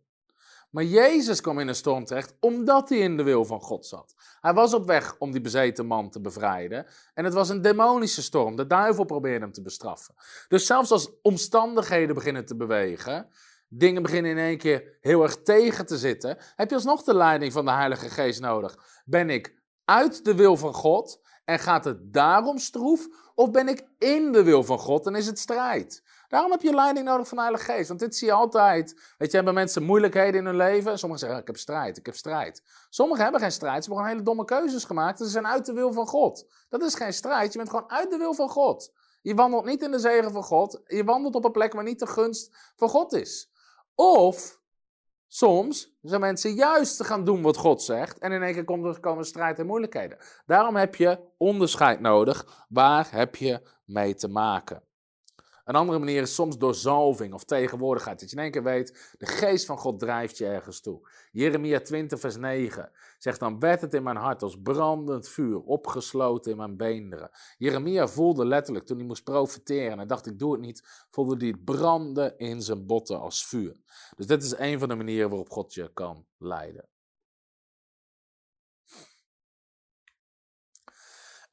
Maar 0.69 0.83
Jezus 0.83 1.41
kwam 1.41 1.59
in 1.59 1.67
een 1.67 1.75
storm 1.75 2.05
terecht 2.05 2.35
omdat 2.39 2.89
hij 2.89 2.97
in 2.97 3.17
de 3.17 3.23
wil 3.23 3.45
van 3.45 3.61
God 3.61 3.85
zat. 3.85 4.15
Hij 4.41 4.53
was 4.53 4.73
op 4.73 4.85
weg 4.85 5.15
om 5.17 5.31
die 5.31 5.41
bezeten 5.41 5.85
man 5.85 6.09
te 6.09 6.21
bevrijden. 6.21 6.85
En 7.13 7.25
het 7.25 7.33
was 7.33 7.49
een 7.49 7.61
demonische 7.61 8.23
storm. 8.23 8.55
De 8.55 8.67
duivel 8.67 9.03
probeerde 9.03 9.39
hem 9.39 9.53
te 9.53 9.61
bestraffen. 9.61 10.15
Dus 10.47 10.65
zelfs 10.65 10.91
als 10.91 11.11
omstandigheden 11.21 12.15
beginnen 12.15 12.45
te 12.45 12.55
bewegen, 12.55 13.27
dingen 13.67 14.01
beginnen 14.01 14.31
in 14.31 14.37
één 14.37 14.57
keer 14.57 14.97
heel 15.01 15.23
erg 15.23 15.41
tegen 15.41 15.85
te 15.85 15.97
zitten, 15.97 16.37
heb 16.55 16.69
je 16.69 16.75
alsnog 16.75 17.03
de 17.03 17.15
leiding 17.15 17.53
van 17.53 17.65
de 17.65 17.71
Heilige 17.71 18.09
Geest 18.09 18.39
nodig. 18.39 19.01
Ben 19.05 19.29
ik 19.29 19.55
uit 19.85 20.25
de 20.25 20.35
wil 20.35 20.57
van 20.57 20.73
God 20.73 21.21
en 21.45 21.59
gaat 21.59 21.85
het 21.85 22.13
daarom 22.13 22.57
stroef? 22.57 23.07
Of 23.39 23.51
ben 23.51 23.67
ik 23.67 23.87
in 23.97 24.31
de 24.31 24.43
wil 24.43 24.63
van 24.63 24.79
God 24.79 25.05
en 25.05 25.15
is 25.15 25.25
het 25.25 25.39
strijd? 25.39 26.03
Daarom 26.27 26.51
heb 26.51 26.61
je 26.61 26.73
leiding 26.73 27.05
nodig 27.05 27.27
van 27.27 27.37
de 27.37 27.43
Heilige 27.43 27.71
Geest. 27.71 27.87
Want 27.87 27.99
dit 27.99 28.15
zie 28.15 28.27
je 28.27 28.33
altijd. 28.33 29.13
Weet 29.17 29.29
je, 29.29 29.35
hebben 29.35 29.53
mensen 29.53 29.83
moeilijkheden 29.83 30.39
in 30.39 30.45
hun 30.45 30.55
leven. 30.55 30.99
Sommigen 30.99 31.25
zeggen, 31.25 31.41
ik 31.41 31.47
heb 31.47 31.57
strijd, 31.57 31.97
ik 31.97 32.05
heb 32.05 32.15
strijd. 32.15 32.63
Sommigen 32.89 33.23
hebben 33.23 33.41
geen 33.41 33.51
strijd. 33.51 33.83
Ze 33.83 33.89
hebben 33.89 33.97
gewoon 33.97 34.11
hele 34.17 34.35
domme 34.35 34.45
keuzes 34.45 34.83
gemaakt. 34.83 35.17
Ze 35.17 35.25
zijn 35.25 35.47
uit 35.47 35.65
de 35.65 35.73
wil 35.73 35.93
van 35.93 36.07
God. 36.07 36.45
Dat 36.69 36.81
is 36.81 36.95
geen 36.95 37.13
strijd. 37.13 37.51
Je 37.51 37.57
bent 37.57 37.69
gewoon 37.69 37.89
uit 37.89 38.11
de 38.11 38.17
wil 38.17 38.33
van 38.33 38.49
God. 38.49 38.91
Je 39.21 39.35
wandelt 39.35 39.65
niet 39.65 39.81
in 39.81 39.91
de 39.91 39.99
zegen 39.99 40.31
van 40.31 40.43
God. 40.43 40.81
Je 40.85 41.03
wandelt 41.03 41.35
op 41.35 41.45
een 41.45 41.51
plek 41.51 41.73
waar 41.73 41.83
niet 41.83 41.99
de 41.99 42.07
gunst 42.07 42.73
van 42.75 42.89
God 42.89 43.13
is. 43.13 43.51
Of 43.95 44.59
Soms 45.27 45.97
zijn 46.01 46.21
mensen 46.21 46.53
juist 46.53 46.97
te 46.97 47.03
gaan 47.03 47.25
doen 47.25 47.41
wat 47.41 47.57
God 47.57 47.81
zegt 47.81 48.19
en 48.19 48.31
in 48.31 48.43
één 48.43 48.53
keer 48.53 48.63
komt 48.63 48.85
er 48.85 48.99
komen 48.99 49.25
strijd 49.25 49.59
en 49.59 49.65
moeilijkheden. 49.65 50.17
Daarom 50.45 50.75
heb 50.75 50.95
je 50.95 51.19
onderscheid 51.37 51.99
nodig. 51.99 52.65
Waar 52.69 53.07
heb 53.11 53.35
je 53.35 53.61
mee 53.85 54.15
te 54.15 54.27
maken? 54.27 54.86
Een 55.67 55.75
andere 55.75 55.99
manier 55.99 56.21
is 56.21 56.35
soms 56.35 56.57
door 56.57 56.75
zalving 56.75 57.33
of 57.33 57.43
tegenwoordigheid. 57.43 58.19
Dat 58.19 58.29
je 58.29 58.35
in 58.35 58.41
één 58.41 58.51
keer 58.51 58.63
weet, 58.63 59.15
de 59.17 59.25
geest 59.25 59.65
van 59.65 59.77
God 59.77 59.99
drijft 59.99 60.37
je 60.37 60.45
ergens 60.45 60.81
toe. 60.81 61.09
Jeremia 61.31 61.79
20, 61.79 62.19
vers 62.19 62.37
9 62.37 62.91
zegt 63.17 63.39
dan, 63.39 63.59
werd 63.59 63.81
het 63.81 63.93
in 63.93 64.03
mijn 64.03 64.15
hart 64.15 64.41
als 64.41 64.61
brandend 64.61 65.29
vuur, 65.29 65.59
opgesloten 65.59 66.51
in 66.51 66.57
mijn 66.57 66.77
beenderen. 66.77 67.29
Jeremia 67.57 68.07
voelde 68.07 68.45
letterlijk, 68.45 68.85
toen 68.85 68.97
hij 68.97 69.05
moest 69.05 69.23
profiteren, 69.23 69.99
en 69.99 70.07
dacht, 70.07 70.25
ik 70.25 70.39
doe 70.39 70.51
het 70.51 70.61
niet, 70.61 71.05
voelde 71.09 71.35
hij 71.37 71.47
het 71.47 71.63
branden 71.63 72.37
in 72.37 72.61
zijn 72.61 72.85
botten 72.85 73.19
als 73.19 73.45
vuur. 73.45 73.75
Dus 74.15 74.27
dit 74.27 74.43
is 74.43 74.57
een 74.57 74.79
van 74.79 74.89
de 74.89 74.95
manieren 74.95 75.29
waarop 75.29 75.49
God 75.49 75.73
je 75.73 75.93
kan 75.93 76.25
leiden. 76.37 76.85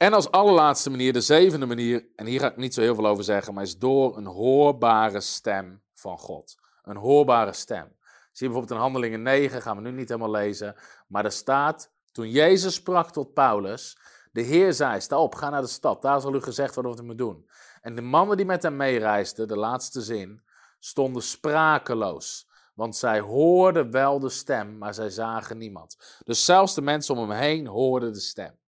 En 0.05 0.12
als 0.12 0.30
allerlaatste 0.30 0.90
manier, 0.90 1.12
de 1.12 1.20
zevende 1.20 1.66
manier, 1.66 2.07
en 2.16 2.26
hier 2.26 2.40
ga 2.40 2.50
ik 2.50 2.57
niet 2.57 2.74
zo 2.74 2.80
heel 2.80 2.94
veel 2.94 3.07
over 3.07 3.24
zeggen, 3.24 3.55
maar 3.55 3.62
is 3.62 3.78
door 3.78 4.16
een 4.16 4.26
hoorbare 4.26 5.20
stem 5.20 5.82
van 5.94 6.18
God. 6.18 6.55
Een 6.82 6.96
hoorbare 6.96 7.52
stem. 7.52 7.96
Zie 8.32 8.46
je 8.46 8.52
bijvoorbeeld 8.52 8.70
in 8.70 8.76
Handelingen 8.76 9.22
9, 9.22 9.62
gaan 9.62 9.76
we 9.76 9.82
nu 9.82 9.90
niet 9.90 10.09
helemaal 10.09 10.30
lezen, 10.30 10.76
maar 11.07 11.24
er 11.24 11.32
staat, 11.32 11.90
toen 12.12 12.30
Jezus 12.30 12.74
sprak 12.74 13.11
tot 13.11 13.34
Paulus, 13.34 13.98
de 14.32 14.40
Heer 14.40 14.72
zei, 14.72 15.00
sta 15.00 15.18
op, 15.18 15.34
ga 15.34 15.50
naar 15.50 15.61
de 15.61 15.66
stad, 15.66 16.02
daar 16.02 16.20
zal 16.20 16.34
u 16.34 16.40
gezegd 16.40 16.74
worden 16.74 16.92
wat 16.92 17.02
u 17.02 17.07
moet 17.07 17.18
doen. 17.18 17.50
En 17.80 17.94
de 17.94 18.02
mannen 18.02 18.36
die 18.36 18.46
met 18.46 18.62
hem 18.62 18.76
meereisden, 18.76 19.48
de 19.48 19.57
laatste 19.57 20.00
zin, 20.00 20.42
stonden 20.78 21.22
sprakeloos. 21.22 22.48
Want 22.74 22.96
zij 22.96 23.20
hoorden 23.20 23.90
wel 23.90 24.18
de 24.18 24.28
stem, 24.28 24.78
maar 24.78 24.94
zij 24.94 25.11
zagen 25.11 25.59
niemand. 25.59 26.20
Dus 26.24 26.44
zelfs 26.44 26.74
de 26.74 26.82
mensen 26.82 27.16
om 27.16 27.30
hem 27.30 27.38
heen 27.38 27.66
hoorden 27.66 28.12
de 28.12 28.20
stem. 28.20 28.62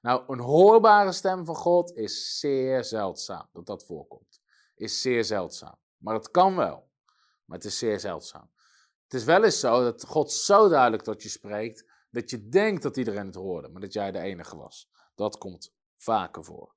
Nou, 0.00 0.22
een 0.26 0.40
hoorbare 0.40 1.12
stem 1.12 1.44
van 1.44 1.54
God 1.54 1.96
is 1.96 2.38
zeer 2.38 2.84
zeldzaam 2.84 3.48
dat 3.52 3.66
dat 3.66 3.84
voorkomt. 3.84 4.40
Is 4.74 5.00
zeer 5.00 5.24
zeldzaam. 5.24 5.76
Maar 5.96 6.14
het 6.14 6.30
kan 6.30 6.56
wel, 6.56 6.88
maar 7.44 7.56
het 7.56 7.66
is 7.66 7.78
zeer 7.78 8.00
zeldzaam. 8.00 8.50
Het 9.04 9.14
is 9.14 9.24
wel 9.24 9.44
eens 9.44 9.60
zo 9.60 9.82
dat 9.82 10.04
God 10.06 10.32
zo 10.32 10.68
duidelijk 10.68 11.02
tot 11.02 11.22
je 11.22 11.28
spreekt 11.28 11.84
dat 12.10 12.30
je 12.30 12.48
denkt 12.48 12.82
dat 12.82 12.96
iedereen 12.96 13.26
het 13.26 13.34
hoorde, 13.34 13.68
maar 13.68 13.80
dat 13.80 13.92
jij 13.92 14.12
de 14.12 14.18
enige 14.18 14.56
was. 14.56 14.90
Dat 15.14 15.38
komt 15.38 15.72
vaker 15.96 16.44
voor. 16.44 16.74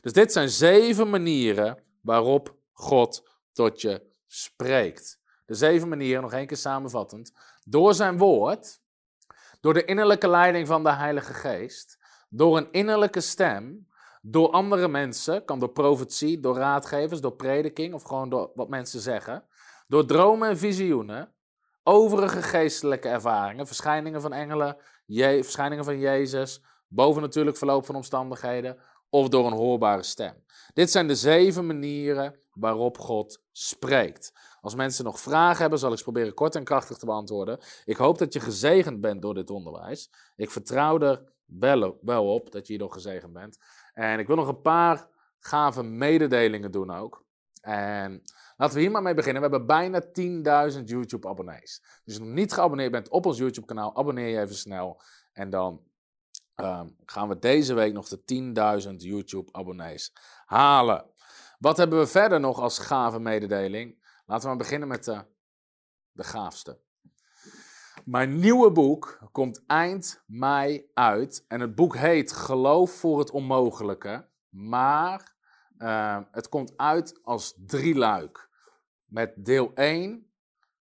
Dus 0.00 0.12
dit 0.12 0.32
zijn 0.32 0.48
zeven 0.48 1.10
manieren 1.10 1.82
waarop 2.00 2.56
God 2.72 3.28
tot 3.52 3.80
je 3.80 4.02
spreekt. 4.26 5.20
De 5.46 5.54
zeven 5.54 5.88
manieren, 5.88 6.22
nog 6.22 6.32
één 6.32 6.46
keer 6.46 6.56
samenvattend. 6.56 7.32
Door 7.64 7.94
zijn 7.94 8.18
woord, 8.18 8.80
door 9.60 9.74
de 9.74 9.84
innerlijke 9.84 10.28
leiding 10.28 10.66
van 10.66 10.82
de 10.82 10.92
Heilige 10.92 11.34
Geest, 11.34 11.98
door 12.36 12.56
een 12.56 12.68
innerlijke 12.70 13.20
stem, 13.20 13.88
door 14.22 14.50
andere 14.50 14.88
mensen, 14.88 15.44
kan 15.44 15.58
door 15.58 15.72
profetie, 15.72 16.40
door 16.40 16.56
raadgevers, 16.56 17.20
door 17.20 17.36
prediking 17.36 17.94
of 17.94 18.02
gewoon 18.02 18.28
door 18.28 18.50
wat 18.54 18.68
mensen 18.68 19.00
zeggen, 19.00 19.44
door 19.86 20.06
dromen 20.06 20.48
en 20.48 20.58
visioenen, 20.58 21.32
overige 21.82 22.42
geestelijke 22.42 23.08
ervaringen, 23.08 23.66
verschijningen 23.66 24.20
van 24.20 24.32
engelen, 24.32 24.76
verschijningen 25.40 25.84
van 25.84 25.98
Jezus, 25.98 26.62
bovennatuurlijk 26.88 27.56
verloop 27.56 27.86
van 27.86 27.94
omstandigheden 27.94 28.78
of 29.10 29.28
door 29.28 29.46
een 29.46 29.52
hoorbare 29.52 30.02
stem. 30.02 30.44
Dit 30.72 30.90
zijn 30.90 31.06
de 31.06 31.14
zeven 31.14 31.66
manieren 31.66 32.38
waarop 32.52 32.98
God 32.98 33.42
spreekt. 33.52 34.32
Als 34.60 34.74
mensen 34.74 35.04
nog 35.04 35.20
vragen 35.20 35.60
hebben, 35.60 35.78
zal 35.78 35.90
ik 35.90 35.96
ze 35.96 36.02
proberen 36.02 36.34
kort 36.34 36.54
en 36.54 36.64
krachtig 36.64 36.96
te 36.96 37.06
beantwoorden. 37.06 37.58
Ik 37.84 37.96
hoop 37.96 38.18
dat 38.18 38.32
je 38.32 38.40
gezegend 38.40 39.00
bent 39.00 39.22
door 39.22 39.34
dit 39.34 39.50
onderwijs. 39.50 40.10
Ik 40.36 40.50
vertrouw 40.50 41.00
er 41.00 41.32
wel, 41.44 41.98
wel 42.00 42.34
op 42.34 42.52
dat 42.52 42.66
je 42.66 42.72
hierdoor 42.72 42.92
gezegend 42.92 43.32
bent. 43.32 43.58
En 43.92 44.18
ik 44.18 44.26
wil 44.26 44.36
nog 44.36 44.48
een 44.48 44.60
paar 44.60 45.08
gave 45.38 45.82
mededelingen 45.82 46.70
doen 46.70 46.90
ook. 46.90 47.24
En 47.60 48.22
laten 48.56 48.74
we 48.74 48.80
hier 48.80 48.90
maar 48.90 49.02
mee 49.02 49.14
beginnen. 49.14 49.42
We 49.42 49.48
hebben 49.48 49.66
bijna 49.66 50.02
10.000 50.78 50.84
YouTube-abonnees. 50.84 51.80
Dus 51.80 52.02
als 52.04 52.14
je 52.14 52.20
nog 52.20 52.34
niet 52.34 52.52
geabonneerd 52.52 52.90
bent 52.90 53.08
op 53.08 53.26
ons 53.26 53.38
YouTube-kanaal, 53.38 53.96
abonneer 53.96 54.28
je 54.28 54.40
even 54.40 54.54
snel. 54.54 55.02
En 55.32 55.50
dan 55.50 55.82
ehm, 56.54 56.88
gaan 57.04 57.28
we 57.28 57.38
deze 57.38 57.74
week 57.74 57.92
nog 57.92 58.08
de 58.08 58.82
10.000 58.88 58.94
YouTube-abonnees 58.96 60.12
halen. 60.44 61.10
Wat 61.58 61.76
hebben 61.76 61.98
we 61.98 62.06
verder 62.06 62.40
nog 62.40 62.60
als 62.60 62.78
gave 62.78 63.18
mededeling? 63.18 64.02
Laten 64.26 64.42
we 64.42 64.48
maar 64.48 64.64
beginnen 64.64 64.88
met 64.88 65.04
de, 65.04 65.24
de 66.12 66.24
gaafste. 66.24 66.83
Mijn 68.04 68.38
nieuwe 68.38 68.72
boek 68.72 69.18
komt 69.32 69.66
eind 69.66 70.22
mei 70.26 70.90
uit. 70.94 71.44
En 71.48 71.60
het 71.60 71.74
boek 71.74 71.96
heet 71.96 72.32
Geloof 72.32 72.90
voor 72.90 73.18
het 73.18 73.30
Onmogelijke. 73.30 74.28
Maar 74.48 75.34
uh, 75.78 76.18
het 76.30 76.48
komt 76.48 76.72
uit 76.76 77.18
als 77.22 77.54
drie 77.66 77.94
luik. 77.94 78.50
Met 79.04 79.44
deel 79.44 79.74
1. 79.74 80.32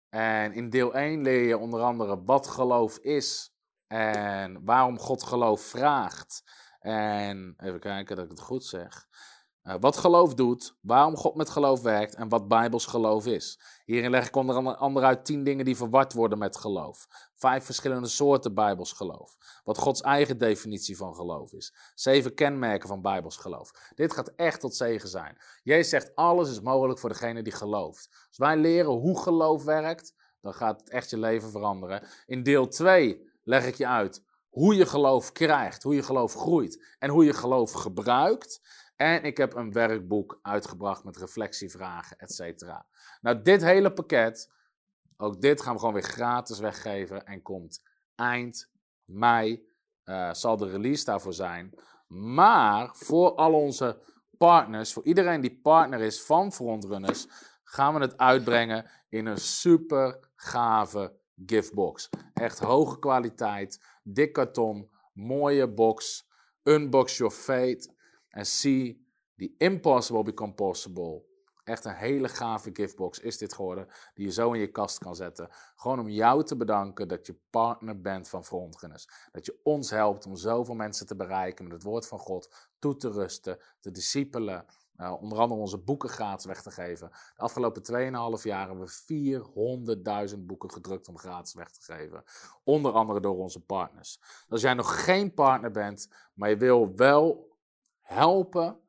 En 0.10 0.54
in 0.54 0.70
deel 0.70 0.94
1 0.94 1.22
leer 1.22 1.48
je 1.48 1.58
onder 1.58 1.82
andere 1.82 2.24
wat 2.24 2.48
geloof 2.48 2.98
is. 2.98 3.56
En 3.88 4.64
waarom 4.66 5.00
God 5.00 5.24
geloof 5.24 5.62
vraagt. 5.62 6.44
En 6.80 7.54
even 7.58 7.80
kijken 7.80 8.16
dat 8.16 8.26
ik 8.26 8.32
het 8.32 8.42
goed 8.42 8.66
zeg. 8.66 9.08
Uh, 9.64 9.76
wat 9.80 9.98
geloof 9.98 10.34
doet, 10.34 10.76
waarom 10.82 11.16
God 11.16 11.36
met 11.36 11.50
geloof 11.50 11.82
werkt 11.82 12.16
en 12.16 12.30
wat 12.30 12.48
Bijbels 12.48 12.86
geloof 12.86 13.26
is. 13.26 13.60
Hierin 13.86 14.10
leg 14.10 14.28
ik 14.28 14.36
onder 14.36 14.76
andere 14.76 15.06
uit 15.06 15.26
tien 15.26 15.44
dingen 15.44 15.66
die 15.66 15.76
verward 15.78 16.14
worden 16.14 16.38
met 16.38 16.58
geloof. 16.58 17.08
Vijf 17.36 17.64
verschillende 17.66 18.08
soorten 18.08 18.54
Bijbels 18.54 18.92
geloof. 18.92 19.36
Wat 19.64 19.78
Gods 19.78 20.02
eigen 20.02 20.38
definitie 20.38 20.98
van 20.98 21.16
geloof 21.16 21.54
is. 21.54 21.74
Zeven 21.96 22.34
kenmerken 22.34 22.88
van 22.88 23.02
Bijbels 23.02 23.38
geloof. 23.38 23.72
Dit 23.96 24.14
gaat 24.14 24.32
echt 24.36 24.60
tot 24.60 24.76
zegen 24.76 25.10
zijn. 25.10 25.38
Jezus 25.64 25.90
zegt 25.90 26.16
alles 26.16 26.50
is 26.50 26.62
mogelijk 26.62 27.00
voor 27.00 27.10
degene 27.10 27.42
die 27.42 27.54
gelooft. 27.54 28.10
Als 28.28 28.38
wij 28.38 28.58
leren 28.58 28.92
hoe 28.92 29.20
geloof 29.20 29.64
werkt, 29.64 30.14
dan 30.42 30.54
gaat 30.54 30.80
het 30.80 30.90
echt 30.90 31.10
je 31.10 31.18
leven 31.18 31.52
veranderen. 31.52 32.04
In 32.26 32.44
deel 32.44 32.68
2 32.68 33.30
leg 33.44 33.66
ik 33.66 33.76
je 33.76 33.88
uit 33.88 34.24
hoe 34.50 34.76
je 34.76 34.86
geloof 34.86 35.32
krijgt, 35.32 35.84
hoe 35.84 35.96
je 35.96 36.04
geloof 36.04 36.34
groeit 36.34 36.96
en 37.00 37.10
hoe 37.10 37.26
je 37.26 37.34
geloof 37.34 37.72
gebruikt. 37.72 38.62
En 39.02 39.24
ik 39.24 39.38
heb 39.38 39.56
een 39.56 39.72
werkboek 39.72 40.40
uitgebracht 40.42 41.04
met 41.04 41.18
reflectievragen, 41.18 42.18
et 42.18 42.34
cetera. 42.34 42.86
Nou, 43.22 43.42
dit 43.42 43.62
hele 43.62 43.94
pakket, 43.94 44.52
ook 45.18 45.42
dit 45.42 45.62
gaan 45.62 45.74
we 45.74 45.80
gewoon 45.80 45.94
weer 45.94 46.04
gratis 46.04 46.60
weggeven 46.60 47.26
en 47.26 47.42
komt 47.42 47.84
eind 48.16 48.72
mei, 49.06 49.68
uh, 50.06 50.34
zal 50.34 50.58
de 50.58 50.70
release 50.70 51.06
daarvoor 51.06 51.34
zijn. 51.34 51.74
Maar 52.08 52.96
voor 52.96 53.36
al 53.36 53.54
onze 53.54 54.02
partners, 54.38 54.94
voor 54.94 55.04
iedereen 55.04 55.42
die 55.42 55.60
partner 55.62 56.00
is 56.00 56.22
van 56.22 56.52
Frontrunners, 56.52 57.28
gaan 57.64 57.94
we 57.94 58.00
het 58.00 58.18
uitbrengen 58.18 58.90
in 59.10 59.26
een 59.26 59.38
super 59.38 60.32
gave 60.36 61.20
giftbox. 61.46 62.10
Echt 62.34 62.60
hoge 62.60 63.00
kwaliteit, 63.00 63.86
dik 64.04 64.34
karton, 64.34 64.92
mooie 65.14 65.74
box, 65.74 66.28
unbox 66.64 67.18
your 67.18 67.34
fate. 67.34 67.98
En 68.30 68.46
see 68.46 69.08
the 69.36 69.54
impossible 69.58 70.24
become 70.24 70.54
possible. 70.54 71.28
Echt 71.64 71.86
een 71.86 71.96
hele 71.96 72.28
gave 72.28 72.70
giftbox 72.74 73.20
is 73.20 73.38
dit 73.38 73.54
geworden, 73.54 73.88
die 74.14 74.26
je 74.26 74.32
zo 74.32 74.52
in 74.52 74.60
je 74.60 74.72
kast 74.72 74.98
kan 74.98 75.16
zetten. 75.16 75.50
Gewoon 75.76 76.00
om 76.00 76.10
jou 76.10 76.44
te 76.44 76.56
bedanken 76.56 77.08
dat 77.08 77.26
je 77.26 77.40
partner 77.50 78.02
bent 78.02 78.30
van 78.30 78.46
Frontrunners. 78.46 79.10
Dat 79.32 79.46
je 79.46 79.60
ons 79.64 79.90
helpt 79.90 80.26
om 80.26 80.36
zoveel 80.36 80.76
mensen 80.76 81.06
te 81.06 81.16
bereiken 81.16 81.64
met 81.64 81.74
het 81.74 81.84
woord 81.84 82.08
van 82.08 82.20
God 82.20 82.70
toe 82.80 82.96
te 82.96 83.12
rusten, 83.12 83.58
te 83.80 83.92
discipelen. 83.92 84.66
Uh, 84.98 85.16
onder 85.22 85.38
andere 85.38 85.60
onze 85.60 85.78
boeken 85.78 86.10
gratis 86.10 86.46
weg 86.46 86.62
te 86.62 86.72
geven. 86.72 87.10
De 87.10 87.42
afgelopen 87.42 87.82
2,5 88.38 88.44
jaar 88.44 88.68
hebben 88.68 88.88
we 89.06 90.30
400.000 90.36 90.40
boeken 90.40 90.72
gedrukt 90.72 91.08
om 91.08 91.18
gratis 91.18 91.54
weg 91.54 91.72
te 91.72 91.82
geven. 91.82 92.24
Onder 92.64 92.92
andere 92.92 93.20
door 93.20 93.38
onze 93.38 93.60
partners. 93.60 94.20
Als 94.50 94.62
jij 94.62 94.74
nog 94.74 95.04
geen 95.04 95.34
partner 95.34 95.72
bent, 95.72 96.10
maar 96.34 96.50
je 96.50 96.58
wil 96.58 96.96
wel 96.96 97.49
helpen 98.10 98.80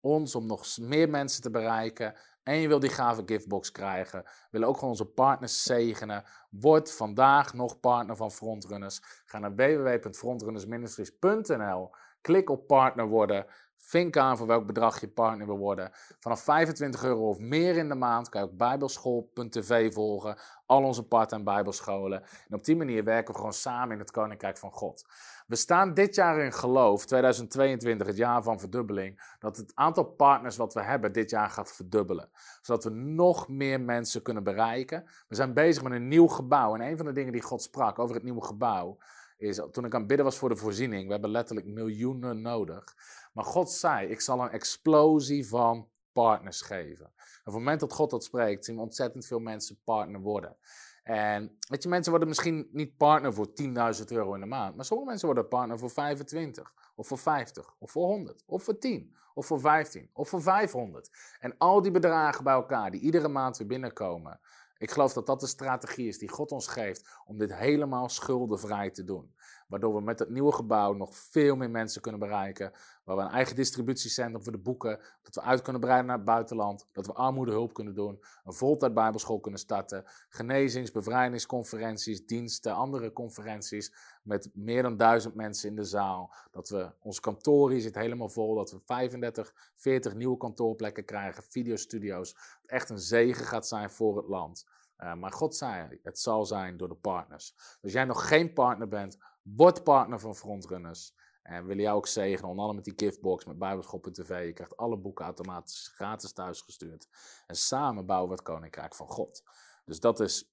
ons 0.00 0.34
om 0.34 0.46
nog 0.46 0.78
meer 0.78 1.10
mensen 1.10 1.42
te 1.42 1.50
bereiken. 1.50 2.14
En 2.42 2.56
je 2.56 2.68
wil 2.68 2.78
die 2.78 2.90
gave 2.90 3.22
giftbox 3.26 3.70
krijgen. 3.70 4.22
We 4.22 4.48
willen 4.50 4.68
ook 4.68 4.74
gewoon 4.74 4.90
onze 4.90 5.06
partners 5.06 5.62
zegenen. 5.62 6.24
Word 6.50 6.92
vandaag 6.92 7.54
nog 7.54 7.80
partner 7.80 8.16
van 8.16 8.30
Frontrunners. 8.30 9.00
Ga 9.24 9.38
naar 9.38 9.54
www.frontrunnersministries.nl. 9.54 11.90
Klik 12.20 12.50
op 12.50 12.66
partner 12.66 13.08
worden. 13.08 13.46
Vink 13.76 14.16
aan 14.16 14.36
voor 14.36 14.46
welk 14.46 14.66
bedrag 14.66 15.00
je 15.00 15.08
partner 15.08 15.46
wil 15.46 15.58
worden. 15.58 15.90
Vanaf 16.20 16.40
25 16.40 17.04
euro 17.04 17.28
of 17.28 17.38
meer 17.38 17.76
in 17.76 17.88
de 17.88 17.94
maand 17.94 18.28
kan 18.28 18.40
je 18.40 18.46
ook 18.46 18.56
bijbelschool.tv 18.56 19.92
volgen. 19.92 20.36
Al 20.66 20.82
onze 20.82 21.02
part- 21.02 21.32
en 21.32 21.44
bijbelscholen. 21.44 22.22
En 22.48 22.56
op 22.56 22.64
die 22.64 22.76
manier 22.76 23.04
werken 23.04 23.32
we 23.32 23.38
gewoon 23.38 23.52
samen 23.52 23.92
in 23.92 23.98
het 23.98 24.10
Koninkrijk 24.10 24.58
van 24.58 24.72
God. 24.72 25.04
We 25.46 25.56
staan 25.56 25.94
dit 25.94 26.14
jaar 26.14 26.38
in 26.38 26.52
geloof, 26.52 27.06
2022, 27.06 28.06
het 28.06 28.16
jaar 28.16 28.42
van 28.42 28.60
verdubbeling, 28.60 29.34
dat 29.38 29.56
het 29.56 29.72
aantal 29.74 30.04
partners 30.04 30.56
wat 30.56 30.74
we 30.74 30.82
hebben 30.82 31.12
dit 31.12 31.30
jaar 31.30 31.50
gaat 31.50 31.72
verdubbelen. 31.72 32.30
Zodat 32.62 32.84
we 32.84 32.90
nog 32.90 33.48
meer 33.48 33.80
mensen 33.80 34.22
kunnen 34.22 34.42
bereiken. 34.42 35.04
We 35.28 35.34
zijn 35.34 35.54
bezig 35.54 35.82
met 35.82 35.92
een 35.92 36.08
nieuw 36.08 36.28
gebouw. 36.28 36.74
En 36.74 36.80
een 36.80 36.96
van 36.96 37.06
de 37.06 37.12
dingen 37.12 37.32
die 37.32 37.42
God 37.42 37.62
sprak 37.62 37.98
over 37.98 38.14
het 38.14 38.24
nieuwe 38.24 38.44
gebouw, 38.44 38.98
is 39.38 39.60
toen 39.70 39.84
ik 39.84 39.94
aan 39.94 40.06
bidden 40.06 40.24
was 40.24 40.38
voor 40.38 40.48
de 40.48 40.56
voorziening, 40.56 41.06
we 41.06 41.12
hebben 41.12 41.30
letterlijk 41.30 41.66
miljoenen 41.66 42.40
nodig. 42.40 42.94
Maar 43.36 43.44
God 43.44 43.70
zei, 43.70 44.08
ik 44.08 44.20
zal 44.20 44.40
een 44.40 44.50
explosie 44.50 45.48
van 45.48 45.88
partners 46.12 46.60
geven. 46.60 47.04
En 47.04 47.38
op 47.38 47.44
het 47.44 47.54
moment 47.54 47.80
dat 47.80 47.92
God 47.92 48.10
dat 48.10 48.24
spreekt, 48.24 48.64
zien 48.64 48.76
we 48.76 48.82
ontzettend 48.82 49.26
veel 49.26 49.38
mensen 49.38 49.80
partner 49.84 50.20
worden. 50.20 50.56
En 51.02 51.56
weet 51.68 51.82
je, 51.82 51.88
mensen 51.88 52.10
worden 52.10 52.28
misschien 52.28 52.68
niet 52.72 52.96
partner 52.96 53.34
voor 53.34 53.48
10.000 53.62 54.04
euro 54.06 54.34
in 54.34 54.40
de 54.40 54.46
maand, 54.46 54.76
maar 54.76 54.84
sommige 54.84 55.08
mensen 55.08 55.26
worden 55.26 55.48
partner 55.48 55.78
voor 55.78 55.90
25, 55.90 56.72
of 56.94 57.06
voor 57.06 57.18
50, 57.18 57.74
of 57.78 57.90
voor 57.90 58.06
100, 58.06 58.42
of 58.46 58.62
voor 58.62 58.78
10, 58.78 59.16
of 59.34 59.46
voor 59.46 59.60
15, 59.60 60.10
of 60.12 60.28
voor 60.28 60.42
500. 60.42 61.10
En 61.40 61.54
al 61.58 61.82
die 61.82 61.90
bedragen 61.90 62.44
bij 62.44 62.54
elkaar, 62.54 62.90
die 62.90 63.00
iedere 63.00 63.28
maand 63.28 63.56
weer 63.56 63.66
binnenkomen. 63.66 64.40
Ik 64.78 64.90
geloof 64.90 65.12
dat 65.12 65.26
dat 65.26 65.40
de 65.40 65.46
strategie 65.46 66.08
is 66.08 66.18
die 66.18 66.28
God 66.28 66.52
ons 66.52 66.66
geeft 66.66 67.08
om 67.24 67.38
dit 67.38 67.54
helemaal 67.54 68.08
schuldenvrij 68.08 68.90
te 68.90 69.04
doen. 69.04 69.34
Waardoor 69.66 69.94
we 69.94 70.00
met 70.00 70.18
het 70.18 70.30
nieuwe 70.30 70.52
gebouw 70.52 70.92
nog 70.92 71.14
veel 71.14 71.56
meer 71.56 71.70
mensen 71.70 72.00
kunnen 72.00 72.20
bereiken. 72.20 72.72
Waar 73.04 73.16
we 73.16 73.22
een 73.22 73.28
eigen 73.28 73.56
distributiecentrum 73.56 74.42
voor 74.42 74.52
de 74.52 74.58
boeken, 74.58 75.00
dat 75.22 75.34
we 75.34 75.40
uit 75.40 75.62
kunnen 75.62 75.80
breiden 75.80 76.06
naar 76.06 76.16
het 76.16 76.24
buitenland. 76.24 76.86
Dat 76.92 77.06
we 77.06 77.12
armoedehulp 77.12 77.74
kunnen 77.74 77.94
doen. 77.94 78.24
Een 78.44 78.52
voltijd 78.52 78.94
bijbelschool 78.94 79.40
kunnen 79.40 79.60
starten. 79.60 80.04
Genezings, 80.28 80.90
bevrijdingsconferenties, 80.90 82.26
diensten, 82.26 82.74
andere 82.74 83.12
conferenties. 83.12 83.92
Met 84.22 84.50
meer 84.54 84.82
dan 84.82 84.96
duizend 84.96 85.34
mensen 85.34 85.68
in 85.68 85.76
de 85.76 85.84
zaal. 85.84 86.34
Dat 86.50 86.68
we, 86.68 86.90
ons 87.00 87.20
kantoor 87.20 87.70
hier 87.70 87.80
zit 87.80 87.94
helemaal 87.94 88.28
vol. 88.28 88.54
Dat 88.54 88.70
we 88.70 88.80
35, 88.84 89.54
40 89.76 90.14
nieuwe 90.14 90.36
kantoorplekken 90.36 91.04
krijgen. 91.04 91.42
Videostudio's. 91.42 92.36
Echt 92.66 92.90
een 92.90 92.98
zegen 92.98 93.44
gaat 93.44 93.66
zijn 93.66 93.90
voor 93.90 94.16
het 94.16 94.28
land. 94.28 94.66
Uh, 94.98 95.14
maar 95.14 95.32
God 95.32 95.56
zei, 95.56 96.00
het 96.02 96.18
zal 96.18 96.44
zijn 96.44 96.76
door 96.76 96.88
de 96.88 96.94
partners. 96.94 97.54
Als 97.82 97.92
jij 97.92 98.04
nog 98.04 98.28
geen 98.28 98.52
partner 98.52 98.88
bent, 98.88 99.18
Word 99.54 99.84
partner 99.84 100.20
van 100.20 100.36
Frontrunners. 100.36 101.14
En 101.42 101.60
we 101.60 101.68
willen 101.68 101.82
jou 101.82 101.96
ook 101.96 102.06
zegenen, 102.06 102.50
onder 102.50 102.74
met 102.74 102.84
die 102.84 102.92
giftbox, 102.96 103.44
met 103.44 103.58
Bijbelschool.tv. 103.58 104.46
Je 104.46 104.52
krijgt 104.52 104.76
alle 104.76 104.98
boeken 104.98 105.24
automatisch 105.24 105.92
gratis 105.94 106.32
thuisgestuurd. 106.32 107.08
En 107.46 107.56
samen 107.56 108.06
bouwen 108.06 108.28
we 108.28 108.34
het 108.34 108.44
Koninkrijk 108.44 108.94
van 108.94 109.08
God. 109.08 109.42
Dus 109.84 110.00
dat 110.00 110.20
is 110.20 110.50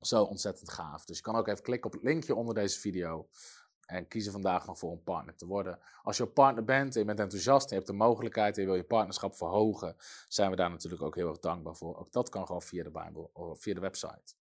zo 0.00 0.22
ontzettend 0.22 0.70
gaaf. 0.70 1.04
Dus 1.04 1.16
je 1.16 1.22
kan 1.22 1.36
ook 1.36 1.48
even 1.48 1.62
klikken 1.62 1.86
op 1.90 1.96
het 1.96 2.04
linkje 2.04 2.34
onder 2.34 2.54
deze 2.54 2.80
video. 2.80 3.28
En 3.86 4.08
kiezen 4.08 4.32
vandaag 4.32 4.66
nog 4.66 4.78
voor 4.78 4.92
een 4.92 5.02
partner 5.02 5.36
te 5.36 5.46
worden. 5.46 5.78
Als 6.02 6.16
je 6.16 6.26
partner 6.26 6.64
bent 6.64 6.94
en 6.94 7.00
je 7.00 7.06
bent 7.06 7.20
enthousiast, 7.20 7.64
en 7.64 7.68
je 7.68 7.74
hebt 7.74 7.86
de 7.86 7.92
mogelijkheid 7.92 8.56
en 8.56 8.62
je 8.62 8.68
wil 8.68 8.76
je 8.76 8.84
partnerschap 8.84 9.36
verhogen, 9.36 9.96
zijn 10.28 10.50
we 10.50 10.56
daar 10.56 10.70
natuurlijk 10.70 11.02
ook 11.02 11.14
heel 11.14 11.28
erg 11.28 11.38
dankbaar 11.38 11.76
voor. 11.76 11.96
Ook 11.98 12.12
dat 12.12 12.28
kan 12.28 12.46
gewoon 12.46 12.62
via 12.62 12.82
de 12.82 12.90
Bijbel 12.90 13.30
of 13.32 13.60
via 13.60 13.74
de 13.74 13.80
website. 13.80 14.34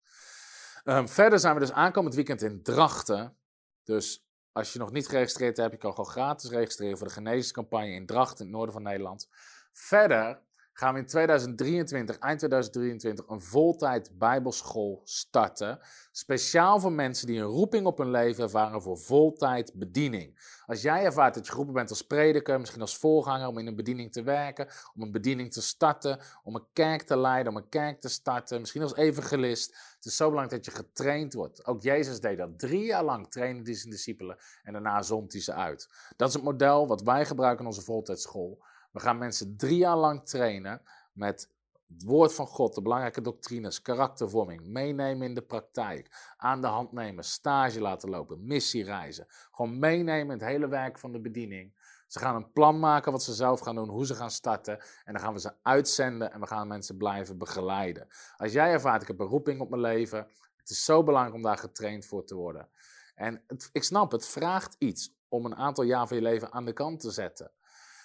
Um, 0.84 1.08
verder 1.08 1.38
zijn 1.38 1.54
we 1.54 1.60
dus 1.60 1.72
aankomend 1.72 2.14
weekend 2.14 2.42
in 2.42 2.62
Drachten. 2.62 3.36
Dus 3.84 4.26
als 4.52 4.72
je 4.72 4.78
nog 4.78 4.92
niet 4.92 5.08
geregistreerd 5.08 5.56
hebt, 5.56 5.72
je 5.72 5.78
kan 5.78 5.90
gewoon 5.90 6.10
gratis 6.10 6.50
registreren 6.50 6.98
voor 6.98 7.06
de 7.06 7.12
genezingscampagne 7.12 7.94
in 7.94 8.06
Dracht 8.06 8.40
in 8.40 8.46
het 8.46 8.54
noorden 8.54 8.72
van 8.74 8.82
Nederland. 8.82 9.28
Verder 9.72 10.42
gaan 10.72 10.94
we 10.94 11.00
in 11.00 11.06
2023, 11.06 12.18
eind 12.18 12.38
2023, 12.38 13.28
een 13.28 13.40
voltijd 13.40 14.18
Bijbelschool 14.18 15.00
starten. 15.04 15.78
Speciaal 16.12 16.80
voor 16.80 16.92
mensen 16.92 17.26
die 17.26 17.38
een 17.38 17.44
roeping 17.44 17.86
op 17.86 17.98
hun 17.98 18.10
leven 18.10 18.42
ervaren 18.42 18.82
voor 18.82 18.98
voltijd 18.98 19.72
bediening. 19.74 20.60
Als 20.66 20.82
jij 20.82 21.04
ervaart 21.04 21.34
dat 21.34 21.44
je 21.44 21.50
geroepen 21.50 21.74
bent 21.74 21.90
als 21.90 22.02
prediker, 22.02 22.60
misschien 22.60 22.80
als 22.80 22.96
voorganger 22.96 23.48
om 23.48 23.58
in 23.58 23.66
een 23.66 23.76
bediening 23.76 24.12
te 24.12 24.22
werken, 24.22 24.68
om 24.94 25.02
een 25.02 25.12
bediening 25.12 25.52
te 25.52 25.62
starten, 25.62 26.18
om 26.42 26.54
een 26.54 26.66
kerk 26.72 27.02
te 27.02 27.18
leiden, 27.18 27.52
om 27.52 27.58
een 27.58 27.68
kerk 27.68 28.00
te 28.00 28.08
starten, 28.08 28.60
misschien 28.60 28.82
als 28.82 28.96
evangelist. 28.96 29.76
Het 29.96 30.04
is 30.04 30.16
zo 30.16 30.28
belangrijk 30.28 30.64
dat 30.64 30.74
je 30.74 30.80
getraind 30.80 31.32
wordt. 31.32 31.66
Ook 31.66 31.82
Jezus 31.82 32.20
deed 32.20 32.38
dat. 32.38 32.58
Drie 32.58 32.84
jaar 32.84 33.04
lang 33.04 33.30
trainde 33.30 33.62
hij 33.62 33.74
zijn 33.74 33.90
discipelen 33.90 34.36
en 34.62 34.72
daarna 34.72 35.02
zond 35.02 35.32
hij 35.32 35.42
ze 35.42 35.54
uit. 35.54 35.88
Dat 36.16 36.28
is 36.28 36.34
het 36.34 36.42
model 36.42 36.86
wat 36.86 37.02
wij 37.02 37.26
gebruiken 37.26 37.60
in 37.60 37.70
onze 37.70 37.82
voltijdschool. 37.82 38.62
We 38.92 39.00
gaan 39.00 39.18
mensen 39.18 39.56
drie 39.56 39.76
jaar 39.76 39.96
lang 39.96 40.26
trainen 40.26 40.82
met 41.12 41.50
het 41.92 42.04
woord 42.04 42.34
van 42.34 42.46
God, 42.46 42.74
de 42.74 42.82
belangrijke 42.82 43.20
doctrines, 43.20 43.82
karaktervorming, 43.82 44.66
meenemen 44.66 45.26
in 45.28 45.34
de 45.34 45.42
praktijk, 45.42 46.34
aan 46.36 46.60
de 46.60 46.66
hand 46.66 46.92
nemen, 46.92 47.24
stage 47.24 47.80
laten 47.80 48.10
lopen, 48.10 48.46
missiereizen. 48.46 49.26
Gewoon 49.50 49.78
meenemen 49.78 50.34
in 50.34 50.40
het 50.40 50.48
hele 50.50 50.68
werk 50.68 50.98
van 50.98 51.12
de 51.12 51.20
bediening. 51.20 51.74
Ze 52.06 52.18
gaan 52.18 52.34
een 52.34 52.52
plan 52.52 52.78
maken 52.78 53.12
wat 53.12 53.22
ze 53.22 53.34
zelf 53.34 53.60
gaan 53.60 53.74
doen, 53.74 53.88
hoe 53.88 54.06
ze 54.06 54.14
gaan 54.14 54.30
starten. 54.30 54.78
En 55.04 55.12
dan 55.12 55.22
gaan 55.22 55.32
we 55.32 55.40
ze 55.40 55.52
uitzenden 55.62 56.32
en 56.32 56.40
we 56.40 56.46
gaan 56.46 56.68
mensen 56.68 56.96
blijven 56.96 57.38
begeleiden. 57.38 58.08
Als 58.36 58.52
jij 58.52 58.72
ervaart, 58.72 59.02
ik 59.02 59.08
heb 59.08 59.20
een 59.20 59.26
roeping 59.26 59.60
op 59.60 59.70
mijn 59.70 59.82
leven. 59.82 60.26
Het 60.56 60.70
is 60.70 60.84
zo 60.84 61.02
belangrijk 61.02 61.36
om 61.36 61.42
daar 61.42 61.58
getraind 61.58 62.06
voor 62.06 62.24
te 62.24 62.34
worden. 62.34 62.68
En 63.14 63.42
ik 63.72 63.82
snap, 63.82 64.12
het 64.12 64.26
vraagt 64.26 64.76
iets 64.78 65.14
om 65.28 65.44
een 65.44 65.56
aantal 65.56 65.84
jaar 65.84 66.08
van 66.08 66.16
je 66.16 66.22
leven 66.22 66.52
aan 66.52 66.64
de 66.64 66.72
kant 66.72 67.00
te 67.00 67.10
zetten. 67.10 67.50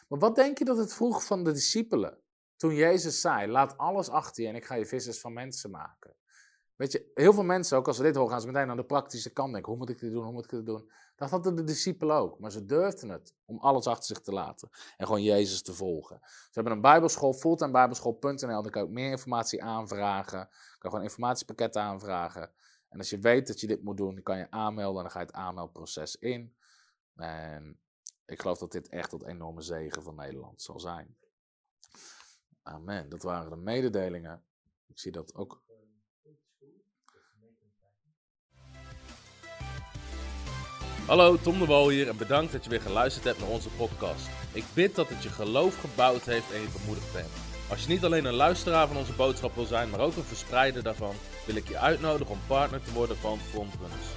Maar 0.07 0.19
wat 0.19 0.35
denk 0.35 0.57
je 0.57 0.65
dat 0.65 0.77
het 0.77 0.93
vroeg 0.93 1.25
van 1.25 1.43
de 1.43 1.51
discipelen? 1.51 2.17
Toen 2.55 2.75
Jezus 2.75 3.21
zei, 3.21 3.51
laat 3.51 3.77
alles 3.77 4.09
achter 4.09 4.43
je 4.43 4.49
en 4.49 4.55
ik 4.55 4.65
ga 4.65 4.75
je 4.75 4.85
vissers 4.85 5.19
van 5.19 5.33
mensen 5.33 5.71
maken. 5.71 6.15
Weet 6.75 6.91
je, 6.91 7.11
heel 7.13 7.33
veel 7.33 7.43
mensen, 7.43 7.77
ook 7.77 7.87
als 7.87 7.97
ze 7.97 8.03
dit 8.03 8.15
horen, 8.15 8.31
gaan 8.31 8.41
ze 8.41 8.47
meteen 8.47 8.69
aan 8.69 8.77
de 8.77 8.85
praktische 8.85 9.33
kant 9.33 9.51
denken. 9.51 9.71
Hoe 9.71 9.79
moet 9.79 9.89
ik 9.89 9.99
dit 9.99 10.11
doen, 10.11 10.23
hoe 10.23 10.33
moet 10.33 10.43
ik 10.43 10.49
dit 10.49 10.65
doen? 10.65 10.91
Dat 11.15 11.29
hadden 11.29 11.55
de 11.55 11.63
discipelen 11.63 12.15
ook, 12.15 12.39
maar 12.39 12.51
ze 12.51 12.65
durfden 12.65 13.09
het 13.09 13.33
om 13.45 13.59
alles 13.59 13.87
achter 13.87 14.05
zich 14.05 14.19
te 14.19 14.31
laten. 14.31 14.69
En 14.97 15.05
gewoon 15.05 15.23
Jezus 15.23 15.61
te 15.61 15.73
volgen. 15.73 16.19
Ze 16.23 16.49
hebben 16.51 16.73
een 16.73 16.81
bijbelschool, 16.81 17.33
fulltimebijbelschool.nl, 17.33 18.61
daar 18.61 18.71
kan 18.71 18.81
je 18.81 18.87
ook 18.87 18.93
meer 18.93 19.11
informatie 19.11 19.63
aanvragen. 19.63 20.39
Je 20.39 20.77
kan 20.77 20.89
gewoon 20.91 21.05
informatiepakketten 21.05 21.81
aanvragen. 21.81 22.51
En 22.89 22.97
als 22.97 23.09
je 23.09 23.19
weet 23.19 23.47
dat 23.47 23.59
je 23.59 23.67
dit 23.67 23.83
moet 23.83 23.97
doen, 23.97 24.13
dan 24.13 24.23
kan 24.23 24.37
je 24.37 24.51
aanmelden 24.51 24.97
en 24.97 25.01
dan 25.01 25.11
ga 25.11 25.19
je 25.19 25.25
het 25.25 25.35
aanmeldproces 25.35 26.15
in. 26.15 26.55
En 27.15 27.79
ik 28.27 28.41
geloof 28.41 28.57
dat 28.57 28.71
dit 28.71 28.89
echt 28.89 29.09
tot 29.09 29.25
enorme 29.25 29.61
zegen 29.61 30.03
van 30.03 30.15
Nederland 30.15 30.61
zal 30.61 30.79
zijn. 30.79 31.17
Amen. 32.61 33.09
Dat 33.09 33.23
waren 33.23 33.49
de 33.49 33.55
mededelingen. 33.55 34.43
Ik 34.87 34.99
zie 34.99 35.11
dat 35.11 35.35
ook. 35.35 35.65
Hallo, 41.07 41.37
Tom 41.37 41.59
de 41.59 41.65
Wol 41.65 41.89
hier 41.89 42.07
en 42.07 42.17
bedankt 42.17 42.51
dat 42.51 42.63
je 42.63 42.69
weer 42.69 42.81
geluisterd 42.81 43.25
hebt 43.25 43.39
naar 43.39 43.49
onze 43.49 43.69
podcast. 43.69 44.27
Ik 44.53 44.63
bid 44.73 44.95
dat 44.95 45.09
het 45.09 45.23
je 45.23 45.29
geloof 45.29 45.79
gebouwd 45.79 46.23
heeft 46.23 46.51
en 46.51 46.61
je 46.61 46.77
bemoedigd 46.79 47.13
bent. 47.13 47.31
Als 47.69 47.83
je 47.83 47.89
niet 47.89 48.03
alleen 48.03 48.25
een 48.25 48.33
luisteraar 48.33 48.87
van 48.87 48.97
onze 48.97 49.13
boodschap 49.13 49.55
wil 49.55 49.65
zijn, 49.65 49.89
maar 49.89 49.99
ook 49.99 50.15
een 50.15 50.23
verspreider 50.23 50.83
daarvan, 50.83 51.15
wil 51.45 51.55
ik 51.55 51.67
je 51.67 51.77
uitnodigen 51.77 52.33
om 52.33 52.39
partner 52.47 52.81
te 52.81 52.93
worden 52.93 53.17
van 53.17 53.39
Frontrunners. 53.39 54.16